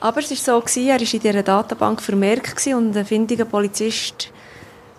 Aber 0.00 0.20
es 0.20 0.30
war 0.30 0.36
so, 0.36 0.60
gewesen, 0.60 0.88
er 0.88 1.00
war 1.00 1.00
in 1.00 1.20
dieser 1.20 1.42
Datenbank 1.42 2.02
vermerkt 2.02 2.66
und 2.68 2.96
ein 2.96 3.04
findiger 3.04 3.44
Polizist 3.44 4.30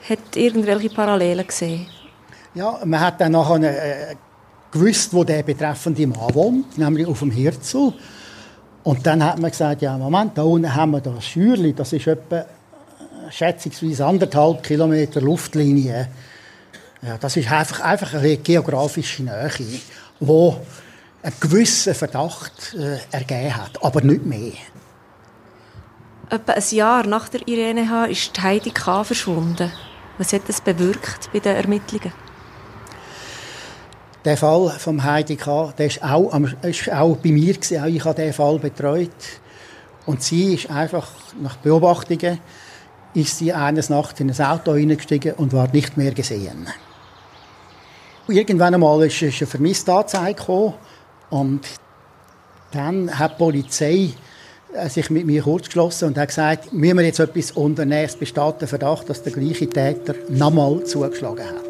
hat 0.09 0.35
irgendwelche 0.35 0.89
Parallelen 0.89 1.45
gesehen. 1.45 1.87
Ja, 2.53 2.79
man 2.83 2.99
hat 2.99 3.21
dann 3.21 3.33
nachher 3.33 4.11
äh, 4.11 4.15
gewusst, 4.71 5.13
wo 5.13 5.23
der 5.23 5.43
betreffende 5.43 6.07
Mann 6.07 6.33
wohnt, 6.33 6.77
nämlich 6.77 7.05
auf 7.05 7.19
dem 7.19 7.31
Hirzel. 7.31 7.93
Und 8.89 9.05
dann 9.05 9.23
hat 9.23 9.37
man 9.37 9.51
gesagt, 9.51 9.83
ja, 9.83 9.95
Moment, 9.95 10.35
da 10.35 10.41
unten 10.41 10.73
haben 10.73 10.93
wir 10.93 10.99
das 10.99 11.23
Schürli, 11.23 11.73
das 11.73 11.93
ist 11.93 12.07
etwa 12.07 12.37
äh, 12.37 12.45
schätzungsweise 13.29 14.03
anderthalb 14.03 14.63
Kilometer 14.63 15.21
Luftlinie. 15.21 16.07
Ja, 17.03 17.19
das 17.19 17.37
ist 17.37 17.51
einfach, 17.51 17.81
einfach 17.81 18.15
eine 18.15 18.37
geografische 18.37 19.21
Nähe, 19.21 19.51
wo 20.19 20.57
einen 21.21 21.35
gewissen 21.39 21.93
Verdacht 21.93 22.75
äh, 22.79 22.97
ergeben 23.15 23.57
hat, 23.57 23.83
aber 23.83 24.01
nicht 24.01 24.25
mehr. 24.25 24.53
Etwa 26.31 26.53
ein 26.53 26.63
Jahr 26.71 27.05
nach 27.05 27.29
der 27.29 27.47
Irene 27.47 27.87
H. 27.91 28.05
ist 28.05 28.41
Heidi 28.41 28.71
K. 28.71 29.03
verschwunden. 29.03 29.71
Was 30.17 30.33
hat 30.33 30.49
das 30.49 30.61
bewirkt 30.61 31.31
bei 31.31 31.37
den 31.37 31.55
Ermittlungen? 31.55 32.11
Der 34.25 34.35
Fall 34.35 34.69
vom 34.77 35.03
Heidi 35.03 35.37
K., 35.37 35.73
der 35.77 35.85
ist 35.87 36.03
auch, 36.03 36.37
ist 36.63 36.91
auch 36.91 37.15
bei 37.17 37.31
mir 37.31 37.53
gewesen, 37.53 37.81
auch 37.81 37.87
ich 37.87 38.03
habe 38.03 38.21
diesen 38.21 38.33
Fall 38.33 38.59
betreut. 38.59 39.09
Und 40.05 40.21
sie 40.21 40.55
ist 40.55 40.69
einfach, 40.69 41.07
nach 41.41 41.55
Beobachtungen, 41.57 42.39
ist 43.13 43.37
sie 43.37 43.53
eines 43.53 43.89
Nachts 43.89 44.19
in 44.19 44.29
ein 44.29 44.41
Auto 44.45 44.75
hineingestiegen 44.75 45.33
und 45.33 45.53
war 45.53 45.71
nicht 45.71 45.97
mehr 45.97 46.11
gesehen. 46.11 46.67
Irgendwann 48.27 48.73
einmal 48.73 49.05
ist, 49.05 49.21
ist 49.21 49.41
eine 49.41 49.47
Vermisstanzeige 49.47 50.35
gekommen 50.35 50.75
und 51.29 51.61
dann 52.71 53.17
hat 53.17 53.33
die 53.33 53.37
Polizei 53.37 54.09
äh, 54.73 54.87
sich 54.89 55.09
mit 55.09 55.25
mir 55.25 55.41
kurzgeschlossen 55.41 56.09
und 56.09 56.17
hat 56.17 56.27
gesagt, 56.27 56.71
müssen 56.71 56.97
wir 56.97 57.05
jetzt 57.05 57.19
etwas 57.19 57.51
unternehmen, 57.51 58.05
es 58.05 58.15
besteht 58.15 58.61
der 58.61 58.67
Verdacht, 58.67 59.09
dass 59.09 59.23
der 59.23 59.31
gleiche 59.31 59.67
Täter 59.67 60.13
nochmal 60.29 60.83
zugeschlagen 60.83 61.45
hat. 61.45 61.68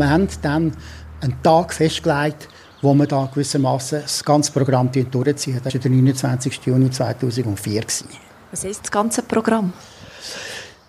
Haben 0.00 0.28
dann 0.42 0.72
einen 1.20 1.42
Tag 1.42 1.72
festgelegt, 1.72 2.48
wo 2.80 2.94
wir 2.94 3.06
da 3.06 3.28
gewissermaßen 3.32 4.02
das 4.02 4.24
ganze 4.24 4.52
Programm 4.52 4.90
durchziehen. 4.92 5.60
Das 5.62 5.72
war 5.72 5.80
der 5.80 5.90
29. 5.90 6.60
Juni 6.66 6.90
2004. 6.90 7.84
Was 8.50 8.64
ist 8.64 8.82
das 8.82 8.90
ganze 8.90 9.22
Programm? 9.22 9.72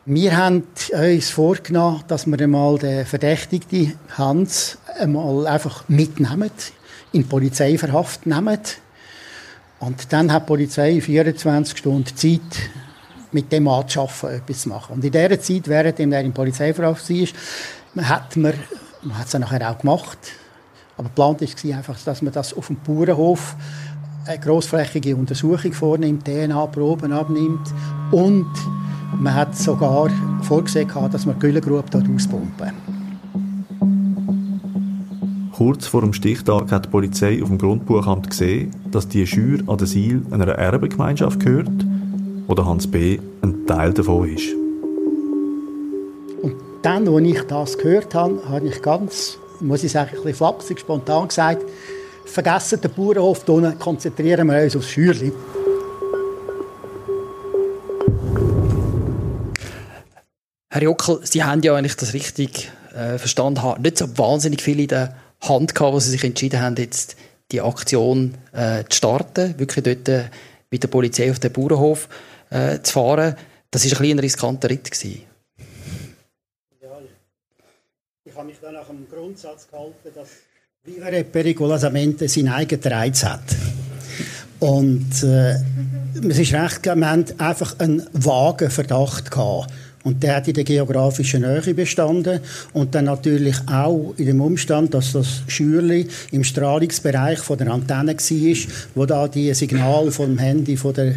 Wir 0.05 0.35
haben 0.35 0.63
uns 0.91 1.29
vorgenommen, 1.29 2.03
dass 2.07 2.27
wir 2.27 2.37
einmal 2.39 2.77
den 2.77 3.05
Verdächtigten 3.05 3.97
Hans 4.17 4.77
einmal 4.99 5.47
einfach 5.47 5.87
mitnehmen, 5.87 6.51
in 7.13 7.27
Polizeiverhaft 7.27 8.25
nehmen. 8.25 8.59
Und 9.79 10.11
dann 10.11 10.31
hat 10.33 10.43
die 10.43 10.47
Polizei 10.47 10.99
24 10.99 11.77
Stunden 11.77 12.17
Zeit, 12.17 12.41
mit 13.31 13.51
dem 13.51 13.67
arbeiten, 13.67 14.27
etwas 14.27 14.61
zu 14.61 14.69
machen. 14.69 14.95
Und 14.95 15.05
in 15.05 15.11
dieser 15.11 15.39
Zeit, 15.39 15.67
während 15.67 15.99
er 15.99 16.21
in 16.21 16.33
Polizeiverhaft 16.33 17.09
war, 17.09 18.03
hat 18.03 18.35
man 18.35 18.53
man 19.05 19.17
hat 19.17 19.27
es 19.27 19.33
nachher 19.33 19.69
auch 19.69 19.77
gemacht. 19.79 20.17
Aber 20.97 21.09
geplant 21.09 21.41
war 21.41 21.77
einfach, 21.77 21.97
dass 22.05 22.21
man 22.21 22.33
das 22.33 22.53
auf 22.53 22.67
dem 22.67 22.77
Bauernhof 22.77 23.55
eine 24.25 24.39
grossflächige 24.39 25.15
Untersuchung 25.15 25.73
vornimmt, 25.73 26.25
DNA-Proben 26.25 27.11
abnimmt 27.11 27.73
und 28.11 28.47
man 29.19 29.33
hat 29.33 29.55
sogar 29.55 30.09
vorgesehen, 30.41 30.89
dass 31.11 31.25
man 31.25 31.35
die 31.35 31.41
Güllengrube 31.41 31.85
dort 31.89 32.07
auspumpen. 32.09 32.71
Kurz 35.51 35.87
vor 35.87 36.01
dem 36.01 36.13
Stichtag 36.13 36.71
hat 36.71 36.85
die 36.85 36.89
Polizei 36.89 37.41
auf 37.41 37.49
dem 37.49 37.57
Grundbuchamt 37.57 38.29
gesehen, 38.29 38.71
dass 38.91 39.07
die 39.07 39.27
Schür 39.27 39.59
an 39.67 39.77
der 39.77 39.87
Siel 39.87 40.25
einer 40.31 40.47
Erbengemeinschaft 40.47 41.39
gehört, 41.39 41.85
oder 42.47 42.65
Hans 42.65 42.87
B. 42.87 43.19
ein 43.41 43.65
Teil 43.65 43.93
davon 43.93 44.27
ist 44.27 44.62
dann, 46.83 47.07
als 47.07 47.25
ich 47.25 47.41
das 47.47 47.77
gehört 47.77 48.13
habe, 48.13 48.47
habe 48.47 48.67
ich 48.67 48.81
ganz, 48.81 49.37
muss 49.59 49.83
ich 49.83 49.91
sagen, 49.91 50.09
ein 50.11 50.15
bisschen 50.17 50.35
flapsig, 50.35 50.79
spontan 50.79 51.29
gesagt, 51.29 51.63
vergessen 52.25 52.81
den 52.81 52.91
Bauernhof 52.91 53.47
unten, 53.47 53.79
konzentrieren 53.79 54.47
wir 54.47 54.61
uns 54.61 54.75
aufs 54.75 54.89
Schürli. 54.89 55.31
Herr 60.69 60.81
Jockel, 60.81 61.19
Sie 61.23 61.43
haben 61.43 61.61
ja 61.61 61.75
eigentlich 61.75 61.95
das 61.95 62.13
richtig 62.13 62.71
äh, 62.93 63.17
verstanden, 63.17 63.61
haben 63.61 63.81
nicht 63.81 63.97
so 63.97 64.17
wahnsinnig 64.17 64.61
viel 64.61 64.79
in 64.79 64.87
der 64.87 65.15
Hand 65.41 65.75
gehabt, 65.75 65.93
wo 65.93 65.99
Sie 65.99 66.09
sich 66.09 66.23
entschieden 66.23 66.61
haben, 66.61 66.75
jetzt 66.75 67.15
die 67.51 67.61
Aktion 67.61 68.33
äh, 68.51 68.83
zu 68.89 68.97
starten, 68.97 69.57
wirklich 69.57 69.83
dort 69.83 70.09
äh, 70.09 70.25
mit 70.71 70.83
der 70.83 70.87
Polizei 70.89 71.29
auf 71.31 71.39
den 71.39 71.53
Bauernhof 71.53 72.09
äh, 72.49 72.79
zu 72.81 72.93
fahren. 72.93 73.35
Das 73.71 73.89
war 73.89 74.01
ein, 74.01 74.11
ein 74.11 74.19
riskanter 74.19 74.69
Ritt. 74.69 74.89
Gewesen. 74.89 75.23
Ich 78.25 78.32
habe 78.43 78.51
mich 78.51 78.59
dann 78.61 78.73
nach 78.73 78.87
dem 78.87 79.07
Grundsatz 79.09 79.69
gehalten, 79.71 80.09
dass 80.13 80.27
Vivere 80.83 81.23
pericolosamente 81.23 82.27
seinen 82.27 82.49
eigenen 82.49 82.83
Reiz 82.83 83.23
hat. 83.23 83.39
Und 84.59 85.23
äh, 85.23 85.55
es 86.27 86.39
ist 86.39 86.53
recht, 86.53 86.83
wir 86.83 87.09
haben 87.09 87.23
einfach 87.37 87.79
einen 87.79 88.05
vagen 88.11 88.69
Verdacht 88.69 89.31
gehabt. 89.31 89.71
Und 90.03 90.21
der 90.23 90.35
hat 90.35 90.49
in 90.49 90.55
der 90.55 90.65
geografischen 90.65 91.43
Nähe 91.43 91.73
bestanden 91.73 92.41
und 92.73 92.93
dann 92.93 93.05
natürlich 93.05 93.55
auch 93.67 94.13
in 94.17 94.25
dem 94.25 94.41
Umstand, 94.41 94.93
dass 94.93 95.13
das 95.13 95.43
Schürli 95.47 96.09
im 96.31 96.43
Strahlungsbereich 96.43 97.39
von 97.39 97.57
der 97.57 97.71
Antenne 97.71 98.13
war, 98.13 98.73
wo 98.95 99.05
da 99.05 99.29
die 99.29 99.53
Signal 99.53 100.11
vom 100.11 100.37
Handy 100.37 100.75
von 100.75 100.93
der 100.93 101.15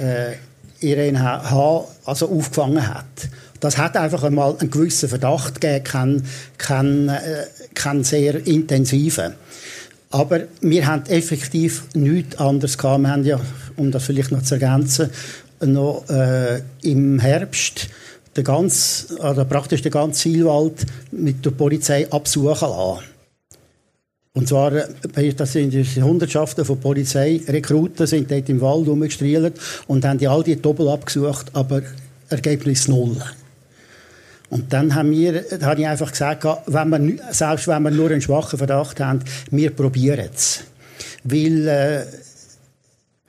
äh, 0.00 0.34
Irene 0.80 1.22
H. 1.22 1.84
also 2.04 2.28
aufgefangen 2.28 2.92
hat. 2.92 3.28
Das 3.62 3.78
hat 3.78 3.96
einfach 3.96 4.24
einmal 4.24 4.56
einen 4.58 4.72
gewissen 4.72 5.08
Verdacht 5.08 5.60
gegeben, 5.60 5.84
keinen, 5.84 6.26
keinen, 6.58 7.08
äh, 7.08 7.44
keinen 7.74 8.02
sehr 8.02 8.44
intensiven. 8.44 9.34
Aber 10.10 10.40
wir 10.60 10.84
haben 10.84 11.06
effektiv 11.06 11.84
nichts 11.94 12.38
anderes 12.38 12.76
gehabt. 12.76 13.02
Wir 13.02 13.10
haben 13.10 13.24
ja, 13.24 13.40
um 13.76 13.92
das 13.92 14.02
vielleicht 14.02 14.32
noch 14.32 14.42
zu 14.42 14.54
ergänzen, 14.54 15.10
noch 15.60 16.04
äh, 16.10 16.60
im 16.82 17.20
Herbst 17.20 17.88
den 18.36 18.42
ganz, 18.42 19.14
also 19.20 19.44
praktisch 19.44 19.82
den 19.82 19.92
ganzen 19.92 20.14
Zielwald 20.14 20.84
mit 21.12 21.44
der 21.44 21.52
Polizei 21.52 22.10
absuchen 22.10 22.68
lassen. 22.68 23.04
Und 24.32 24.48
zwar, 24.48 24.72
äh, 24.72 25.34
das 25.34 25.52
sind 25.52 25.72
Hundertschaften 25.72 26.64
von 26.64 26.80
Polizeirekruten 26.80 28.08
sind 28.08 28.28
dort 28.28 28.48
im 28.48 28.60
Wald 28.60 28.88
rumgestrielt 28.88 29.54
und 29.86 30.04
haben 30.04 30.18
die 30.18 30.26
all 30.26 30.42
die 30.42 30.60
Doppel 30.60 30.88
abgesucht, 30.88 31.52
aber 31.52 31.82
Ergebnis 32.28 32.88
null. 32.88 33.18
Und 34.52 34.70
dann 34.70 34.94
haben 34.94 35.12
wir, 35.12 35.46
habe 35.62 35.80
ich 35.80 35.86
einfach 35.86 36.10
gesagt, 36.10 36.44
wenn 36.66 36.90
wir, 36.90 37.32
selbst 37.32 37.68
wenn 37.68 37.84
wir 37.84 37.90
nur 37.90 38.10
einen 38.10 38.20
schwachen 38.20 38.58
Verdacht 38.58 39.00
haben, 39.00 39.20
wir 39.50 39.70
probieren 39.70 40.28
es. 40.30 40.60
Weil 41.24 41.66
äh, 41.66 42.04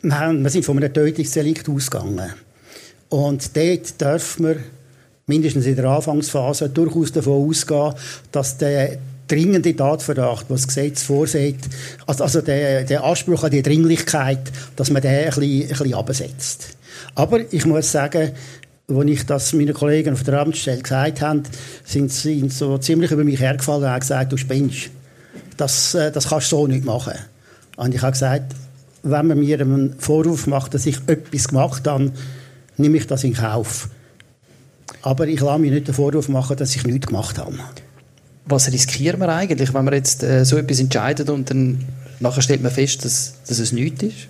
wir, 0.02 0.20
haben, 0.20 0.44
wir 0.44 0.50
sind 0.50 0.66
von 0.66 0.76
einem 0.76 0.94
Tötungsdelikt 0.94 1.70
ausgegangen. 1.70 2.34
Und 3.08 3.56
dort 3.56 4.02
dürfen 4.02 4.48
wir 4.48 4.58
mindestens 5.26 5.66
in 5.66 5.78
der 5.78 5.86
Anfangsphase 5.86 6.68
durchaus 6.68 7.14
davon 7.14 7.48
ausgehen, 7.48 7.94
dass 8.34 8.58
der 8.58 8.98
dringende 9.26 9.74
Tatverdacht, 9.74 10.48
was 10.50 10.64
das 10.64 10.68
Gesetz 10.68 11.04
vorsieht, 11.04 11.60
also, 12.06 12.26
also 12.26 12.42
der, 12.42 12.84
der 12.84 13.02
Anspruch 13.02 13.46
an 13.46 13.52
die 13.52 13.64
Dringlichkeit, 13.64 14.42
dass 14.76 14.92
man 14.92 15.02
den 15.02 15.12
ein 15.12 15.26
bisschen, 15.28 15.62
ein 15.62 15.68
bisschen 15.70 15.94
absetzt. 15.94 16.68
Aber 17.16 17.40
ich 17.54 17.66
muss 17.66 17.94
sagen, 17.94 18.34
als 18.88 19.10
ich 19.10 19.26
das 19.26 19.54
meinen 19.54 19.74
Kollegen 19.74 20.14
auf 20.14 20.24
der 20.24 20.40
Amtsstelle 20.40 20.82
gesagt 20.82 21.22
habe, 21.22 21.44
sind 21.86 22.12
sie 22.12 22.50
so 22.50 22.78
ziemlich 22.78 23.12
über 23.12 23.24
mich 23.24 23.40
hergefallen 23.40 23.84
und 23.84 23.90
haben 23.90 24.00
gesagt, 24.00 24.32
du 24.32 24.38
spinnst. 24.38 24.90
Das, 25.58 25.94
äh, 25.96 26.12
das 26.12 26.30
kannst 26.30 26.52
du 26.52 26.58
so 26.58 26.68
nicht 26.68 26.84
machen. 26.84 27.14
Und 27.78 27.94
ich 27.96 28.02
habe 28.02 28.12
gesagt, 28.12 28.54
wenn 29.04 29.28
man 29.28 29.40
mir 29.40 29.60
einen 29.60 30.00
Vorwurf 30.00 30.48
macht, 30.48 30.74
dass 30.74 30.86
ich 30.86 30.98
etwas 31.08 31.48
gemacht 31.48 31.88
habe, 31.88 32.12
nehme 32.78 32.98
ich 32.98 33.08
das 33.08 33.24
in 33.24 33.34
Kauf. 33.34 33.90
Aber 35.02 35.28
ich 35.28 35.40
lasse 35.40 35.60
mir 35.60 35.72
nicht 35.72 35.88
den 35.88 35.94
Vorwurf 35.94 36.30
machen, 36.30 36.58
dass 36.58 36.76
ich 36.76 36.86
nichts 36.86 37.08
gemacht 37.08 37.38
habe. 37.38 37.58
Was 38.46 38.72
riskiert 38.72 39.18
man 39.18 39.30
eigentlich, 39.30 39.74
wenn 39.74 39.86
man 39.86 39.94
jetzt 39.94 40.24
äh, 40.24 40.44
so 40.44 40.58
etwas 40.58 40.80
entscheidet 40.80 41.30
und 41.30 41.50
dann 41.50 41.86
nachher 42.20 42.42
stellt 42.42 42.62
man 42.62 42.72
fest, 42.72 43.06
dass, 43.06 43.36
dass 43.48 43.60
es 43.60 43.72
nichts 43.72 44.04
ist? 44.04 44.28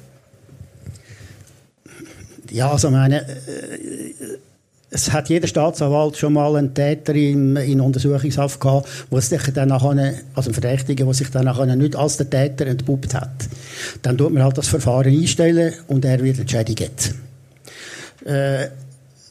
Ja, 2.51 2.71
also 2.71 2.89
meine, 2.91 3.21
äh, 3.21 4.13
es 4.89 5.11
hat 5.11 5.29
jeder 5.29 5.47
Staatsanwalt 5.47 6.17
schon 6.17 6.33
mal 6.33 6.55
einen 6.55 6.73
Täter 6.73 7.15
in, 7.15 7.55
in 7.55 7.81
Untersuchungshaft 7.81 8.59
gehabt, 8.59 8.87
wo 9.09 9.19
sich 9.19 9.41
dann 9.53 9.69
nachher, 9.69 10.13
also 10.35 10.51
ein 10.51 10.53
Verdächtiger, 10.53 11.05
der 11.05 11.13
sich 11.15 11.31
dann 11.31 11.45
nachher 11.45 11.75
nicht 11.75 11.95
als 11.95 12.17
der 12.17 12.29
Täter 12.29 12.67
entpuppt 12.67 13.15
hat. 13.15 13.31
Dann 14.03 14.17
tut 14.17 14.31
man 14.31 14.43
halt 14.43 14.57
das 14.57 14.67
Verfahren 14.67 15.11
einstellen 15.11 15.73
und 15.87 16.05
er 16.05 16.23
wird 16.23 16.39
entschädigt. 16.39 17.15
Äh, 18.23 18.67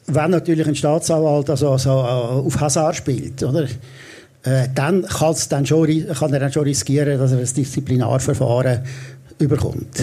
wenn 0.09 0.31
natürlich 0.33 0.67
ein 0.67 0.75
Staatsanwalt 0.75 1.49
also, 1.49 1.71
also 1.71 1.91
auf 1.91 2.61
Hazard 2.61 2.97
spielt, 2.97 3.43
oder? 3.43 3.69
Äh, 4.43 4.69
dann, 4.75 5.07
dann 5.49 5.67
schon, 5.67 6.07
kann 6.09 6.33
er 6.33 6.41
dann 6.41 6.53
schon 6.53 6.65
riskieren, 6.65 7.19
dass 7.19 7.31
er 7.31 7.39
ein 7.39 7.55
Disziplinarverfahren 7.55 8.81
überkommt. 9.39 10.03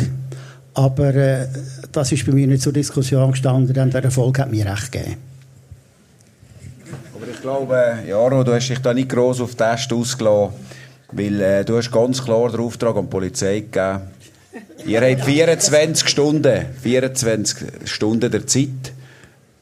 Aber 0.79 1.13
äh, 1.13 1.45
das 1.91 2.09
ist 2.13 2.25
bei 2.25 2.31
mir 2.31 2.47
nicht 2.47 2.61
zur 2.61 2.71
Diskussion 2.71 3.31
gestanden, 3.31 3.73
denn 3.73 3.91
der 3.91 4.01
Erfolg 4.01 4.39
hat 4.39 4.49
mir 4.49 4.65
recht 4.65 4.93
gegeben. 4.93 5.17
Aber 7.13 7.27
ich 7.29 7.41
glaube, 7.41 7.97
Jaro, 8.07 8.45
du 8.45 8.53
hast 8.53 8.69
dich 8.69 8.79
da 8.79 8.93
nicht 8.93 9.09
gross 9.09 9.41
auf 9.41 9.55
den 9.55 9.57
Test 9.57 9.91
ausgelassen, 9.91 10.53
weil 11.11 11.41
äh, 11.41 11.65
du 11.65 11.75
hast 11.75 11.91
ganz 11.91 12.23
klar 12.23 12.49
den 12.49 12.61
Auftrag 12.61 12.95
an 12.95 13.07
die 13.07 13.09
Polizei 13.09 13.59
gegeben. 13.59 14.03
Ihr 14.85 15.01
habt 15.01 15.25
24 15.25 16.07
Stunden, 16.07 16.65
24 16.81 17.57
Stunden 17.83 18.31
der 18.31 18.47
Zeit. 18.47 18.93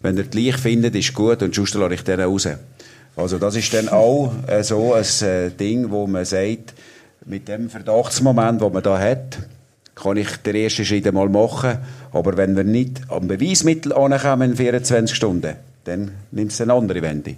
Wenn 0.02 0.18
ihr 0.18 0.24
die 0.26 0.46
Leiche 0.46 0.60
findet, 0.60 0.96
ist 0.96 1.16
gut 1.16 1.42
und 1.42 1.56
sonst 1.56 1.74
lasse 1.74 1.96
ich 1.96 2.04
den 2.04 2.22
raus. 2.22 2.48
Also 3.16 3.40
das 3.40 3.56
ist 3.56 3.74
dann 3.74 3.90
auch 3.90 4.32
äh, 4.46 4.64
so 4.64 4.94
ein 4.94 5.28
äh, 5.28 5.50
Ding, 5.50 5.90
wo 5.90 6.06
man 6.06 6.26
sagt, 6.26 6.76
mit 7.26 7.48
dem 7.48 7.72
Verdachtsmoment, 7.72 8.62
den 8.62 8.72
man 8.72 8.84
da 8.84 9.00
hat, 9.00 9.40
kann 10.02 10.18
ich 10.18 10.30
den 10.38 10.56
ersten 10.56 10.86
Schritt 10.86 11.08
einmal 11.08 11.30
machen. 11.30 11.80
Aber 12.12 12.38
wenn 12.38 12.56
wir 12.56 12.64
nicht 12.64 13.02
am 13.10 13.28
Beweismittel 13.28 13.94
ankommen 13.94 14.52
in 14.52 14.58
24 14.58 15.16
Stunden, 15.16 15.56
dann 15.86 16.12
nimmt 16.32 16.52
es 16.52 16.62
eine 16.62 16.74
andere 16.74 17.02
Wende. 17.02 17.36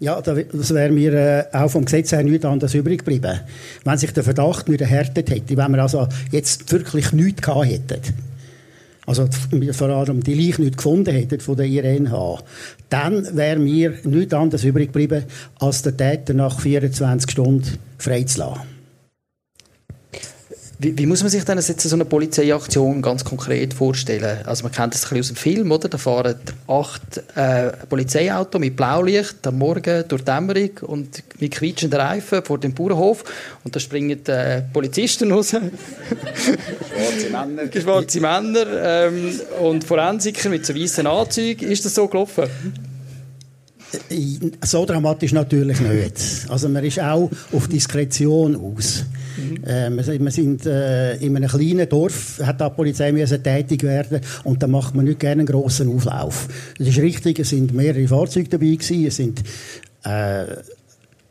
Ja, 0.00 0.20
das 0.20 0.74
wäre 0.74 0.92
mir 0.92 1.12
äh, 1.12 1.44
auch 1.56 1.70
vom 1.70 1.84
Gesetz 1.84 2.12
her 2.12 2.24
nichts 2.24 2.44
anderes 2.44 2.74
übrig 2.74 2.98
geblieben. 2.98 3.40
Wenn 3.84 3.98
sich 3.98 4.12
der 4.12 4.24
Verdacht 4.24 4.68
nicht 4.68 4.80
erhärtet 4.80 5.30
hätte, 5.30 5.56
wenn 5.56 5.70
wir 5.72 5.82
also 5.82 6.08
jetzt 6.32 6.70
wirklich 6.72 7.12
nichts 7.12 7.42
gehabt 7.42 7.66
hätten, 7.66 8.00
also 9.06 9.28
vor 9.72 9.88
allem 9.90 10.22
die 10.22 10.34
Leiche 10.34 10.62
nicht 10.62 10.78
gefunden 10.78 11.14
hätten 11.14 11.38
von 11.38 11.56
der 11.56 11.66
IRNH, 11.66 12.42
dann 12.88 13.36
wäre 13.36 13.58
mir 13.58 13.94
nichts 14.04 14.34
anderes 14.34 14.64
übrig 14.64 14.92
geblieben, 14.92 15.24
als 15.60 15.82
der 15.82 15.96
Täter 15.96 16.34
nach 16.34 16.58
24 16.60 17.30
Stunden 17.30 17.78
freizulassen. 17.98 18.73
Wie, 20.78 20.98
wie, 20.98 21.06
muss 21.06 21.22
man 21.22 21.30
sich 21.30 21.44
denn 21.44 21.58
jetzt 21.58 21.80
so 21.80 21.94
eine 21.94 22.04
Polizeiaktion 22.04 23.00
ganz 23.00 23.24
konkret 23.24 23.74
vorstellen? 23.74 24.38
Also 24.44 24.64
man 24.64 24.72
kennt 24.72 24.94
das 24.94 25.04
ein 25.04 25.08
bisschen 25.10 25.20
aus 25.20 25.28
dem 25.28 25.36
Film, 25.36 25.70
oder? 25.70 25.88
Da 25.88 25.98
fahren 25.98 26.34
acht 26.66 27.22
äh, 27.36 27.72
Polizeiautos 27.88 28.60
mit 28.60 28.74
Blaulicht 28.74 29.46
am 29.46 29.58
Morgen 29.58 30.04
durch 30.08 30.22
die 30.22 30.24
Dämmerung 30.24 30.70
und 30.82 31.22
mit 31.38 31.52
quietschenden 31.52 32.00
Reifen 32.00 32.44
vor 32.44 32.58
dem 32.58 32.74
Bauernhof 32.74 33.24
und 33.62 33.76
da 33.76 33.80
springen 33.80 34.24
äh, 34.26 34.62
Polizisten 34.72 35.30
raus. 35.30 35.50
Schwarze 35.50 37.30
Männer. 37.30 37.62
Schwarze 37.80 38.20
Männer 38.20 38.66
ähm, 38.82 39.40
und 39.60 39.84
Forensiker 39.84 40.48
mit 40.48 40.66
so 40.66 40.74
weißen 40.74 41.06
Anzügen. 41.06 41.70
Ist 41.70 41.84
das 41.84 41.94
so 41.94 42.08
gelaufen? 42.08 42.48
So 44.64 44.84
dramatisch 44.86 45.32
natürlich 45.32 45.80
nicht. 45.80 46.16
Also 46.48 46.68
man 46.68 46.84
ist 46.84 47.00
auch 47.00 47.30
auf 47.52 47.68
Diskretion 47.68 48.56
aus. 48.56 49.04
Mhm. 49.36 49.64
Äh, 49.64 50.20
wir, 50.20 50.30
sind 50.30 50.66
äh, 50.66 51.16
in 51.16 51.36
einem 51.36 51.48
kleinen 51.48 51.88
Dorf, 51.88 52.40
hat 52.42 52.60
die 52.60 52.70
Polizei 52.70 53.12
müssen 53.12 53.42
tätig 53.42 53.82
werden 53.82 54.20
und 54.44 54.62
da 54.62 54.66
macht 54.66 54.94
man 54.94 55.04
nicht 55.04 55.20
gerne 55.20 55.40
einen 55.40 55.46
grossen 55.46 55.94
Auflauf. 55.94 56.48
Das 56.78 56.88
ist 56.88 56.98
richtig, 56.98 57.38
es 57.38 57.50
sind 57.50 57.72
mehrere 57.74 58.06
Fahrzeuge 58.06 58.48
dabei 58.48 58.66
gewesen, 58.66 59.06
es 59.06 59.16
sind 59.16 59.42
äh, 60.04 60.44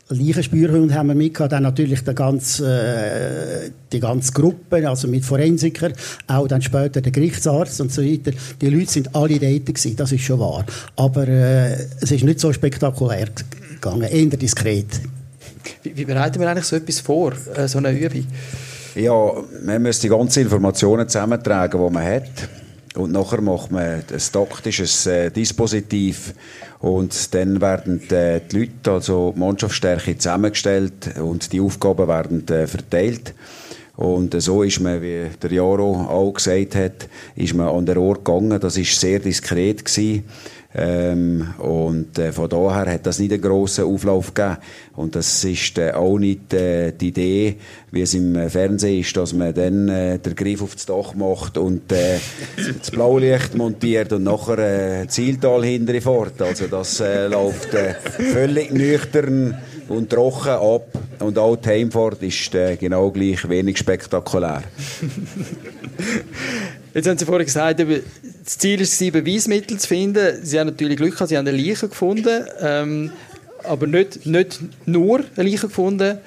Leichenspürhunde 0.08 0.94
haben 0.94 1.08
wir 1.08 1.14
mitgehabt, 1.14 1.52
dann 1.52 1.62
natürlich 1.62 2.04
die 2.04 2.14
ganze, 2.14 2.66
äh, 2.66 3.70
die 3.90 4.00
ganze 4.00 4.32
Gruppe, 4.32 4.86
also 4.88 5.08
mit 5.08 5.24
Forensikern, 5.24 5.94
auch 6.26 6.46
dann 6.46 6.60
später 6.60 7.00
der 7.00 7.10
Gerichtsarzt 7.10 7.80
und 7.80 7.90
so 7.90 8.02
weiter. 8.02 8.32
Die 8.60 8.68
Leute 8.68 8.90
sind 8.90 9.14
alle 9.16 9.38
dort 9.38 9.66
gewesen, 9.66 9.96
das 9.96 10.12
ist 10.12 10.22
schon 10.22 10.40
wahr. 10.40 10.66
Aber 10.96 11.26
äh, 11.26 11.72
es 12.00 12.10
ist 12.10 12.24
nicht 12.24 12.40
so 12.40 12.52
spektakulär 12.52 13.28
gegangen, 13.80 14.02
eher 14.02 14.36
diskret. 14.36 15.00
Wie, 15.82 15.96
wie 15.96 16.04
bereiten 16.04 16.40
wir 16.40 16.48
eigentlich 16.48 16.66
so 16.66 16.76
etwas 16.76 17.00
vor, 17.00 17.32
äh, 17.54 17.68
so 17.68 17.78
eine 17.78 17.92
Übung? 17.92 18.26
Ja, 18.94 19.32
man 19.64 19.82
muss 19.82 20.00
die 20.00 20.08
ganzen 20.08 20.42
Informationen 20.44 21.08
zusammentragen, 21.08 21.84
die 21.84 21.92
man 21.92 22.04
hat. 22.04 22.48
Und 22.94 23.10
nachher 23.10 23.40
macht 23.40 23.72
man 23.72 23.82
ein 23.82 24.22
taktisches 24.32 25.06
äh, 25.06 25.30
Dispositiv 25.30 26.32
und 26.78 27.34
dann 27.34 27.60
werden 27.60 28.08
äh, 28.10 28.40
die 28.40 28.58
Leute, 28.58 28.92
also 28.92 29.32
die 29.34 29.40
Mannschaftsstärke 29.40 30.16
zusammengestellt 30.16 31.18
und 31.18 31.52
die 31.52 31.60
Aufgaben 31.60 32.06
werden 32.06 32.46
äh, 32.48 32.68
verteilt. 32.68 33.34
Und 33.96 34.40
so 34.40 34.62
ist 34.62 34.80
man, 34.80 35.02
wie 35.02 35.26
der 35.42 35.52
Jaro 35.52 35.92
auch 36.08 36.32
gesagt 36.32 36.74
hat, 36.74 37.08
ist 37.36 37.54
man 37.54 37.68
an 37.68 37.86
der 37.86 37.96
Ort 37.96 38.24
gegangen. 38.24 38.60
Das 38.60 38.76
ist 38.76 38.98
sehr 38.98 39.18
diskret 39.18 39.84
gewesen. 39.84 40.24
Ähm, 40.76 41.54
und 41.58 42.18
äh, 42.18 42.32
von 42.32 42.48
daher 42.48 42.92
hat 42.94 43.06
das 43.06 43.20
nicht 43.20 43.32
einen 43.32 43.40
grossen 43.40 43.84
Auflauf 43.84 44.34
gegeben. 44.34 44.56
Und 44.96 45.14
das 45.14 45.44
ist 45.44 45.78
äh, 45.78 45.92
auch 45.92 46.18
nicht 46.18 46.52
äh, 46.52 46.90
die 46.92 47.08
Idee, 47.08 47.56
wie 47.92 48.02
es 48.02 48.14
im 48.14 48.50
Fernsehen 48.50 49.00
ist, 49.00 49.16
dass 49.16 49.32
man 49.32 49.54
dann 49.54 49.88
äh, 49.88 50.18
den 50.18 50.34
Griff 50.34 50.62
auf 50.62 50.74
das 50.74 50.86
Dach 50.86 51.14
macht 51.14 51.58
und 51.58 51.92
äh, 51.92 52.18
das 52.78 52.90
Blaulicht 52.90 53.54
montiert 53.54 54.12
und 54.12 54.24
nachher 54.24 55.02
äh, 55.02 55.06
Zieltal 55.06 55.64
hinterher 55.64 56.02
fort. 56.02 56.42
Also 56.42 56.66
das 56.66 56.98
äh, 56.98 57.28
läuft 57.28 57.72
äh, 57.74 57.94
völlig 57.94 58.72
nüchtern 58.72 59.56
und 59.88 60.10
trocken 60.10 60.50
ab. 60.50 60.88
und 61.20 61.38
auch 61.38 61.54
die 61.56 61.68
Heimfahrt 61.68 62.22
ist 62.22 62.52
äh, 62.54 62.76
genau 62.76 63.12
gleich 63.12 63.48
wenig 63.48 63.78
spektakulär. 63.78 64.64
Jetzt 66.94 67.08
haben 67.08 67.18
Sie 67.18 67.24
vorhin 67.24 67.44
gesagt, 67.44 67.80
das 67.80 68.58
Ziel 68.58 68.78
war, 68.78 69.20
Beweismittel 69.20 69.78
zu 69.78 69.88
finden. 69.88 70.44
Sie 70.44 70.60
haben 70.60 70.68
natürlich 70.68 70.96
Glück 70.96 71.14
gehabt, 71.14 71.28
Sie 71.28 71.36
haben 71.36 71.46
eine 71.46 71.56
Leiche 71.56 71.88
gefunden, 71.88 72.44
ähm, 72.60 73.10
aber 73.64 73.88
nicht, 73.88 74.24
nicht 74.26 74.60
nur 74.86 75.24
eine 75.36 75.50
Leiche 75.50 75.66
gefunden. 75.66 76.18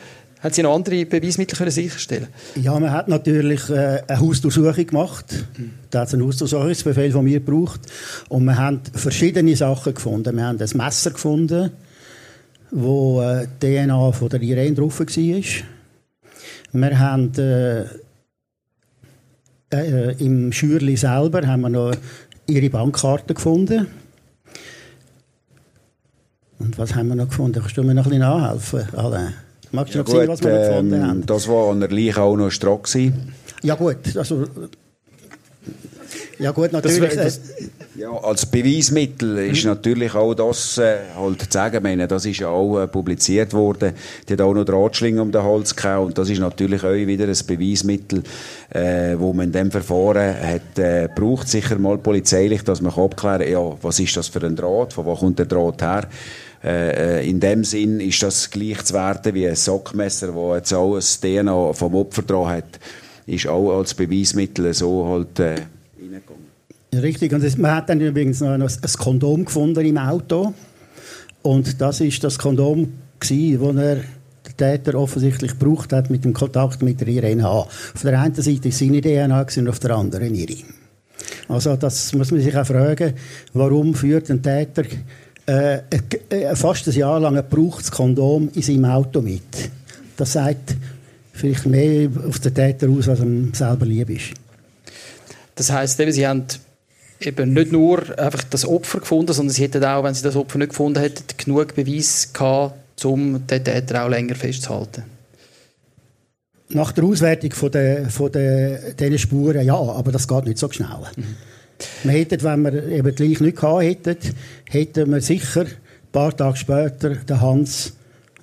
Haben 0.41 0.53
Sie 0.53 0.63
noch 0.63 0.75
andere 0.75 1.05
Beweismittel 1.05 1.57
können 1.57 1.71
sicherstellen 1.71 2.27
Ja, 2.55 2.77
man 2.79 2.91
hat 2.91 3.07
natürlich 3.07 3.69
äh, 3.69 4.01
eine 4.07 4.19
Hausdurchsuchung 4.19 4.87
gemacht. 4.87 5.45
Da 5.89 6.01
hat 6.01 6.09
es 6.09 6.13
einen 6.13 6.25
Hausdurchsuchungsbefehl 6.25 7.13
von 7.13 7.23
mir 7.23 7.39
gebraucht. 7.39 7.79
Und 8.27 8.43
wir 8.43 8.57
haben 8.57 8.81
verschiedene 8.93 9.55
Sachen 9.55 9.93
gefunden. 9.93 10.35
Wir 10.35 10.43
haben 10.43 10.59
ein 10.59 10.77
Messer 10.77 11.11
gefunden, 11.11 11.71
wo 12.71 13.21
äh, 13.21 13.47
DNA 13.61 14.11
von 14.11 14.27
der 14.27 14.41
Irene 14.41 14.75
drauf 14.75 14.99
war. 14.99 15.07
Wir 16.73 16.99
haben 16.99 17.33
äh, 17.35 17.85
äh, 19.73 20.13
im 20.23 20.51
Schürli 20.51 20.95
selber 20.97 21.45
haben 21.45 21.61
wir 21.61 21.69
noch 21.69 21.95
ihre 22.47 22.69
Bankkarte 22.69 23.33
gefunden. 23.33 23.87
Und 26.59 26.77
was 26.77 26.95
haben 26.95 27.09
wir 27.09 27.15
noch 27.15 27.27
gefunden? 27.29 27.59
Kannst 27.59 27.77
du 27.77 27.83
mir 27.83 27.93
noch 27.93 28.05
ein 28.05 28.09
bisschen 28.09 28.21
nachhelfen, 28.21 28.95
Alain? 28.95 29.33
Magst 29.71 29.93
du 29.93 29.99
ja, 29.99 30.03
noch 30.03 30.11
gut, 30.11 30.19
sehen, 30.19 30.27
was 30.29 30.43
wir 30.43 30.51
ähm, 30.51 30.69
gefunden 30.69 31.07
haben? 31.07 31.25
Das 31.25 31.47
war 31.47 31.71
an 31.71 31.79
der 31.79 31.89
Leiche 31.89 32.21
auch 32.21 32.35
noch 32.35 32.49
Stroh. 32.49 32.81
Ja 33.63 33.75
gut, 33.75 34.15
also... 34.15 34.45
Ja 36.39 36.51
gut, 36.51 36.71
natürlich... 36.71 37.15
Das, 37.15 37.39
das, 37.39 37.41
ja, 37.95 38.11
als 38.11 38.45
Beweismittel 38.45 39.39
ist 39.39 39.63
mhm. 39.63 39.71
natürlich 39.71 40.13
auch 40.13 40.35
das 40.35 40.77
äh, 40.77 40.97
halt 41.15 41.41
zu 41.41 41.47
sagen. 41.49 41.81
meine, 41.81 42.07
das 42.07 42.25
ist 42.25 42.39
ja 42.39 42.49
auch 42.49 42.79
äh, 42.79 42.87
publiziert 42.87 43.53
worden. 43.53 43.93
Die 44.27 44.33
hat 44.33 44.41
auch 44.41 44.53
noch 44.53 44.65
Drahtschlinge 44.65 45.19
um 45.19 45.31
den 45.31 45.41
Hals 45.41 45.75
gehabt. 45.75 46.05
Und 46.05 46.17
das 46.17 46.29
ist 46.29 46.39
natürlich 46.39 46.83
auch 46.83 46.93
wieder 46.93 47.25
ein 47.25 47.47
Beweismittel, 47.47 48.21
äh, 48.69 49.15
wo 49.17 49.33
man 49.33 49.47
in 49.47 49.51
dem 49.51 49.71
Verfahren 49.71 50.35
hat, 50.39 50.77
äh, 50.77 51.09
braucht 51.13 51.49
sicher 51.49 51.79
mal 51.79 51.97
polizeilich, 51.97 52.63
dass 52.63 52.81
man 52.81 52.93
abklären 52.93 53.39
kann, 53.39 53.51
ja, 53.51 53.75
was 53.81 53.99
ist 53.99 54.15
das 54.15 54.27
für 54.27 54.45
ein 54.45 54.55
Draht, 54.55 54.93
von 54.93 55.05
wo 55.05 55.15
kommt 55.15 55.39
der 55.39 55.47
Draht 55.47 55.81
her. 55.81 56.07
Äh, 56.63 57.21
äh, 57.21 57.29
in 57.29 57.39
dem 57.39 57.63
Sinn 57.63 57.99
ist 57.99 58.21
das 58.21 58.51
gleich 58.51 58.83
zu 58.83 58.93
werten 58.93 59.33
wie 59.33 59.47
ein 59.47 59.55
Sockmesser, 59.55 60.33
wo 60.35 60.55
jetzt 60.55 60.73
auch 60.73 60.95
ein 60.95 61.01
DNA 61.01 61.73
vom 61.73 61.95
Opfer 61.95 62.21
dran 62.21 62.49
hat, 62.49 62.79
ist 63.25 63.47
auch 63.47 63.77
als 63.77 63.95
Beweismittel 63.95 64.71
so 64.73 65.07
halt 65.07 65.39
äh. 65.39 65.55
Richtig, 66.93 67.33
und 67.33 67.57
man 67.57 67.71
hat 67.75 67.89
dann 67.89 67.99
übrigens 68.01 68.39
noch 68.39 68.49
ein, 68.49 68.67
Kondom 68.97 69.45
gefunden 69.45 69.85
im 69.85 69.97
Auto. 69.97 70.53
Und 71.41 71.79
das 71.81 72.01
ist 72.01 72.23
das 72.23 72.37
Kondom, 72.39 72.93
das 73.19 73.31
er 73.31 73.55
der 73.75 74.01
Täter 74.57 74.97
offensichtlich 74.97 75.57
gebraucht 75.59 75.91
hat 75.93 76.09
mit 76.09 76.23
dem 76.23 76.33
Kontakt 76.33 76.81
mit 76.81 77.01
der 77.01 77.07
Irene. 77.07 77.47
Auf 77.47 77.69
der 78.03 78.19
einen 78.19 78.35
Seite 78.35 78.65
war 78.65 78.71
seine 78.71 79.01
DNA 79.01 79.45
und 79.57 79.69
auf 79.69 79.79
der 79.79 79.91
anderen 79.91 80.33
ihre. 80.33 80.63
Also 81.47 81.75
das 81.75 82.13
muss 82.13 82.31
man 82.31 82.41
sich 82.41 82.55
auch 82.55 82.65
fragen, 82.65 83.13
warum 83.53 83.93
führt 83.93 84.29
ein 84.29 84.41
Täter 84.41 84.83
äh, 85.47 85.79
äh, 86.29 86.55
fast 86.55 86.87
ein 86.87 86.93
Jahr 86.93 87.19
lang 87.19 87.37
ein 87.37 87.49
gebrauchtes 87.49 87.91
Kondom 87.91 88.49
in 88.53 88.61
seinem 88.61 88.85
Auto 88.85 89.21
mit. 89.21 89.41
Das 90.17 90.33
sagt 90.33 90.75
vielleicht 91.31 91.65
mehr 91.65 92.09
auf 92.27 92.39
den 92.39 92.53
Täter 92.53 92.89
aus, 92.89 93.07
als 93.07 93.21
ihm 93.21 93.53
selber 93.53 93.85
lieb 93.85 94.09
ist. 94.09 94.33
Das 95.55 95.71
heisst, 95.71 95.97
Sie 95.97 96.27
haben 96.27 96.43
eben 97.19 97.53
nicht 97.53 97.71
nur 97.71 98.17
einfach 98.19 98.43
das 98.43 98.65
Opfer 98.65 98.99
gefunden, 98.99 99.33
sondern 99.33 99.53
Sie 99.53 99.63
hätten 99.63 99.83
auch, 99.83 100.03
wenn 100.03 100.13
Sie 100.13 100.23
das 100.23 100.35
Opfer 100.35 100.57
nicht 100.57 100.69
gefunden 100.69 100.99
hätten, 100.99 101.23
genug 101.37 101.75
Beweis 101.75 102.31
gehabt, 102.33 103.05
um 103.05 103.45
den 103.47 103.63
Täter 103.63 104.05
auch 104.05 104.09
länger 104.09 104.35
festzuhalten. 104.35 105.03
Nach 106.69 106.91
der 106.91 107.03
Auswertung 107.05 107.51
von 107.51 107.71
der, 107.71 108.09
von 108.09 108.31
der, 108.31 108.93
dieser 108.93 109.17
Spuren, 109.17 109.65
ja, 109.65 109.75
aber 109.75 110.11
das 110.11 110.27
geht 110.27 110.45
nicht 110.45 110.57
so 110.57 110.69
schnell. 110.69 110.89
Mhm. 111.15 111.35
Wir 112.03 112.11
hätten, 112.11 112.43
wenn 112.43 112.61
wir 112.63 112.87
eben 112.87 113.15
gleich 113.15 113.39
nicht 113.39 113.57
gehabt 113.57 113.83
hätten, 113.83 114.17
hätten 114.69 115.11
wir 115.11 115.21
sicher 115.21 115.61
ein 115.61 116.11
paar 116.11 116.35
Tage 116.35 116.57
später 116.57 117.09
den 117.15 117.41
Hans 117.41 117.93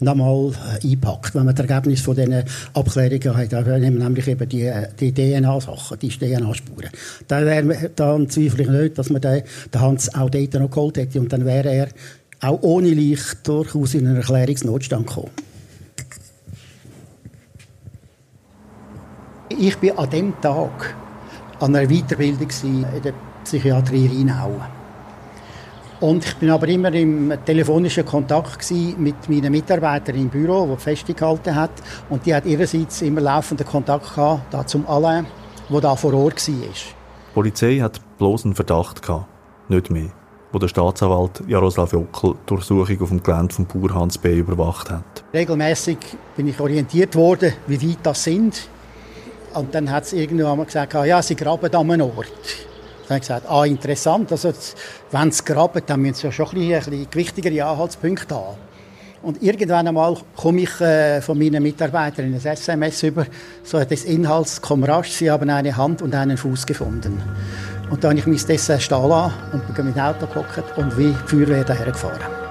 nochmal 0.01 0.53
äh, 0.53 0.85
eingepackt, 0.87 1.35
wenn 1.35 1.45
man 1.47 1.55
das 1.55 1.67
Ergebnis 1.67 2.01
von 2.01 2.17
diesen 2.17 2.45
Abklärungen 2.73 3.37
hat. 3.37 3.53
Nämlich 3.81 4.29
eben 4.29 4.49
die, 4.49 4.73
die 5.01 5.13
DNA-Sachen, 5.13 5.99
die 5.99 6.09
DNA-Spuren. 6.09 6.91
Dann, 7.29 7.47
wäre, 7.47 7.91
dann 7.95 8.29
zweifle 8.29 8.65
ich 8.65 8.71
nicht, 8.71 8.99
dass 8.99 9.11
man 9.11 9.23
den 9.23 9.43
Hans 9.77 10.15
auch 10.15 10.31
dort 10.31 10.55
noch 10.55 10.71
geholt 10.71 10.97
hätte 10.97 11.21
und 11.21 11.33
dann 11.33 11.45
wäre 11.45 11.73
er 11.73 11.89
auch 12.41 12.59
ohne 12.63 12.89
Licht 12.89 13.47
durchaus 13.47 13.95
in 13.95 14.07
einen 14.07 14.17
Erklärungsnotstand 14.17 15.07
gekommen. 15.07 15.31
Ich 19.57 19.77
bin 19.79 19.97
an 19.97 20.11
dem 20.11 20.41
Tag 20.41 20.95
an 21.61 21.77
einer 21.77 21.89
Weiterbildung 21.89 22.49
in 22.63 23.03
der 23.03 23.15
Psychiatrie 23.45 24.09
Rheinau. 24.09 24.61
Und 26.05 26.23
ich 26.23 26.37
bin 26.37 26.51
aber 26.51 26.69
immer 26.69 26.93
im 26.93 27.33
telefonischen 27.47 28.05
Kontakt 28.05 28.71
mit 28.99 29.27
meinen 29.27 29.51
Mitarbeitern 29.51 30.17
im 30.17 30.29
Büro, 30.29 30.67
die 30.71 30.77
festgehalten 30.79 31.55
hat. 31.55 31.71
Und 32.11 32.27
die 32.27 32.35
hat 32.35 32.45
ihrerseits 32.45 33.01
immer 33.01 33.23
laufenden 33.23 33.67
Kontakt 33.67 34.15
gehabt, 34.15 34.43
da 34.53 34.67
zum 34.67 34.87
Alain, 34.87 35.25
der 35.71 35.81
da 35.81 35.97
vor 35.97 36.13
Ort 36.13 36.47
war. 36.47 36.55
Die 36.55 37.33
Polizei 37.33 37.79
hat 37.79 38.03
bloß 38.19 38.45
einen 38.45 38.55
Verdacht 38.55 39.01
gehabt, 39.01 39.25
nicht 39.71 39.89
mehr, 39.89 40.11
wo 40.53 40.59
der 40.59 40.69
Staatsanwalt 40.69 41.43
Jaroslav 41.49 41.95
Jockel 41.95 42.35
die 42.35 42.47
Durchsuchung 42.49 43.01
auf 43.01 43.09
dem 43.09 43.23
Gelände 43.23 43.55
von 43.55 43.65
Bauer 43.65 43.95
Hans 43.95 44.19
B. 44.19 44.41
überwacht 44.41 44.91
hat. 44.91 45.25
Regelmäßig 45.33 45.97
bin 46.37 46.49
ich 46.49 46.61
orientiert 46.61 47.17
worden, 47.17 47.55
wie 47.67 47.81
weit 47.81 48.01
das 48.03 48.25
sind. 48.25 48.69
Und 49.55 49.75
dann 49.75 49.91
hat 49.91 50.03
es 50.03 50.13
irgendwann 50.13 50.67
gesagt, 50.67 50.93
ja, 50.93 51.23
sie 51.23 51.35
graben 51.35 51.75
an 51.75 51.91
einem 51.91 52.11
Ort. 52.15 52.31
Dann 53.07 53.17
habe 53.17 53.17
ich 53.17 53.21
gesagt, 53.21 53.47
ah, 53.51 53.65
interessant, 53.65 54.33
also 54.33 54.53
wenn 55.11 55.31
sie 55.31 55.45
graben, 55.45 55.83
dann 55.87 56.01
müssen 56.01 56.15
sie 56.15 56.27
ja 56.27 56.33
schon 56.33 56.47
ein 56.47 56.55
bisschen, 56.55 56.75
ein 56.75 56.83
bisschen 56.83 57.11
gewichtigere 57.11 57.65
Anhaltspunkte 57.67 58.35
haben. 58.35 58.57
Und 59.23 59.43
irgendwann 59.43 59.89
einmal 59.89 60.17
komme 60.37 60.63
ich 60.63 60.81
äh, 60.81 61.23
von 61.23 61.39
meinen 61.39 61.63
Mitarbeitern 61.63 62.27
ein 62.27 62.35
SMS 62.35 63.03
über, 63.03 63.27
so 63.63 63.83
des 63.83 64.05
Inhalts, 64.05 64.61
komm 64.61 64.85
rasch, 64.85 65.11
sie 65.11 65.31
haben 65.31 65.49
eine 65.49 65.75
Hand 65.77 66.03
und 66.03 66.15
einen 66.15 66.37
Fuß 66.37 66.67
gefunden. 66.67 67.23
Und 67.91 68.05
dann 68.05 68.11
habe 68.11 68.21
ich 68.21 68.27
mich 68.27 68.45
dessen 68.45 68.81
stehen 68.81 69.09
lassen 69.09 69.35
und 69.53 69.75
bin 69.75 69.87
mit 69.87 69.97
dem 69.97 70.03
Auto 70.03 70.27
gehockt 70.27 70.77
und 70.77 70.99
wie 70.99 71.13
die 71.13 71.29
Feuerwehr 71.29 71.65
daher 71.65 72.44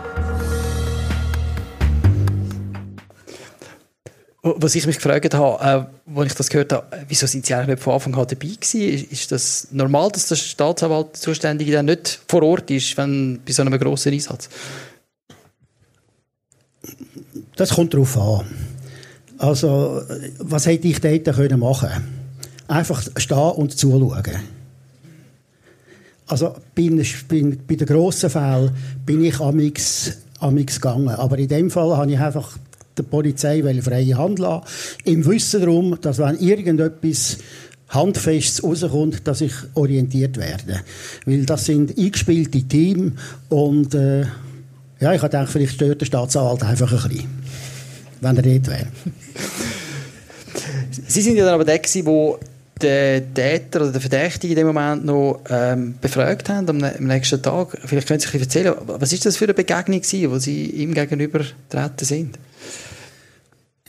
Was 4.45 4.75
ich 4.75 4.85
mich 4.85 4.97
gefragt 4.97 5.33
habe, 5.33 5.89
äh, 6.13 6.19
als 6.19 6.31
ich 6.31 6.35
das 6.35 6.49
gehört 6.49 6.73
habe, 6.73 6.85
wieso 7.07 7.25
sind 7.27 7.45
Sie 7.45 7.53
eigentlich 7.53 7.69
nicht 7.69 7.83
von 7.83 7.93
Anfang 7.93 8.13
an 8.15 8.27
dabei 8.27 8.47
gewesen? 8.47 9.07
Ist, 9.09 9.31
das 9.31 9.69
normal, 9.71 10.11
dass 10.11 10.27
der 10.27 10.35
Staatsanwalt 10.35 11.15
Zuständige 11.15 11.71
dann 11.71 11.85
nicht 11.85 12.19
vor 12.27 12.43
Ort 12.43 12.69
ist, 12.69 12.97
wenn, 12.97 13.39
bei 13.45 13.53
so 13.53 13.61
einem 13.61 13.79
grossen 13.79 14.11
Einsatz? 14.11 14.49
Das 17.55 17.69
kommt 17.69 17.93
darauf 17.93 18.17
an. 18.17 18.45
Also, 19.37 20.01
was 20.39 20.65
hätte 20.65 20.89
ich 20.89 20.99
dort 20.99 21.35
können 21.37 21.59
machen 21.61 21.89
Einfach 22.67 23.01
stehen 23.15 23.37
und 23.37 23.77
zuschauen. 23.77 24.23
Also, 26.27 26.55
bei, 26.75 26.89
bei, 27.29 27.75
den 27.75 27.87
grossen 27.87 28.29
Fällen 28.29 28.75
bin 29.05 29.23
ich 29.23 29.39
amix, 29.39 30.17
amix 30.39 30.81
gegangen. 30.81 31.09
Aber 31.09 31.37
in 31.37 31.47
dem 31.47 31.71
Fall 31.71 31.95
habe 31.95 32.11
ich 32.11 32.19
einfach 32.19 32.57
der 32.97 33.03
Polizei 33.03 33.63
freie 33.81 34.17
Hand 34.17 34.39
lassen, 34.39 34.65
im 35.05 35.25
Wissen 35.25 35.61
darum, 35.61 35.97
dass 36.01 36.19
wenn 36.19 36.37
irgendetwas 36.39 37.37
Handfestes 37.89 38.63
rauskommt, 38.63 39.27
dass 39.27 39.41
ich 39.41 39.53
orientiert 39.75 40.37
werde. 40.37 40.81
Weil 41.25 41.45
das 41.45 41.65
sind 41.65 41.97
eingespielte 41.97 42.63
Teams 42.63 43.13
und 43.49 43.93
äh, 43.93 44.25
ja, 44.99 45.13
ich 45.13 45.21
gedacht, 45.21 45.49
vielleicht 45.49 45.73
stört 45.73 46.01
der 46.01 46.05
Staatsanwalt 46.05 46.63
einfach 46.63 46.91
ein 46.91 47.09
bisschen, 47.09 47.29
wenn 48.21 48.37
er 48.37 48.43
dort 48.43 48.67
wäre. 48.67 48.87
Sie 51.07 51.21
sind 51.21 51.35
ja 51.35 51.45
dann 51.45 51.55
aber 51.55 51.65
der, 51.65 51.79
der 51.79 52.39
den 52.81 53.33
Täter 53.33 53.81
oder 53.81 53.91
den 53.91 54.01
Verdächtigen 54.01 54.57
in 54.57 54.57
dem 54.57 54.67
Moment 54.67 55.05
noch 55.05 55.41
ähm, 55.49 55.95
befragt 56.01 56.49
haben 56.49 56.69
am, 56.69 56.83
am, 56.83 57.07
nächsten 57.07 57.41
Tag. 57.41 57.77
Vielleicht 57.85 58.07
können 58.07 58.19
Sie 58.19 58.37
erzählen, 58.37 58.73
was 58.85 59.13
ist 59.13 59.25
das 59.25 59.37
für 59.37 59.45
eine 59.45 59.53
Begegnung 59.53 60.01
gewesen, 60.01 60.31
wo 60.31 60.37
Sie 60.37 60.65
ihm 60.65 60.93
gegenüber 60.93 61.39
getreten 61.39 62.05
sind? 62.05 62.39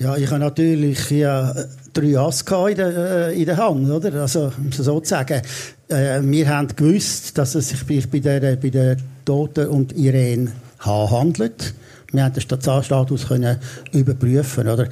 Ja, 0.01 0.17
ich 0.17 0.29
habe 0.29 0.41
natürlich 0.41 1.09
ja, 1.11 1.55
drei 1.93 2.19
Ass 2.19 2.41
in 2.41 2.75
der, 2.75 3.29
äh, 3.29 3.39
in 3.39 3.47
der 3.47 3.57
Hand, 3.57 3.89
oder? 3.89 4.23
Also, 4.23 4.51
sozusagen. 4.73 5.41
Äh, 5.87 6.21
wir 6.21 6.49
haben 6.49 6.67
gewusst, 6.75 7.39
dass 7.39 7.55
es 7.55 7.69
sich 7.69 8.11
bei 8.11 8.19
der, 8.19 8.57
bei 8.57 8.71
der 8.71 8.97
Toten 9.25 9.69
und 9.69 9.97
Irene 9.97 10.51
H. 10.81 11.11
handelt. 11.13 11.75
Wir 12.11 12.25
haben 12.25 12.35
den 12.35 12.41
Status 12.41 13.29
können 13.29 13.59
überprüfen, 13.93 14.67
oder? 14.67 14.89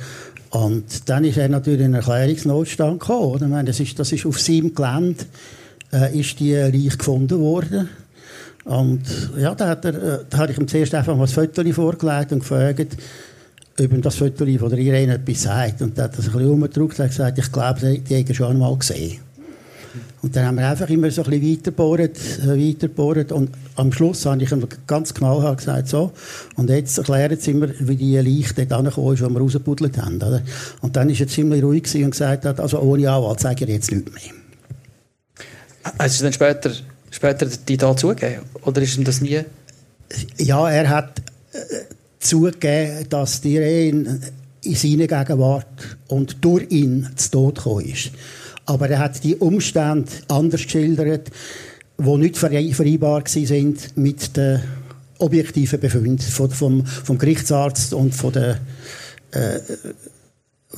Und 0.51 1.09
dann 1.09 1.25
ist 1.25 1.37
er 1.37 1.49
natürlich 1.49 1.85
in 1.85 1.95
Erklärungsnotstand 1.95 3.01
gekommen, 3.01 3.27
oder? 3.33 3.47
Ich 3.47 3.51
meine, 3.51 3.67
das 3.67 3.81
ist, 3.81 3.99
das 3.99 4.13
ist 4.13 4.25
auf 4.25 4.41
seinem 4.41 4.73
Gelände, 4.73 5.25
äh, 5.93 6.17
ist 6.17 6.39
die 6.39 6.55
Reich 6.55 6.97
gefunden 6.97 7.41
worden. 7.41 7.89
Und, 8.63 9.03
ja, 9.37 9.53
da 9.57 9.71
hat 9.71 9.85
er, 9.85 9.95
äh, 9.95 10.19
da 10.31 10.39
habe 10.39 10.53
ich 10.53 10.59
ihm 10.59 10.69
zuerst 10.69 10.95
einfach 10.95 11.17
mal 11.17 11.25
ein 11.25 11.29
Foto 11.29 11.65
vorgelegt 11.73 12.31
und 12.31 12.39
gefragt, 12.39 12.97
über 13.79 13.99
das 13.99 14.17
Foto 14.17 14.45
von 14.45 14.79
Irene 14.79 15.15
etwas 15.15 15.43
sagt. 15.43 15.83
Und 15.83 15.99
er 15.99 16.05
hat 16.05 16.19
das 16.19 16.27
ein 16.27 16.33
bisschen 16.33 16.51
umgedrückt 16.51 17.01
und 17.01 17.07
gesagt, 17.09 17.39
ich 17.39 17.53
glaube, 17.53 17.81
die 17.99 18.15
hätten 18.15 18.35
schon 18.35 18.51
einmal 18.51 18.77
gesehen. 18.77 19.21
Und 20.23 20.37
dann 20.37 20.47
haben 20.47 20.57
wir 20.57 20.69
einfach 20.69 20.89
immer 20.89 21.11
so 21.11 21.25
ein 21.25 21.31
bisschen 21.31 21.75
weiterbohrt, 22.47 23.31
äh, 23.31 23.35
und 23.35 23.51
am 23.75 23.93
Schluss 23.93 24.25
habe 24.25 24.43
ich 24.43 24.53
ihm 24.53 24.67
ganz 24.87 25.13
knallhart 25.13 25.59
gesagt, 25.59 25.89
so, 25.89 26.13
und 26.57 26.71
jetzt 26.71 26.97
erklären 26.97 27.37
sie 27.39 27.55
mir, 27.55 27.75
wie 27.81 27.97
die 27.97 28.17
Leiche 28.17 28.55
dort 28.55 28.73
angekommen 28.73 29.15
ist, 29.15 29.21
die 29.21 29.29
wir 29.29 29.41
rausgebuddelt 29.41 29.99
haben. 29.99 30.17
Oder? 30.17 30.43
Und 30.81 30.97
dann 30.97 31.11
ist 31.11 31.21
er 31.21 31.29
ziemlich 31.29 31.63
ruhig 31.63 31.93
und 31.97 32.13
gesagt 32.13 32.45
hat, 32.45 32.61
also 32.61 32.81
ohne 32.81 33.11
Anwalt 33.11 33.41
sage 33.41 33.65
ich 33.65 33.71
jetzt 33.71 33.91
nichts 33.91 34.13
mehr. 34.13 34.33
Hast 35.99 36.21
du 36.21 36.25
dann 36.25 36.33
später, 36.33 36.71
später 37.11 37.47
die 37.47 37.77
da 37.77 37.97
zugegeben? 37.97 38.43
Oder 38.63 38.81
ist 38.83 38.97
ihm 38.97 39.05
das 39.05 39.21
nie? 39.21 39.41
Ja, 40.39 40.71
er 40.71 40.89
hat 40.89 41.21
äh, 41.53 41.59
zugegeben, 42.23 43.09
dass 43.09 43.41
die 43.41 43.55
Irene 43.57 44.21
in 44.65 44.75
seiner 44.75 45.07
Gegenwart 45.07 45.99
und 46.09 46.37
durch 46.45 46.71
ihn 46.71 47.09
zu 47.17 47.31
Tod 47.31 47.57
gekommen 47.57 47.87
ist. 47.87 48.11
Aber 48.67 48.89
er 48.89 49.01
hat 49.01 49.23
die 49.25 49.37
Umstände 49.37 50.11
anders 50.29 50.63
geschildert, 50.63 51.31
die 51.99 52.17
nicht 52.17 52.37
vereinbar 52.37 53.23
waren 53.25 53.77
mit 53.97 54.37
den 54.37 54.61
objektiven 55.19 55.81
Befunden 55.81 56.19
vom, 56.19 56.85
vom 56.87 57.19
Gerichtsarzt 57.19 57.93
und 57.93 58.15
von 58.15 58.33
der, 58.33 58.59
äh, 59.33 59.61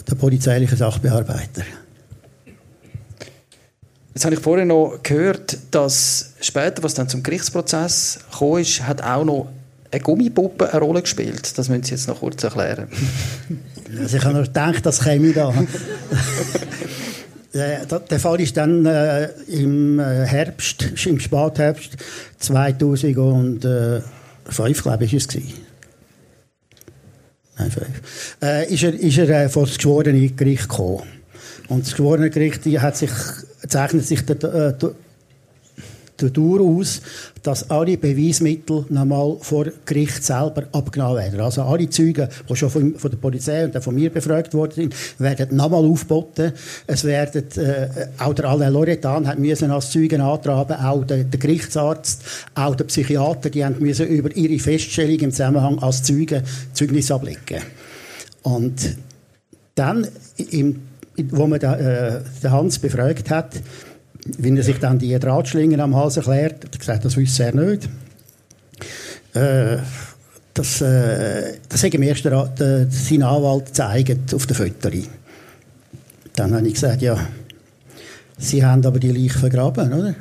der 0.08 0.14
polizeilichen 0.16 0.76
Sachbearbeiter. 0.76 1.62
Jetzt 4.14 4.24
habe 4.24 4.34
ich 4.34 4.40
vorhin 4.40 4.68
noch 4.68 5.00
gehört, 5.02 5.58
dass 5.72 6.34
später, 6.40 6.82
was 6.82 6.94
dann 6.94 7.08
zum 7.08 7.22
Gerichtsprozess 7.22 8.20
kam, 8.38 8.58
ist, 8.58 8.86
hat 8.86 9.02
auch 9.02 9.24
noch 9.24 9.48
eine 9.94 10.02
Gummipuppe 10.02 10.72
eine 10.72 10.80
Rolle 10.80 11.02
gespielt. 11.02 11.56
Das 11.56 11.68
müssen 11.68 11.84
Sie 11.84 11.92
jetzt 11.92 12.08
noch 12.08 12.18
kurz 12.20 12.42
erklären. 12.42 12.88
Also 13.96 14.16
ich 14.16 14.24
habe 14.24 14.38
noch 14.38 14.44
gedacht, 14.44 14.84
das 14.84 15.00
käme 15.00 15.32
da. 15.32 15.54
Äh, 17.52 17.86
der 18.10 18.18
Fall 18.18 18.40
ist 18.40 18.56
dann 18.56 18.84
äh, 18.84 19.28
im 19.46 20.00
äh, 20.00 20.26
Herbst, 20.26 21.06
im 21.06 21.20
Spätherbst 21.20 21.92
2005, 22.40 24.82
glaube 24.82 25.04
ich, 25.04 25.14
ist 25.14 25.22
es 25.22 25.28
gewesen. 25.28 25.52
Nein, 27.56 27.70
fünf. 27.70 28.36
Äh, 28.42 28.74
ist 28.74 28.82
er, 28.82 28.94
ist 28.94 29.18
er 29.18 29.28
äh, 29.28 29.48
vor 29.48 29.66
das 29.66 29.76
geschworene 29.76 30.30
Gericht 30.30 30.68
gekommen. 30.68 31.04
Und 31.68 31.84
das 31.84 31.92
geschworene 31.92 32.30
Gericht 32.30 32.66
hat 32.82 32.96
sich, 32.96 33.12
zeichnet 33.68 34.04
sich 34.04 34.26
der, 34.26 34.76
äh, 36.16 36.24
dadurch 36.24 36.60
aus, 36.62 37.00
dass 37.42 37.70
alle 37.70 37.96
Beweismittel 37.96 38.84
nochmal 38.88 39.36
vor 39.40 39.66
Gericht 39.84 40.24
selber 40.24 40.64
abgenommen 40.72 41.16
werden. 41.16 41.40
Also 41.40 41.62
alle 41.62 41.88
Zeugen, 41.90 42.28
die 42.48 42.56
schon 42.56 42.70
von, 42.70 42.94
von 42.96 43.10
der 43.10 43.18
Polizei 43.18 43.64
und 43.64 43.82
von 43.82 43.94
mir 43.94 44.10
befragt 44.10 44.54
worden 44.54 44.72
sind, 44.74 44.94
werden 45.18 45.56
nochmal 45.56 45.84
aufgeboten. 45.84 46.52
Es 46.86 47.04
werden, 47.04 47.44
äh, 47.56 47.88
auch 48.18 48.34
der 48.34 48.46
Alain 48.46 48.72
Loretan 48.72 49.26
hat 49.26 49.38
müssen 49.38 49.70
als 49.70 49.90
Zeugen 49.90 50.20
antraben, 50.20 50.76
auch 50.76 51.04
der, 51.04 51.24
der, 51.24 51.40
Gerichtsarzt, 51.40 52.22
auch 52.54 52.74
der 52.74 52.84
Psychiater, 52.84 53.50
die 53.50 53.64
haben 53.64 53.76
müssen 53.78 54.06
über 54.06 54.34
ihre 54.34 54.58
Feststellung 54.58 55.18
im 55.18 55.30
Zusammenhang 55.30 55.78
als 55.80 56.02
Zeugen 56.02 56.42
Zeugnis 56.72 57.10
ablegen. 57.10 57.62
Und 58.42 58.96
dann, 59.74 60.06
im, 60.50 60.82
wo 61.30 61.46
man 61.46 61.60
da, 61.60 61.76
äh, 61.76 62.20
den 62.42 62.52
Hans 62.52 62.78
befragt 62.78 63.30
hat, 63.30 63.54
wenn 64.38 64.56
er 64.56 64.62
sich 64.62 64.78
dann 64.78 64.98
die 64.98 65.18
Drahtschlingen 65.18 65.80
am 65.80 65.94
Hals 65.94 66.16
erklärt, 66.16 66.64
hat 66.64 66.74
er 66.74 66.78
gesagt, 66.78 67.04
das 67.04 67.16
wüsste 67.16 67.44
er 67.44 67.54
nicht. 67.54 67.88
Äh, 69.34 69.78
das, 70.54 70.80
äh, 70.80 71.54
das 71.68 71.82
hat 71.82 71.94
ihm 71.94 72.02
erst 72.02 72.24
der, 72.24 72.46
der, 72.46 72.86
sein 72.90 73.22
Anwalt 73.22 73.66
gezeigt 73.66 74.32
auf 74.34 74.46
der 74.46 74.56
Fotos. 74.56 75.08
Dann 76.36 76.54
habe 76.54 76.66
ich 76.66 76.74
gesagt, 76.74 77.02
ja, 77.02 77.18
Sie 78.38 78.64
haben 78.64 78.84
aber 78.84 78.98
die 78.98 79.12
Leiche 79.12 79.38
vergraben, 79.38 79.92
oder? 79.92 80.14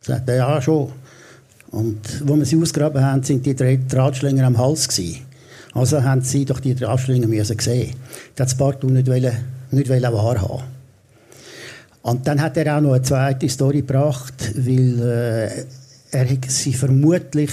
Sagt 0.00 0.28
er, 0.28 0.36
ja, 0.36 0.62
schon. 0.62 0.92
Und 1.70 1.98
wo 2.26 2.36
wir 2.36 2.44
sie 2.44 2.60
ausgraben 2.60 3.02
haben, 3.02 3.22
sind 3.22 3.46
die 3.46 3.54
Drahtschlingen 3.54 4.44
am 4.44 4.58
Hals 4.58 4.88
gewesen. 4.88 5.20
Also 5.72 6.02
haben 6.02 6.22
sie 6.22 6.44
doch 6.44 6.58
die 6.58 6.74
Drahtschlingen 6.74 7.30
müssen 7.30 7.58
sehen. 7.58 7.94
Das 8.34 8.56
Partout 8.56 8.88
nicht, 8.88 9.06
wollen, 9.06 9.32
nicht 9.70 9.88
wollen 9.88 10.02
wahrhaben. 10.02 10.64
Und 12.02 12.26
dann 12.26 12.40
hat 12.40 12.56
er 12.56 12.76
auch 12.76 12.80
noch 12.80 12.92
eine 12.92 13.02
zweite 13.02 13.48
Story 13.48 13.82
gebracht, 13.82 14.52
weil 14.56 15.00
äh, 15.00 15.64
er 16.12 16.26
sie 16.48 16.72
vermutlich 16.72 17.50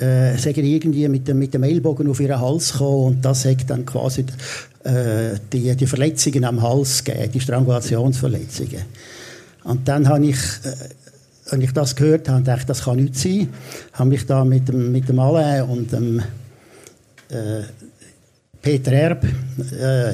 äh, 0.00 0.34
irgendwie 0.36 1.08
mit 1.08 1.28
dem, 1.28 1.38
mit 1.38 1.54
dem 1.54 1.62
Ellbogen 1.62 2.08
auf 2.08 2.20
ihren 2.20 2.40
Hals 2.40 2.72
gekommen 2.72 3.06
und 3.06 3.24
das 3.24 3.44
hat 3.44 3.68
dann 3.68 3.86
quasi 3.86 4.24
äh, 4.84 5.38
die, 5.52 5.74
die 5.74 5.86
Verletzungen 5.86 6.44
am 6.44 6.62
Hals 6.62 7.04
gegeben, 7.04 7.32
die 7.32 7.40
Strangulationsverletzungen. 7.40 8.82
Und 9.64 9.88
dann 9.88 10.08
habe 10.08 10.26
ich, 10.26 10.36
äh, 10.36 11.50
als 11.50 11.62
ich 11.62 11.72
das 11.72 11.96
gehört 11.96 12.28
habe, 12.28 12.42
dachte 12.42 12.66
das 12.66 12.84
kann 12.84 12.96
nicht 12.96 13.16
sein. 13.16 13.48
Habe 13.92 14.10
mich 14.10 14.26
da 14.26 14.44
mit 14.44 14.68
dem, 14.68 14.92
mit 14.92 15.08
dem 15.08 15.18
Alain 15.18 15.62
und 15.62 15.92
dem 15.92 16.20
äh, 17.30 17.62
Peter 18.60 18.92
Erb 18.92 19.24
äh, 19.24 20.12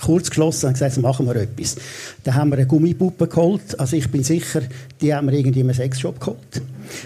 kurz 0.00 0.30
geschlossen 0.30 0.66
und 0.66 0.72
gesagt, 0.74 0.96
machen 0.98 1.26
wir 1.26 1.36
etwas. 1.36 1.76
Dann 2.24 2.34
haben 2.34 2.50
wir 2.50 2.58
eine 2.58 2.66
Gummipuppe 2.66 3.26
geholt. 3.26 3.78
Also 3.78 3.96
ich 3.96 4.10
bin 4.10 4.22
sicher, 4.22 4.62
die 5.00 5.14
haben 5.14 5.30
wir 5.30 5.38
irgendwie 5.38 5.60
im 5.60 5.72
Sexshop 5.72 6.20
geholt. 6.20 6.62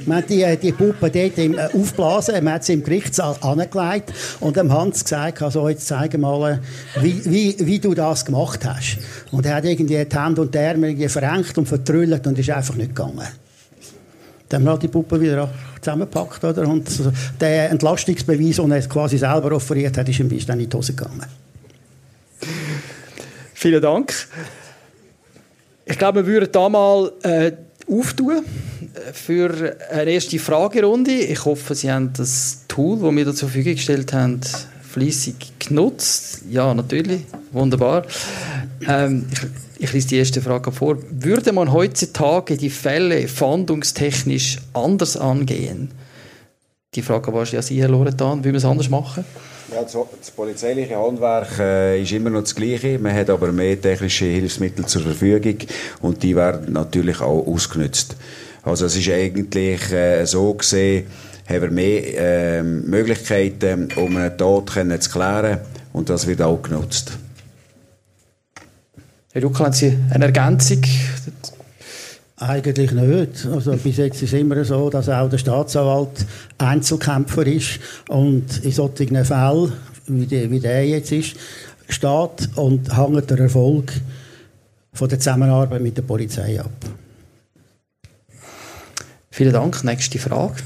Wir 0.07 0.14
haben 0.14 0.26
die, 0.28 0.57
die 0.62 0.72
Puppe 0.72 1.11
dort 1.11 1.38
im, 1.38 1.59
äh, 1.59 1.68
aufblasen, 1.72 2.45
wir 2.45 2.53
haben 2.53 2.62
sie 2.62 2.74
im 2.74 2.84
Gerichtssaal 2.84 3.36
angelegt 3.40 4.12
und 4.40 4.57
dem 4.57 4.72
Hans 4.72 5.03
gesagt, 5.03 5.43
also 5.43 5.68
jetzt 5.68 5.86
zeige 5.86 6.18
mal, 6.18 6.61
wie, 7.01 7.24
wie, 7.24 7.57
wie 7.59 7.78
du 7.78 7.95
das 7.95 8.24
gemacht 8.24 8.64
hast. 8.64 8.99
Und 9.32 9.45
er 9.47 9.57
hat 9.57 9.64
irgendwie 9.64 10.05
die 10.05 10.16
Hände 10.16 10.43
und 10.43 10.55
die 10.55 10.59
Arme 10.59 10.88
irgendwie 10.88 11.09
verengt 11.09 11.57
und 11.59 11.66
vertrüllt 11.66 12.26
und 12.26 12.38
ist 12.38 12.51
einfach 12.51 12.76
nicht 12.76 12.95
gegangen. 12.95 13.26
Dann 14.49 14.66
haben 14.66 14.74
wir 14.74 14.78
die 14.78 14.88
Puppe 14.88 15.20
wieder 15.20 15.49
zusammengepackt, 15.80 16.45
oder? 16.45 16.68
Und 16.68 16.86
der 17.40 17.70
Entlastungsbeweis, 17.70 18.57
den 18.57 18.70
er 18.70 18.82
quasi 18.82 19.18
selber 19.18 19.53
offeriert 19.53 19.97
hat, 19.97 20.09
ist 20.09 20.20
ihm 20.20 20.28
dann 20.47 20.61
in 20.61 20.68
die 20.68 20.76
Hose 20.76 20.93
gegangen. 20.93 21.26
Vielen 23.63 23.81
Dank. 23.81 24.13
Ich 25.85 25.97
glaube, 25.97 26.27
wir 26.27 26.33
würden 26.33 26.51
da 26.51 26.69
mal 26.69 27.13
äh, 27.23 27.53
auftun 27.89 28.39
äh, 28.39 29.13
für 29.13 29.77
eine 29.89 30.11
erste 30.11 30.37
Fragerunde. 30.41 31.13
Ich 31.13 31.45
hoffe, 31.45 31.77
Sie 31.77 31.89
haben 31.89 32.13
das 32.13 32.65
Tool, 32.67 32.99
das 32.99 33.15
wir 33.15 33.25
da 33.25 33.33
zur 33.33 33.49
Verfügung 33.49 33.77
gestellt 33.77 34.13
haben, 34.13 34.41
fließig 34.83 35.37
genutzt. 35.61 36.43
Ja, 36.51 36.75
natürlich. 36.75 37.21
Wunderbar. 37.53 38.05
Ähm, 38.89 39.27
ich, 39.79 39.85
ich 39.85 39.93
lese 39.93 40.09
die 40.09 40.17
erste 40.17 40.43
Frage 40.43 40.73
vor. 40.73 40.99
Würde 41.11 41.53
man 41.53 41.71
heutzutage 41.73 42.57
die 42.57 42.69
Fälle 42.69 43.29
fahndungstechnisch 43.29 44.59
anders 44.73 45.17
angehen? 45.17 45.93
Die 46.97 47.03
Frage 47.03 47.33
war 47.33 47.45
ja 47.45 47.63
Sie, 47.63 47.81
Herr 47.81 47.91
Loretan. 47.91 48.39
Würde 48.39 48.49
man 48.49 48.57
es 48.57 48.65
anders 48.65 48.91
machen? 48.91 49.25
Ja, 49.75 49.83
das, 49.83 50.31
polizeiliche 50.33 50.97
Handwerk 50.97 51.59
äh, 51.59 52.03
ist 52.03 52.12
immer 52.12 52.29
noch 52.29 52.43
das 52.43 52.55
Gleiche. 52.55 52.99
Man 52.99 53.14
hat 53.14 53.31
aber 53.31 53.53
mehr 53.53 53.81
technische 53.81 54.27
Hilfsmittel 54.27 54.85
zur 54.85 55.01
Verfügung 55.01 55.57
und 56.03 56.23
die 56.23 56.37
werden 56.37 56.75
natürlich 56.75 57.20
auch 57.23 57.47
ausgenutzt. 57.47 58.16
Also 58.62 58.85
es 58.85 58.97
ist 58.97 59.09
eigentlich 59.09 59.91
äh, 59.91 60.27
so 60.27 60.53
gesehen, 60.53 61.07
haben 61.49 61.62
wir 61.62 61.70
mehr 61.70 62.59
äh, 62.59 62.62
Möglichkeiten, 62.62 63.89
um 63.97 64.16
einen 64.16 64.37
Tod 64.37 64.70
zu 64.70 65.11
klären 65.11 65.61
und 65.95 66.11
das 66.11 66.27
wird 66.27 66.43
auch 66.43 66.61
genutzt. 66.61 67.12
Herr 69.33 69.43
Ruckel, 69.43 69.64
haben 69.64 69.73
Sie 69.73 69.99
eine 70.11 70.27
Ergänzung 70.27 70.83
eigentlich 72.49 72.93
nicht. 72.93 73.47
Also 73.47 73.76
bis 73.76 73.97
jetzt 73.97 74.22
ist 74.22 74.32
es 74.32 74.40
immer 74.40 74.64
so, 74.64 74.90
dass 74.90 75.09
auch 75.09 75.28
der 75.28 75.38
Staatsanwalt 75.38 76.26
Einzelkämpfer 76.59 77.47
ist 77.47 77.78
und 78.09 78.64
in 78.64 78.72
solchen 78.72 79.24
Fällen, 79.24 79.72
wie, 80.07 80.26
die, 80.26 80.51
wie 80.51 80.61
der 80.61 80.86
jetzt 80.86 81.12
ist, 81.12 81.36
steht 81.88 82.49
und 82.57 82.97
hängt 82.97 83.30
der 83.30 83.38
Erfolg 83.38 83.93
von 84.93 85.09
der 85.09 85.18
Zusammenarbeit 85.18 85.80
mit 85.80 85.97
der 85.97 86.03
Polizei 86.03 86.61
ab. 86.61 86.70
Vielen 89.30 89.53
Dank. 89.53 89.82
Nächste 89.84 90.18
Frage. 90.18 90.57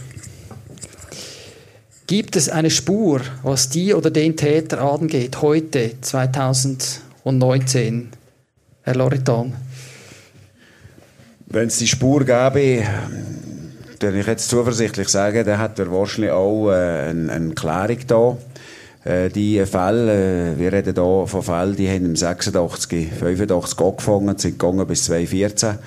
Gibt 2.09 2.37
es 2.37 2.49
eine 2.49 2.71
Spur, 2.71 3.21
was 3.43 3.69
die 3.69 3.93
oder 3.93 4.11
den 4.11 4.37
Täter 4.37 4.81
angeht, 4.81 5.43
heute, 5.43 6.01
2019? 6.01 8.11
Herr 8.83 8.95
Loritan. 8.95 9.55
Wenn 11.49 11.69
es 11.69 11.79
die 11.79 11.87
Spur 11.87 12.25
gäbe, 12.25 12.85
dann 14.01 14.19
ich 14.19 14.27
jetzt 14.27 14.49
zuversichtlich 14.49 15.09
sagen, 15.09 15.45
dann 15.47 15.59
hat 15.59 15.79
er 15.79 15.93
wahrscheinlich 15.93 16.33
auch 16.33 16.71
äh, 16.71 17.09
eine, 17.11 17.33
eine 17.33 17.55
Klärung 17.55 17.99
da. 18.09 18.37
Äh, 19.05 19.29
die 19.29 19.65
Fälle, 19.65 20.55
äh, 20.55 20.59
wir 20.59 20.73
reden 20.73 20.95
hier 20.95 21.27
von 21.27 21.43
Fällen, 21.43 21.77
die 21.77 21.89
haben 21.89 22.05
im 22.05 22.17
86, 22.17 23.13
85 23.13 23.81
angefangen, 23.81 24.37
sind 24.37 24.59
gegangen 24.59 24.87
bis 24.89 25.05
2014. 25.05 25.79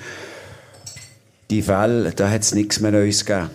Die 1.50 1.60
Fälle, 1.60 2.12
da 2.12 2.30
hat 2.30 2.40
es 2.40 2.54
nichts 2.54 2.80
mehr 2.80 2.92
Neues 2.92 3.26
gegeben. 3.26 3.50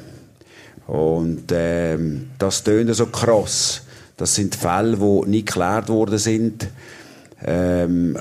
Und 0.86 1.45
ähm, 1.51 2.30
das 2.38 2.64
tönt 2.64 2.93
so 2.93 3.08
krass, 3.08 3.82
Das 4.16 4.36
sind 4.36 4.53
Fälle, 4.53 4.97
die 4.97 5.30
nicht 5.30 5.47
geklärt 5.47 5.89
worden 5.89 6.20
sind. 6.20 6.68
Ähm, 7.43 8.20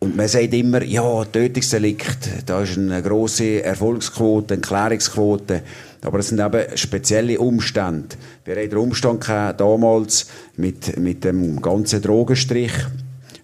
und 0.00 0.16
man 0.16 0.28
sagt 0.28 0.54
immer, 0.54 0.82
ja, 0.84 1.24
Tötungsdelikt, 1.24 2.46
da 2.46 2.62
ist 2.62 2.78
eine 2.78 3.02
grosse 3.02 3.64
Erfolgsquote, 3.64 4.54
eine 4.54 4.60
Klärungsquote. 4.60 5.62
Aber 6.02 6.20
es 6.20 6.28
sind 6.28 6.40
eben 6.40 6.76
spezielle 6.76 7.40
Umstände. 7.40 8.16
Wir 8.44 8.56
hatten 8.56 8.70
den 8.70 8.78
Umstand 8.78 9.26
damals 9.28 10.28
mit, 10.56 10.96
mit 10.98 11.24
dem 11.24 11.60
ganzen 11.60 12.00
Drogenstrich, 12.00 12.72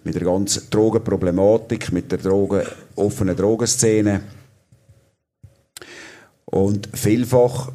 mit 0.05 0.15
der 0.15 0.23
ganzen 0.23 0.69
Drogenproblematik, 0.69 1.91
mit 1.91 2.09
der 2.13 2.19
Drogen, 2.19 2.61
offenen 2.95 3.35
Drogenszene. 3.35 4.21
Und 6.45 6.87
vielfach 6.93 7.73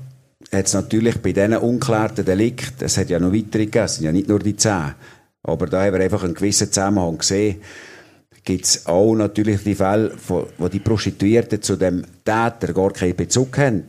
hat 0.50 0.66
es 0.66 0.72
natürlich 0.72 1.20
bei 1.20 1.32
diesen 1.32 1.58
unklärten 1.58 2.24
Delikten, 2.24 2.86
es 2.86 2.96
hat 2.96 3.10
ja 3.10 3.18
noch 3.18 3.34
weitere 3.34 3.66
gegeben, 3.66 3.84
es 3.84 3.96
sind 3.96 4.04
ja 4.06 4.12
nicht 4.12 4.28
nur 4.28 4.38
die 4.38 4.56
zehn, 4.56 4.94
aber 5.42 5.66
da 5.66 5.84
haben 5.84 5.92
wir 5.92 6.00
einfach 6.00 6.24
einen 6.24 6.34
gewissen 6.34 6.72
Zusammenhang 6.72 7.18
gesehen, 7.18 7.60
gibt 8.50 8.64
es 8.64 8.86
auch 8.86 9.14
natürlich 9.14 9.62
die 9.62 9.76
Fälle, 9.76 10.12
wo 10.26 10.68
die 10.68 10.80
Prostituierten 10.80 11.62
zu 11.62 11.76
dem 11.76 12.02
Täter 12.24 12.72
gar 12.74 12.92
keinen 12.92 13.14
Bezug 13.14 13.56
haben. 13.58 13.84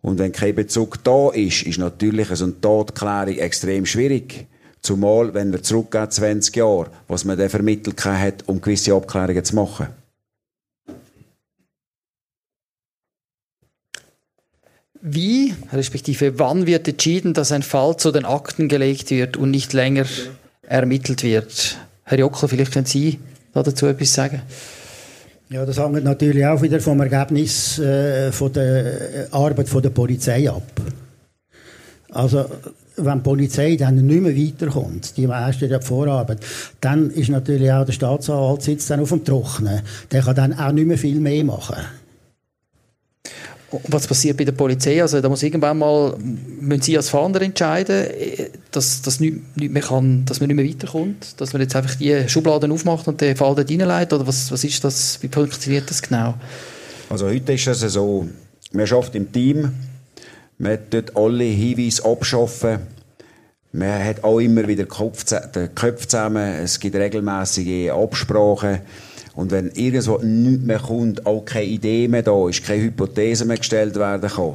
Und 0.00 0.18
wenn 0.18 0.32
kein 0.32 0.54
Bezug 0.54 1.04
da 1.04 1.28
ist, 1.30 1.64
ist 1.64 1.78
natürlich 1.78 2.28
so 2.28 2.44
eine 2.44 2.58
Todklärung 2.62 3.36
extrem 3.36 3.84
schwierig. 3.84 4.46
Zumal, 4.80 5.34
wenn 5.34 5.52
wir 5.52 5.62
zurückgehen 5.62 6.10
20 6.10 6.56
Jahre, 6.56 6.86
was 7.08 7.26
man 7.26 7.36
dann 7.36 7.50
vermittelt 7.50 8.02
hat, 8.02 8.44
um 8.46 8.58
gewisse 8.62 8.94
Abklärungen 8.94 9.44
zu 9.44 9.54
machen. 9.54 9.88
Wie, 15.02 15.54
respektive 15.72 16.38
wann 16.38 16.66
wird 16.66 16.88
entschieden, 16.88 17.34
dass 17.34 17.52
ein 17.52 17.62
Fall 17.62 17.98
zu 17.98 18.12
den 18.12 18.24
Akten 18.24 18.68
gelegt 18.68 19.10
wird 19.10 19.36
und 19.36 19.50
nicht 19.50 19.74
länger 19.74 20.06
ermittelt 20.62 21.22
wird? 21.22 21.76
Herr 22.04 22.18
Jockler, 22.18 22.48
vielleicht 22.48 22.72
können 22.72 22.86
Sie 22.86 23.18
dazu 23.52 23.86
etwas 23.86 24.12
sagen? 24.12 24.42
Ja, 25.50 25.64
das 25.64 25.78
hängt 25.78 26.04
natürlich 26.04 26.44
auch 26.44 26.60
wieder 26.60 26.78
vom 26.78 27.00
Ergebnis 27.00 27.78
äh, 27.78 28.30
von 28.32 28.52
der 28.52 29.28
Arbeit 29.30 29.68
von 29.68 29.82
der 29.82 29.90
Polizei 29.90 30.48
ab. 30.48 30.62
Also, 32.10 32.44
wenn 32.96 33.18
die 33.18 33.22
Polizei 33.22 33.76
dann 33.76 33.96
nicht 33.96 34.22
mehr 34.22 34.36
weiterkommt, 34.36 35.16
die 35.16 35.26
meisten 35.26 35.68
der 35.68 35.80
Vorarbeit, 35.80 36.38
dann 36.80 37.10
ist 37.10 37.30
natürlich 37.30 37.72
auch 37.72 37.86
der 37.86 37.92
Staatsanwalt 37.92 38.62
sitzt 38.62 38.90
dann 38.90 39.00
auf 39.00 39.08
dem 39.08 39.24
Trocknen. 39.24 39.80
Der 40.10 40.22
kann 40.22 40.34
dann 40.34 40.58
auch 40.58 40.72
nicht 40.72 40.86
mehr 40.86 40.98
viel 40.98 41.20
mehr 41.20 41.44
machen. 41.44 41.76
Was 43.88 44.06
passiert 44.06 44.36
bei 44.38 44.44
der 44.44 44.52
Polizei? 44.52 45.02
Also 45.02 45.20
da 45.20 45.28
muss 45.28 45.42
irgendwann 45.42 45.78
mal, 45.78 46.16
müssen 46.18 46.82
Sie 46.82 46.96
als 46.96 47.10
Fahnder 47.10 47.42
entscheiden, 47.42 48.06
dass, 48.70 49.02
dass, 49.02 49.20
nicht, 49.20 49.56
nicht 49.56 49.72
mehr 49.72 49.82
kann, 49.82 50.24
dass 50.24 50.40
man 50.40 50.48
nicht 50.48 50.56
mehr 50.56 50.66
weiterkommt? 50.66 51.38
Dass 51.38 51.52
man 51.52 51.60
jetzt 51.60 51.76
einfach 51.76 51.94
die 51.96 52.26
Schubladen 52.28 52.72
aufmacht 52.72 53.06
und 53.08 53.20
den 53.20 53.36
Fall 53.36 53.54
dort 53.54 53.70
reinlegt? 53.70 54.12
Oder 54.12 54.26
was, 54.26 54.50
was 54.50 54.64
ist 54.64 54.82
das, 54.84 55.18
wie 55.22 55.28
funktioniert 55.28 55.90
das 55.90 56.00
genau? 56.00 56.34
Also 57.10 57.26
heute 57.26 57.52
ist 57.52 57.66
es 57.66 57.80
so, 57.80 58.26
man 58.72 58.86
schafft 58.86 59.14
im 59.14 59.30
Team, 59.30 59.72
man 60.58 60.78
tut 60.90 61.14
alle 61.16 61.44
Hinweise 61.44 62.04
abschaffen, 62.04 62.78
man 63.72 64.02
hat 64.02 64.24
auch 64.24 64.38
immer 64.38 64.66
wieder 64.66 64.86
Köpfe 64.86 66.06
zusammen, 66.08 66.54
es 66.62 66.80
gibt 66.80 66.96
regelmäßige 66.96 67.90
Absprachen, 67.90 68.80
und 69.38 69.52
wenn 69.52 69.70
irgendwo 69.70 70.18
nichts 70.18 70.64
mehr 70.64 70.80
kommt, 70.80 71.24
auch 71.24 71.44
keine 71.44 71.66
Idee 71.66 72.08
mehr 72.08 72.24
da 72.24 72.48
ist, 72.48 72.64
keine 72.64 72.82
Hypothese 72.82 73.44
mehr 73.44 73.58
gestellt 73.58 73.94
werden 73.94 74.28
kann, 74.28 74.54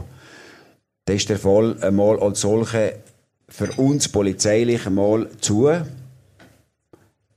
dann 1.06 1.16
ist 1.16 1.30
der 1.30 1.40
Fall 1.40 1.78
einmal 1.80 2.20
als 2.20 2.42
solche 2.42 2.96
für 3.48 3.72
uns 3.78 4.10
polizeilich 4.10 4.86
einmal 4.86 5.30
zu. 5.40 5.70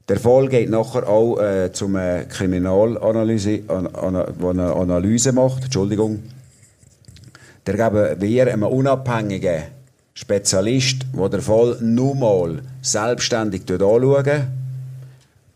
Der 0.09 0.19
Fall 0.19 0.49
geht 0.49 0.71
nachher 0.71 1.09
auch 1.09 1.39
äh, 1.39 1.71
zum 1.71 1.95
äh, 1.95 2.25
Kriminalanalyse, 2.25 3.61
an, 3.69 3.87
an, 3.95 4.17
eine 4.17 4.73
Analyse 4.75 5.31
macht, 5.31 5.63
Entschuldigung. 5.63 6.25
Der 7.65 7.77
geben 7.77 8.21
wir 8.23 8.53
einem 8.53 8.65
unabhängigen 8.65 9.63
Spezialist, 10.15 11.07
der 11.17 11.29
den 11.29 11.43
Fall 11.43 11.79
nur 11.81 12.17
mal 12.17 12.63
selbstständig 12.83 13.71
anschaut 13.71 14.27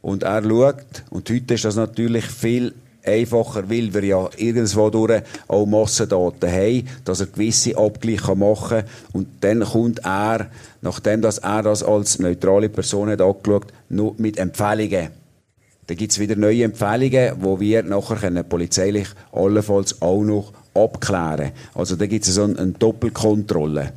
und 0.02 0.22
er 0.22 0.42
schaut, 0.42 1.04
und 1.10 1.28
heute 1.28 1.54
ist 1.54 1.64
das 1.64 1.76
natürlich 1.76 2.24
viel 2.26 2.74
einfacher, 3.04 3.68
weil 3.68 3.92
wir 3.92 4.04
ja 4.04 4.28
irgendwo 4.36 4.90
durch 4.90 5.22
auch 5.48 5.66
Massendaten 5.66 6.50
haben, 6.50 6.88
dass 7.04 7.20
er 7.20 7.26
gewisse 7.26 7.76
Abgleiche 7.76 8.34
machen 8.34 8.80
kann. 8.80 8.88
Und 9.12 9.28
dann 9.40 9.60
kommt 9.60 10.00
er, 10.04 10.50
nachdem 10.82 11.22
dass 11.22 11.38
er 11.38 11.62
das 11.62 11.82
als 11.82 12.18
neutrale 12.18 12.68
Person 12.68 13.10
hat 13.10 13.20
angeschaut, 13.20 13.66
nur 13.88 14.14
mit 14.18 14.38
Empfehlungen. 14.38 15.10
Dann 15.86 15.96
gibt 15.96 16.12
es 16.12 16.18
wieder 16.18 16.36
neue 16.36 16.64
Empfehlungen, 16.64 17.32
wo 17.40 17.58
wir 17.58 17.82
nachher 17.82 18.16
können, 18.16 18.48
polizeilich 18.48 19.08
allenfalls 19.32 20.00
auch 20.00 20.22
noch 20.22 20.52
abklären 20.74 21.50
Also 21.74 21.96
da 21.96 22.06
gibt 22.06 22.26
es 22.26 22.34
so 22.34 22.44
eine, 22.44 22.72
Doppelkontrolle. 22.78 23.92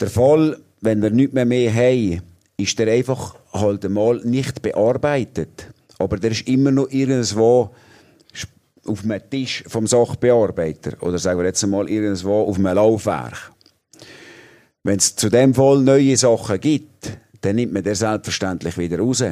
Der 0.00 0.10
Fall, 0.10 0.58
wenn 0.80 1.00
wir 1.00 1.10
nichts 1.10 1.34
mehr, 1.34 1.46
mehr 1.46 1.72
haben, 1.72 2.22
ist 2.56 2.78
der 2.78 2.92
einfach 2.92 3.36
halt 3.52 3.84
einmal 3.84 4.20
nicht 4.24 4.62
bearbeitet. 4.62 5.68
Aber 5.98 6.16
der 6.16 6.32
ist 6.32 6.48
immer 6.48 6.70
noch 6.70 6.90
irgendwo 6.90 7.70
auf 8.84 9.02
dem 9.02 9.14
Tisch 9.30 9.64
vom 9.68 9.86
Sachbearbeiter. 9.86 11.02
Oder 11.02 11.18
sagen 11.18 11.38
wir 11.38 11.46
jetzt 11.46 11.62
einmal 11.62 11.88
irgendwo 11.88 12.42
auf 12.42 12.56
einem 12.56 12.74
Laufwerk. 12.74 13.52
Wenn 14.82 14.98
es 14.98 15.14
zu 15.14 15.28
dem 15.28 15.54
Fall 15.54 15.80
neue 15.80 16.16
Sachen 16.16 16.60
gibt, 16.60 17.18
dann 17.42 17.56
nimmt 17.56 17.72
man 17.72 17.84
der 17.84 17.94
selbstverständlich 17.94 18.76
wieder 18.78 18.98
raus. 18.98 19.22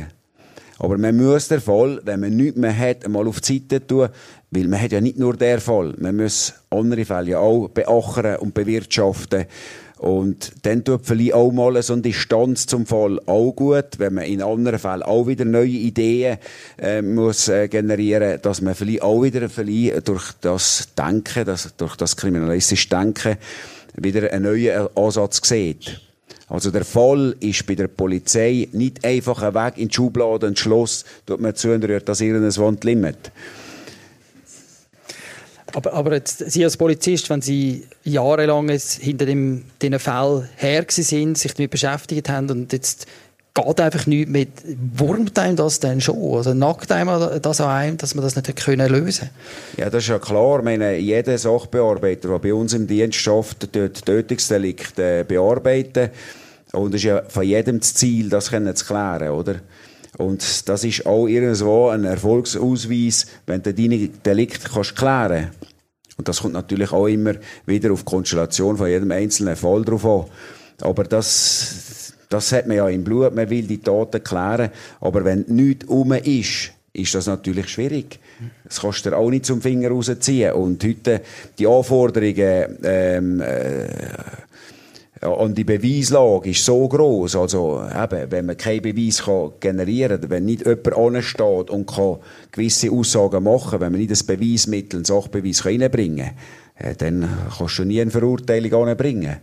Aber 0.78 0.96
man 0.96 1.16
muss 1.16 1.48
den 1.48 1.60
Fall, 1.60 2.00
wenn 2.04 2.20
man 2.20 2.36
nichts 2.36 2.56
mehr 2.56 2.76
hat, 2.76 3.04
einmal 3.04 3.26
auf 3.26 3.40
die 3.40 3.58
Seite 3.58 3.86
tun, 3.86 4.08
weil 4.50 4.68
man 4.68 4.80
hat 4.80 4.92
ja 4.92 5.00
nicht 5.00 5.18
nur 5.18 5.36
den 5.36 5.60
Fall, 5.60 5.94
man 5.98 6.16
muss 6.16 6.54
andere 6.70 7.04
Fälle 7.04 7.32
ja 7.32 7.38
auch 7.38 7.68
beachten 7.68 8.36
und 8.36 8.54
bewirtschaften. 8.54 9.44
Und 10.00 10.52
dann 10.62 10.82
tut 10.82 11.02
vielleicht 11.04 11.34
auch 11.34 11.52
mal 11.52 11.82
so 11.82 11.92
eine 11.92 12.00
Distanz 12.00 12.64
zum 12.64 12.86
Fall 12.86 13.20
auch 13.26 13.52
gut, 13.52 13.98
wenn 13.98 14.14
man 14.14 14.24
in 14.24 14.40
anderen 14.40 14.78
Fällen 14.78 15.02
auch 15.02 15.26
wieder 15.26 15.44
neue 15.44 15.68
Ideen 15.68 16.38
äh, 16.78 17.02
muss 17.02 17.48
äh, 17.48 17.68
generieren, 17.68 18.40
dass 18.40 18.62
man 18.62 18.74
vielleicht 18.74 19.02
auch 19.02 19.22
wieder 19.22 19.50
vielleicht 19.50 20.08
durch 20.08 20.32
das 20.40 20.88
Denken, 20.96 21.44
das, 21.44 21.74
durch 21.76 21.96
das 21.96 22.16
kriminalistische 22.16 22.88
Denken 22.88 23.36
wieder 23.94 24.32
einen 24.32 24.44
neuen 24.44 24.88
Ansatz 24.96 25.46
sieht. 25.46 26.00
Also 26.48 26.70
der 26.70 26.86
Fall 26.86 27.36
ist 27.40 27.66
bei 27.66 27.74
der 27.74 27.88
Polizei 27.88 28.68
nicht 28.72 29.04
einfach 29.04 29.42
ein 29.42 29.54
Weg 29.54 29.76
in 29.76 29.88
die 29.88 29.94
Schublade 29.94 30.46
und 30.46 30.58
Schloss, 30.58 31.04
tut 31.26 31.42
man 31.42 31.54
zu 31.54 31.72
und 31.72 31.84
rührt 31.84 32.08
das 32.08 32.22
irgendein 32.22 32.56
Wandlimit. 32.56 33.32
Aber, 35.74 35.92
aber 35.92 36.14
jetzt, 36.14 36.50
Sie 36.50 36.64
als 36.64 36.76
Polizist, 36.76 37.30
wenn 37.30 37.42
Sie 37.42 37.86
jahrelang 38.04 38.68
hinter 38.68 39.26
dem, 39.26 39.64
diesen 39.80 39.98
Fällen 39.98 40.48
her 40.56 40.84
sind, 40.88 41.38
sich 41.38 41.54
damit 41.54 41.70
beschäftigt 41.70 42.28
haben 42.28 42.50
und 42.50 42.72
jetzt 42.72 43.06
geht 43.54 43.80
einfach 43.80 44.06
nichts 44.06 44.30
mit, 44.30 44.48
wurmt 44.96 45.38
einem 45.38 45.56
das 45.56 45.80
denn 45.80 46.00
schon? 46.00 46.36
Also 46.36 46.54
nackt 46.54 46.92
einem 46.92 47.40
das 47.42 47.60
an 47.60 47.68
einem, 47.68 47.96
dass 47.96 48.14
man 48.14 48.24
das 48.24 48.36
nicht 48.36 48.56
können 48.56 48.88
lösen 48.88 49.30
Ja, 49.76 49.90
das 49.90 50.04
ist 50.04 50.08
ja 50.08 50.18
klar. 50.18 50.58
Ich 50.58 50.64
meine, 50.64 50.96
jeder 50.96 51.36
Sachbearbeiter, 51.36 52.28
der 52.28 52.38
bei 52.38 52.54
uns 52.54 52.74
im 52.74 52.86
Dienst 52.86 53.18
schafft, 53.18 53.74
dort 53.74 54.04
Tötungsdelikte 54.04 55.24
bearbeiten. 55.24 56.10
Und 56.72 56.94
es 56.94 57.00
ist 57.00 57.04
ja 57.04 57.22
von 57.28 57.42
jedem 57.42 57.80
das 57.80 57.94
Ziel, 57.94 58.28
das 58.28 58.46
zu 58.46 58.84
klären, 58.86 59.30
oder? 59.30 59.56
Und 60.20 60.68
das 60.68 60.84
ist 60.84 61.06
auch 61.06 61.26
irgendwo 61.26 61.88
ein 61.88 62.04
Erfolgsausweis, 62.04 63.26
wenn 63.46 63.62
du 63.62 63.72
deine 63.72 64.08
Delikte 64.08 64.68
kannst 64.68 64.94
klären 64.94 65.50
Und 66.18 66.28
das 66.28 66.42
kommt 66.42 66.52
natürlich 66.52 66.92
auch 66.92 67.06
immer 67.06 67.34
wieder 67.64 67.90
auf 67.90 68.00
die 68.00 68.10
Konstellation 68.10 68.76
von 68.76 68.88
jedem 68.88 69.12
einzelnen 69.12 69.56
Fall 69.56 69.82
drauf 69.82 70.04
an. 70.04 70.24
Aber 70.82 71.04
das, 71.04 72.12
das 72.28 72.52
hat 72.52 72.66
man 72.66 72.76
ja 72.76 72.88
im 72.88 73.02
Blut, 73.02 73.34
man 73.34 73.48
will 73.48 73.66
die 73.66 73.78
Taten 73.78 74.22
klären. 74.22 74.70
Aber 75.00 75.24
wenn 75.24 75.46
nichts 75.48 75.86
um 75.86 76.12
ist, 76.12 76.72
ist 76.92 77.14
das 77.14 77.26
natürlich 77.26 77.68
schwierig. 77.68 78.18
Das 78.64 78.80
kannst 78.80 79.06
du 79.06 79.10
dir 79.10 79.16
auch 79.16 79.30
nicht 79.30 79.46
zum 79.46 79.62
Finger 79.62 79.88
rausziehen. 79.88 80.52
Und 80.52 80.84
heute 80.84 81.22
die 81.58 81.66
Anforderungen, 81.66 82.78
ähm, 82.82 83.40
äh, 83.40 83.88
und 85.22 85.58
die 85.58 85.64
Beweislage 85.64 86.50
ist 86.50 86.64
so 86.64 86.88
groß, 86.88 87.36
also 87.36 87.82
eben, 87.82 88.30
wenn 88.30 88.46
man 88.46 88.56
keinen 88.56 88.80
Beweis 88.80 89.22
kann 89.22 89.52
generieren 89.60 90.20
kann, 90.20 90.30
wenn 90.30 90.46
nicht 90.46 90.66
jemand 90.66 90.96
ansteht 90.96 91.68
und 91.68 91.86
kann 91.86 92.16
gewisse 92.50 92.90
Aussagen 92.90 93.44
machen 93.44 93.80
wenn 93.80 93.92
man 93.92 94.00
nicht 94.00 94.10
ein 94.10 94.26
Beweismittel, 94.26 95.00
ein 95.00 95.04
Sachbeweis 95.04 95.66
reinbringen 95.66 96.30
kann, 96.78 96.90
äh, 96.90 96.94
dann 96.96 97.28
kannst 97.58 97.78
du 97.78 97.84
nie 97.84 98.00
eine 98.00 98.10
Verurteilung 98.10 98.88
anbringen. 98.88 99.36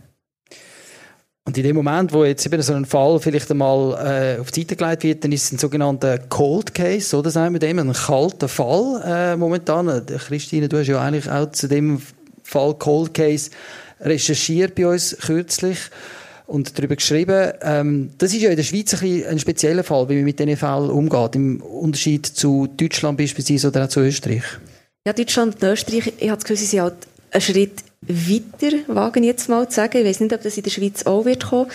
Und 1.44 1.56
in 1.56 1.62
dem 1.62 1.76
Moment, 1.76 2.12
wo 2.12 2.24
jetzt 2.24 2.44
eben 2.44 2.60
so 2.60 2.74
ein 2.74 2.84
Fall 2.84 3.18
vielleicht 3.20 3.50
einmal 3.50 3.94
äh, 3.94 4.38
auf 4.38 4.50
die 4.50 4.60
Seite 4.60 4.76
gelegt 4.76 5.04
wird, 5.04 5.24
dann 5.24 5.32
ist 5.32 5.44
es 5.44 5.52
ein 5.52 5.58
sogenannter 5.58 6.18
Cold 6.18 6.74
Case, 6.74 7.16
oder 7.16 7.30
sagen 7.30 7.54
wir 7.54 7.60
dem, 7.60 7.78
ein 7.78 7.92
kalter 7.94 8.48
Fall 8.48 9.02
äh, 9.06 9.36
momentan. 9.36 10.04
Christine, 10.06 10.68
du 10.68 10.78
hast 10.78 10.88
ja 10.88 11.00
eigentlich 11.00 11.30
auch 11.30 11.50
zu 11.52 11.68
dem 11.68 12.02
Fall 12.42 12.74
Cold 12.74 13.14
Case 13.14 13.50
recherchiert 14.00 14.74
bei 14.74 14.86
uns 14.86 15.16
kürzlich. 15.20 15.78
und 16.46 16.78
darüber 16.78 16.96
geschrieben. 16.96 17.52
Ähm, 17.60 18.10
das 18.16 18.32
ist 18.32 18.40
ja 18.40 18.50
in 18.50 18.56
der 18.56 18.62
Schweiz 18.62 18.94
ein, 19.02 19.26
ein 19.26 19.38
spezieller 19.38 19.84
Fall, 19.84 20.08
wie 20.08 20.14
man 20.14 20.24
mit 20.24 20.38
diesen 20.38 20.56
Fällen 20.56 20.90
umgeht, 20.90 21.36
im 21.36 21.60
Unterschied 21.60 22.26
zu 22.26 22.66
Deutschland 22.74 23.18
beispielsweise 23.18 23.68
oder 23.68 23.84
auch 23.84 23.88
zu 23.88 24.00
Österreich. 24.00 24.44
Ja, 25.06 25.12
Deutschland 25.12 25.56
und 25.56 25.62
Österreich, 25.62 26.12
ich 26.18 26.30
habe 26.30 26.36
das 26.36 26.44
Gefühl, 26.44 26.56
sie 26.56 26.64
sind 26.64 26.80
halt 26.80 26.94
einen 27.30 27.40
Schritt 27.42 27.84
weiter, 28.00 28.76
wage 28.86 29.20
ich 29.20 29.26
jetzt 29.26 29.48
mal 29.48 29.68
zu 29.68 29.76
sagen. 29.76 29.98
Ich 29.98 30.06
weiß 30.06 30.20
nicht, 30.20 30.32
ob 30.32 30.42
das 30.42 30.56
in 30.56 30.62
der 30.62 30.70
Schweiz 30.70 31.04
auch 31.04 31.24
wird 31.24 31.44
kommen. 31.44 31.70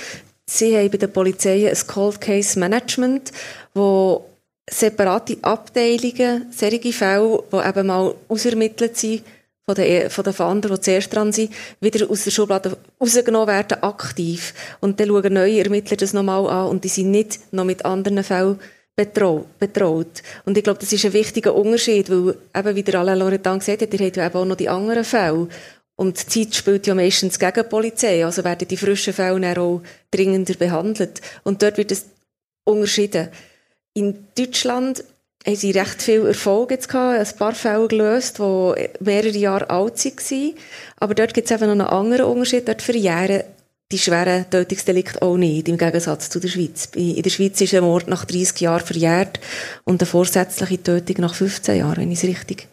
Sie 0.46 0.76
haben 0.76 0.90
bei 0.90 0.98
der 0.98 1.08
Polizei 1.08 1.70
ein 1.70 1.88
Cold 1.88 2.20
Case 2.20 2.60
Management, 2.60 3.32
wo 3.74 4.26
separate 4.70 5.38
Abteilungen, 5.42 6.48
solche 6.52 6.94
Fälle, 6.94 7.44
die 7.52 7.70
eben 7.70 7.88
mal 7.88 8.16
ausermittelt 8.28 8.98
sind, 8.98 9.24
von 9.66 9.76
den, 9.76 10.10
von 10.10 10.24
den 10.24 10.34
Fahndern, 10.34 10.76
die 10.76 10.82
zuerst 10.82 11.14
dran 11.14 11.32
sind, 11.32 11.54
wieder 11.80 12.10
aus 12.10 12.26
der 12.26 12.32
Schublade 12.32 12.78
rausgenommen 13.00 13.48
werden, 13.48 13.82
aktiv. 13.82 14.54
Und 14.82 15.00
dann 15.00 15.08
schauen 15.08 15.34
neue 15.34 15.64
Ermittler 15.64 15.98
das 15.98 16.14
nochmal 16.14 16.48
an 16.48 16.68
und 16.68 16.84
die 16.84 16.90
sind 16.90 17.12
nicht 17.12 17.40
noch 17.52 17.64
mit 17.64 17.86
anderen 17.86 18.24
Fällen 18.24 18.60
betraut. 18.96 20.22
Und 20.46 20.58
ich 20.58 20.64
glaube, 20.64 20.80
das 20.80 20.94
ist 20.94 21.06
ein 21.06 21.14
wichtiger 21.14 21.56
Unterschied, 21.56 22.10
weil 22.10 22.36
eben, 22.56 22.76
wie 22.76 22.84
der 22.84 23.00
Alain 23.00 23.20
Loretan 23.20 23.60
gesagt 23.60 23.82
hat, 23.82 23.94
ihr 23.94 24.06
habt 24.06 24.18
ja 24.18 24.26
eben 24.28 24.36
auch 24.36 24.46
noch 24.46 24.56
die 24.56 24.70
anderen 24.70 25.04
Fälle. 25.04 25.48
Und 25.96 26.36
die 26.36 26.46
Zeit 26.46 26.56
spielt 26.56 26.88
ja 26.88 26.96
meistens 26.96 27.40
gegen 27.40 27.54
die 27.54 27.70
Polizei, 27.70 28.26
also 28.26 28.44
werden 28.44 28.68
die 28.68 28.78
frischen 28.78 29.14
Fälle 29.14 29.40
dann 29.40 29.58
auch 29.58 29.82
dringender 30.12 30.56
behandelt. 30.56 31.22
Und 31.44 31.62
dort 31.62 31.78
wird 31.78 31.92
es 31.92 32.06
unterschieden. 32.66 33.30
In 33.94 34.28
Deutschland 34.38 35.04
haben 35.46 35.56
sie 35.56 35.72
recht 35.72 36.02
viel 36.02 36.26
Erfolg 36.26 36.72
jetzt 36.72 36.88
gehabt, 36.90 37.20
ein 37.20 37.38
paar 37.38 37.54
Fälle 37.54 37.88
gelöst, 37.88 38.40
die 38.40 38.90
mehrere 39.00 39.38
Jahre 39.38 39.70
alt 39.70 40.04
waren. 40.06 40.54
Aber 40.98 41.16
dort 41.16 41.34
gibt 41.34 41.50
es 41.50 41.56
eben 41.56 41.78
noch 41.78 41.86
einen 41.86 41.94
anderen 41.94 42.26
Unterschied. 42.26 42.68
Dort 42.68 42.82
verjähren 42.82 43.44
die 43.92 44.00
schweren 44.00 44.50
Tötungsdelikte 44.50 45.22
auch 45.22 45.38
nicht, 45.38 45.68
im 45.68 45.78
Gegensatz 45.78 46.30
zu 46.30 46.40
der 46.40 46.48
Schweiz. 46.48 46.90
In 46.96 47.22
der 47.22 47.30
Schweiz 47.30 47.62
ist 47.62 47.76
ein 47.76 47.84
Mord 47.84 48.08
nach 48.08 48.26
30 48.26 48.60
Jahren 48.62 48.84
verjährt 48.84 49.40
und 49.84 50.02
eine 50.02 50.08
vorsätzliche 50.08 50.82
Tötung 50.82 51.18
nach 51.20 51.36
15 51.36 51.78
Jahren, 51.78 51.98
wenn 51.98 52.12
ich 52.12 52.24
es 52.24 52.28
richtig 52.28 52.68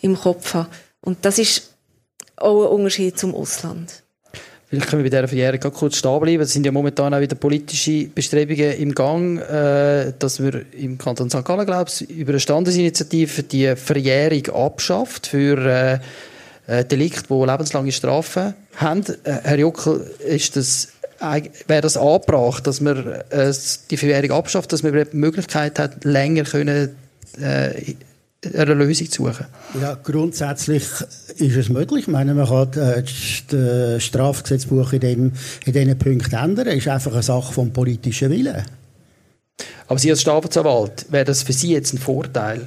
im 0.00 0.16
Kopf 0.16 0.54
habe. 0.54 0.70
Und 1.02 1.24
das 1.24 1.38
ist 1.38 1.74
auch 2.36 2.64
ein 2.64 2.70
Unterschied 2.78 3.18
zum 3.18 3.34
Ausland. 3.34 4.02
Vielleicht 4.68 4.88
können 4.88 5.02
wir 5.02 5.10
bei 5.10 5.16
dieser 5.16 5.28
Verjährung 5.28 5.72
kurz 5.72 5.96
stehen 5.96 6.20
bleiben. 6.20 6.42
Es 6.42 6.52
sind 6.52 6.66
ja 6.66 6.72
momentan 6.72 7.14
auch 7.14 7.20
wieder 7.20 7.36
politische 7.36 8.06
Bestrebungen 8.08 8.72
im 8.72 8.94
Gang, 8.94 9.38
äh, 9.38 10.12
dass 10.18 10.42
wir 10.42 10.62
im 10.74 10.98
Kanton 10.98 11.30
St. 11.30 11.42
Gallen, 11.44 11.64
glaube 11.64 11.90
ich, 11.90 12.10
über 12.10 12.32
eine 12.32 12.40
Standesinitiative 12.40 13.44
die 13.44 13.74
Verjährung 13.76 14.46
abschafft 14.54 15.28
für 15.28 15.56
äh, 15.58 15.98
äh, 16.80 16.84
Delikte, 16.84 17.24
die 17.30 17.44
lebenslange 17.46 17.92
Strafen 17.92 18.54
haben. 18.76 19.04
Äh, 19.24 19.38
Herr 19.42 19.58
Juckel, 19.58 20.10
ist 20.26 20.54
das 20.56 20.88
wäre 21.66 21.80
das 21.80 21.96
angebracht, 21.96 22.66
dass 22.66 22.80
man 22.80 23.04
äh, 23.30 23.52
die 23.90 23.96
Verjährung 23.96 24.32
abschafft, 24.32 24.72
dass 24.72 24.84
man 24.84 24.92
die 24.92 25.16
Möglichkeit 25.16 25.78
hat, 25.78 26.04
länger 26.04 26.44
können, 26.44 26.94
äh, 27.40 27.94
eine 28.44 28.74
Lösung 28.74 29.10
zu 29.10 29.24
suchen? 29.24 29.46
Ja, 29.80 29.94
grundsätzlich 29.94 30.84
ist 31.36 31.56
es 31.56 31.68
möglich. 31.68 32.02
Ich 32.02 32.08
meine, 32.08 32.34
man 32.34 32.46
kann 32.46 32.72
äh, 32.74 33.02
das 33.02 34.02
Strafgesetzbuch 34.02 34.92
in, 34.92 35.00
dem, 35.00 35.32
in 35.64 35.72
diesen 35.72 35.98
Punkten 35.98 36.36
ändern. 36.36 36.68
Es 36.68 36.76
ist 36.76 36.88
einfach 36.88 37.12
eine 37.12 37.22
Sache 37.22 37.52
vom 37.52 37.72
politischen 37.72 38.30
Willen. 38.30 38.62
Aber 39.88 39.98
Sie 39.98 40.10
als 40.10 40.20
Staatsanwalt, 40.20 41.06
wäre 41.10 41.24
das 41.24 41.42
für 41.42 41.52
Sie 41.52 41.72
jetzt 41.72 41.94
ein 41.94 41.98
Vorteil? 41.98 42.66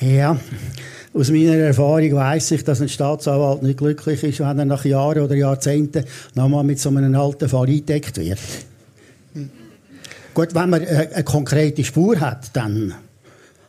Ja, 0.00 0.38
aus 1.12 1.30
meiner 1.30 1.54
Erfahrung 1.54 2.14
weiß 2.14 2.50
ich, 2.52 2.64
dass 2.64 2.80
ein 2.80 2.88
Staatsanwalt 2.88 3.62
nicht 3.62 3.78
glücklich 3.78 4.24
ist, 4.24 4.40
wenn 4.40 4.58
er 4.58 4.64
nach 4.64 4.84
Jahren 4.84 5.22
oder 5.22 5.36
Jahrzehnten 5.36 6.04
nochmal 6.34 6.64
mit 6.64 6.80
so 6.80 6.88
einem 6.88 7.14
alten 7.14 7.48
Fall 7.48 7.68
eingedeckt 7.68 8.16
wird. 8.16 8.40
Hm. 9.34 9.50
Gut, 10.34 10.54
wenn 10.54 10.70
man 10.70 10.84
eine, 10.84 11.14
eine 11.14 11.24
konkrete 11.24 11.84
Spur 11.84 12.18
hat, 12.18 12.50
dann 12.54 12.94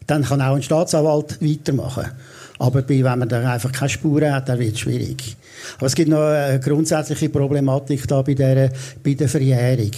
dann 0.08 0.24
kann 0.24 0.42
auch 0.42 0.56
ein 0.56 0.64
Staatsanwalt 0.64 1.42
weitermachen. 1.42 2.12
Aber 2.58 2.82
bei, 2.82 3.04
wenn 3.04 3.20
man 3.20 3.28
dann 3.28 3.46
einfach 3.46 3.72
keine 3.72 3.90
Spuren 3.90 4.34
hat, 4.34 4.48
dann 4.50 4.60
wird 4.60 4.74
es 4.74 4.80
schwierig. 4.80 5.36
Aber 5.78 5.88
es 5.88 5.96
gibt 5.96 6.10
noch 6.10 6.22
eine 6.22 6.60
grundsätzliche 6.60 7.30
Problematik 7.30 8.08
da 8.08 8.22
bei 8.22 8.34
der, 8.34 8.72
bei 9.04 9.14
der 9.14 9.28
Verjährung. 9.28 9.92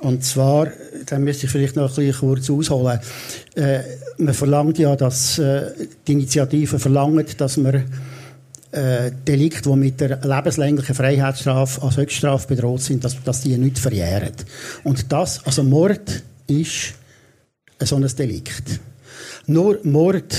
Und 0.00 0.24
zwar, 0.24 0.68
da 1.06 1.18
müsste 1.18 1.46
ich 1.46 1.52
vielleicht 1.52 1.76
noch 1.76 1.88
ein 1.88 1.94
bisschen 1.94 2.18
kurz 2.18 2.50
ausholen. 2.50 2.98
Äh, 3.54 3.80
man 4.18 4.34
verlangt 4.34 4.78
ja, 4.78 4.96
dass 4.96 5.38
äh, 5.38 5.70
die 6.06 6.12
Initiative 6.12 6.78
verlangt, 6.78 7.40
dass 7.40 7.56
man 7.56 7.84
äh, 8.72 9.12
Delikte, 9.26 9.70
die 9.70 9.76
mit 9.76 10.00
der 10.00 10.18
lebenslänglichen 10.22 10.94
Freiheitsstrafe 10.94 11.80
als 11.80 11.96
Höchststrafe 11.96 12.48
bedroht 12.48 12.82
sind, 12.82 13.04
dass, 13.04 13.22
dass 13.22 13.42
die 13.42 13.56
nicht 13.56 13.78
verjähren. 13.78 14.32
Und 14.82 15.12
das, 15.12 15.44
also 15.46 15.62
Mord 15.62 16.22
ist 16.48 16.94
so 17.80 17.96
ein 17.96 18.06
Delikt. 18.18 18.80
Nur 19.46 19.78
Mord 19.82 20.34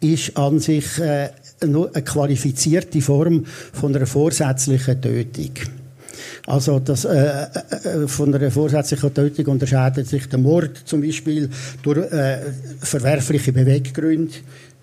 ist 0.00 0.36
an 0.36 0.58
sich 0.58 0.98
äh, 0.98 1.30
nur 1.64 1.94
eine 1.94 2.04
qualifizierte 2.04 3.00
Form 3.00 3.44
von 3.72 3.94
einer 3.94 4.06
vorsätzlichen 4.06 5.00
Tötung. 5.00 5.52
Also 6.46 6.78
das, 6.78 7.04
äh, 7.04 7.46
äh, 7.84 8.06
von 8.06 8.34
einer 8.34 8.50
vorsätzlichen 8.50 9.12
Tötung 9.12 9.46
unterscheidet 9.46 10.06
sich 10.06 10.28
der 10.28 10.38
Mord 10.38 10.78
zum 10.84 11.00
Beispiel 11.00 11.50
durch 11.82 11.98
äh, 12.12 12.38
verwerfliche 12.80 13.52
Beweggründe, 13.52 14.32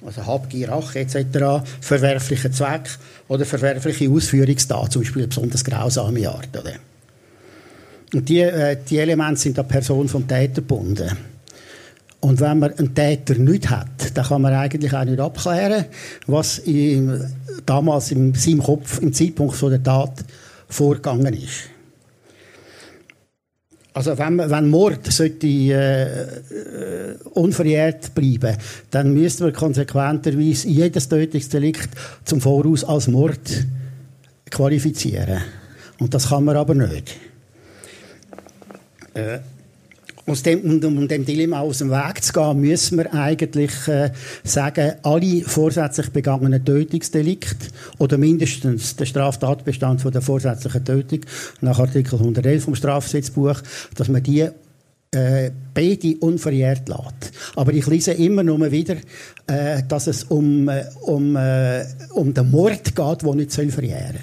also 0.06 0.26
Habgier, 0.26 0.70
Rache 0.70 1.00
etc., 1.00 1.66
verwerfliche 1.80 2.52
Zweck 2.52 2.90
oder 3.30 3.46
verwerfliche 3.46 4.10
Ausführungsdaten, 4.10 4.92
zum 4.92 5.02
Beispiel 5.04 5.22
eine 5.22 5.30
besonders 5.30 5.64
grausame 5.64 6.30
Art. 6.30 6.50
Oder? 6.60 6.74
Und 8.14 8.28
die, 8.28 8.42
äh, 8.42 8.78
die 8.90 8.98
Elemente 8.98 9.40
sind 9.40 9.58
der 9.58 9.64
Person 9.64 10.10
vom 10.10 10.28
Täter 10.28 10.56
gebunden. 10.56 11.33
Und 12.24 12.40
wenn 12.40 12.60
man 12.60 12.74
einen 12.76 12.96
Täter 12.96 13.36
nicht 13.36 13.70
hat, 13.70 14.16
dann 14.16 14.26
kann 14.26 14.42
man 14.42 14.54
eigentlich 14.54 14.94
auch 14.94 15.04
nicht 15.04 15.20
abklären, 15.20 15.84
was 16.26 16.66
ihm 16.66 17.22
damals 17.66 18.12
in 18.12 18.34
seinem 18.34 18.64
Kopf 18.64 19.02
im 19.02 19.12
Zeitpunkt 19.12 19.62
der 19.62 19.84
Tat 19.84 20.24
vorgegangen 20.70 21.34
ist. 21.34 21.70
Also 23.94 24.18
wenn, 24.18 24.38
wenn 24.38 24.70
Mord 24.70 25.12
sollte 25.12 25.48
äh, 25.48 26.04
äh, 26.04 27.16
unverjährt 27.34 28.16
bleiben, 28.16 28.56
dann 28.90 29.14
müsste 29.14 29.44
man 29.44 29.52
konsequenterweise 29.52 30.70
jedes 30.70 31.10
Tötungsdelikt 31.10 31.90
zum 32.24 32.40
Voraus 32.40 32.86
als 32.86 33.10
Mord 33.10 33.66
qualifizieren. 34.50 35.42
Und 36.00 36.14
das 36.14 36.30
kann 36.30 36.46
man 36.46 36.56
aber 36.56 36.74
nicht. 36.74 37.18
Äh, 39.14 39.40
aus 40.26 40.44
dem, 40.44 40.62
um, 40.62 40.98
um 40.98 41.08
dem 41.08 41.26
Dilemma 41.26 41.60
aus 41.60 41.80
dem 41.80 41.90
Weg 41.92 42.24
zu 42.24 42.34
gehen, 42.34 42.62
müssen 42.62 42.98
wir 42.98 43.14
eigentlich 43.14 43.88
äh, 43.88 44.12
sagen, 44.44 44.94
alle 45.04 45.42
vorsätzlich 45.42 46.10
begangenen 46.10 46.64
Tötungsdelikte 46.64 47.68
oder 47.98 48.18
mindestens 48.18 48.96
der 48.96 49.06
Straftatbestand 49.06 50.02
von 50.02 50.12
der 50.12 50.22
vorsätzlichen 50.22 50.86
Tötung 50.86 51.22
nach 51.62 51.80
Artikel 51.80 52.16
111 52.16 52.64
vom 52.64 52.76
Strafgesetzbuch, 52.76 53.62
dass 53.96 54.08
man 54.08 54.24
die 54.24 54.48
äh, 55.14 55.52
beide 55.74 56.18
unverjährt 56.18 56.90
lässt. 56.90 57.32
Aber 57.56 57.74
ich 57.74 57.86
lese 57.88 58.14
immer 58.14 58.44
nur 58.44 58.72
wieder, 58.72 58.96
äh, 59.48 59.84
dass 59.88 60.08
es 60.08 60.24
um, 60.24 60.68
äh, 60.70 60.86
um, 61.02 61.36
äh, 61.36 61.86
um 62.14 62.34
den 62.34 62.50
Mord 62.50 62.96
geht, 62.96 63.22
der 63.22 63.36
nicht 63.36 63.52
soll 63.52 63.70
verjähren 63.70 64.18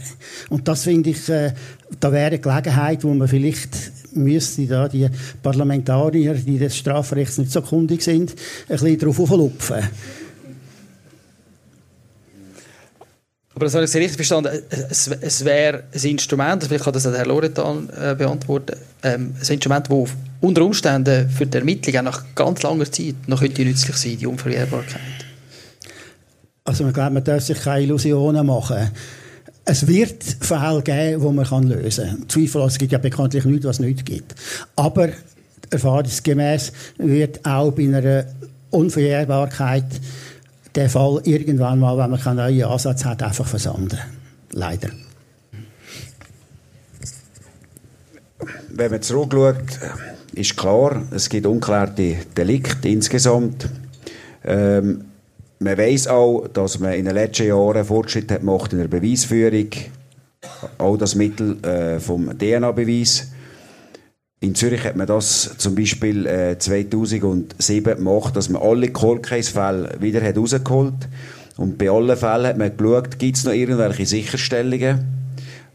Und 0.49 0.67
das 0.67 0.85
finde 0.85 1.11
ich, 1.11 1.29
äh, 1.29 1.53
da 2.01 2.11
wäre 2.11 2.27
eine 2.27 2.39
Gelegenheit, 2.39 3.05
wo 3.05 3.15
man 3.15 3.29
vielleicht 3.29 4.00
müsste 4.13 4.67
da 4.67 4.89
die 4.89 5.09
Parlamentarier, 5.43 6.35
die 6.35 6.59
des 6.59 6.77
Strafrechts 6.77 7.39
nicht 7.39 7.53
so 7.53 7.63
kundig 7.63 8.03
sind, 8.03 8.33
ein 8.33 8.37
bisschen 8.69 8.99
darauf 8.99 9.21
auflupfen. 9.21 9.89
Aber 13.55 13.67
das 13.67 13.75
habe 13.75 13.85
ich 13.85 13.95
richtig 13.95 14.17
verstanden. 14.17 14.63
Es, 14.89 15.09
es 15.09 15.45
wäre 15.45 15.85
ein 15.93 16.01
Instrument, 16.03 16.65
vielleicht 16.65 16.85
kann 16.85 16.95
das 16.95 17.05
Herr 17.05 17.27
Loretan 17.27 17.91
äh, 17.91 18.15
beantworten, 18.15 18.77
ähm, 19.03 19.35
ein 19.39 19.53
Instrument, 19.53 19.87
das 19.91 20.11
unter 20.41 20.63
Umständen 20.63 21.29
für 21.29 21.47
die 21.47 21.59
Ermittlung 21.59 22.05
nach 22.05 22.25
ganz 22.35 22.63
langer 22.63 22.91
Zeit 22.91 23.17
noch 23.27 23.41
könnte 23.41 23.63
nützlich 23.63 23.97
sein, 23.97 24.17
die 24.17 24.27
Unverjährbarkeit. 24.27 25.01
Also 26.65 26.87
ich 26.87 26.95
glaube, 26.95 27.11
man 27.11 27.25
darf 27.25 27.43
sich 27.43 27.61
keine 27.61 27.83
Illusionen 27.83 28.47
machen. 28.47 28.91
Es 29.71 29.87
wird 29.87 30.25
Fälle 30.25 30.83
geben, 30.83 31.21
die 31.21 31.33
man 31.33 31.62
lösen 31.68 32.05
kann. 32.05 32.29
Zweifellos, 32.29 32.73
es 32.73 32.79
gibt 32.79 32.91
ja 32.91 32.99
bekanntlich 32.99 33.45
nichts, 33.45 33.64
was 33.64 33.77
es 33.77 33.81
nicht 33.87 34.05
gibt. 34.05 34.35
Aber 34.75 35.11
erfahrungsgemäß 35.71 36.73
wird 36.99 37.47
auch 37.47 37.71
bei 37.71 37.85
einer 37.85 38.25
Unverjährbarkeit 38.71 39.85
der 40.75 40.91
Fall 40.91 41.21
irgendwann 41.23 41.79
mal, 41.79 41.97
wenn 41.97 42.11
man 42.11 42.18
keinen 42.18 42.39
neuen 42.39 42.64
Ansatz 42.64 43.05
hat, 43.05 43.23
einfach 43.23 43.47
versanden. 43.47 43.97
Leider. 44.51 44.91
Wenn 48.71 48.91
man 48.91 49.03
zurückschaut, 49.03 49.79
ist 50.35 50.57
klar, 50.57 51.05
es 51.12 51.29
gibt 51.29 51.47
unklärte 51.47 52.16
Delikte 52.37 52.89
insgesamt. 52.89 53.68
Ähm, 54.45 55.05
man 55.61 55.77
weiß 55.77 56.09
auch, 56.09 56.49
dass 56.49 56.79
man 56.79 56.95
in 56.95 57.05
den 57.05 57.15
letzten 57.15 57.47
Jahren 57.47 57.85
Fortschritte 57.85 58.39
gemacht 58.39 58.73
in 58.73 58.79
der 58.79 58.89
Beweisführung. 58.89 59.69
auch 60.79 60.97
das 60.97 61.15
Mittel 61.15 61.63
äh, 61.65 62.01
vom 62.01 62.37
DNA-Beweis. 62.37 63.31
In 64.41 64.55
Zürich 64.55 64.85
hat 64.85 64.97
man 64.97 65.07
das 65.07 65.59
zum 65.59 65.75
Beispiel 65.75 66.27
äh, 66.27 66.59
2007 66.59 67.97
gemacht, 67.97 68.35
dass 68.35 68.49
man 68.49 68.63
alle 68.63 68.89
Cold 68.89 69.23
Case-Fälle 69.23 69.97
wieder 70.01 70.23
hat 70.23 70.39
rausgeholt 70.39 71.09
Und 71.59 71.77
bei 71.77 71.91
allen 71.91 72.17
Fällen 72.17 72.47
hat 72.47 72.57
man 72.57 72.75
geschaut, 72.75 73.19
gibt 73.19 73.37
es 73.37 73.45
noch 73.45 73.53
irgendwelche 73.53 74.07
Sicherstellungen, 74.07 75.05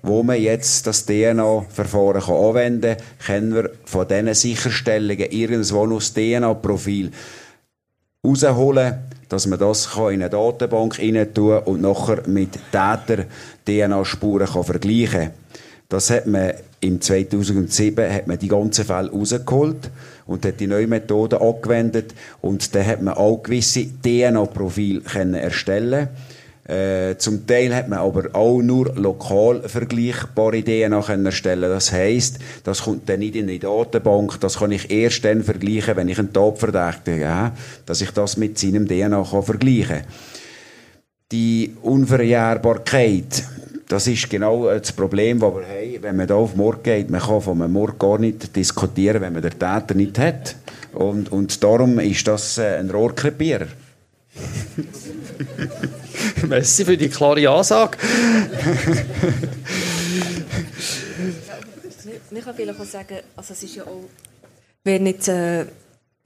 wo 0.02 0.24
man 0.24 0.42
jetzt 0.42 0.88
das 0.88 1.06
DNA-Verfahren 1.06 2.24
anwenden 2.24 2.98
kann. 2.98 3.52
Können 3.52 3.54
wir 3.54 3.70
von 3.86 4.08
diesen 4.08 4.34
Sicherstellungen 4.34 5.30
irgendwo 5.30 5.86
noch 5.86 6.00
das 6.00 6.16
DNA-Profil 6.16 7.12
rausholen, 8.26 8.96
dass 9.30 9.48
man 9.48 9.60
das 9.60 9.90
in 9.96 10.02
eine 10.02 10.30
Datenbank 10.30 11.00
rein 11.00 11.34
tun 11.34 11.60
und 11.66 11.82
nachher 11.82 12.28
mit 12.28 12.60
Täter-DNA-Spuren 12.72 14.48
vergleichen 14.48 15.20
kann. 15.20 15.32
Das 15.90 16.10
hat 16.10 16.26
man 16.26 16.54
im 16.82 17.02
2007 17.02 18.14
hat 18.14 18.28
man 18.28 18.38
die 18.38 18.48
ganzen 18.48 18.86
Fälle 18.86 19.12
rausgeholt 19.12 19.90
und 20.28 20.46
hat 20.46 20.60
die 20.60 20.68
neue 20.68 20.88
Methode 20.88 21.42
angewendet 21.42 22.14
und 22.42 22.74
dann 22.76 22.86
hat 22.86 23.02
man 23.02 23.16
auch 23.16 23.42
gewisse 23.42 23.86
DNA-Profile 24.04 25.02
erstellen 25.40 26.10
äh, 26.68 27.16
zum 27.18 27.46
Teil 27.46 27.76
hat 27.76 27.90
man 27.90 28.00
aber 28.00 28.30
auch 28.34 28.62
nur 28.62 28.96
lokal 28.96 29.70
vergleichbare 29.70 30.64
können 30.64 31.26
erstellen. 31.26 31.70
Das 31.70 31.92
heißt, 31.92 32.40
das 32.64 32.84
kommt 32.84 33.08
dann 33.08 33.20
nicht 33.20 33.36
in 33.36 33.48
die 33.48 33.60
Datenbank. 33.60 34.40
Das 34.40 34.58
kann 34.58 34.72
ich 34.72 34.90
erst 34.90 35.24
dann 35.26 35.44
vergleichen, 35.44 35.96
wenn 35.96 36.10
ich 36.10 36.18
einen 36.18 36.34
Tatverdächtigen 36.34 37.28
habe, 37.28 37.56
dass 37.86 38.02
ich 38.02 38.10
das 38.12 38.38
mit 38.38 38.58
seinem 38.58 38.88
DNA 38.88 39.24
kann 39.30 39.44
vergleichen. 39.44 40.02
Die 41.32 41.76
Unverjährbarkeit 41.82 43.44
das 43.88 44.08
ist 44.08 44.32
genau 44.32 44.66
das 44.66 44.92
Problem, 44.92 45.40
das 45.40 45.54
wir 45.54 45.62
haben, 45.62 46.02
wenn 46.02 46.16
man 46.16 46.26
da 46.26 46.34
auf 46.34 46.56
Mord 46.56 46.84
geht. 46.84 47.12
Man 47.12 47.22
kann 47.22 47.42
von 47.42 47.62
einem 47.62 47.74
Mord 47.74 48.00
gar 48.00 48.18
nicht 48.18 48.56
diskutieren, 48.56 49.22
wenn 49.22 49.34
man 49.34 49.44
den 49.44 49.52
Täter 49.52 49.94
nicht 49.94 50.18
hat. 50.18 50.56
Und, 50.94 51.32
und 51.32 51.64
darum 51.64 52.00
ist 52.00 52.28
das 52.28 52.58
äh, 52.58 52.80
ein 52.80 52.90
Rohrkrepierer. 52.90 53.68
Merci 56.48 56.86
für 56.86 56.98
die 56.98 57.10
klare 57.10 57.50
Ansage. 57.50 57.98
ich 62.32 62.44
kann 62.44 62.56
vielleicht 62.56 62.80
auch 62.80 62.86
sagen, 62.86 63.18
also 63.36 63.54
es 63.54 63.64
ist 63.64 63.76
ja 63.76 63.84
auch, 63.84 64.10
wenn 64.84 65.06
jetzt 65.06 65.28
äh, 65.28 65.66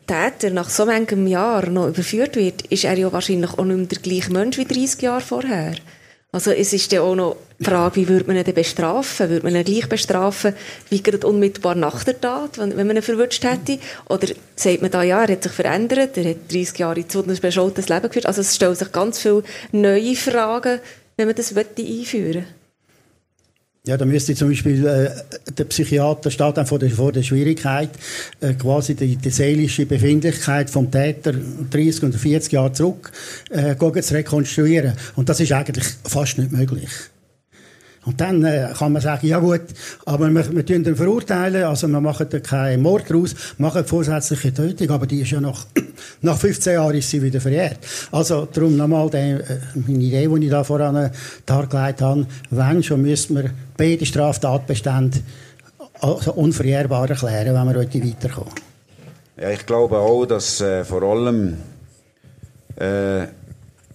Täter 0.06 0.50
nach 0.50 0.70
so 0.70 0.86
manchem 0.86 1.28
Jahr 1.28 1.70
noch 1.70 1.88
überführt 1.88 2.36
wird, 2.36 2.64
ist 2.64 2.84
er 2.84 2.98
ja 2.98 3.12
wahrscheinlich 3.14 3.54
auch 3.54 3.66
nicht 3.66 3.78
mehr 3.78 3.86
der 3.86 4.00
gleiche 4.00 4.32
Mensch 4.32 4.58
wie 4.58 4.66
30 4.66 5.02
Jahre 5.02 5.22
vorher. 5.22 5.76
Also 6.32 6.52
es 6.52 6.74
ist 6.74 6.92
ja 6.92 7.02
auch 7.02 7.16
noch 7.16 7.38
die 7.60 7.64
Frage, 7.64 7.96
wie 7.96 8.08
würde 8.08 8.28
man 8.28 8.38
ihn 8.38 8.44
denn 8.44 8.54
bestrafen? 8.54 9.30
Würde 9.32 9.44
man 9.44 9.56
ihn 9.56 9.64
gleich 9.64 9.90
bestrafen 9.90 10.54
wie 10.90 11.02
gerade 11.02 11.26
unmittelbar 11.26 11.74
nach 11.74 12.04
der 12.04 12.22
Tat, 12.22 12.60
wenn, 12.60 12.76
man 12.76 12.98
ihn 12.98 13.02
verwünscht 13.02 13.44
hätte? 13.44 13.80
Oder 14.08 14.28
sagt 14.56 14.84
man 14.84 14.92
da, 14.92 15.02
ja, 15.02 15.24
er 15.24 15.34
hat 15.34 15.44
sich 15.44 15.52
verändert, 15.52 16.18
er 16.18 16.30
hat 16.30 16.52
30 16.52 16.78
Jahre 16.78 17.08
zu 17.08 17.24
ein 17.24 17.36
bescholtenes 17.36 17.90
Leben 17.90 18.04
geführt? 18.04 18.28
Also 18.28 18.42
es 18.42 18.56
stellen 18.56 18.76
sich 18.76 18.92
ganz 18.92 19.20
viele 19.20 19.44
neue 19.72 20.16
Fragen, 20.16 20.80
wenn 21.18 21.26
man 21.26 21.36
das 21.36 21.56
einführen 21.56 22.34
möchte. 22.36 22.59
Ja, 23.88 23.96
da 23.96 24.06
müsste 24.06 24.36
zum 24.36 24.50
Beispiel 24.50 24.86
äh, 24.86 25.10
der 25.54 25.64
Psychiater 25.64 26.30
steht 26.30 26.58
dann 26.58 26.66
vor 26.66 26.80
der, 26.80 26.90
vor 26.90 27.14
der 27.14 27.24
Schwierigkeit, 27.24 27.90
äh, 28.42 28.54
quasi 28.54 28.94
die, 28.94 29.16
die 29.16 29.30
seelische 29.30 29.86
Befindlichkeit 29.86 30.70
vom 30.70 30.92
Täter 30.92 31.34
30 31.34 32.04
oder 32.04 32.18
40 32.18 32.52
Jahre 32.52 32.74
zurück 32.74 33.12
äh, 33.50 33.76
zu 34.02 34.14
rekonstruieren. 34.14 34.94
Und 35.16 35.30
das 35.30 35.40
ist 35.40 35.54
eigentlich 35.54 35.86
fast 36.04 36.38
nicht 36.38 36.52
möglich. 36.52 36.90
Und 38.06 38.20
dann 38.22 38.44
äh, 38.44 38.70
kann 38.78 38.92
man 38.92 39.02
sagen, 39.02 39.28
ja 39.28 39.40
gut, 39.40 39.62
aber 40.06 40.30
wir, 40.30 40.56
wir 40.56 40.66
tun 40.66 40.84
den 40.84 40.96
verurteilen, 40.96 41.64
also 41.64 41.88
wir 41.88 42.02
machen 42.02 42.28
da 42.30 42.40
keinen 42.40 42.82
Mord 42.82 43.14
raus, 43.14 43.36
machen 43.58 43.86
vorsätzliche 43.86 44.54
Tötung, 44.54 44.90
aber 44.90 45.06
die 45.06 45.22
ist 45.22 45.32
ja 45.32 45.40
nach, 45.40 45.66
nach 46.22 46.38
15 46.38 46.74
Jahren 46.74 46.96
ist 46.96 47.10
sie 47.10 47.22
wieder 47.22 47.42
verjährt. 47.42 47.80
Also 48.12 48.48
darum 48.52 48.78
nochmal 48.78 49.10
äh, 49.14 49.40
meine 49.76 50.04
Idee, 50.04 50.28
die 50.28 50.46
ich 50.46 50.52
da 50.52 50.64
voran 50.64 51.12
dargelegt 51.46 52.02
habe, 52.02 52.26
wenn 52.50 52.84
schon 52.84 53.02
müsste 53.02 53.34
man 53.34 53.52
beide 53.78 54.06
Straftatbestände 54.06 55.20
also 56.02 56.34
unverjährbar 56.34 57.10
erklären, 57.10 57.54
wenn 57.54 57.74
wir 57.74 57.80
heute 57.80 58.04
weiterkommen. 58.04 58.54
Ja, 59.40 59.50
ich 59.50 59.66
glaube 59.66 59.98
auch, 59.98 60.26
dass 60.26 60.62
äh, 60.62 60.84
vor 60.84 61.04
allem 61.04 61.58
äh, 62.76 63.28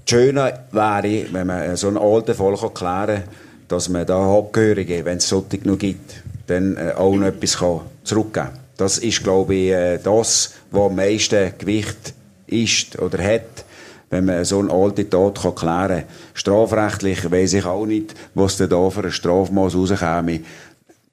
schöner 0.08 0.52
wäre, 0.70 1.26
wenn 1.32 1.46
man 1.46 1.76
so 1.76 1.88
einen 1.88 1.98
alten 1.98 2.34
Fall 2.34 2.56
klären 2.56 3.06
kann, 3.06 3.22
dass 3.68 3.88
man 3.88 4.06
da 4.06 4.38
Abgehörige, 4.38 5.04
wenn 5.04 5.18
es 5.18 5.28
solche 5.28 5.58
noch 5.64 5.78
gibt, 5.78 6.22
dann 6.46 6.76
äh, 6.76 6.92
auch 6.96 7.14
noch 7.14 7.26
etwas 7.26 7.58
kann 7.58 7.80
zurückgeben 8.04 8.46
kann. 8.46 8.58
Das 8.76 8.98
ist, 8.98 9.22
glaube 9.22 9.54
ich, 9.54 9.70
äh, 9.70 9.98
das, 9.98 10.54
was 10.74 10.90
am 10.90 10.96
meisten 10.96 11.52
Gewicht 11.58 12.14
ist 12.46 12.98
oder 12.98 13.22
hat, 13.22 13.64
wenn 14.10 14.26
man 14.26 14.44
so 14.44 14.60
eine 14.60 14.72
alte 14.72 15.08
Tat 15.08 15.40
kann 15.40 15.54
klären 15.54 15.88
kann. 15.88 16.08
Strafrechtlich 16.34 17.30
weiss 17.30 17.52
ich 17.52 17.64
auch 17.64 17.86
nicht, 17.86 18.14
was 18.34 18.56
da 18.56 18.90
für 18.90 19.04
ein 19.04 19.12
Strafmaß 19.12 19.74
rauskäme. 19.74 20.40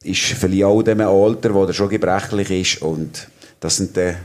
Ist 0.03 0.19
vielleicht 0.19 0.63
auch 0.63 0.81
dem 0.81 1.01
Alter, 1.01 1.53
wo 1.53 1.65
der 1.65 1.73
schon 1.73 1.89
gebrechlich 1.89 2.75
ist 2.75 2.81
und 2.81 3.27
das 3.59 3.77
sind 3.77 3.95
dann 3.95 4.15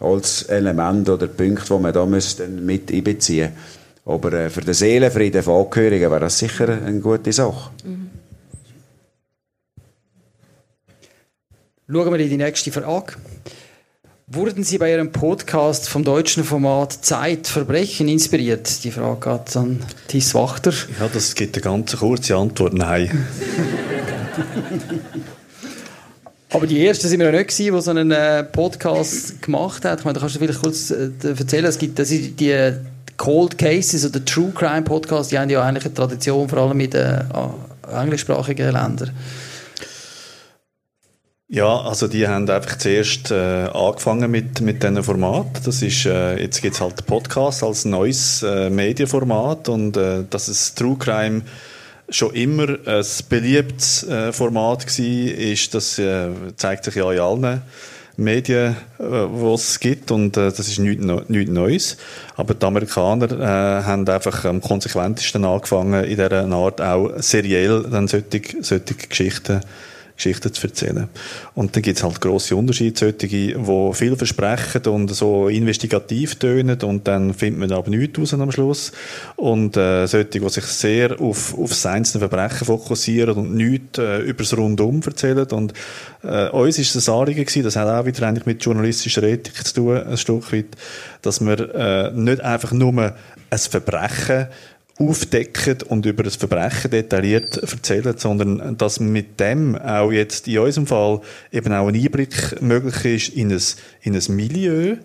als 0.00 0.42
Elemente 0.42 1.14
oder 1.14 1.28
Punkte, 1.28 1.74
die 1.74 1.82
man 1.82 1.92
da 1.92 2.04
mit 2.04 2.92
einbeziehen 2.92 3.52
müsste. 3.52 3.52
Aber 4.04 4.32
äh, 4.32 4.50
für 4.50 4.62
den 4.62 4.74
Seelenfrieden 4.74 5.42
von 5.42 5.64
Angehörigen 5.64 6.10
wäre 6.10 6.20
das 6.20 6.38
sicher 6.38 6.68
eine 6.68 7.00
gute 7.00 7.32
Sache. 7.32 7.70
Mhm. 7.84 8.10
Schauen 11.88 12.12
wir 12.12 12.20
in 12.20 12.30
die 12.30 12.36
nächste 12.36 12.72
Frage. 12.72 13.14
Wurden 14.34 14.64
Sie 14.64 14.78
bei 14.78 14.90
Ihrem 14.90 15.12
Podcast 15.12 15.90
vom 15.90 16.04
deutschen 16.04 16.42
Format 16.42 17.04
Zeit 17.04 17.46
Verbrechen 17.46 18.08
inspiriert? 18.08 18.82
Die 18.82 18.90
Frage 18.90 19.28
geht 19.28 19.54
an 19.58 19.80
Thies 20.08 20.34
Wachter. 20.34 20.72
Ja, 20.98 21.10
das 21.12 21.34
gibt 21.34 21.54
eine 21.54 21.62
ganz 21.62 21.94
kurze 21.98 22.36
Antwort. 22.36 22.72
Nein. 22.72 23.26
Aber 26.48 26.66
die 26.66 26.82
ersten 26.86 27.08
sind 27.08 27.20
wir 27.20 27.26
ja 27.26 27.32
nicht 27.32 27.48
gewesen, 27.48 27.76
die 27.76 27.82
so 27.82 27.90
einen 27.90 28.10
äh, 28.10 28.42
Podcast 28.44 29.42
gemacht 29.42 29.84
haben. 29.84 29.98
Ich 29.98 30.04
meine, 30.06 30.14
da 30.14 30.20
kannst 30.20 30.36
du 30.36 30.38
vielleicht 30.38 30.62
kurz 30.62 30.90
äh, 30.90 31.10
erzählen, 31.22 31.66
es 31.66 31.76
gibt 31.76 31.98
die 31.98 32.72
Cold 33.18 33.58
Cases 33.58 34.06
oder 34.06 34.24
True 34.24 34.50
Crime 34.54 34.80
Podcasts, 34.80 35.28
die 35.28 35.38
haben 35.38 35.50
ja 35.50 35.62
eigentlich 35.62 35.84
eine 35.84 35.92
Tradition, 35.92 36.48
vor 36.48 36.58
allem 36.58 36.80
in 36.80 36.88
den 36.88 37.04
äh, 37.04 38.00
englischsprachigen 38.00 38.72
Ländern. 38.72 39.10
Ja, 41.54 41.82
also 41.82 42.08
die 42.08 42.26
haben 42.26 42.48
einfach 42.48 42.78
zuerst 42.78 43.30
äh, 43.30 43.34
angefangen 43.74 44.30
mit, 44.30 44.62
mit 44.62 44.82
diesem 44.82 45.04
Format. 45.04 45.66
Das 45.66 45.82
ist, 45.82 46.06
äh, 46.06 46.40
jetzt 46.40 46.62
gibt 46.62 46.76
es 46.76 46.80
halt 46.80 47.04
Podcast 47.04 47.62
als 47.62 47.84
neues 47.84 48.42
äh, 48.42 48.70
Medienformat 48.70 49.68
und 49.68 49.98
äh, 49.98 50.24
dass 50.30 50.48
es 50.48 50.74
True 50.74 50.96
Crime 50.98 51.42
schon 52.08 52.32
immer 52.32 52.68
ein 52.86 53.04
beliebtes 53.28 54.02
äh, 54.04 54.32
Format 54.32 54.86
war, 54.86 55.04
ist, 55.04 55.74
das 55.74 55.98
äh, 55.98 56.30
zeigt 56.56 56.84
sich 56.84 56.94
ja 56.94 57.12
in 57.12 57.18
allen 57.18 57.62
Medien, 58.16 58.74
äh, 58.98 59.02
die 59.02 59.52
es 59.52 59.78
gibt 59.78 60.10
und 60.10 60.38
äh, 60.38 60.50
das 60.52 60.60
ist 60.60 60.78
nichts, 60.78 61.04
nichts 61.28 61.52
Neues. 61.52 61.98
Aber 62.34 62.54
die 62.54 62.64
Amerikaner 62.64 63.30
äh, 63.30 63.84
haben 63.84 64.08
einfach 64.08 64.46
am 64.46 64.62
konsequentesten 64.62 65.44
angefangen, 65.44 66.02
in 66.04 66.16
dieser 66.16 66.50
Art 66.50 66.80
auch 66.80 67.10
seriell 67.18 67.82
dann 67.90 68.08
solche, 68.08 68.40
solche 68.62 68.94
Geschichten 68.94 69.60
Geschichten 70.16 70.52
zu 70.52 70.66
erzählen. 70.66 71.08
Und 71.54 71.74
dann 71.74 71.82
gibt 71.82 71.98
es 71.98 72.04
halt 72.04 72.20
grosse 72.20 72.56
Unterschiede, 72.56 72.98
solche, 72.98 73.26
die 73.28 73.56
viel 73.92 74.16
versprechen 74.16 74.86
und 74.86 75.08
so 75.08 75.48
investigativ 75.48 76.36
tönen 76.36 76.80
und 76.82 77.08
dann 77.08 77.34
findet 77.34 77.60
man 77.60 77.72
aber 77.72 77.90
nichts 77.90 78.18
raus 78.18 78.34
am 78.34 78.52
Schluss. 78.52 78.92
Und 79.36 79.76
äh, 79.76 80.06
solche, 80.06 80.40
die 80.40 80.48
sich 80.48 80.64
sehr 80.64 81.20
auf, 81.20 81.56
auf 81.58 81.70
das 81.70 81.86
einzelne 81.86 82.28
Verbrechen 82.28 82.66
fokussieren 82.66 83.36
und 83.36 83.54
nichts 83.54 83.98
äh, 83.98 84.18
über 84.20 84.42
das 84.42 84.56
Rundum 84.56 85.00
erzählen. 85.04 85.46
Und 85.50 85.72
äh, 86.22 86.48
uns 86.48 86.78
ist 86.78 86.94
das 86.94 87.08
Anliegen 87.08 87.44
gewesen, 87.44 87.62
das 87.62 87.76
hat 87.76 87.88
auch 87.88 88.06
wieder 88.06 88.26
eigentlich 88.26 88.46
mit 88.46 88.64
journalistischer 88.64 89.22
Ethik 89.22 89.66
zu 89.66 89.74
tun, 89.74 89.96
ein 89.96 90.16
Stück 90.16 90.52
weit, 90.52 90.66
dass 91.22 91.40
wir 91.40 91.74
äh, 91.74 92.12
nicht 92.12 92.40
einfach 92.42 92.72
nur 92.72 92.92
ein 93.50 93.58
Verbrechen 93.58 94.46
aufdecken 94.98 95.78
und 95.88 96.06
über 96.06 96.22
das 96.22 96.36
Verbrechen 96.36 96.90
detailliert 96.90 97.56
erzählen, 97.56 98.16
sondern 98.16 98.76
dass 98.76 99.00
mit 99.00 99.40
dem 99.40 99.76
auch 99.76 100.12
jetzt 100.12 100.48
in 100.48 100.58
unserem 100.58 100.86
Fall 100.86 101.20
eben 101.50 101.72
auch 101.72 101.88
ein 101.88 101.94
Einblick 101.94 102.60
möglich 102.60 103.04
ist 103.04 103.36
in 103.36 103.52
ein, 103.52 103.62
in 104.02 104.14
ein 104.14 104.36
Milieu, 104.36 104.96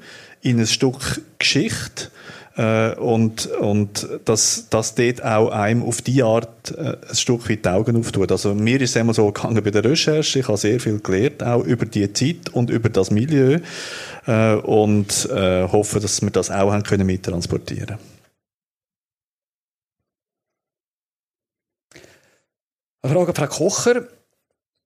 in 0.41 0.59
ein 0.59 0.67
Stück 0.67 1.21
Geschichte, 1.39 2.11
äh, 2.57 2.95
und, 2.95 3.45
und 3.45 4.07
dass, 4.25 4.67
dass 4.69 4.95
dort 4.95 5.23
auch 5.23 5.49
einem 5.51 5.83
auf 5.83 6.01
die 6.01 6.23
Art 6.23 6.71
äh, 6.75 6.97
ein 7.07 7.15
Stück 7.15 7.49
weit 7.49 7.65
die 7.65 7.69
Augen 7.69 7.95
auftut. 7.97 8.31
Also 8.31 8.55
mir 8.55 8.81
ist 8.81 8.91
es 8.91 8.95
immer 8.95 9.13
so 9.13 9.31
gegangen 9.31 9.63
bei 9.63 9.69
der 9.69 9.85
Recherche, 9.85 10.39
ich 10.39 10.47
habe 10.47 10.57
sehr 10.57 10.79
viel 10.79 10.99
gelernt, 10.99 11.43
auch 11.43 11.63
über 11.63 11.85
die 11.85 12.11
Zeit 12.11 12.49
und 12.51 12.69
über 12.69 12.89
das 12.89 13.11
Milieu 13.11 13.59
äh, 14.25 14.55
und 14.55 15.29
äh, 15.31 15.67
hoffe, 15.67 15.99
dass 15.99 16.21
wir 16.21 16.31
das 16.31 16.49
auch 16.49 16.71
haben 16.71 16.83
können 16.83 17.05
mittransportieren 17.05 17.97
Eine 17.97 18.16
Frage 23.09 23.29
an 23.29 23.35
Frau 23.35 23.47
Kocher. 23.47 24.07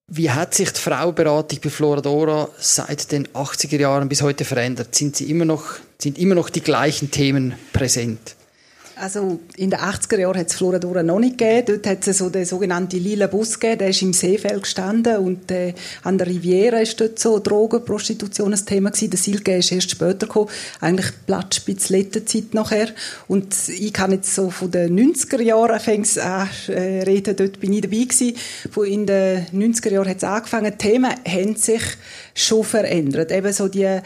Wie 0.07 0.29
hat 0.29 0.53
sich 0.53 0.71
die 0.73 0.79
Frauenberatung 0.79 1.59
bei 1.63 1.69
Floradora 1.69 2.49
seit 2.57 3.11
den 3.11 3.27
80er 3.29 3.79
Jahren 3.79 4.09
bis 4.09 4.21
heute 4.21 4.43
verändert? 4.43 4.93
Sind, 4.93 5.15
sie 5.15 5.29
immer 5.29 5.45
noch, 5.45 5.63
sind 5.97 6.17
immer 6.17 6.35
noch 6.35 6.49
die 6.49 6.61
gleichen 6.61 7.11
Themen 7.11 7.53
präsent? 7.71 8.35
Also 9.01 9.39
in 9.57 9.71
den 9.71 9.79
80er 9.79 10.19
Jahren 10.19 10.37
hat 10.37 10.49
es 10.49 10.55
Floradora 10.55 11.01
noch 11.01 11.17
nicht 11.17 11.39
gegeben. 11.39 11.65
Dort 11.65 11.87
hat 11.87 12.07
es 12.07 12.19
so 12.19 12.29
den 12.29 12.45
sogenannten 12.45 12.99
lila 12.99 13.25
Bus 13.25 13.59
gegeben, 13.59 13.79
der 13.79 13.89
ist 13.89 14.03
im 14.03 14.13
Seefeld 14.13 14.61
gestanden 14.61 15.17
und 15.17 15.49
äh, 15.49 15.73
an 16.03 16.19
der 16.19 16.27
Riviera 16.27 16.77
ist 16.77 17.01
dort 17.01 17.17
so 17.17 17.39
Drogenprostitution 17.39 18.53
ein 18.53 18.63
Thema 18.63 18.91
gewesen. 18.91 19.09
Der 19.09 19.17
Silke 19.17 19.57
ist 19.57 19.71
erst 19.71 19.89
später 19.89 20.27
gekommen, 20.27 20.49
eigentlich 20.81 21.07
Platzspitzlettenzeit 21.25 22.53
nachher. 22.53 22.89
Und 23.27 23.55
ich 23.69 23.91
kann 23.91 24.11
jetzt 24.11 24.35
so 24.35 24.51
von 24.51 24.69
den 24.69 24.95
90er 25.15 25.41
Jahren 25.41 25.79
fängst 25.79 26.19
an 26.19 26.47
äh, 26.67 27.01
reden, 27.01 27.35
dort 27.35 27.59
bin 27.59 27.73
ich 27.73 27.81
dabei 27.81 28.03
gewesen. 28.03 28.35
Von 28.69 28.85
in 28.85 29.07
den 29.07 29.47
90er 29.47 29.93
Jahren 29.93 30.09
hat 30.09 30.17
es 30.17 30.23
angefangen. 30.23 30.73
Die 30.73 30.89
Themen 30.89 31.11
haben 31.27 31.55
sich 31.55 31.81
schon 32.35 32.63
verändert. 32.63 33.31
Eben 33.31 33.51
so 33.51 33.67
die 33.67 33.99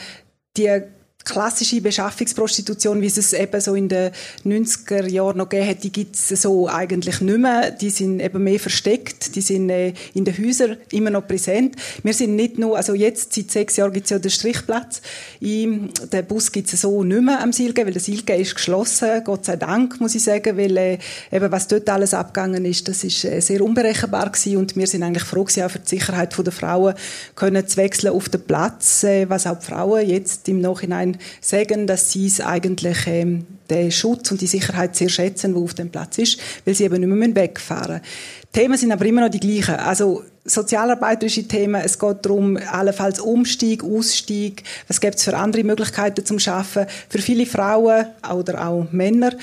die 0.58 0.82
klassische 1.26 1.82
Beschaffungsprostitution, 1.82 3.02
wie 3.02 3.08
es 3.08 3.18
es 3.18 3.34
eben 3.34 3.60
so 3.60 3.74
in 3.74 3.90
den 3.90 4.12
90er 4.46 5.08
Jahren 5.08 5.38
noch 5.38 5.50
gegeben 5.50 5.70
hat, 5.70 5.84
die 5.84 5.92
gibt 5.92 6.16
es 6.16 6.30
so 6.30 6.70
eigentlich 6.70 7.20
nicht 7.20 7.40
mehr. 7.40 7.72
Die 7.72 7.90
sind 7.90 8.20
eben 8.20 8.44
mehr 8.44 8.60
versteckt, 8.60 9.36
die 9.36 9.42
sind 9.42 9.70
äh, 9.70 9.94
in 10.14 10.24
den 10.24 10.38
Häusern 10.38 10.78
immer 10.92 11.10
noch 11.10 11.28
präsent. 11.28 11.76
Wir 12.04 12.14
sind 12.14 12.36
nicht 12.36 12.60
nur, 12.60 12.78
also 12.78 12.94
jetzt, 12.94 13.34
seit 13.34 13.52
sechs 13.52 13.76
Jahren 13.76 13.92
gibt 13.92 14.06
es 14.06 14.12
ja 14.12 14.20
den 14.20 14.30
Strichplatz. 14.30 15.02
In, 15.40 15.90
den 16.12 16.26
Bus 16.26 16.52
gibt 16.52 16.72
es 16.72 16.82
so 16.82 17.04
nicht 17.04 17.22
mehr 17.22 17.42
am 17.42 17.52
Silge, 17.52 17.86
weil 17.86 17.94
der 17.94 18.02
Silge 18.02 18.36
ist 18.36 18.56
geschlossen, 18.56 19.24
Gott 19.24 19.46
sei 19.46 19.56
Dank, 19.56 20.00
muss 20.00 20.16
ich 20.16 20.24
sagen, 20.24 20.58
weil 20.58 20.78
äh, 20.78 20.98
eben 21.32 21.52
was 21.52 21.68
dort 21.68 21.90
alles 21.90 22.14
abgegangen 22.14 22.66
ist, 22.66 22.88
das 22.88 23.04
ist 23.04 23.26
äh, 23.26 23.40
sehr 23.40 23.62
unberechenbar 23.62 24.30
gewesen 24.30 24.58
und 24.58 24.76
wir 24.76 24.86
sind 24.86 25.02
eigentlich 25.02 25.24
froh 25.24 25.44
gewesen, 25.44 25.64
auch 25.64 25.72
für 25.72 25.80
die 25.80 25.90
Sicherheit 25.90 26.36
der 26.38 26.52
Frauen 26.52 26.94
können 27.36 27.68
zu 27.68 27.78
wechseln 27.78 28.14
auf 28.14 28.30
den 28.30 28.42
Platz, 28.42 29.04
äh, 29.04 29.28
was 29.28 29.48
auch 29.48 29.58
die 29.58 29.66
Frauen 29.66 30.08
jetzt 30.08 30.48
im 30.48 30.62
Nachhinein 30.62 31.15
sagen, 31.42 31.88
dass 31.88 32.12
sie 32.12 32.28
es 32.28 32.42
eigentlich 32.42 33.08
ähm, 33.08 33.46
den 33.70 33.92
Schutz 33.92 34.32
und 34.32 34.42
die 34.42 34.48
Sicherheit 34.48 34.96
sehr 34.96 35.10
schätzen, 35.10 35.56
wo 35.56 35.64
auf 35.64 35.74
dem 35.74 35.90
Platz 35.90 36.18
ist, 36.18 36.40
weil 36.66 36.76
sie 36.76 36.84
eben 36.84 37.00
nicht 37.00 37.10
mehr 37.10 37.36
wegfahren 37.36 38.02
müssen. 38.02 38.06
Die 38.54 38.60
Themen 38.60 38.78
sind 38.78 38.92
aber 38.92 39.06
immer 39.06 39.22
noch 39.22 39.30
die 39.30 39.40
gleichen. 39.40 39.76
Also 39.76 40.24
sozialarbeiterische 40.46 41.48
Themen. 41.48 41.82
Es 41.84 42.00
geht 42.00 42.18
darum, 42.22 42.58
allenfalls 42.72 43.20
Umstieg, 43.20 43.84
Ausstieg. 43.84 44.64
Was 44.88 45.02
gibt 45.02 45.16
es 45.16 45.24
für 45.24 45.36
andere 45.36 45.64
Möglichkeiten 45.64 46.24
zum 46.24 46.40
Schaffen? 46.40 46.86
Für 47.10 47.20
viele 47.20 47.46
Frauen 47.46 48.06
oder 48.34 48.68
auch 48.68 48.88
Männer 48.92 49.34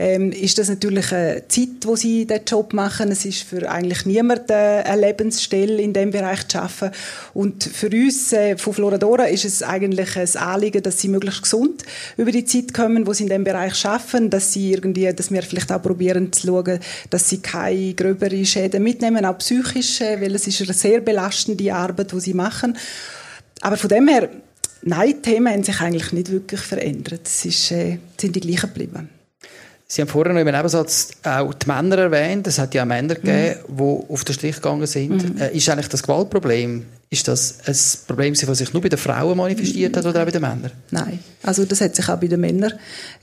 ähm, 0.00 0.32
ist 0.32 0.56
das 0.56 0.70
natürlich 0.70 1.12
eine 1.12 1.46
Zeit, 1.46 1.84
wo 1.84 1.94
sie 1.94 2.24
den 2.24 2.40
Job 2.46 2.72
machen. 2.72 3.12
Es 3.12 3.26
ist 3.26 3.42
für 3.42 3.70
eigentlich 3.70 4.06
niemanden 4.06 4.50
eine 4.50 4.98
Lebensstelle 4.98 5.82
in 5.82 5.92
dem 5.92 6.10
Bereich 6.10 6.48
zu 6.48 6.56
schaffen. 6.56 6.90
Und 7.34 7.64
für 7.64 7.90
uns 7.90 8.32
äh, 8.32 8.56
von 8.56 8.72
Floradora 8.72 9.24
ist 9.24 9.44
es 9.44 9.62
eigentlich 9.62 10.16
ein 10.16 10.36
Anliegen, 10.36 10.82
dass 10.82 11.02
sie 11.02 11.08
möglichst 11.08 11.42
gesund 11.42 11.82
über 12.16 12.32
die 12.32 12.46
Zeit 12.46 12.72
kommen, 12.72 13.06
wo 13.06 13.12
sie 13.12 13.24
in 13.24 13.28
dem 13.28 13.44
Bereich 13.44 13.74
schaffen, 13.74 14.30
dass 14.30 14.54
sie 14.54 14.72
irgendwie, 14.72 15.12
dass 15.12 15.30
wir 15.30 15.42
vielleicht 15.42 15.70
auch 15.70 15.82
probieren 15.82 16.32
zu 16.32 16.46
schauen, 16.46 16.80
dass 17.10 17.28
sie 17.28 17.42
keine 17.42 17.92
gröbere 17.92 18.42
Schäden 18.46 18.82
mitnehmen, 18.82 19.26
auch 19.26 19.36
psychisch, 19.36 20.00
äh, 20.00 20.18
weil 20.18 20.34
es 20.34 20.46
ist 20.46 20.62
eine 20.62 20.72
sehr 20.72 21.02
belastende 21.02 21.74
Arbeit, 21.74 22.12
die 22.12 22.20
sie 22.20 22.34
machen. 22.34 22.74
Aber 23.60 23.76
von 23.76 23.90
dem 23.90 24.08
her, 24.08 24.30
nein, 24.80 25.10
die 25.10 25.30
Themen 25.30 25.52
haben 25.52 25.62
sich 25.62 25.78
eigentlich 25.78 26.10
nicht 26.12 26.30
wirklich 26.30 26.62
verändert. 26.62 27.26
Es 27.26 27.44
ist, 27.44 27.70
äh, 27.72 27.98
sind 28.18 28.34
die 28.34 28.40
gleichen 28.40 28.72
geblieben. 28.72 29.19
Sie 29.92 30.02
haben 30.02 30.08
vorher 30.08 30.32
noch 30.32 30.40
im 30.40 30.46
Nebensatz 30.46 31.10
auch 31.24 31.52
die 31.52 31.66
Männer 31.66 31.98
erwähnt. 31.98 32.46
Es 32.46 32.60
hat 32.60 32.72
ja 32.74 32.82
auch 32.82 32.86
Männer 32.86 33.16
mhm. 33.20 33.26
gegeben, 33.26 33.56
die 33.68 34.12
auf 34.12 34.22
den 34.22 34.34
Strich 34.36 34.54
gegangen 34.54 34.86
sind. 34.86 35.34
Mhm. 35.34 35.40
Äh, 35.40 35.56
ist 35.56 35.68
eigentlich 35.68 35.88
das 35.88 36.04
Gewaltproblem, 36.04 36.86
ist 37.10 37.26
das 37.26 37.58
ein 37.66 38.06
Problem, 38.06 38.34
das 38.34 38.58
sich 38.58 38.72
nur 38.72 38.82
bei 38.82 38.88
den 38.88 39.00
Frauen 39.00 39.36
manifestiert 39.36 39.96
hat 39.96 40.06
oder 40.06 40.20
auch 40.20 40.26
bei 40.26 40.30
den 40.30 40.42
Männern? 40.42 40.70
Nein, 40.92 41.18
also 41.42 41.64
das 41.64 41.80
hat 41.80 41.96
sich 41.96 42.08
auch 42.08 42.18
bei 42.18 42.28
den 42.28 42.40
Männern 42.40 42.72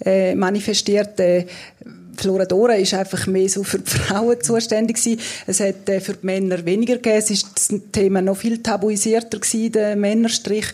äh, 0.03 0.35
manifestiert. 0.35 1.17
Äh, 1.21 1.45
Floradora 2.17 2.75
ist 2.75 2.93
einfach 2.93 3.27
mehr 3.27 3.49
so 3.49 3.63
für 3.63 3.79
die 3.79 3.89
Frauen 3.91 4.41
zuständig 4.41 4.97
gewesen. 4.97 5.19
Es 5.45 5.59
hat 5.59 5.87
äh, 5.89 5.99
für 5.99 6.13
die 6.13 6.25
Männer 6.25 6.65
weniger 6.65 6.95
gegeben. 6.95 7.17
Es 7.17 7.29
ist 7.29 7.47
das 7.55 7.69
Thema 7.91 8.21
noch 8.21 8.37
viel 8.37 8.61
tabuisierter 8.61 9.39
gewesen, 9.39 9.71
der 9.71 9.95
Männerstrich. 9.95 10.65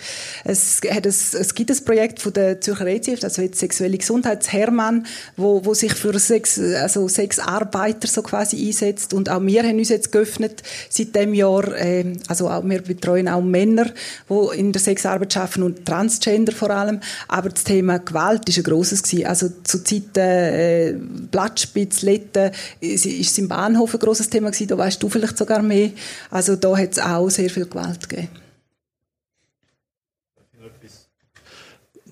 Es, 0.43 0.81
hat 0.89 1.05
ein, 1.05 1.09
es 1.09 1.55
gibt 1.55 1.71
ein 1.71 1.85
Projekt 1.85 2.21
von 2.21 2.33
der 2.33 2.61
Zürcher 2.61 2.87
EZF, 2.87 3.23
also 3.23 3.41
jetzt 3.41 3.59
sexuelle 3.59 3.97
Gesundheit, 3.97 4.51
Hermann, 4.51 5.05
wo, 5.37 5.63
wo 5.65 5.73
sich 5.73 5.93
für 5.93 6.17
Sex, 6.19 6.59
also 6.59 7.07
Sexarbeiter 7.07 8.07
so 8.07 8.21
quasi 8.21 8.67
einsetzt. 8.67 9.13
Und 9.13 9.29
auch 9.29 9.41
wir 9.41 9.63
haben 9.63 9.77
uns 9.77 9.89
jetzt 9.89 10.11
geöffnet 10.11 10.63
seit 10.89 11.15
dem 11.15 11.33
Jahr. 11.33 11.75
Äh, 11.75 12.13
also 12.27 12.49
auch, 12.49 12.63
wir 12.63 12.81
betreuen 12.81 13.27
auch 13.27 13.41
Männer, 13.41 13.91
die 14.29 14.59
in 14.59 14.71
der 14.71 14.81
Sexarbeit 14.81 15.35
arbeiten 15.37 15.63
und 15.63 15.85
Transgender 15.85 16.53
vor 16.53 16.69
allem. 16.69 16.99
Aber 17.27 17.49
das 17.49 17.63
Thema 17.63 17.99
Gewalt 17.99 18.47
ist 18.49 18.57
ein 18.57 18.63
grosses 18.63 19.03
gewesen. 19.03 19.27
Also 19.27 19.49
zu 19.63 19.83
Zeiten 19.83 20.19
äh, 20.19 20.95
Blattspitz, 21.33 22.03
Letten, 22.03 22.51
ist 22.79 23.05
es 23.05 23.37
im 23.39 23.47
Bahnhof 23.47 23.95
ein 23.95 23.99
grosses 23.99 24.29
Thema 24.29 24.51
gewesen, 24.51 24.67
da 24.67 24.77
weißt 24.77 25.01
du 25.01 25.09
vielleicht 25.09 25.37
sogar 25.37 25.63
mehr. 25.63 25.89
Also 26.29 26.55
da 26.55 26.77
hat 26.77 26.91
es 26.91 26.99
auch 26.99 27.27
sehr 27.29 27.49
viel 27.49 27.65
Gewalt 27.65 28.07
gegeben. 28.07 28.29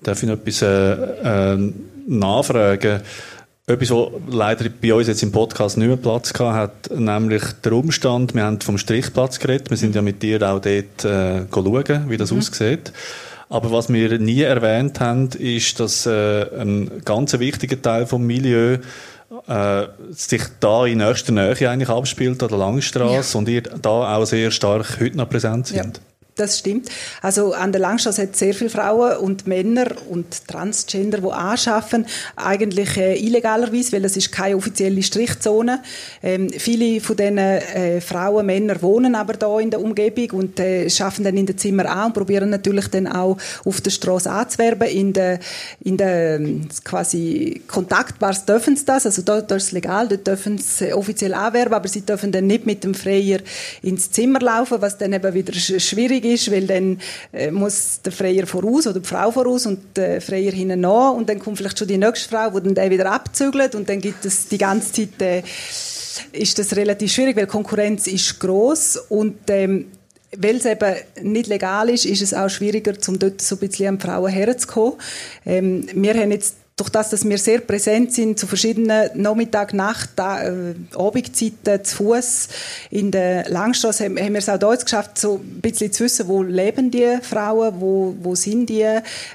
Darf 0.02 0.20
ich 0.20 0.28
noch 0.28 0.34
etwas 0.34 0.62
äh, 0.62 1.54
äh, 1.54 1.72
nachfragen? 2.08 3.00
Etwas, 3.64 3.90
was 3.92 4.08
leider 4.28 4.68
bei 4.68 4.92
uns 4.92 5.06
jetzt 5.06 5.22
im 5.22 5.30
Podcast 5.30 5.78
nicht 5.78 5.86
mehr 5.86 5.96
Platz 5.96 6.32
hat, 6.36 6.90
nämlich 6.90 7.44
der 7.64 7.74
Umstand, 7.74 8.34
wir 8.34 8.42
haben 8.42 8.60
vom 8.60 8.76
Strichplatz 8.76 9.38
geredet, 9.38 9.70
wir 9.70 9.76
sind 9.76 9.94
ja 9.94 10.02
mit 10.02 10.20
dir 10.20 10.42
auch 10.42 10.60
dort 10.60 11.04
äh, 11.04 11.46
schauen, 11.48 12.10
wie 12.10 12.16
das 12.16 12.32
mhm. 12.32 12.38
aussieht. 12.38 12.92
Aber 13.52 13.70
was 13.70 13.92
wir 13.92 14.18
nie 14.18 14.40
erwähnt 14.40 14.98
haben, 14.98 15.28
ist, 15.38 15.78
dass 15.78 16.06
äh, 16.06 16.46
ein 16.58 17.02
ganz 17.04 17.38
wichtiger 17.38 17.80
Teil 17.82 18.06
vom 18.06 18.26
Milieu 18.26 18.78
äh, 19.46 19.82
sich 20.10 20.42
da 20.58 20.86
in 20.86 21.00
erster 21.00 21.32
Nähe 21.32 21.68
eigentlich 21.68 21.90
abspielt, 21.90 22.42
an 22.42 22.48
der 22.48 22.56
Langstrasse, 22.56 23.34
ja. 23.34 23.38
und 23.38 23.48
ihr 23.50 23.60
da 23.60 24.16
auch 24.16 24.24
sehr 24.24 24.50
stark 24.50 24.98
heute 25.00 25.18
noch 25.18 25.28
präsent 25.28 25.66
sind. 25.66 25.98
Ja 25.98 26.02
das 26.36 26.58
stimmt. 26.58 26.88
Also 27.20 27.52
an 27.52 27.72
der 27.72 27.80
Langstrasse 27.80 28.22
hat 28.22 28.36
sehr 28.36 28.54
viele 28.54 28.70
Frauen 28.70 29.18
und 29.18 29.46
Männer 29.46 29.88
und 30.08 30.48
Transgender, 30.48 31.18
die 31.18 31.30
anschaffen, 31.30 32.06
eigentlich 32.36 32.96
äh, 32.96 33.18
illegalerweise, 33.18 33.92
weil 33.92 34.04
es 34.04 34.16
ist 34.16 34.32
keine 34.32 34.56
offizielle 34.56 35.02
Strichzone. 35.02 35.82
Ähm, 36.22 36.48
viele 36.50 37.00
von 37.00 37.16
diesen 37.16 37.38
äh, 37.38 38.00
Frauen, 38.00 38.46
Männer 38.46 38.80
wohnen 38.80 39.14
aber 39.14 39.34
da 39.34 39.58
in 39.60 39.70
der 39.70 39.80
Umgebung 39.80 40.40
und 40.40 40.58
äh, 40.58 40.88
schaffen 40.88 41.24
dann 41.24 41.36
in 41.36 41.46
den 41.46 41.58
Zimmer 41.58 41.86
an 41.86 42.06
und 42.06 42.14
probieren 42.14 42.48
natürlich 42.48 42.88
dann 42.88 43.06
auch 43.06 43.36
auf 43.64 43.80
der 43.80 43.90
Straße 43.90 44.30
anzuwerben. 44.30 44.88
In 44.88 45.12
der, 45.12 45.38
in 45.84 45.96
der 45.98 46.36
ähm, 46.36 46.68
quasi 46.82 47.62
Kontaktbars 47.66 48.46
dürfen 48.46 48.76
sie 48.76 48.86
das, 48.86 49.04
also 49.04 49.22
dort, 49.22 49.50
dort 49.50 49.60
ist 49.60 49.66
es 49.66 49.72
legal, 49.72 50.08
dort 50.08 50.26
dürfen 50.26 50.56
sie 50.56 50.94
offiziell 50.94 51.34
anwerben, 51.34 51.74
aber 51.74 51.88
sie 51.88 52.00
dürfen 52.02 52.32
dann 52.32 52.46
nicht 52.46 52.64
mit 52.64 52.84
dem 52.84 52.94
Freier 52.94 53.40
ins 53.82 54.10
Zimmer 54.10 54.40
laufen, 54.40 54.80
was 54.80 54.96
dann 54.96 55.12
eben 55.12 55.34
wieder 55.34 55.52
schwierig 55.52 56.21
ist 56.24 56.42
ist, 56.42 56.52
weil 56.52 56.66
dann 56.66 57.00
äh, 57.32 57.50
muss 57.50 58.00
der 58.04 58.12
Freier 58.12 58.46
voraus 58.46 58.86
oder 58.86 59.00
die 59.00 59.08
Frau 59.08 59.30
voraus 59.30 59.66
und 59.66 59.96
der 59.96 60.20
Freier 60.20 60.52
hinten 60.52 60.80
nach 60.80 61.12
und 61.12 61.28
dann 61.28 61.38
kommt 61.38 61.58
vielleicht 61.58 61.78
schon 61.78 61.88
die 61.88 61.98
nächste 61.98 62.28
Frau, 62.28 62.50
die 62.50 62.62
dann 62.62 62.74
den 62.74 62.90
wieder 62.90 63.10
abzügelt 63.10 63.74
und 63.74 63.88
dann 63.88 64.00
gibt 64.00 64.24
es 64.24 64.48
die 64.48 64.58
ganze 64.58 64.92
Zeit 64.92 65.22
äh, 65.22 65.42
ist 66.32 66.58
das 66.58 66.76
relativ 66.76 67.12
schwierig, 67.12 67.36
weil 67.36 67.46
Konkurrenz 67.46 68.06
ist 68.06 68.38
groß 68.38 68.98
und 69.08 69.38
ähm, 69.48 69.86
weil 70.36 70.56
es 70.56 70.64
eben 70.64 70.94
nicht 71.22 71.46
legal 71.46 71.90
ist, 71.90 72.06
ist 72.06 72.22
es 72.22 72.32
auch 72.32 72.48
schwieriger, 72.48 72.94
um 73.06 73.18
dort 73.18 73.42
so 73.42 73.56
ein 73.56 73.58
bisschen 73.58 73.88
an 73.88 74.00
Frauen 74.00 74.32
herzukommen. 74.32 74.94
Ähm, 75.44 75.86
wir 75.94 76.14
haben 76.14 76.32
jetzt 76.32 76.56
durch 76.76 76.88
das, 76.88 77.10
dass 77.10 77.28
wir 77.28 77.36
sehr 77.36 77.60
präsent 77.60 78.12
sind 78.12 78.38
zu 78.38 78.46
verschiedenen 78.46 79.10
Nachmittag, 79.14 79.74
Nacht, 79.74 80.18
äh, 80.18 80.74
Abendzeiten 80.96 81.84
zu 81.84 81.96
Fuß 81.96 82.48
in 82.90 83.10
der 83.10 83.48
Langstrasse, 83.50 84.06
haben, 84.06 84.18
haben 84.18 84.32
wir 84.32 84.38
es 84.38 84.48
auch 84.48 84.58
dort 84.58 84.84
geschafft, 84.84 85.18
so 85.18 85.36
ein 85.36 85.60
bisschen 85.60 85.92
zu 85.92 86.04
wissen, 86.04 86.28
wo 86.28 86.42
leben 86.42 86.90
die 86.90 87.18
Frauen, 87.20 87.74
wo, 87.78 88.14
wo 88.20 88.34
sind 88.34 88.70
die, 88.70 88.86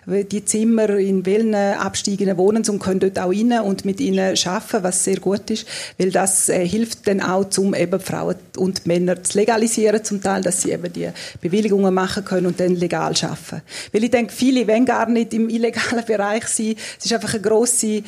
die 0.07 0.45
Zimmer, 0.45 0.89
in 0.89 1.26
welchen 1.26 1.53
Absteigen 1.53 2.35
wohnen 2.38 2.64
sie 2.64 2.72
und 2.72 2.80
können 2.80 2.99
dort 2.99 3.19
auch 3.19 3.30
rein 3.30 3.51
und 3.61 3.85
mit 3.85 3.99
ihnen 3.99 4.35
arbeiten, 4.45 4.84
was 4.84 5.03
sehr 5.03 5.19
gut 5.19 5.49
ist, 5.51 5.68
weil 5.99 6.11
das 6.11 6.49
äh, 6.49 6.68
hilft 6.68 7.07
dann 7.07 7.22
auch, 7.22 7.45
um 7.57 7.76
eben 7.76 7.99
Frauen 7.99 8.35
und 8.57 8.88
Männer 8.88 9.23
zu 9.23 9.38
legalisieren 9.38 10.03
zum 10.03 10.23
Teil, 10.23 10.41
dass 10.41 10.64
sie 10.64 10.72
eben 10.72 10.91
die 10.91 11.09
Bewilligungen 11.39 11.93
machen 11.93 12.26
können 12.26 12.47
und 12.47 12.59
dann 12.59 12.76
legal 12.76 13.14
arbeiten. 13.22 13.61
Weil 13.91 14.03
ich 14.03 14.11
denke, 14.11 14.34
viele 14.34 14.68
wollen 14.68 14.85
gar 14.85 15.07
nicht 15.07 15.34
im 15.34 15.49
illegalen 15.49 16.03
Bereich 16.05 16.47
sein, 16.47 16.76
es 16.97 17.05
ist 17.05 17.14
einfach 17.14 17.26
ein 17.33 17.41
grosser, 17.41 18.01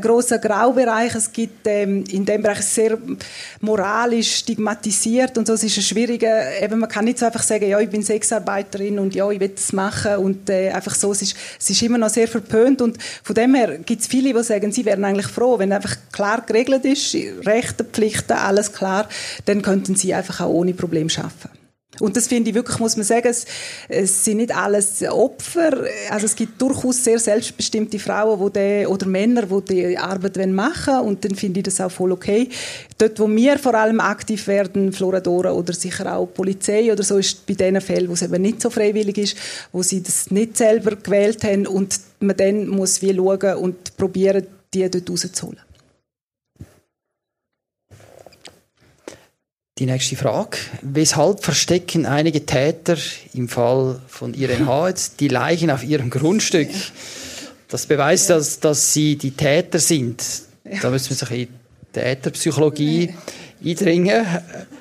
grosser 0.00 0.38
Graubereich. 0.38 1.14
Es 1.14 1.32
gibt 1.32 1.66
ähm, 1.66 2.04
in 2.10 2.24
dem 2.24 2.42
Bereich 2.42 2.62
sehr 2.62 2.98
moralisch 3.60 4.36
stigmatisiert 4.36 5.36
und 5.38 5.46
so. 5.46 5.54
Es 5.54 5.64
ist 5.64 5.76
ein 5.76 5.82
schwieriger, 5.82 6.60
eben 6.62 6.78
man 6.80 6.88
kann 6.88 7.04
nicht 7.04 7.18
so 7.18 7.26
einfach 7.26 7.42
sagen, 7.42 7.68
ja, 7.68 7.78
ich 7.80 7.90
bin 7.90 8.02
Sexarbeiterin 8.02 8.98
und 8.98 9.14
ja, 9.14 9.30
ich 9.30 9.40
will 9.40 9.48
das 9.48 9.72
machen 9.72 10.16
und 10.16 10.50
äh, 10.50 10.70
einfach 10.70 10.94
so. 10.94 11.12
Es 11.12 11.22
ist, 11.22 11.36
es 11.58 11.70
ist 11.70 11.82
immer 11.82 11.98
noch 11.98 12.10
sehr 12.10 12.28
verpönt 12.28 12.82
und 12.82 12.98
von 13.22 13.34
dem 13.34 13.54
her 13.54 13.78
gibt 13.78 14.02
es 14.02 14.06
viele, 14.06 14.32
die 14.32 14.42
sagen, 14.42 14.72
sie 14.72 14.84
wären 14.84 15.04
eigentlich 15.04 15.28
froh, 15.28 15.58
wenn 15.58 15.72
einfach 15.72 15.96
klar 16.12 16.42
geregelt 16.46 16.84
ist, 16.84 17.16
Rechte, 17.46 17.84
Pflichten, 17.84 18.32
alles 18.32 18.72
klar, 18.72 19.08
dann 19.44 19.62
könnten 19.62 19.94
sie 19.94 20.14
einfach 20.14 20.40
auch 20.40 20.50
ohne 20.50 20.74
Problem 20.74 21.08
schaffen. 21.08 21.63
Und 22.00 22.16
das 22.16 22.26
finde 22.26 22.50
ich 22.50 22.54
wirklich, 22.56 22.78
muss 22.78 22.96
man 22.96 23.04
sagen, 23.04 23.28
es, 23.28 23.44
es, 23.88 24.24
sind 24.24 24.38
nicht 24.38 24.54
alles 24.54 25.02
Opfer. 25.02 25.84
Also 26.10 26.26
es 26.26 26.34
gibt 26.34 26.60
durchaus 26.60 27.04
sehr 27.04 27.18
selbstbestimmte 27.18 27.98
Frauen 27.98 28.52
die 28.52 28.58
die, 28.58 28.86
oder 28.86 29.06
Männer, 29.06 29.42
die 29.42 29.74
die 29.74 29.98
Arbeit 29.98 30.36
machen 30.48 30.94
wollen. 30.94 31.06
Und 31.06 31.24
dann 31.24 31.34
finde 31.34 31.60
ich 31.60 31.64
das 31.64 31.80
auch 31.80 31.90
voll 31.90 32.12
okay. 32.12 32.48
Dort, 32.98 33.18
wo 33.20 33.28
wir 33.28 33.58
vor 33.58 33.74
allem 33.74 34.00
aktiv 34.00 34.46
werden, 34.46 34.92
Floradora 34.92 35.52
oder 35.52 35.72
sicher 35.72 36.16
auch 36.16 36.26
Polizei 36.26 36.92
oder 36.92 37.02
so, 37.02 37.18
ist 37.18 37.46
bei 37.46 37.54
den 37.54 37.80
Fällen, 37.80 38.08
wo 38.08 38.14
es 38.14 38.22
eben 38.22 38.42
nicht 38.42 38.60
so 38.60 38.70
freiwillig 38.70 39.18
ist, 39.18 39.36
wo 39.72 39.82
sie 39.82 40.02
das 40.02 40.30
nicht 40.30 40.56
selber 40.56 40.96
gewählt 40.96 41.44
haben 41.44 41.66
und 41.66 42.00
man 42.20 42.36
dann 42.36 42.68
muss 42.68 43.02
wie 43.02 43.14
schauen 43.14 43.56
und 43.56 43.96
probieren, 43.96 44.46
die 44.72 44.88
dort 44.90 45.08
rauszuholen. 45.08 45.60
Die 49.80 49.86
nächste 49.86 50.14
Frage. 50.14 50.56
Weshalb 50.82 51.42
verstecken 51.42 52.06
einige 52.06 52.46
Täter 52.46 52.96
im 53.32 53.48
Fall 53.48 54.00
von 54.06 54.32
Irene 54.32 54.66
H. 54.66 54.94
die 55.18 55.26
Leichen 55.26 55.68
auf 55.68 55.82
ihrem 55.82 56.10
Grundstück? 56.10 56.68
Das 57.66 57.86
beweist, 57.86 58.30
dass, 58.30 58.60
dass 58.60 58.92
sie 58.92 59.16
die 59.16 59.32
Täter 59.32 59.80
sind. 59.80 60.22
Da 60.80 60.90
müssen 60.90 61.10
wir 61.10 61.16
sich 61.16 61.30
in 61.32 61.48
Täterpsychologie 61.92 63.14
eindringen. 63.64 64.24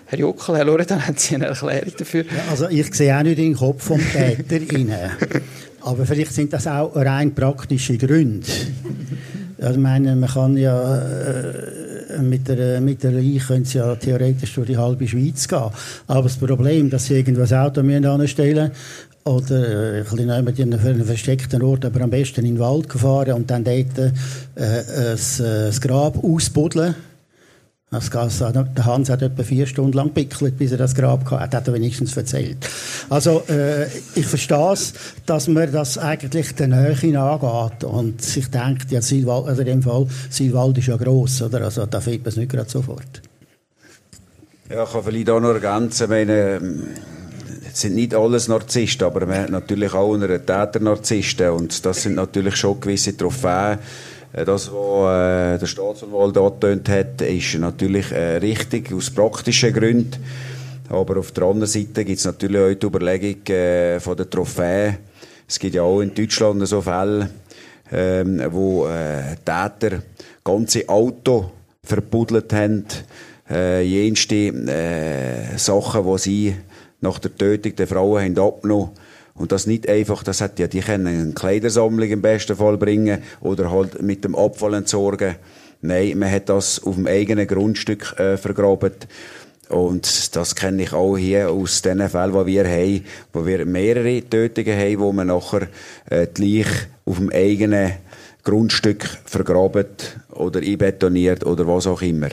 Herr 0.06 0.20
Jockel, 0.20 0.58
Herr 0.58 0.66
Loredan, 0.66 1.08
haben 1.08 1.18
Sie 1.18 1.34
eine 1.34 1.48
Erklärung 1.48 1.94
dafür? 1.98 2.26
Ja, 2.26 2.52
also 2.52 2.70
ich 2.70 2.94
sehe 2.94 3.18
auch 3.18 3.24
nicht 3.24 3.40
in 3.40 3.46
den 3.46 3.56
Kopf 3.56 3.86
vom 3.86 4.00
Täter 4.00 4.58
rein. 4.76 4.96
Aber 5.82 6.06
vielleicht 6.06 6.34
sind 6.34 6.54
das 6.54 6.68
auch 6.68 6.96
rein 6.96 7.34
praktische 7.34 7.98
Gründe. 7.98 8.46
Also, 9.58 9.72
ich 9.72 9.82
meine, 9.82 10.16
man 10.16 10.30
kann 10.30 10.56
ja 10.56 11.00
äh, 11.00 11.73
mit 12.22 12.48
der, 12.48 12.82
mit 12.82 13.04
der 13.04 13.12
Leiche 13.12 13.48
können 13.48 13.66
sie 13.66 13.78
ja 13.78 13.96
theoretisch 13.96 14.54
durch 14.56 14.68
die 14.68 14.78
halbe 14.78 15.08
Schweiz 15.08 15.48
gehen. 15.48 15.70
Aber 16.08 16.24
das 16.24 16.38
Problem, 16.38 16.90
dass 16.90 17.06
sie 17.06 17.16
irgendwo 17.16 17.42
ein 17.42 17.54
Auto 17.54 17.82
anstellen 17.82 18.72
oder 19.24 19.96
äh, 19.96 19.98
ein 20.00 20.46
bisschen 20.46 20.74
in 20.74 20.80
einen 20.80 21.06
versteckten 21.06 21.62
Ort, 21.62 21.86
aber 21.86 22.02
am 22.02 22.10
besten 22.10 22.46
in 22.46 22.56
den 22.56 22.60
Wald 22.60 22.92
fahren 22.92 23.34
und 23.34 23.50
dann 23.50 23.64
dort 23.64 23.98
äh, 23.98 24.12
das, 24.56 25.38
das 25.38 25.82
Grab 25.82 26.24
ausbuddeln 26.24 26.96
der 27.94 28.86
Hans 28.86 29.10
hat 29.10 29.22
etwa 29.22 29.44
vier 29.44 29.66
Stunden 29.66 29.94
lang 29.94 30.12
pickelt, 30.12 30.58
bis 30.58 30.72
er 30.72 30.78
das 30.78 30.96
Grab 30.96 31.30
hatte. 31.30 31.58
Hat 31.58 31.68
er 31.68 31.74
wenigstens 31.74 32.16
erzählt. 32.18 32.58
Also, 33.10 33.44
äh, 33.50 33.86
ich 34.16 34.26
verstehe 34.26 34.74
es, 34.74 34.94
dass 35.26 35.48
man 35.48 35.72
das 35.72 35.98
eigentlich 35.98 36.56
der 36.56 36.68
Nähe 36.68 37.20
angeht 37.20 37.84
und 37.84 38.22
sich 38.22 38.50
denkt, 38.50 38.92
ja, 38.92 39.02
Silwald, 39.02 39.48
also 39.48 39.62
in 39.62 39.68
dem 39.68 39.82
Fall, 39.82 40.08
Silwald 40.30 40.78
ist 40.78 40.88
ja 40.88 40.98
gross, 40.98 41.42
oder? 41.42 41.62
Also, 41.62 41.86
da 41.86 42.00
findet 42.02 42.24
man 42.24 42.30
es 42.30 42.38
nicht 42.38 42.52
gerade 42.52 42.70
sofort. 42.70 43.22
Ja, 44.70 44.84
ich 44.84 44.92
kann 44.92 45.04
vielleicht 45.04 45.30
auch 45.30 45.40
noch 45.40 45.54
ergänzen, 45.54 46.10
meine, 46.10 46.60
es 47.74 47.82
sind 47.82 47.96
nicht 47.96 48.14
alles 48.14 48.48
Narzissten, 48.48 49.06
aber 49.06 49.26
man 49.26 49.38
hat 49.38 49.50
natürlich 49.50 49.94
auch 49.94 50.14
einen 50.14 50.30
Täter-Narzissten 50.30 51.50
und 51.50 51.86
das 51.86 52.04
sind 52.04 52.16
natürlich 52.16 52.56
schon 52.56 52.80
gewisse 52.80 53.18
Trophäen, 53.18 53.80
das, 54.34 54.72
was 54.72 55.56
äh, 55.56 55.60
der 55.60 55.68
Staatsanwalt 55.68 56.38
angetönt 56.38 56.90
hat, 56.90 57.22
ist 57.22 57.54
natürlich 57.60 58.12
äh, 58.12 58.38
richtig, 58.38 58.92
aus 58.92 59.12
praktischen 59.12 59.72
Gründen. 59.72 60.18
Aber 60.90 61.18
auf 61.18 61.32
der 61.32 61.44
anderen 61.44 61.68
Seite 61.68 62.04
gibt 62.04 62.18
es 62.18 62.26
natürlich 62.26 62.60
auch 62.60 62.74
die 62.74 62.86
Überlegung 62.88 63.56
äh, 63.56 64.00
von 64.00 64.18
der 64.18 64.30
Trophäe. 64.30 64.98
Es 65.48 65.60
gibt 65.60 65.76
ja 65.76 65.84
auch 65.84 66.02
in 66.02 66.16
Deutschland 66.16 66.68
so 66.68 66.82
Fälle, 66.82 67.30
ähm, 67.92 68.42
wo 68.50 68.88
äh, 68.88 69.36
Täter 69.46 70.02
ganze 70.44 70.90
Auto 70.90 71.52
verbuddelt 71.84 72.52
haben, 72.54 72.86
äh, 73.50 73.84
jenste 73.84 74.36
äh, 74.36 75.58
Sachen, 75.58 76.06
die 76.06 76.18
sie 76.18 76.56
nach 77.02 77.20
der 77.20 77.36
Tötung 77.36 77.76
der 77.76 77.88
Frauen 77.88 78.24
haben 78.24 78.40
abgenommen 78.40 78.90
und 79.36 79.52
das 79.52 79.66
nicht 79.66 79.90
einfach, 79.90 80.24
das 80.24 80.42
hat 80.42 80.60
ja, 80.60 80.68
die 80.68 80.82
können 80.82 81.08
eine 81.08 81.34
Kleidersammlung 81.34 82.10
im 82.10 82.22
besten 82.22 82.56
Fall 82.56 82.78
bringen 82.78 83.24
oder 83.42 83.72
halt 83.72 84.02
mit 84.02 84.24
dem 84.24 84.36
Abfall 84.36 84.76
entsorgen. 84.76 85.36
Nein, 85.82 86.18
man 86.20 86.32
hat 86.32 86.50
das 86.50 86.84
auf 86.84 86.96
dem 86.96 87.08
eigenen 87.08 87.48
Grundstück 87.48 88.18
äh, 88.20 88.38
vergraben. 88.38 88.94
Und 89.70 90.36
das 90.36 90.56
kenne 90.56 90.84
ich 90.84 90.94
auch 90.94 91.18
hier 91.18 91.50
aus 91.50 91.82
den 91.82 92.08
Fällen, 92.08 92.34
die 92.34 92.46
wir 92.46 92.68
haben, 92.68 93.06
wo 93.34 93.46
wir 93.46 93.66
mehrere 93.66 94.22
Tötungen 94.22 94.78
haben, 94.78 95.00
wo 95.00 95.12
man 95.12 95.28
nachher 95.28 95.68
äh, 96.10 96.28
die 96.28 96.60
Leiche 96.60 96.88
auf 97.06 97.18
dem 97.18 97.32
eigenen 97.32 97.94
Grundstück 98.44 99.04
vergraben 99.26 99.88
oder 100.32 100.60
einbetoniert 100.60 101.46
oder 101.46 101.68
was 101.68 101.88
auch 101.88 102.02
immer. 102.02 102.30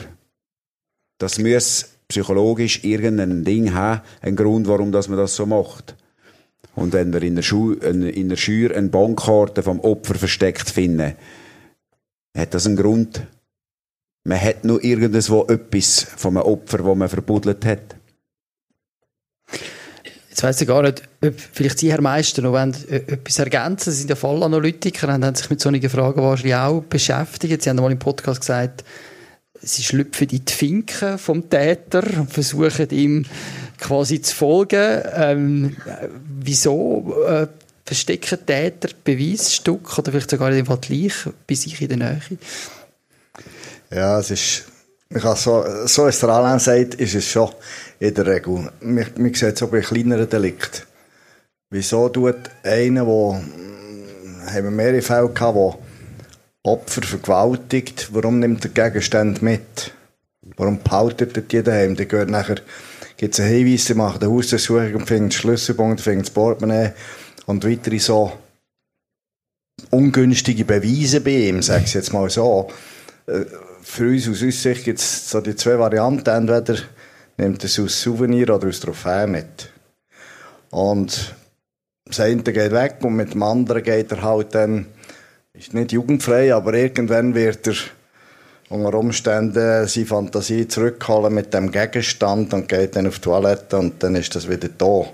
Das 1.17 1.39
muss 1.39 1.89
psychologisch 2.09 2.83
irgendein 2.83 3.43
Ding 3.43 3.73
haben, 3.73 4.01
ein 4.21 4.35
Grund, 4.35 4.67
warum 4.67 4.91
das 4.91 5.07
man 5.07 5.17
das 5.17 5.35
so 5.35 5.45
macht. 5.45 5.95
Und 6.75 6.93
wenn 6.93 7.11
wir 7.13 7.21
in 7.21 7.35
der, 7.35 7.43
Schu 7.43 7.73
in 7.73 8.29
der 8.29 8.37
Schür 8.37 8.75
eine 8.75 8.89
Bankkarte 8.89 9.61
vom 9.63 9.79
Opfer 9.81 10.15
versteckt 10.15 10.69
finden, 10.69 11.15
hat 12.37 12.53
das 12.53 12.65
einen 12.65 12.77
Grund. 12.77 13.27
Man 14.23 14.39
hat 14.39 14.63
nur 14.63 14.83
irgendwo 14.83 15.45
etwas 15.47 16.03
vom 16.15 16.37
Opfer, 16.37 16.77
das 16.79 16.95
man 16.95 17.09
verbuddelt 17.09 17.65
hat. 17.65 17.95
Jetzt 20.29 20.43
weiss 20.43 20.61
ich 20.61 20.67
gar 20.67 20.81
nicht, 20.81 21.03
ob 21.23 21.39
vielleicht 21.39 21.79
Sie, 21.79 21.91
Herr 21.91 22.01
Meister, 22.01 22.41
noch 22.41 22.55
äh, 22.55 22.95
etwas 22.95 23.37
ergänzen 23.39 23.91
Sie 23.91 23.99
sind 23.99 24.09
ja 24.09 24.15
Fallanalytiker 24.15 25.13
und 25.13 25.25
haben 25.25 25.35
sich 25.35 25.49
mit 25.49 25.59
solchen 25.59 25.89
Fragen 25.89 26.21
wahrscheinlich 26.21 26.55
auch 26.55 26.81
beschäftigt. 26.83 27.61
Sie 27.61 27.69
haben 27.69 27.77
mal 27.77 27.91
im 27.91 27.99
Podcast 27.99 28.39
gesagt, 28.39 28.85
Sie 29.63 29.83
schlüpfen 29.83 30.29
in 30.29 30.45
die 30.45 30.53
Finken 30.53 31.17
vom 31.17 31.49
Täter 31.49 32.03
und 32.17 32.31
versuchen 32.31 32.89
ihm 32.89 33.25
quasi 33.77 34.21
zu 34.21 34.35
folgen. 34.35 35.01
Ähm, 35.15 35.77
wieso 36.39 37.15
äh, 37.27 37.47
verstecken 37.85 38.39
Täter 38.45 38.89
Beweisstück 39.03 39.97
oder 39.97 40.11
vielleicht 40.11 40.31
sogar 40.31 40.51
Fall 40.65 40.77
gleich 40.77 41.13
bei 41.47 41.55
sich 41.55 41.81
in 41.81 41.89
der 41.89 41.97
Nähe? 41.97 42.21
Ja, 43.91 44.19
es 44.19 44.31
ist, 44.31 44.63
man 45.09 45.21
kann 45.21 45.35
so, 45.35 45.65
so 45.85 46.07
es 46.07 46.19
der 46.19 46.29
Alain 46.29 46.59
sagt, 46.59 46.95
ist 46.95 47.15
es 47.15 47.27
schon 47.27 47.49
in 47.99 48.13
der 48.13 48.25
Regel. 48.25 48.71
Man, 48.79 49.05
man 49.17 49.33
sieht 49.33 49.55
es 49.55 49.61
auch 49.61 49.69
bei 49.69 49.81
kleineren 49.81 50.29
Delikten. 50.29 50.83
Wieso 51.69 52.09
tut 52.09 52.49
einer, 52.63 53.05
wo, 53.05 53.33
haben 53.33 54.63
wir 54.63 54.71
mehrere 54.71 55.01
Fälle 55.01 55.29
gehabt, 55.29 55.55
wo 55.55 55.79
Opfer 56.63 57.01
vergewaltigt, 57.01 58.09
warum 58.11 58.39
nimmt 58.39 58.63
der 58.63 58.71
Gegenstand 58.71 59.41
mit? 59.41 59.93
Warum 60.57 60.79
behaltet 60.79 61.35
er 61.35 61.43
die 61.43 61.63
daheim? 61.63 61.95
Der 61.95 62.05
gehört 62.05 62.29
nachher 62.29 62.57
gibt 63.17 63.35
es 63.35 63.39
einen 63.39 63.53
Hinweis, 63.53 63.85
sie 63.85 63.93
machen 63.93 64.21
eine 64.21 64.31
Hausdurchsuchung 64.31 64.95
und 64.95 65.05
finden 65.07 65.31
Schlüsselbund, 65.31 66.01
finden 66.01 66.23
das 66.23 66.31
Portemonnaie 66.31 66.93
und 67.45 67.63
weitere 67.63 67.99
so 67.99 68.31
ungünstige 69.91 70.65
Beweise 70.65 71.21
bei 71.21 71.49
ihm, 71.49 71.61
sage 71.61 71.83
ich 71.85 71.93
jetzt 71.93 72.13
mal 72.13 72.29
so. 72.29 72.69
Äh, 73.27 73.45
für 73.83 74.09
uns 74.09 74.23
aus 74.23 74.41
unserer 74.41 74.51
Sicht 74.51 74.85
gibt 74.85 74.99
es 74.99 75.29
so 75.29 75.41
die 75.41 75.55
zwei 75.55 75.77
Varianten. 75.77 76.29
Entweder 76.29 76.79
nimmt 77.37 77.63
er 77.63 77.65
es 77.65 77.79
aus 77.79 78.01
Souvenir 78.01 78.53
oder 78.55 78.67
aus 78.67 78.79
Trophäe 78.79 79.27
mit. 79.27 79.69
Und 80.69 81.35
das 82.05 82.19
eine 82.19 82.41
geht 82.41 82.71
weg 82.71 82.97
und 83.01 83.15
mit 83.15 83.33
dem 83.33 83.43
anderen 83.43 83.83
geht 83.83 84.11
er 84.11 84.21
halt 84.21 84.55
dann, 84.55 84.87
ist 85.61 85.75
nicht 85.75 85.91
jugendfrei, 85.91 86.55
aber 86.55 86.73
irgendwann 86.73 87.35
wird 87.35 87.67
er 87.67 87.75
unter 88.69 88.97
Umständen 88.97 89.87
seine 89.87 90.05
Fantasie 90.07 90.67
zurückholen 90.67 91.33
mit 91.35 91.53
dem 91.53 91.71
Gegenstand 91.71 92.53
und 92.53 92.67
geht 92.67 92.95
dann 92.95 93.05
auf 93.05 93.15
die 93.15 93.21
Toilette 93.21 93.77
und 93.77 94.01
dann 94.01 94.15
ist 94.15 94.33
das 94.33 94.49
wieder 94.49 94.69
da. 94.69 95.05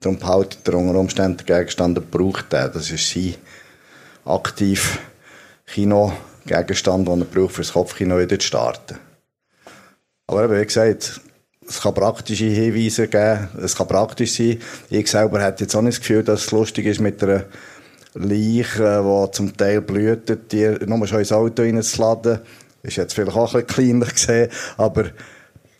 Darum 0.00 0.18
behaltet 0.18 0.68
er 0.68 0.74
unter 0.74 0.98
Umständen 0.98 1.38
den 1.38 1.46
Gegenstand 1.46 1.96
und 1.96 2.10
braucht 2.10 2.52
den. 2.52 2.70
Das 2.72 2.90
ist 2.90 3.08
sein 3.08 3.34
aktiv 4.26 4.98
Kino-Gegenstand, 5.66 7.08
den 7.08 7.20
er 7.20 7.24
braucht, 7.24 7.54
für 7.54 7.62
das 7.62 7.72
Kopfkino 7.72 8.18
wieder 8.18 8.38
zu 8.38 8.46
starten. 8.46 8.98
Aber 10.26 10.50
wie 10.50 10.64
gesagt, 10.66 11.20
es 11.66 11.80
kann 11.80 11.94
praktische 11.94 12.44
Hinweise 12.44 13.08
geben, 13.08 13.48
es 13.62 13.76
kann 13.76 13.88
praktisch 13.88 14.34
sein. 14.34 14.60
Ich 14.90 15.10
selber 15.10 15.40
hätte 15.42 15.64
jetzt 15.64 15.74
auch 15.74 15.82
nicht 15.82 15.98
das 15.98 16.00
Gefühl, 16.00 16.24
dass 16.24 16.44
es 16.44 16.50
lustig 16.50 16.84
ist, 16.86 17.00
mit 17.00 17.22
einer 17.22 17.44
Leiche, 18.14 19.02
die 19.04 19.30
zum 19.32 19.56
Teil 19.56 19.80
blühtet, 19.80 20.52
die 20.52 20.68
nur 20.86 21.06
schon 21.06 21.20
ins 21.20 21.32
Auto 21.32 21.62
reinzuladen 21.62 22.40
ist 22.82 22.96
jetzt 22.96 23.14
vielleicht 23.14 23.36
auch 23.36 23.54
ein 23.54 23.64
bisschen 23.64 24.00
kleiner 24.00 24.06
gesehen, 24.06 24.50
aber 24.76 25.04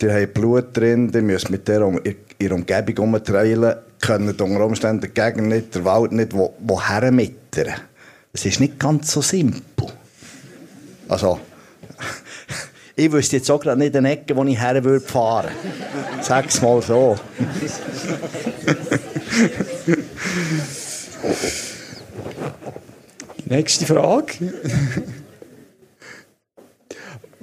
die 0.01 0.09
haben 0.09 0.33
Blut 0.33 0.75
drin, 0.75 1.11
die 1.11 1.21
müssen 1.21 1.51
mit 1.51 1.67
der 1.67 1.85
um, 1.85 1.99
ihrer 2.39 2.55
Umgebung 2.55 3.13
umtreilen, 3.13 3.75
können 3.99 4.29
unter 4.29 4.65
Umständen 4.65 5.01
die 5.01 5.09
Gegend 5.09 5.47
nicht, 5.47 5.75
der 5.75 5.85
Wald 5.85 6.11
nicht, 6.11 6.33
wo, 6.33 6.55
woher 6.59 7.11
mittern. 7.11 7.73
Es 8.31 8.45
ist 8.45 8.59
nicht 8.59 8.79
ganz 8.79 9.11
so 9.11 9.21
simpel. 9.21 9.87
Also, 11.07 11.39
ich 12.95 13.11
wüsste 13.11 13.37
jetzt 13.37 13.51
auch 13.51 13.59
gerade 13.59 13.79
nicht 13.79 13.95
eine 13.95 14.11
Ecke, 14.11 14.35
wo 14.35 14.43
ich 14.43 14.59
her 14.59 14.83
würde 14.83 15.05
fahren. 15.05 15.51
Sag's 16.21 16.61
mal 16.61 16.81
so. 16.81 17.15
Nächste 23.45 23.85
Frage. 23.85 24.53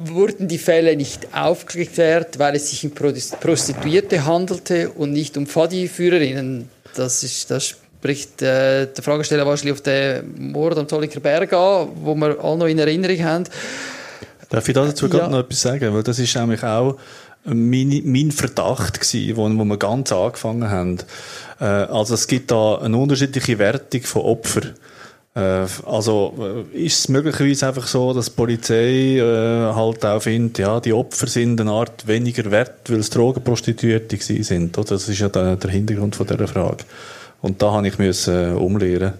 wurden 0.00 0.48
die 0.48 0.58
Fälle 0.58 0.96
nicht 0.96 1.34
aufgeklärt, 1.34 2.38
weil 2.38 2.56
es 2.56 2.70
sich 2.70 2.84
um 2.84 2.92
Prostituierte 2.92 4.24
handelte 4.24 4.90
und 4.90 5.12
nicht 5.12 5.36
um 5.36 5.46
Fadi-Führerinnen. 5.46 6.70
Das, 6.94 7.22
ist, 7.22 7.50
das 7.50 7.66
spricht 7.66 8.40
äh, 8.40 8.86
der 8.86 9.04
Fragesteller 9.04 9.46
wahrscheinlich 9.46 9.74
auf 9.74 9.82
den 9.82 10.52
Mord 10.52 10.78
am 10.78 10.88
Zolliker 10.88 11.20
Berg 11.20 11.52
an, 11.52 11.88
wo 12.02 12.14
wir 12.14 12.42
alle 12.42 12.56
noch 12.56 12.66
in 12.66 12.78
Erinnerung 12.78 13.22
haben. 13.22 13.44
Darf 14.48 14.66
ich 14.66 14.74
dazu 14.74 15.06
ja. 15.06 15.28
noch 15.28 15.40
etwas 15.40 15.60
sagen? 15.60 15.94
Weil 15.94 16.02
das 16.02 16.18
ist 16.18 16.34
nämlich 16.34 16.62
auch 16.64 16.96
mein, 17.44 18.02
mein 18.04 18.30
Verdacht 18.30 19.00
gewesen, 19.00 19.36
wo, 19.36 19.48
wo 19.48 19.64
wir 19.64 19.76
ganz 19.76 20.12
angefangen 20.12 20.70
haben. 20.70 20.98
Äh, 21.60 21.64
also 21.64 22.14
es 22.14 22.26
gibt 22.26 22.50
da 22.50 22.78
eine 22.78 22.96
unterschiedliche 22.96 23.58
Wertung 23.58 24.02
von 24.02 24.22
Opfern. 24.22 24.74
Äh, 25.34 25.66
also 25.86 26.66
äh, 26.74 26.84
ist 26.84 26.98
es 26.98 27.08
möglicherweise 27.08 27.68
einfach 27.68 27.86
so, 27.86 28.12
dass 28.12 28.26
die 28.26 28.32
Polizei 28.32 29.18
äh, 29.18 29.74
halt 29.74 30.04
auch 30.04 30.22
findet, 30.22 30.58
ja, 30.58 30.80
die 30.80 30.92
Opfer 30.92 31.28
sind 31.28 31.60
eine 31.60 31.70
Art 31.70 32.06
weniger 32.06 32.50
wert, 32.50 32.90
weil 32.90 32.98
es 32.98 33.10
Drogenprostituierte 33.10 34.16
sind. 34.18 34.76
Oder? 34.76 34.88
Das 34.88 35.08
ist 35.08 35.20
ja 35.20 35.28
der, 35.28 35.56
der 35.56 35.70
Hintergrund 35.70 36.16
von 36.16 36.26
dieser 36.26 36.48
Frage. 36.48 36.84
Und 37.42 37.62
da 37.62 37.72
habe 37.72 37.88
ich 37.88 37.98
müssen, 37.98 38.34
äh, 38.34 38.54
umlehren. 38.54 39.14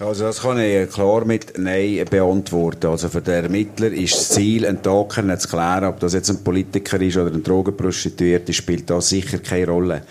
Also 0.00 0.24
das 0.24 0.42
kann 0.42 0.60
ich 0.60 0.88
klar 0.90 1.24
mit 1.24 1.58
Nein 1.58 2.04
beantworten. 2.08 2.86
Also 2.86 3.08
für 3.08 3.20
den 3.20 3.44
Ermittler 3.44 3.90
ist 3.90 4.14
das 4.14 4.28
Ziel, 4.28 4.64
einen 4.64 4.80
Token 4.80 5.36
zu 5.40 5.48
klären, 5.48 5.84
ob 5.84 5.98
das 5.98 6.14
jetzt 6.14 6.30
ein 6.30 6.44
Politiker 6.44 7.00
ist 7.00 7.16
oder 7.16 7.32
ein 7.32 7.42
Drogenprostituierte, 7.42 8.52
spielt 8.52 8.88
das 8.90 9.08
sicher 9.08 9.38
keine 9.38 9.66
Rolle. 9.66 10.02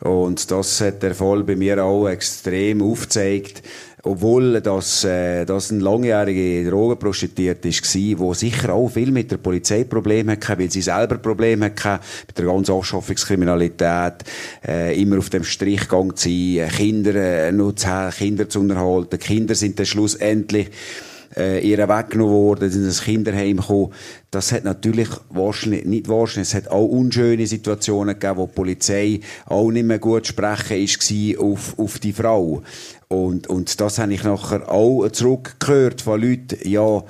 Und 0.00 0.50
das 0.50 0.80
hat 0.80 1.04
der 1.04 1.14
Fall 1.14 1.44
bei 1.44 1.54
mir 1.54 1.84
auch 1.84 2.08
extrem 2.08 2.82
aufgezeigt, 2.82 3.62
obwohl 4.04 4.60
das, 4.60 5.04
äh, 5.04 5.44
das 5.44 5.70
ein 5.70 5.80
langjähriger 5.80 6.70
Drogenprostituierte 6.70 7.70
war, 7.70 8.18
wo 8.18 8.34
sicher 8.34 8.74
auch 8.74 8.88
viel 8.88 9.10
mit 9.10 9.30
der 9.30 9.38
Polizei 9.38 9.84
Probleme 9.84 10.32
hatte, 10.32 10.58
weil 10.58 10.70
sie 10.70 10.82
selber 10.82 11.16
Probleme 11.16 11.72
hatte, 11.76 12.04
mit 12.26 12.38
der 12.38 12.44
ganzen 12.44 12.72
Ausschaffungskriminalität, 12.72 14.24
äh, 14.66 15.00
immer 15.00 15.18
auf 15.18 15.30
dem 15.30 15.44
Strichgang 15.44 16.14
zu 16.14 16.28
sein, 16.28 16.68
Kinder, 16.68 17.14
äh, 17.14 17.52
nur 17.52 17.74
Kinder 17.74 18.48
zu 18.48 18.60
unterhalten. 18.60 19.18
Kinder 19.18 19.54
sind 19.54 19.78
dann 19.78 19.86
schlussendlich 19.86 20.70
äh, 21.36 21.60
ihr 21.60 21.78
weggenommen 21.88 22.32
worden, 22.32 22.70
sind 22.70 22.84
ins 22.84 23.02
Kinderheim 23.02 23.58
gekommen. 23.58 23.92
Das 24.30 24.52
hat 24.52 24.64
natürlich 24.64 25.08
wahrscheinlich, 25.30 25.84
nicht 25.84 26.08
wahrscheinlich, 26.08 26.48
es 26.48 26.54
hat 26.54 26.68
auch 26.68 26.86
unschöne 26.86 27.46
Situationen 27.46 28.18
gegeben, 28.18 28.38
wo 28.38 28.46
die 28.46 28.52
Polizei 28.52 29.20
auch 29.46 29.70
nicht 29.70 29.86
mehr 29.86 29.98
gut 29.98 30.26
sprechen 30.26 30.78
ist 30.78 31.12
auf, 31.38 31.78
auf 31.78 31.98
die 31.98 32.12
Frau. 32.12 32.62
Und, 33.08 33.46
und 33.46 33.80
das 33.80 33.98
habe 33.98 34.12
ich 34.12 34.24
nachher 34.24 34.70
auch 34.70 35.08
zurückgehört 35.10 36.00
von 36.00 36.20
Leuten, 36.20 36.58
ja, 36.68 37.02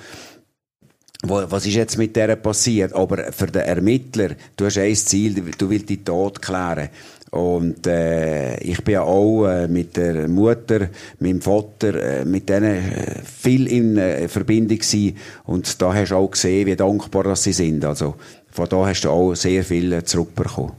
was 1.27 1.67
ist 1.67 1.75
jetzt 1.75 1.97
mit 1.97 2.17
der 2.17 2.37
passiert? 2.37 2.93
Aber 2.93 3.33
für 3.33 3.47
den 3.47 3.63
Ermittler, 3.63 4.31
du 4.57 4.67
hast 4.67 4.79
ein 4.79 4.95
Ziel, 4.95 5.43
du 5.57 5.71
willst 5.71 5.89
die 5.89 6.05
Tat 6.05 6.43
klären. 6.43 6.91
Und 7.35 7.85
äh, 7.89 8.59
ich 8.59 8.85
bin 8.85 8.93
ja 8.93 9.02
auch 9.02 9.47
äh, 9.47 9.66
mit 9.66 9.97
der 9.97 10.28
Mutter, 10.28 10.89
meinem 11.19 11.40
Vater, 11.40 12.20
äh, 12.20 12.24
mit 12.24 12.48
denen 12.48 12.77
äh, 12.77 13.23
viel 13.24 13.66
in 13.66 13.97
äh, 13.97 14.28
Verbindung 14.28 14.78
gewesen. 14.78 15.16
Und 15.43 15.82
da 15.82 15.93
hast 15.93 16.11
du 16.11 16.15
auch 16.15 16.31
gesehen, 16.31 16.66
wie 16.66 16.77
dankbar 16.77 17.24
dass 17.24 17.43
sie 17.43 17.52
sind. 17.52 17.85
Also 17.85 18.15
von 18.52 18.69
da 18.69 18.86
hast 18.86 19.01
du 19.01 19.11
auch 19.11 19.35
sehr 19.35 19.65
viel 19.65 19.93
äh, 19.93 20.05
zurückbekommen. 20.05 20.74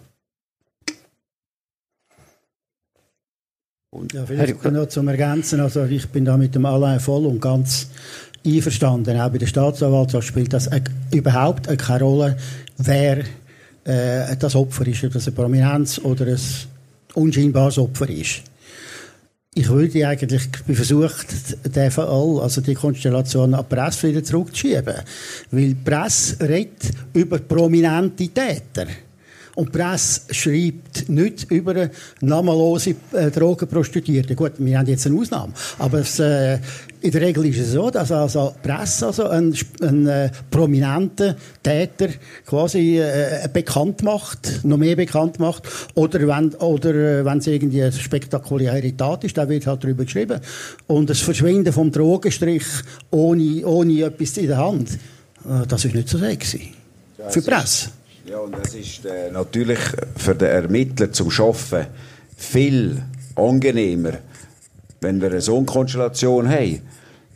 Und 3.89 4.13
ja, 4.13 4.25
vielleicht 4.25 4.63
noch 4.63 4.87
zum 4.87 5.09
Ergänzen. 5.09 5.59
Also 5.59 5.83
ich 5.83 6.07
bin 6.07 6.23
da 6.23 6.37
mit 6.37 6.55
dem 6.55 6.65
Alain 6.65 7.01
voll 7.01 7.25
und 7.25 7.41
ganz 7.41 7.89
einverstanden. 8.45 9.19
Auch 9.19 9.29
bei 9.29 9.39
der 9.39 9.47
Staatsanwaltschaft 9.47 10.25
spielt 10.25 10.53
das 10.53 10.69
überhaupt 11.11 11.67
keine 11.77 12.03
Rolle, 12.05 12.37
wer 12.77 13.25
äh, 13.85 14.35
das 14.37 14.55
Opfer 14.55 14.85
ist, 14.87 15.03
ob 15.03 15.13
das 15.13 15.27
eine 15.27 15.35
Prominenz 15.35 15.99
oder 15.99 16.27
ein 16.27 16.39
unscheinbares 17.13 17.77
Opfer 17.77 18.09
ist. 18.09 18.41
Ich 19.57 19.69
würde 19.69 20.05
eigentlich, 20.05 20.49
versucht, 20.67 21.27
den 21.73 21.89
Fall, 21.89 22.39
also 22.41 22.59
die 22.59 22.73
Konstellation 22.73 23.53
an 23.53 23.65
die 23.69 23.73
Presse 23.73 24.09
wieder 24.09 24.21
zurückzuschieben. 24.21 24.95
Weil 25.51 25.67
die 25.67 25.75
Presse 25.75 26.37
redet 26.41 26.91
über 27.13 27.39
prominente 27.39 28.27
Täter. 28.27 28.87
Und 29.55 29.73
die 29.73 29.77
Presse 29.77 30.21
schreibt 30.31 31.07
nicht 31.07 31.49
über 31.49 31.89
namenlose 32.21 32.95
äh, 33.13 33.31
Drogenprostituierte. 33.31 34.35
Gut, 34.35 34.53
wir 34.57 34.77
haben 34.77 34.87
jetzt 34.87 35.07
eine 35.07 35.17
Ausnahme. 35.17 35.53
Aber 35.79 35.99
es, 35.99 36.19
äh, 36.19 36.59
in 36.99 37.11
der 37.11 37.21
Regel 37.21 37.45
ist 37.45 37.59
es 37.59 37.71
so, 37.71 37.89
dass 37.89 38.11
also 38.11 38.53
die 38.57 38.67
Presse 38.67 39.07
also 39.07 39.27
einen, 39.27 39.55
einen 39.81 40.07
äh, 40.07 40.29
prominenten 40.51 41.35
Täter 41.63 42.09
quasi 42.45 42.99
äh, 42.99 43.47
bekannt 43.51 44.03
macht, 44.03 44.65
noch 44.65 44.77
mehr 44.77 44.97
bekannt 44.97 45.39
macht. 45.39 45.63
Oder 45.93 46.27
wenn, 46.27 46.53
oder, 46.55 46.93
äh, 46.93 47.25
wenn 47.25 47.37
es 47.37 47.47
irgendwie 47.47 47.83
eine 47.83 47.93
spektakuläre 47.93 48.95
Tat 48.97 49.23
ist, 49.23 49.37
dann 49.37 49.47
wird 49.47 49.67
halt 49.67 49.83
darüber 49.83 50.03
geschrieben. 50.03 50.41
Und 50.87 51.09
das 51.09 51.21
Verschwinden 51.21 51.71
vom 51.71 51.91
Drogenstrich 51.91 52.65
ohne, 53.11 53.65
ohne 53.65 54.01
etwas 54.01 54.35
in 54.37 54.47
der 54.47 54.57
Hand, 54.57 54.91
äh, 55.45 55.65
das 55.65 55.85
ist 55.85 55.95
nicht 55.95 56.09
so 56.09 56.17
sexy. 56.17 56.73
Für 57.29 57.39
die 57.39 57.49
Presse. 57.49 57.89
Ja, 58.27 58.39
und 58.39 58.55
das 58.57 58.73
ist 58.73 59.05
äh, 59.05 59.29
natürlich 59.31 59.77
für 60.17 60.33
den 60.33 60.47
Ermittler 60.47 61.11
zum 61.11 61.29
Schaffen 61.29 61.85
viel 62.35 63.03
angenehmer, 63.35 64.13
wenn 64.99 65.21
wir 65.21 65.29
eine 65.29 65.41
so 65.41 65.57
eine 65.57 65.67
Konstellation 65.67 66.49
haben. 66.49 66.81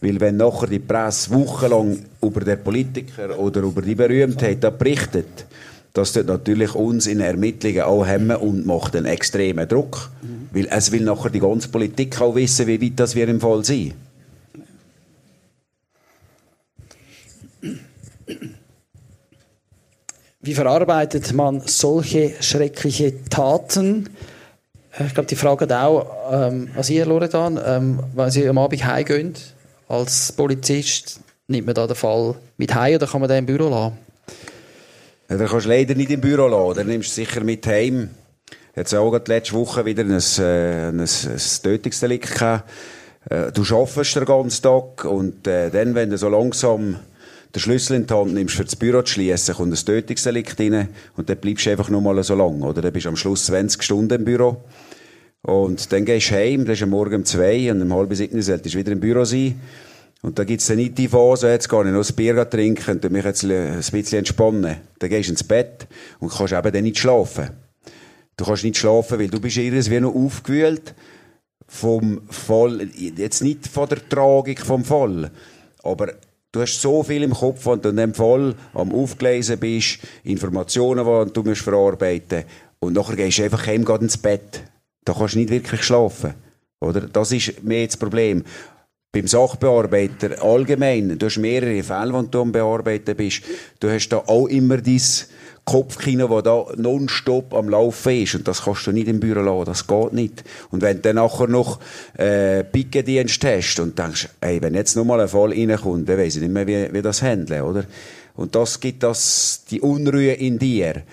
Weil 0.02 0.20
wenn 0.20 0.38
nachher 0.38 0.68
die 0.68 0.80
Presse 0.80 1.30
wochenlang 1.32 2.00
über 2.24 2.42
den 2.42 2.64
Politiker 2.64 3.38
oder 3.38 3.62
über 3.62 3.84
die 3.84 3.94
Berühmtheit 3.94 4.62
berichtet, 4.80 5.46
das 5.94 6.14
tut 6.14 6.26
natürlich 6.26 6.74
uns 6.74 7.06
in 7.06 7.20
Ermittlungen 7.20 7.82
auch 7.82 8.08
hemmen 8.08 8.38
und 8.38 8.66
macht 8.66 8.96
einen 8.96 9.06
extremen 9.06 9.68
Druck. 9.68 10.10
Mhm. 10.24 10.50
Weil 10.52 10.68
es 10.72 10.92
will 10.92 11.04
nachher 11.04 11.30
die 11.30 11.40
ganze 11.40 11.68
Politik 11.70 12.20
auch 12.20 12.34
wissen, 12.34 12.66
wie 12.66 12.82
weit 12.82 13.00
das 13.00 13.16
wir 13.16 13.28
im 13.28 13.40
Fall 13.40 13.64
sind. 13.64 13.94
Wie 20.42 20.54
verarbeitet 20.54 21.34
man 21.34 21.62
solche 21.66 22.32
schreckliche 22.40 23.26
Taten? 23.26 24.08
Äh, 24.98 25.08
ich 25.08 25.14
glaube, 25.14 25.28
die 25.28 25.36
Frage 25.36 25.66
hat 25.66 25.74
auch 25.74 26.06
ähm, 26.32 26.70
an 26.78 26.84
Sie, 26.84 26.98
Loredan, 27.02 27.60
ähm, 27.64 28.00
wenn 28.16 28.32
Sie 28.32 28.48
am 28.48 28.58
Abend 28.58 28.86
heimgehen 28.86 29.34
als 29.90 30.32
Polizist, 30.32 31.20
nimmt 31.48 31.66
man 31.66 31.76
da 31.76 31.86
den 31.88 31.98
Fall 31.98 32.36
mit 32.56 32.74
heim 32.74 32.96
oder 32.96 33.08
kann 33.08 33.20
man 33.20 33.28
den 33.28 33.40
im 33.40 33.46
Büro 33.48 33.68
lassen? 33.68 33.98
Ja, 35.30 35.36
den 35.36 35.48
kannst 35.48 35.66
du 35.66 35.70
leider 35.70 35.96
nicht 35.96 36.12
im 36.12 36.22
Büro 36.22 36.48
lassen, 36.48 36.80
den 36.80 36.88
nimmst 36.88 37.10
du 37.10 37.16
sicher 37.16 37.44
mit 37.44 37.68
heim. 37.68 38.10
Jetzt 38.78 38.96
auch 38.96 39.12
letzte 39.12 39.56
Woche 39.56 39.84
wieder 39.84 40.04
ein, 40.04 40.12
äh, 40.12 40.88
ein, 40.88 41.02
ein 41.02 41.08
Tötungsdelikt 41.64 42.34
gehabt. 42.34 42.70
Äh, 43.30 43.52
du 43.52 43.64
arbeitest 43.76 44.16
den 44.16 44.24
ganzen 44.24 44.62
Tag 44.62 45.04
und 45.04 45.46
äh, 45.48 45.70
dann, 45.70 45.96
wenn 45.96 46.12
du 46.12 46.18
so 46.18 46.30
langsam 46.30 46.96
den 47.56 47.60
Schlüssel 47.60 47.96
in 47.96 48.08
die 48.08 48.14
Hand 48.14 48.34
nimmst, 48.34 48.56
für 48.56 48.64
das 48.64 48.76
Büro 48.76 49.02
zu 49.02 49.14
schließen, 49.14 49.56
kommt 49.56 49.74
ein 49.74 49.86
Tötungsdelikt 49.86 50.60
rein 50.60 50.90
und 51.16 51.30
dann 51.30 51.38
bleibst 51.38 51.66
du 51.66 51.72
einfach 51.72 51.90
nur 51.90 52.02
mal 52.02 52.22
so 52.24 52.36
lang, 52.36 52.62
oder? 52.62 52.82
Dann 52.82 52.94
bist 52.94 53.06
du 53.06 53.10
am 53.10 53.16
Schluss 53.16 53.46
20 53.46 53.82
Stunden 53.82 54.14
im 54.14 54.26
Büro. 54.26 54.64
Und 55.42 55.92
dann 55.92 56.06
gehst 56.06 56.32
du 56.32 56.36
heim, 56.36 56.66
das 56.66 56.78
ist 56.78 56.84
am 56.84 56.90
Morgen 56.90 57.16
um 57.16 57.26
zwei 57.26 57.72
und 57.72 57.82
um 57.82 57.94
halb 57.94 58.14
sieben 58.14 58.42
solltest 58.42 58.76
du 58.76 58.80
wieder 58.80 58.92
im 58.92 59.00
Büro 59.00 59.24
sein. 59.24 59.60
Und 60.22 60.38
da 60.38 60.44
gibt's 60.44 60.68
dann 60.68 60.78
nicht 60.78 60.98
die 60.98 61.08
Phase, 61.08 61.50
jetzt 61.50 61.70
gehe 61.70 61.80
ich 61.80 61.92
noch 61.92 62.08
ein 62.08 62.16
Bier 62.16 62.50
trinken 62.50 63.00
und 63.00 63.12
mich 63.12 63.24
jetzt 63.24 63.44
ein 63.46 63.78
bisschen 63.78 64.20
entspannen. 64.20 64.76
Dann 65.00 65.10
gehst 65.10 65.30
du 65.30 65.34
ins 65.34 65.44
Bett 65.44 65.88
und 66.20 66.30
kannst 66.30 66.54
eben 66.54 66.74
dann 66.74 66.84
nicht 66.84 66.98
schlafen. 66.98 67.52
Du 68.36 68.46
kannst 68.46 68.64
nicht 68.64 68.78
schlafen, 68.78 69.18
weil 69.18 69.30
du 69.30 69.40
bist 69.40 69.58
irgendwie 69.58 70.00
noch 70.00 70.14
aufgewühlt 70.14 70.94
vom 71.68 72.22
Fall, 72.30 72.90
jetzt 72.96 73.42
nicht 73.42 73.68
von 73.68 73.88
der 73.88 74.08
Tragik 74.10 74.66
vom 74.66 74.84
Fall, 74.84 75.32
aber 75.84 76.14
Du 76.52 76.62
hast 76.62 76.82
so 76.82 77.04
viel 77.04 77.22
im 77.22 77.34
Kopf, 77.34 77.68
wenn 77.68 77.82
du 77.82 77.90
in 77.90 77.98
dem 77.98 78.14
Fall 78.16 78.56
am 78.74 78.92
Aufgelesen 78.92 79.60
bist, 79.60 80.00
Informationen, 80.24 81.06
die 81.06 81.34
du 81.34 81.44
musst 81.44 81.62
verarbeiten 81.62 82.44
und 82.80 82.94
nachher 82.94 83.16
gehst 83.16 83.38
du 83.38 83.44
einfach 83.44 83.68
heim 83.68 83.86
ins 84.02 84.18
Bett. 84.18 84.64
Da 85.06 85.14
kannst 85.14 85.36
du 85.36 85.40
nicht 85.40 85.52
wirklich 85.52 85.84
schlafen. 85.84 86.34
Oder? 86.80 87.02
Das 87.02 87.32
ist 87.32 87.64
mehr 87.64 87.86
das 87.86 87.98
Problem. 87.98 88.44
Beim 89.12 89.28
Sachbearbeiter 89.28 90.44
allgemein, 90.44 91.20
du 91.20 91.26
hast 91.28 91.38
mehrere 91.38 91.84
Fälle, 91.84 92.20
die 92.24 92.32
du 92.32 92.42
am 92.42 92.52
Bearbeiten 92.52 93.16
bist. 93.16 93.44
Du 93.80 93.90
hast 93.90 94.10
da 94.10 94.18
auch 94.18 94.48
immer 94.48 94.78
dein 94.78 95.02
Kopfkino, 95.70 96.28
das 96.28 96.44
da 96.44 96.66
nonstop 96.78 97.54
am 97.54 97.70
Laufen 97.70 98.24
ist. 98.24 98.36
Und 98.36 98.48
das 98.48 98.64
kannst 98.64 98.88
du 98.88 98.92
nicht 98.92 99.08
im 99.08 99.20
Büro 99.20 99.42
lassen. 99.42 99.66
Das 99.66 99.86
geht 99.86 100.14
nicht. 100.14 100.44
Und 100.72 100.82
wenn 100.82 100.98
du 100.98 101.02
dann 101.04 101.18
nachher 101.18 101.48
noch 101.48 101.80
äh, 102.18 102.64
Pickendienst 102.64 103.44
hast 103.46 103.80
und 103.80 103.98
denkst, 103.98 104.30
ey, 104.42 104.62
wenn 104.62 104.74
jetzt 104.74 104.96
nochmal 104.96 105.22
ein 105.22 105.28
Fall 105.28 105.52
reinkommt, 105.52 106.10
dann 106.10 106.18
weiss 106.18 106.36
ich 106.36 106.42
nicht 106.42 106.52
mehr, 106.52 106.66
wie, 106.66 106.92
wie 106.92 107.02
das 107.02 107.22
handeln, 107.22 107.62
oder? 107.62 107.84
Und 108.36 108.56
das 108.56 108.80
gibt 108.80 109.04
das, 109.04 109.66
die 109.70 109.82
Unruhe 109.82 110.34
in 110.34 110.58
dir. 110.58 111.04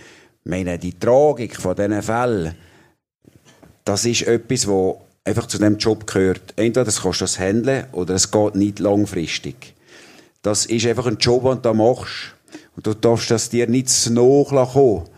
Ich 0.44 0.50
meine, 0.50 0.78
die 0.78 0.98
Tragik 0.98 1.56
von 1.56 1.76
diesen 1.76 2.02
Fällen, 2.02 2.54
das 3.84 4.04
ist 4.04 4.22
etwas, 4.22 4.66
wo 4.66 5.02
einfach 5.24 5.46
zu 5.46 5.58
dem 5.58 5.76
Job 5.76 6.06
gehört. 6.06 6.54
Entweder 6.56 6.84
das 6.84 7.02
kannst 7.02 7.20
du 7.20 7.24
das 7.24 7.38
handeln 7.38 7.86
oder 7.92 8.14
es 8.14 8.30
geht 8.30 8.54
nicht 8.54 8.78
langfristig. 8.78 9.74
Das 10.42 10.66
ist 10.66 10.86
einfach 10.86 11.06
ein 11.06 11.18
Job, 11.18 11.42
den 11.42 11.60
du 11.60 11.74
machst. 11.74 12.35
Und 12.76 12.86
du 12.86 12.94
darfst 12.94 13.30
das 13.30 13.48
dir 13.48 13.66
nicht 13.66 13.88
zu 13.88 14.12
nachkommen. 14.12 15.08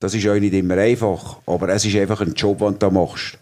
Das 0.00 0.14
ist 0.14 0.26
auch 0.28 0.34
nicht 0.34 0.52
immer 0.52 0.76
einfach. 0.76 1.38
Aber 1.46 1.68
es 1.70 1.84
ist 1.84 1.96
einfach 1.96 2.20
ein 2.20 2.34
Job, 2.34 2.58
den 2.58 2.78
du 2.78 2.90
machst. 2.90 3.38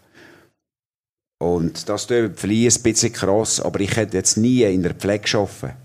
Und 1.39 1.89
das 1.89 2.07
tut 2.07 2.39
vielleicht 2.39 2.79
ein 2.79 2.83
bisschen 2.85 3.13
krass, 3.13 3.61
aber 3.61 3.81
ich 3.81 3.97
hätte 3.97 4.17
jetzt 4.17 4.37
nie 4.37 4.63
in 4.63 4.83
der 4.85 4.95
Pflege 4.95 5.39
arbeiten. 5.39 5.77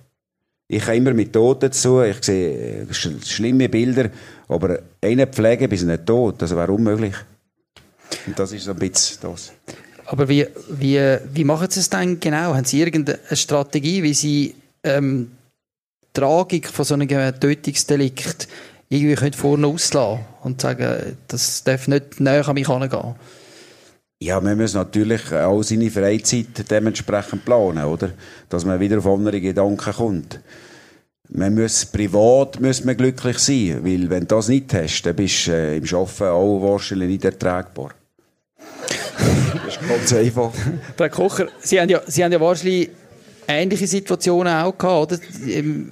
Ich 0.68 0.84
habe 0.84 0.98
immer 0.98 1.14
mit 1.14 1.34
Toten 1.34 1.72
zu, 1.72 2.02
ich 2.04 2.24
sehe 2.24 2.86
äh, 2.88 2.94
schlimme 2.94 3.70
Bilder, 3.70 4.12
aber 4.50 4.80
einen 5.02 5.26
pflegen 5.28 5.70
bis 5.70 5.82
nicht 5.82 6.06
tot, 6.06 6.42
das 6.42 6.56
wäre 6.56 6.72
unmöglich. 6.72 7.16
Und 8.28 8.38
das 8.38 8.52
ist 8.52 8.66
so 8.66 8.72
ein 8.72 8.78
bisschen 8.78 9.18
das. 9.22 9.54
Aber 10.06 10.30
wie, 10.30 10.46
wie, 10.70 11.18
wie 11.34 11.44
machen 11.44 11.70
Sie 11.72 11.80
es 11.80 11.90
dann 11.90 12.20
genau? 12.20 12.54
Haben 12.54 12.66
Sie 12.66 12.80
irgendeine 12.80 13.20
Strategie, 13.32 14.04
wie 14.04 14.14
Sie 14.14 14.56
ähm, 14.84 15.32
Tragik 16.18 16.68
von 16.70 16.84
so 16.84 16.96
einem 16.96 17.08
Tötungsdelikt 17.08 18.48
irgendwie 18.90 19.32
vorne 19.38 19.68
auslassen 19.68 20.26
und 20.44 20.62
sagen, 20.62 21.18
das 21.28 21.64
darf 21.64 21.88
nicht 21.88 22.20
näher 22.20 22.48
an 22.48 22.56
mich 22.56 22.68
herangehen? 22.68 23.16
Ja, 24.20 24.42
man 24.42 24.58
muss 24.58 24.74
natürlich 24.74 25.32
auch 25.32 25.62
seine 25.62 25.92
Freizeit 25.92 26.70
dementsprechend 26.72 27.46
planen, 27.46 27.84
oder? 27.84 28.12
Dass 28.50 28.66
man 28.66 28.80
wieder 28.80 28.98
auf 28.98 29.06
andere 29.06 29.40
Gedanken 29.40 29.94
kommt. 29.94 30.40
Man 31.30 31.54
muss 31.54 31.86
privat 31.86 32.60
muss 32.60 32.84
man 32.84 32.98
glücklich 32.98 33.38
sein, 33.38 33.82
weil 33.84 34.10
wenn 34.10 34.22
du 34.22 34.36
das 34.36 34.48
nicht 34.48 34.74
hast, 34.74 35.04
dann 35.04 35.16
bist 35.16 35.48
du 35.48 35.52
äh, 35.52 35.78
im 35.78 35.84
Arbeiten 35.84 36.24
auch 36.24 36.62
wahrscheinlich 36.62 37.10
nicht 37.10 37.26
ertragbar. 37.26 37.92
das 39.66 39.76
ist 39.76 39.88
ganz 39.88 40.14
einfach. 40.14 40.52
Herr 40.98 41.10
Kocher, 41.10 41.50
Sie 41.60 41.80
haben 41.80 41.90
ja, 41.90 42.02
Sie 42.08 42.24
haben 42.24 42.32
ja 42.32 42.40
wahrscheinlich 42.40 42.90
ähnliche 43.48 43.88
Situationen 43.88 44.54
auch 44.54 44.78
gehabt, 44.78 45.14
oder? 45.14 45.22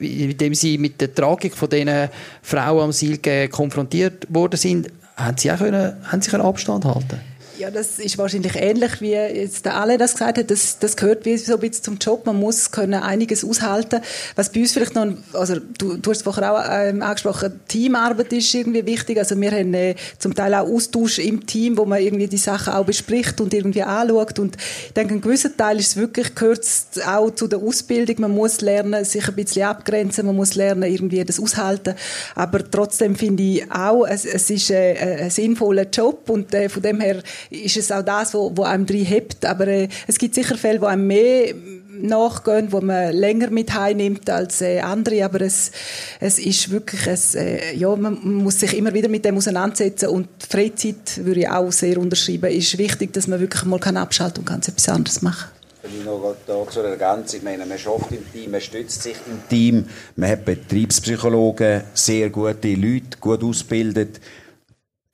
Indem 0.01 0.53
Sie 0.53 0.77
mit 0.77 0.99
der 0.99 1.13
Tragik 1.13 1.55
von 1.55 1.69
diesen 1.69 2.09
Frauen 2.41 2.83
am 2.85 2.91
Ziel 2.91 3.19
konfrontiert 3.49 4.27
worden 4.29 4.57
sind, 4.57 4.89
haben 5.15 5.37
Sie 5.37 5.51
auch 5.51 5.57
können, 5.57 5.95
haben 6.03 6.21
Sie 6.21 6.29
können 6.29 6.45
Abstand 6.45 6.85
halten 6.85 7.34
ja, 7.57 7.71
das 7.71 7.99
ist 7.99 8.17
wahrscheinlich 8.17 8.55
ähnlich, 8.55 9.01
wie 9.01 9.11
jetzt 9.11 9.65
der 9.65 9.77
alle 9.77 9.97
das 9.97 10.13
gesagt 10.13 10.37
hat. 10.37 10.51
Das, 10.51 10.79
das 10.79 10.95
gehört 10.95 11.25
wie 11.25 11.37
so 11.37 11.53
ein 11.53 11.59
bisschen 11.59 11.83
zum 11.83 11.97
Job. 11.97 12.25
Man 12.25 12.37
muss 12.37 12.71
können 12.71 12.95
einiges 13.01 13.43
aushalten. 13.43 14.01
Was 14.35 14.51
bei 14.51 14.61
uns 14.61 14.73
vielleicht 14.73 14.95
noch, 14.95 15.07
also 15.33 15.55
du, 15.77 15.97
du 15.97 16.09
hast 16.09 16.17
es 16.17 16.23
vorher 16.23 16.53
auch 16.53 16.63
ähm, 16.69 17.01
angesprochen, 17.01 17.59
Teamarbeit 17.67 18.33
ist 18.33 18.53
irgendwie 18.53 18.85
wichtig. 18.85 19.17
Also 19.17 19.39
wir 19.39 19.51
haben 19.51 19.73
äh, 19.73 19.95
zum 20.19 20.33
Teil 20.33 20.53
auch 20.53 20.67
Austausch 20.67 21.19
im 21.19 21.45
Team, 21.45 21.77
wo 21.77 21.85
man 21.85 22.01
irgendwie 22.01 22.27
die 22.27 22.37
Sachen 22.37 22.73
auch 22.73 22.85
bespricht 22.85 23.39
und 23.41 23.53
irgendwie 23.53 23.83
anschaut. 23.83 24.39
Und 24.39 24.57
ich 24.87 24.93
denke, 24.93 25.15
ein 25.15 25.21
gewisser 25.21 25.55
Teil 25.55 25.79
ist 25.79 25.95
wirklich, 25.97 26.35
gehört 26.35 26.65
auch 27.07 27.31
zu 27.31 27.47
der 27.47 27.59
Ausbildung. 27.59 28.15
Man 28.19 28.31
muss 28.31 28.61
lernen, 28.61 29.05
sich 29.05 29.27
ein 29.27 29.35
bisschen 29.35 29.63
abgrenzen. 29.63 30.25
Man 30.25 30.35
muss 30.35 30.55
lernen, 30.55 30.83
irgendwie 30.83 31.23
das 31.23 31.39
aushalten. 31.39 31.95
Aber 32.35 32.69
trotzdem 32.69 33.15
finde 33.15 33.43
ich 33.43 33.71
auch, 33.71 34.05
es, 34.05 34.25
es 34.25 34.49
ist 34.49 34.71
äh, 34.71 35.23
ein 35.23 35.29
sinnvoller 35.29 35.87
Job 35.89 36.29
und 36.29 36.53
äh, 36.53 36.69
von 36.69 36.81
dem 36.81 36.99
her 36.99 37.21
ist 37.49 37.77
es 37.77 37.91
auch 37.91 38.03
das, 38.03 38.33
wo, 38.33 38.51
wo 38.55 38.63
einem 38.63 38.85
drin 38.85 39.05
hebt. 39.05 39.45
Aber 39.45 39.67
äh, 39.67 39.87
es 40.07 40.17
gibt 40.17 40.35
sicher 40.35 40.55
Fälle, 40.57 40.81
wo 40.81 40.85
einem 40.85 41.07
mehr 41.07 41.53
nachgehen, 42.01 42.71
wo 42.71 42.81
man 42.81 43.13
länger 43.13 43.49
mit 43.49 43.73
heimnimmt 43.73 44.29
als 44.29 44.61
äh, 44.61 44.79
andere, 44.79 45.23
aber 45.23 45.41
es, 45.41 45.71
es 46.19 46.39
ist 46.39 46.69
wirklich, 46.69 47.07
es, 47.07 47.35
äh, 47.35 47.73
ja, 47.75 47.95
man 47.95 48.19
muss 48.21 48.59
sich 48.59 48.75
immer 48.77 48.93
wieder 48.93 49.09
mit 49.09 49.25
dem 49.25 49.37
auseinandersetzen 49.37 50.09
und 50.09 50.27
die 50.43 50.47
Freizeit, 50.47 51.25
würde 51.25 51.41
ich 51.41 51.49
auch 51.49 51.71
sehr 51.71 51.97
unterschreiben, 51.97 52.51
ist 52.51 52.77
wichtig, 52.77 53.13
dass 53.13 53.27
man 53.27 53.39
wirklich 53.39 53.63
mal 53.63 53.79
kann 53.79 53.97
abschalten 53.97 54.39
und 54.39 54.45
ganz 54.45 54.67
etwas 54.67 54.89
anderes 54.89 55.21
machen 55.21 55.49
Vielleicht 55.81 56.05
noch 56.05 56.35
da 56.47 56.65
zur 56.67 56.85
Ergänzung. 56.85 57.39
Ich 57.39 57.43
meine, 57.43 57.63
man 57.65 57.77
schafft 57.77 58.11
im 58.11 58.31
Team, 58.31 58.51
man 58.51 58.61
stützt 58.61 59.03
sich 59.03 59.15
im 59.27 59.47
Team, 59.47 59.85
man 60.15 60.31
hat 60.31 60.43
Betriebspsychologen, 60.43 61.83
sehr 61.93 62.31
gute 62.31 62.73
Leute, 62.73 63.17
gut 63.19 63.43
ausgebildet. 63.43 64.19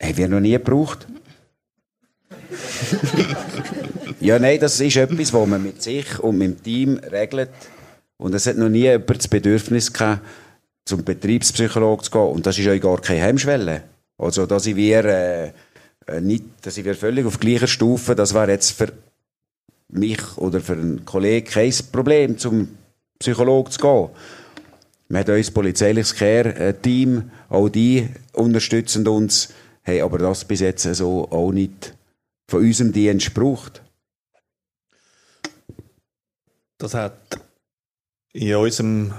Haben 0.02 0.16
wir 0.16 0.28
noch 0.28 0.40
nie 0.40 0.52
gebraucht. 0.52 1.06
ja, 4.20 4.38
nein, 4.38 4.60
das 4.60 4.80
ist 4.80 4.96
etwas, 4.96 5.32
was 5.32 5.48
man 5.48 5.62
mit 5.62 5.82
sich 5.82 6.18
und 6.18 6.38
mit 6.38 6.50
dem 6.50 6.62
Team 6.62 6.98
regelt. 6.98 7.50
Und 8.16 8.34
es 8.34 8.46
hat 8.46 8.56
noch 8.56 8.68
nie 8.68 8.82
jemand 8.82 9.18
das 9.18 9.28
Bedürfnis 9.28 9.92
gehabt, 9.92 10.22
zum 10.84 11.04
Betriebspsychologen 11.04 12.04
zu 12.04 12.10
gehen. 12.10 12.20
Und 12.20 12.46
das 12.46 12.58
ist 12.58 12.64
ja 12.64 12.76
gar 12.78 13.00
keine 13.00 13.20
Hemmschwelle. 13.20 13.82
Also, 14.18 14.46
dass 14.46 14.66
ich 14.66 14.76
wir, 14.76 15.04
äh, 15.04 15.52
äh, 16.06 16.20
nicht, 16.20 16.44
dass 16.62 16.76
ich 16.76 16.84
wir 16.84 16.94
völlig 16.94 17.26
auf 17.26 17.40
gleicher 17.40 17.66
Stufe, 17.66 18.14
das 18.14 18.34
wäre 18.34 18.50
jetzt 18.50 18.72
für 18.72 18.92
mich 19.88 20.36
oder 20.36 20.60
für 20.60 20.74
einen 20.74 21.04
Kollegen 21.04 21.46
kein 21.46 21.74
Problem, 21.90 22.38
zum 22.38 22.68
Psychologen 23.18 23.70
zu 23.70 23.80
gehen. 23.80 24.08
Wir 25.08 25.18
haben 25.20 25.36
unser 25.36 25.52
polizeiliches 25.52 26.14
Care-Team, 26.14 27.30
auch 27.50 27.68
die 27.68 28.08
unterstützen 28.32 29.06
uns, 29.06 29.50
haben 29.84 30.00
aber 30.00 30.18
das 30.18 30.44
bis 30.44 30.60
jetzt 30.60 30.82
so 30.94 31.28
auch 31.30 31.52
nicht 31.52 31.94
von 32.48 32.60
unserem 32.60 32.92
Dienst 32.92 33.34
braucht. 33.34 33.82
Das 36.78 36.94
hat 36.94 37.40
in 38.32 38.54
unserem 38.56 39.12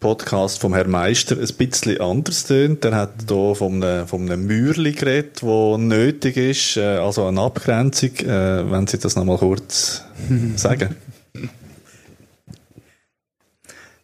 Podcast 0.00 0.60
vom 0.60 0.74
Herrn 0.74 0.90
Meister 0.90 1.36
ein 1.36 1.54
bisschen 1.56 2.00
anders 2.00 2.46
tönt. 2.46 2.84
Er 2.84 2.94
hat 2.94 3.14
hier 3.28 3.54
von 3.54 3.82
einem, 3.82 4.06
von 4.06 4.22
einem 4.22 4.46
Mürli 4.46 4.92
geredet, 4.92 5.42
das 5.42 5.78
nötig 5.78 6.36
ist, 6.36 6.76
äh, 6.76 6.98
also 6.98 7.26
eine 7.26 7.40
Abgrenzung. 7.40 8.14
Äh, 8.18 8.70
wenn 8.70 8.86
Sie 8.86 8.98
das 8.98 9.16
noch 9.16 9.24
mal 9.24 9.38
kurz 9.38 10.02
sagen. 10.56 10.94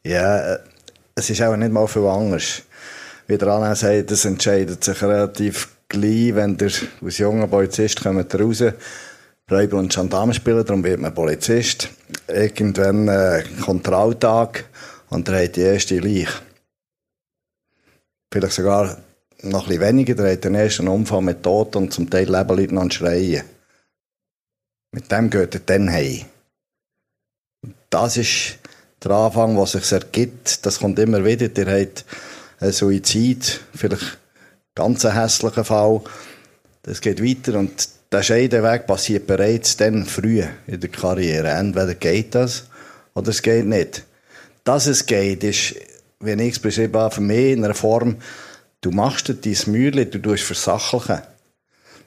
Ja, 0.02 0.54
äh, 0.54 0.58
es 1.14 1.30
ist 1.30 1.42
auch 1.42 1.56
nicht 1.56 1.72
mal 1.72 1.86
viel 1.86 2.06
anders. 2.06 2.62
Wie 3.26 3.38
der 3.38 3.48
Anna 3.48 3.74
sagt, 3.74 4.10
das 4.10 4.24
entscheidet 4.24 4.82
sich 4.82 5.00
relativ 5.02 5.73
gleich, 5.88 6.34
wenn 6.34 6.56
der 6.56 6.70
aus 7.04 7.18
junger 7.18 7.46
Polizist 7.46 8.02
kommt 8.02 8.34
raus, 8.34 8.62
Räuber 9.50 9.76
und 9.76 9.92
Gendarme 9.92 10.32
spielen, 10.32 10.64
darum 10.64 10.82
wird 10.84 11.00
man 11.00 11.14
Polizist. 11.14 11.90
Irgendwann 12.28 13.08
äh, 13.08 13.44
kommt 13.62 13.86
der 13.86 13.94
Alltag 13.94 14.64
und 15.10 15.28
er 15.28 15.44
hat 15.44 15.56
die 15.56 15.60
erste 15.60 15.98
Leiche. 15.98 16.32
Vielleicht 18.32 18.54
sogar 18.54 18.96
noch 19.42 19.64
ein 19.64 19.68
bisschen 19.68 19.82
weniger, 19.82 20.14
der 20.14 20.32
hat 20.32 20.44
den 20.44 20.54
ersten 20.54 20.88
Unfall 20.88 21.20
mit 21.20 21.42
Tod 21.42 21.76
und 21.76 21.92
zum 21.92 22.08
Teil 22.08 22.30
leben 22.34 22.56
Leute 22.56 22.74
noch 22.74 22.90
schreien. 22.90 23.44
Mit 24.92 25.12
dem 25.12 25.28
geht 25.28 25.54
er 25.54 25.60
dann 25.60 25.90
heim. 25.90 26.24
Das 27.90 28.16
ist 28.16 28.58
der 29.02 29.10
Anfang, 29.10 29.58
was 29.58 29.72
sich 29.72 29.92
ergibt. 29.92 30.64
Das 30.64 30.78
kommt 30.78 30.98
immer 30.98 31.24
wieder. 31.24 31.48
Der 31.48 31.80
hat 31.80 32.04
einen 32.60 32.72
Suizid, 32.72 33.60
vielleicht 33.74 34.18
ganz 34.74 35.04
hässlicher 35.04 35.64
Fall. 35.64 36.00
Das 36.82 37.00
geht 37.00 37.22
weiter 37.22 37.58
und 37.58 37.88
der 38.12 38.22
Scheideweg 38.22 38.86
passiert 38.86 39.26
bereits 39.26 39.76
dann 39.76 40.04
früh 40.04 40.42
in 40.66 40.80
der 40.80 40.90
Karriere. 40.90 41.48
Entweder 41.48 41.94
geht 41.94 42.34
das 42.34 42.64
oder 43.14 43.28
es 43.30 43.42
geht 43.42 43.66
nicht. 43.66 44.04
Dass 44.64 44.86
es 44.86 45.06
geht, 45.06 45.44
ist, 45.44 45.74
wie 46.20 46.32
ich 46.32 46.52
es 46.52 46.58
beschrieben 46.58 46.96
habe, 46.96 47.14
für 47.14 47.20
mich 47.20 47.52
in 47.52 47.64
einer 47.64 47.74
Form, 47.74 48.16
du 48.80 48.90
machst 48.90 49.28
dir 49.28 49.34
dein 49.34 49.56
Mühle, 49.66 50.06
du 50.06 50.18
tust 50.18 50.44
versachlichen. 50.44 51.22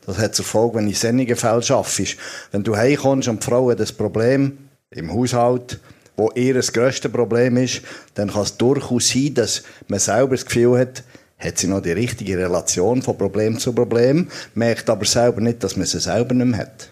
Das 0.05 0.17
hat 0.17 0.35
zur 0.35 0.45
Folge, 0.45 0.77
wenn 0.77 0.87
ich 0.87 0.99
sonnige 0.99 1.35
Fälle 1.35 1.63
arbeite. 1.69 2.15
Wenn 2.51 2.63
du 2.63 2.75
heimkommst 2.75 3.27
und 3.27 3.43
die 3.43 3.45
Frau 3.45 3.69
hat 3.69 3.81
ein 3.81 3.97
Problem 3.97 4.57
im 4.91 5.13
Haushalt, 5.13 5.79
wo 6.15 6.31
ihr 6.31 6.53
das 6.53 6.73
grösste 6.73 7.09
Problem 7.09 7.57
ist, 7.57 7.81
dann 8.15 8.31
kann 8.31 8.43
es 8.43 8.57
durchaus 8.57 9.09
sein, 9.09 9.33
dass 9.35 9.63
man 9.87 9.99
selber 9.99 10.35
das 10.35 10.45
Gefühl 10.45 10.79
hat, 10.79 11.03
hat 11.37 11.57
sie 11.57 11.67
noch 11.67 11.81
die 11.81 11.91
richtige 11.91 12.37
Relation 12.37 13.01
von 13.01 13.17
Problem 13.17 13.59
zu 13.59 13.73
Problem, 13.73 14.27
merkt 14.55 14.89
aber 14.89 15.05
selber 15.05 15.41
nicht, 15.41 15.63
dass 15.63 15.75
man 15.75 15.85
sie 15.85 15.99
selber 15.99 16.33
nicht 16.33 16.47
mehr 16.47 16.59
hat. 16.59 16.89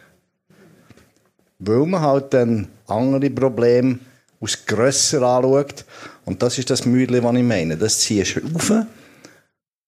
Weil 1.59 1.85
man 1.85 2.01
halt 2.01 2.33
dann 2.33 2.67
andere 2.87 3.29
Probleme 3.29 3.99
aus 4.39 4.65
grösser 4.65 5.21
anschaut. 5.23 5.85
Und 6.25 6.43
das 6.43 6.57
ist 6.57 6.69
das 6.69 6.85
Mühle, 6.85 7.23
was 7.23 7.35
ich 7.35 7.43
meine. 7.43 7.77
Das 7.77 7.99
ziehst 7.99 8.35
du 8.35 8.41
auf 8.55 8.85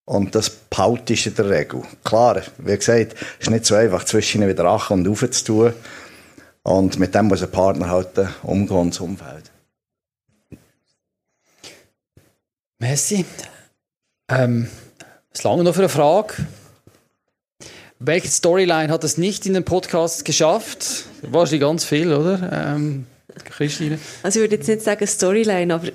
und 0.05 0.33
das 0.35 0.49
behaltest 0.49 1.25
du 1.25 1.29
in 1.29 1.35
der 1.35 1.49
Regel. 1.49 1.81
Klar, 2.03 2.41
wie 2.59 2.77
gesagt, 2.77 3.15
es 3.39 3.47
ist 3.47 3.49
nicht 3.49 3.65
so 3.65 3.75
einfach, 3.75 4.05
zwischen 4.05 4.41
ihnen 4.41 4.49
wieder 4.49 4.63
achen 4.65 4.99
und 4.99 5.07
auf 5.09 5.29
zu 5.31 5.43
tun. 5.43 5.73
Und 6.63 6.97
mit 6.97 7.13
dem 7.13 7.27
muss 7.27 7.43
ein 7.43 7.51
Partner 7.51 7.89
halt 7.89 8.11
umgehen, 8.43 8.89
das 8.89 9.01
Umfeld. 9.01 9.51
Merci. 12.79 13.25
Ähm, 14.29 14.67
es 15.31 15.43
lange 15.43 15.63
noch 15.63 15.73
für 15.73 15.81
eine 15.81 15.89
Frage. 15.89 16.33
Welche 17.99 18.27
Storyline 18.27 18.91
hat 18.91 19.03
es 19.03 19.17
nicht 19.17 19.45
in 19.45 19.53
den 19.53 19.63
Podcast 19.63 20.25
geschafft? 20.25 21.05
Wahrscheinlich 21.23 21.61
ganz 21.61 21.85
viel, 21.85 22.13
oder? 22.13 22.75
Ähm, 22.75 23.07
Christine? 23.45 23.99
Also 24.23 24.39
ich 24.39 24.43
würde 24.43 24.55
jetzt 24.55 24.67
nicht 24.67 24.81
sagen 24.81 25.07
Storyline, 25.07 25.73
aber 25.73 25.87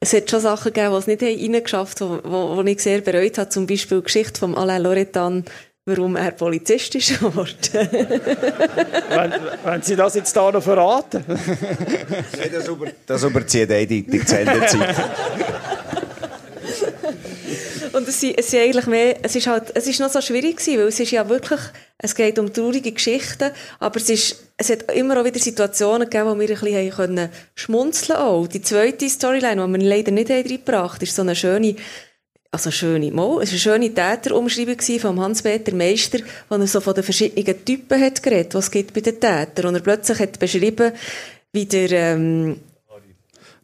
es 0.00 0.12
hat 0.12 0.30
schon 0.30 0.40
Sachen 0.40 0.72
gegeben, 0.72 0.92
die 0.92 0.98
es 0.98 1.06
nicht 1.06 1.22
reingeschafft 1.22 2.00
haben, 2.00 2.20
wo, 2.24 2.30
wo, 2.30 2.56
wo 2.56 2.62
ich 2.62 2.80
sehr 2.80 3.00
bereut 3.00 3.38
habe. 3.38 3.48
Zum 3.50 3.66
Beispiel 3.66 3.98
die 3.98 4.04
Geschichte 4.04 4.38
von 4.38 4.56
Alain 4.56 4.82
Loretan 4.82 5.44
warum 5.86 6.16
er 6.16 6.32
Polizist 6.32 6.94
ist 6.96 7.18
geworden. 7.20 7.56
wenn, 7.72 9.32
wenn 9.64 9.82
Sie 9.82 9.94
das 9.96 10.16
jetzt 10.16 10.36
da 10.36 10.50
noch 10.50 10.62
verraten. 10.62 11.24
das, 12.52 12.68
über, 12.68 12.86
das 13.06 13.22
überzieht 13.22 13.70
eindeutig 13.70 14.06
die 14.10 14.18
Sendezeit. 14.18 14.96
Und 17.96 18.06
es, 18.08 18.22
es, 18.22 18.52
eigentlich 18.52 18.86
mehr, 18.88 19.16
es, 19.22 19.36
ist 19.36 19.46
halt, 19.46 19.72
es 19.74 19.86
ist 19.86 20.00
noch 20.00 20.10
so 20.10 20.20
schwierig 20.20 20.58
gewesen, 20.58 20.78
weil 20.78 20.88
es 20.88 21.00
ist 21.00 21.12
ja 21.12 21.26
wirklich, 21.30 21.60
es 21.96 22.14
geht 22.14 22.38
um 22.38 22.52
traurige 22.52 22.92
Geschichten, 22.92 23.50
aber 23.78 23.96
es, 23.96 24.10
ist, 24.10 24.36
es 24.58 24.68
hat 24.68 24.92
immer 24.92 25.18
auch 25.18 25.24
wieder 25.24 25.38
Situationen 25.38 26.10
gegeben, 26.10 26.28
wo 26.28 26.38
wir 26.38 26.50
ein 26.50 26.60
bisschen 26.60 26.90
können 26.90 27.30
schmunzeln 27.54 28.18
auch. 28.18 28.48
Die 28.48 28.60
zweite 28.60 29.08
Storyline, 29.08 29.66
die 29.66 29.72
wir 29.72 29.88
leider 29.88 30.12
nicht 30.12 30.30
reingebracht 30.30 30.96
haben, 30.96 31.04
ist 31.04 31.16
so 31.16 31.22
eine 31.22 31.34
schöne, 31.34 31.74
also 32.50 32.70
schöne, 32.70 33.10
mal, 33.12 33.40
es 33.42 33.66
war 33.66 33.72
eine 33.74 33.88
schöne 33.88 33.94
Täterumschreibung 33.94 35.00
von 35.00 35.18
Hans-Peter 35.18 35.74
Meister, 35.74 36.18
wo 36.50 36.56
er 36.56 36.66
so 36.66 36.82
von 36.82 36.92
den 36.92 37.02
verschiedenen 37.02 37.64
Typen 37.64 37.98
hat 37.98 38.22
geredet, 38.22 38.54
was 38.54 38.66
es 38.66 38.70
gibt 38.72 38.92
bei 38.92 39.00
den 39.00 39.18
Tätern. 39.18 39.68
Und 39.68 39.74
er 39.74 39.80
plötzlich 39.80 40.18
hat 40.18 40.38
beschrieben, 40.38 40.92
wie 41.52 41.64
der, 41.64 41.92
ähm, 41.92 42.60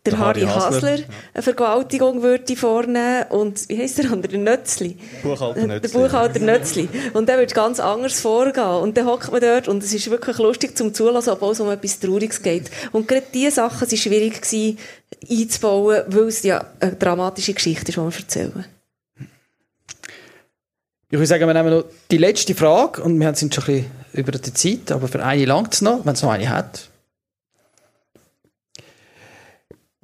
der, 0.04 0.18
Harry 0.18 0.40
Hasler, 0.42 0.98
eine 1.32 1.42
Vergewaltigung 1.42 2.22
würde 2.22 2.56
vornehmen 2.56 3.24
und 3.30 3.68
wie 3.68 3.78
heisst 3.78 3.98
der 3.98 4.10
andere? 4.10 4.32
Der 4.32 4.40
Nötzli. 4.40 4.96
Buchhalter 5.22 5.66
Nötzli. 5.66 5.80
Der 5.80 5.98
Buchhalter 5.98 6.40
Nötzli. 6.40 6.88
Und 7.12 7.28
der 7.28 7.38
würde 7.38 7.54
ganz 7.54 7.78
anders 7.78 8.20
vorgehen. 8.20 8.64
Und 8.64 8.96
dann 8.96 9.06
hockt 9.06 9.30
man 9.30 9.40
dort 9.40 9.68
und 9.68 9.82
es 9.82 9.94
ist 9.94 10.10
wirklich 10.10 10.38
lustig 10.38 10.76
zum 10.76 10.92
Zulassen, 10.92 11.30
obwohl 11.30 11.52
es 11.52 11.60
um 11.60 11.70
etwas 11.70 12.00
Trauriges 12.00 12.42
geht. 12.42 12.70
Und 12.90 13.06
gerade 13.06 13.26
diese 13.32 13.52
Sachen 13.52 13.88
waren 13.88 13.96
schwierig 13.96 14.42
gewesen, 14.42 14.78
einzubauen, 15.30 16.02
weil 16.08 16.24
es 16.24 16.42
ja 16.42 16.64
eine 16.80 16.96
dramatische 16.96 17.54
Geschichte 17.54 17.90
ist, 17.90 17.96
die 17.96 18.00
wir 18.00 18.12
erzählen. 18.12 18.64
Ich 21.10 21.18
würde 21.18 21.26
sagen, 21.26 21.46
wir 21.46 21.54
nehmen 21.54 21.70
noch 21.70 21.84
die 22.10 22.18
letzte 22.18 22.54
Frage 22.54 23.02
und 23.02 23.20
wir 23.20 23.34
sind 23.34 23.54
schon 23.54 23.64
ein 23.64 23.84
bisschen 23.84 23.90
über 24.14 24.32
die 24.32 24.54
Zeit, 24.54 24.90
aber 24.90 25.06
für 25.06 25.22
eine 25.22 25.44
langt 25.44 25.74
es 25.74 25.82
noch, 25.82 26.04
wenn 26.04 26.14
es 26.14 26.22
noch 26.22 26.30
eine 26.30 26.48
hat. 26.48 26.88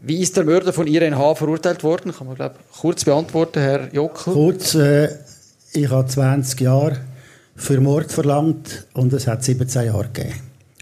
Wie 0.01 0.21
ist 0.21 0.37
der 0.37 0.45
Mörder 0.45 0.73
von 0.73 0.87
Irene 0.87 1.19
H. 1.19 1.35
verurteilt 1.35 1.83
worden? 1.83 2.15
Kann 2.15 2.29
man, 2.29 2.37
glaube 2.37 2.55
kurz 2.79 3.05
beantworten, 3.05 3.61
Herr 3.61 3.93
Jockel. 3.93 4.33
Kurz, 4.33 4.77
äh, 4.77 5.09
ich 5.73 5.91
habe 5.91 6.07
20 6.07 6.61
Jahre 6.61 7.01
für 7.57 7.81
Mord 7.81 8.13
verlangt 8.13 8.87
und 8.95 9.13
es 9.13 9.27
hat 9.27 9.43
17 9.43 9.87
Jahre 9.87 10.09
gegeben. 10.13 10.35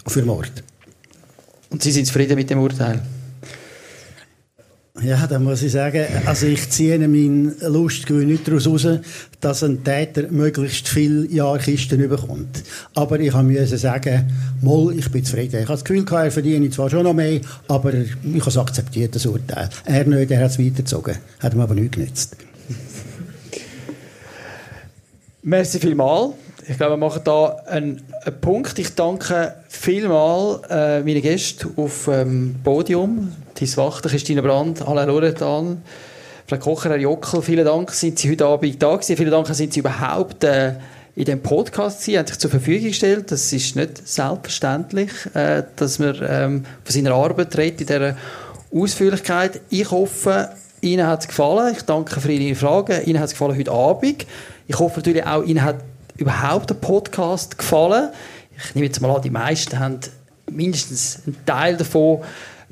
Für 0.06 0.22
Mord. 0.22 0.52
Und 1.70 1.82
Sie 1.82 1.93
sind 1.93 2.06
zufrieden 2.06 2.36
mit 2.36 2.51
dem 2.51 2.59
Urteil? 2.59 3.01
Ja, 5.02 5.27
da 5.27 5.39
muss 5.39 5.62
ich 5.62 5.73
sagen, 5.73 6.06
also 6.24 6.47
ich 6.47 6.70
ziehe 6.70 6.98
meinen 6.98 7.55
Lustgewinn 7.60 8.28
nicht 8.28 8.48
daraus 8.48 8.66
raus, 8.66 8.86
dass 9.40 9.62
ein 9.62 9.85
Täter 9.85 10.31
möglichst 10.31 10.89
viele 10.89 11.27
Jahre 11.27 11.59
Kisten 11.59 12.09
bekommt. 12.09 12.62
Aber 12.94 13.20
ich 13.20 13.35
musste 13.35 13.77
sagen, 13.77 14.32
mal, 14.62 14.94
ich 14.97 15.10
bin 15.10 15.23
zufrieden. 15.23 15.56
Ich 15.56 15.68
habe 15.68 15.74
das 15.74 15.85
Gefühl, 15.85 16.06
er 16.10 16.31
verdiene 16.31 16.70
zwar 16.70 16.89
schon 16.89 17.02
noch 17.02 17.12
mehr, 17.12 17.40
aber 17.68 17.93
ich 17.93 18.10
habe 18.40 18.48
es 18.48 18.56
akzeptiert, 18.56 19.14
das 19.14 19.27
Urteil. 19.27 19.68
Er 19.85 20.05
nicht, 20.06 20.31
er 20.31 20.44
hat 20.44 20.52
es 20.52 20.59
weitergezogen. 20.59 21.16
Hat 21.40 21.52
ihm 21.52 21.60
aber 21.60 21.74
nichts 21.74 21.94
genützt. 21.94 22.36
Merci 25.43 25.78
vielmals. 25.78 26.32
Ich 26.66 26.77
glaube, 26.78 26.94
wir 26.94 26.97
machen 26.97 27.20
da 27.23 27.48
einen, 27.66 28.02
einen 28.24 28.40
Punkt. 28.40 28.78
Ich 28.78 28.94
danke 28.94 29.55
vielmals 29.68 30.62
äh, 30.70 31.02
meinen 31.02 31.23
Gästen 31.23 31.70
auf 31.77 32.06
dem 32.06 32.14
ähm, 32.14 32.55
Podium. 32.64 33.32
Tis 33.56 33.76
Wachter, 33.78 34.10
Christine 34.10 34.42
Brandt, 34.42 34.86
Alain 34.86 35.08
Loretan, 35.08 35.82
Frau 36.46 36.58
Kocher, 36.58 36.90
Herr 36.90 36.98
Jockel. 36.98 37.40
Vielen 37.40 37.64
Dank, 37.64 37.90
sind 37.90 38.18
Sie 38.18 38.30
heute 38.30 38.44
Abend 38.44 38.82
da 38.82 38.94
gewesen. 38.94 39.16
Vielen 39.16 39.30
Dank, 39.30 39.48
sind 39.48 39.72
Sie 39.72 39.80
überhaupt 39.80 40.44
äh, 40.44 40.74
in 41.14 41.24
dem 41.24 41.42
Podcast 41.42 42.02
gewesen, 42.02 42.18
haben 42.18 42.26
sich 42.26 42.38
zur 42.38 42.50
Verfügung 42.50 42.88
gestellt. 42.88 43.32
Das 43.32 43.50
ist 43.50 43.74
nicht 43.74 44.06
selbstverständlich, 44.06 45.10
äh, 45.32 45.62
dass 45.74 45.98
man 45.98 46.16
ähm, 46.28 46.64
von 46.84 46.94
seiner 46.94 47.14
Arbeit 47.14 47.56
redet 47.56 47.80
in 47.80 47.86
dieser 47.86 48.16
Ausführlichkeit. 48.74 49.60
Ich 49.70 49.90
hoffe, 49.90 50.50
Ihnen 50.82 51.06
hat 51.06 51.22
es 51.22 51.28
gefallen. 51.28 51.74
Ich 51.74 51.82
danke 51.82 52.20
für 52.20 52.30
Ihre 52.30 52.54
Fragen. 52.54 53.06
Ihnen 53.06 53.18
hat 53.18 53.28
es 53.28 53.32
gefallen 53.32 53.56
heute 53.56 53.72
Abend. 53.72 54.26
Ich 54.68 54.78
hoffe 54.78 54.98
natürlich 54.98 55.24
auch, 55.24 55.42
Ihnen 55.42 55.62
hat 55.62 55.76
überhaupt 56.18 56.68
der 56.68 56.74
Podcast 56.74 57.56
gefallen? 57.56 58.10
Ich 58.58 58.74
nehme 58.74 58.86
jetzt 58.86 59.00
mal 59.00 59.16
an, 59.16 59.22
die 59.22 59.30
meisten 59.30 59.78
haben 59.78 60.00
mindestens 60.50 61.20
einen 61.26 61.36
Teil 61.46 61.76
davon 61.78 62.20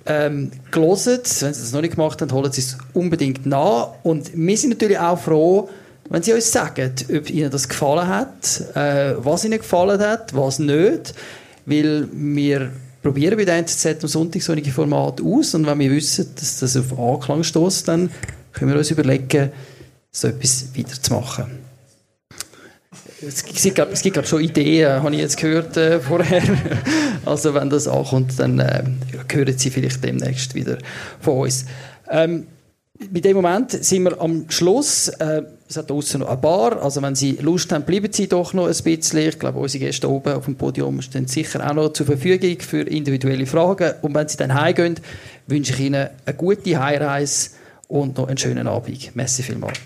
ähm, 0.06 0.51
gelesen. 0.70 1.20
Wenn 1.40 1.55
Sie 1.55 1.60
das 1.60 1.72
noch 1.72 1.81
nicht 1.81 1.97
gemacht 1.97 2.20
haben, 2.20 2.32
holen 2.32 2.52
Sie 2.52 2.60
es 2.60 2.76
unbedingt 2.93 3.47
nach. 3.47 3.94
Und 4.02 4.31
wir 4.35 4.56
sind 4.56 4.70
natürlich 4.70 4.98
auch 4.98 5.18
froh, 5.18 5.68
wenn 6.10 6.22
Sie 6.22 6.32
uns 6.32 6.51
sagen, 6.51 6.93
ob 7.16 7.31
Ihnen 7.31 7.51
das 7.51 7.68
gefallen 7.68 8.09
hat, 8.09 8.60
äh, 8.74 9.14
was 9.18 9.44
Ihnen 9.44 9.59
gefallen 9.59 10.01
hat, 10.01 10.35
was 10.35 10.59
nicht. 10.59 11.14
Weil 11.66 12.09
wir 12.12 12.70
probieren 13.02 13.36
bei 13.36 13.44
der 13.44 13.56
NZZ 13.56 14.02
am 14.02 14.09
Sonntag 14.09 14.43
solche 14.43 14.70
Formate 14.70 15.22
aus 15.22 15.55
und 15.55 15.66
wenn 15.66 15.78
wir 15.78 15.90
wissen, 15.90 16.28
dass 16.35 16.60
das 16.60 16.76
auf 16.76 16.98
Anklang 16.98 17.43
stößt, 17.43 17.89
dann 17.89 18.10
können 18.52 18.70
wir 18.70 18.78
uns 18.78 18.90
überlegen, 18.90 19.51
so 20.10 20.28
etwas 20.28 20.66
weiterzumachen 20.76 21.64
es 23.27 24.03
gibt, 24.03 24.15
glaube 24.15 24.27
schon 24.27 24.43
Ideen, 24.43 25.03
habe 25.03 25.15
ich 25.15 25.21
jetzt 25.21 25.37
gehört 25.37 25.77
äh, 25.77 26.01
vorher. 26.01 26.43
Also 27.25 27.55
wenn 27.55 27.71
das 27.71 27.89
ankommt, 27.89 28.39
dann 28.39 28.59
äh, 28.59 28.85
hören 29.33 29.57
Sie 29.57 29.71
vielleicht 29.71 30.05
demnächst 30.05 30.55
wieder 30.55 30.77
von 31.21 31.39
uns. 31.39 31.65
Ähm, 32.11 32.47
mit 33.11 33.25
dem 33.25 33.37
Moment 33.37 33.71
sind 33.73 34.05
wir 34.05 34.21
am 34.21 34.45
Schluss. 34.51 35.09
Äh, 35.09 35.43
es 35.69 35.77
hat 35.77 35.91
draußen 35.91 36.21
noch 36.21 36.29
eine 36.29 36.37
Bar. 36.37 36.83
Also 36.83 37.03
wenn 37.03 37.15
Sie 37.15 37.33
Lust 37.41 37.73
haben, 37.73 37.85
bleiben 37.85 38.13
Sie 38.13 38.29
doch 38.29 38.53
noch 38.53 38.67
ein 38.67 38.77
bisschen. 38.85 39.19
Ich 39.21 39.39
glaube, 39.39 39.59
unsere 39.59 39.85
Gäste 39.85 40.09
oben 40.09 40.35
auf 40.35 40.45
dem 40.45 40.57
Podium 40.57 41.01
stehen 41.03 41.27
sicher 41.27 41.69
auch 41.69 41.75
noch 41.75 41.93
zur 41.93 42.07
Verfügung 42.07 42.61
für 42.61 42.83
individuelle 42.83 43.47
Fragen. 43.47 43.95
Und 44.03 44.15
wenn 44.15 44.29
Sie 44.29 44.37
dann 44.37 44.55
heimgehen, 44.55 44.97
wünsche 45.47 45.73
ich 45.73 45.81
Ihnen 45.81 46.09
eine 46.25 46.37
gute 46.37 46.79
Heimreise 46.79 47.51
und 47.89 48.19
noch 48.19 48.29
einen 48.29 48.39
schönen 48.39 48.67
Abend. 48.67 49.17
Merci 49.17 49.43
vielmals. 49.43 49.79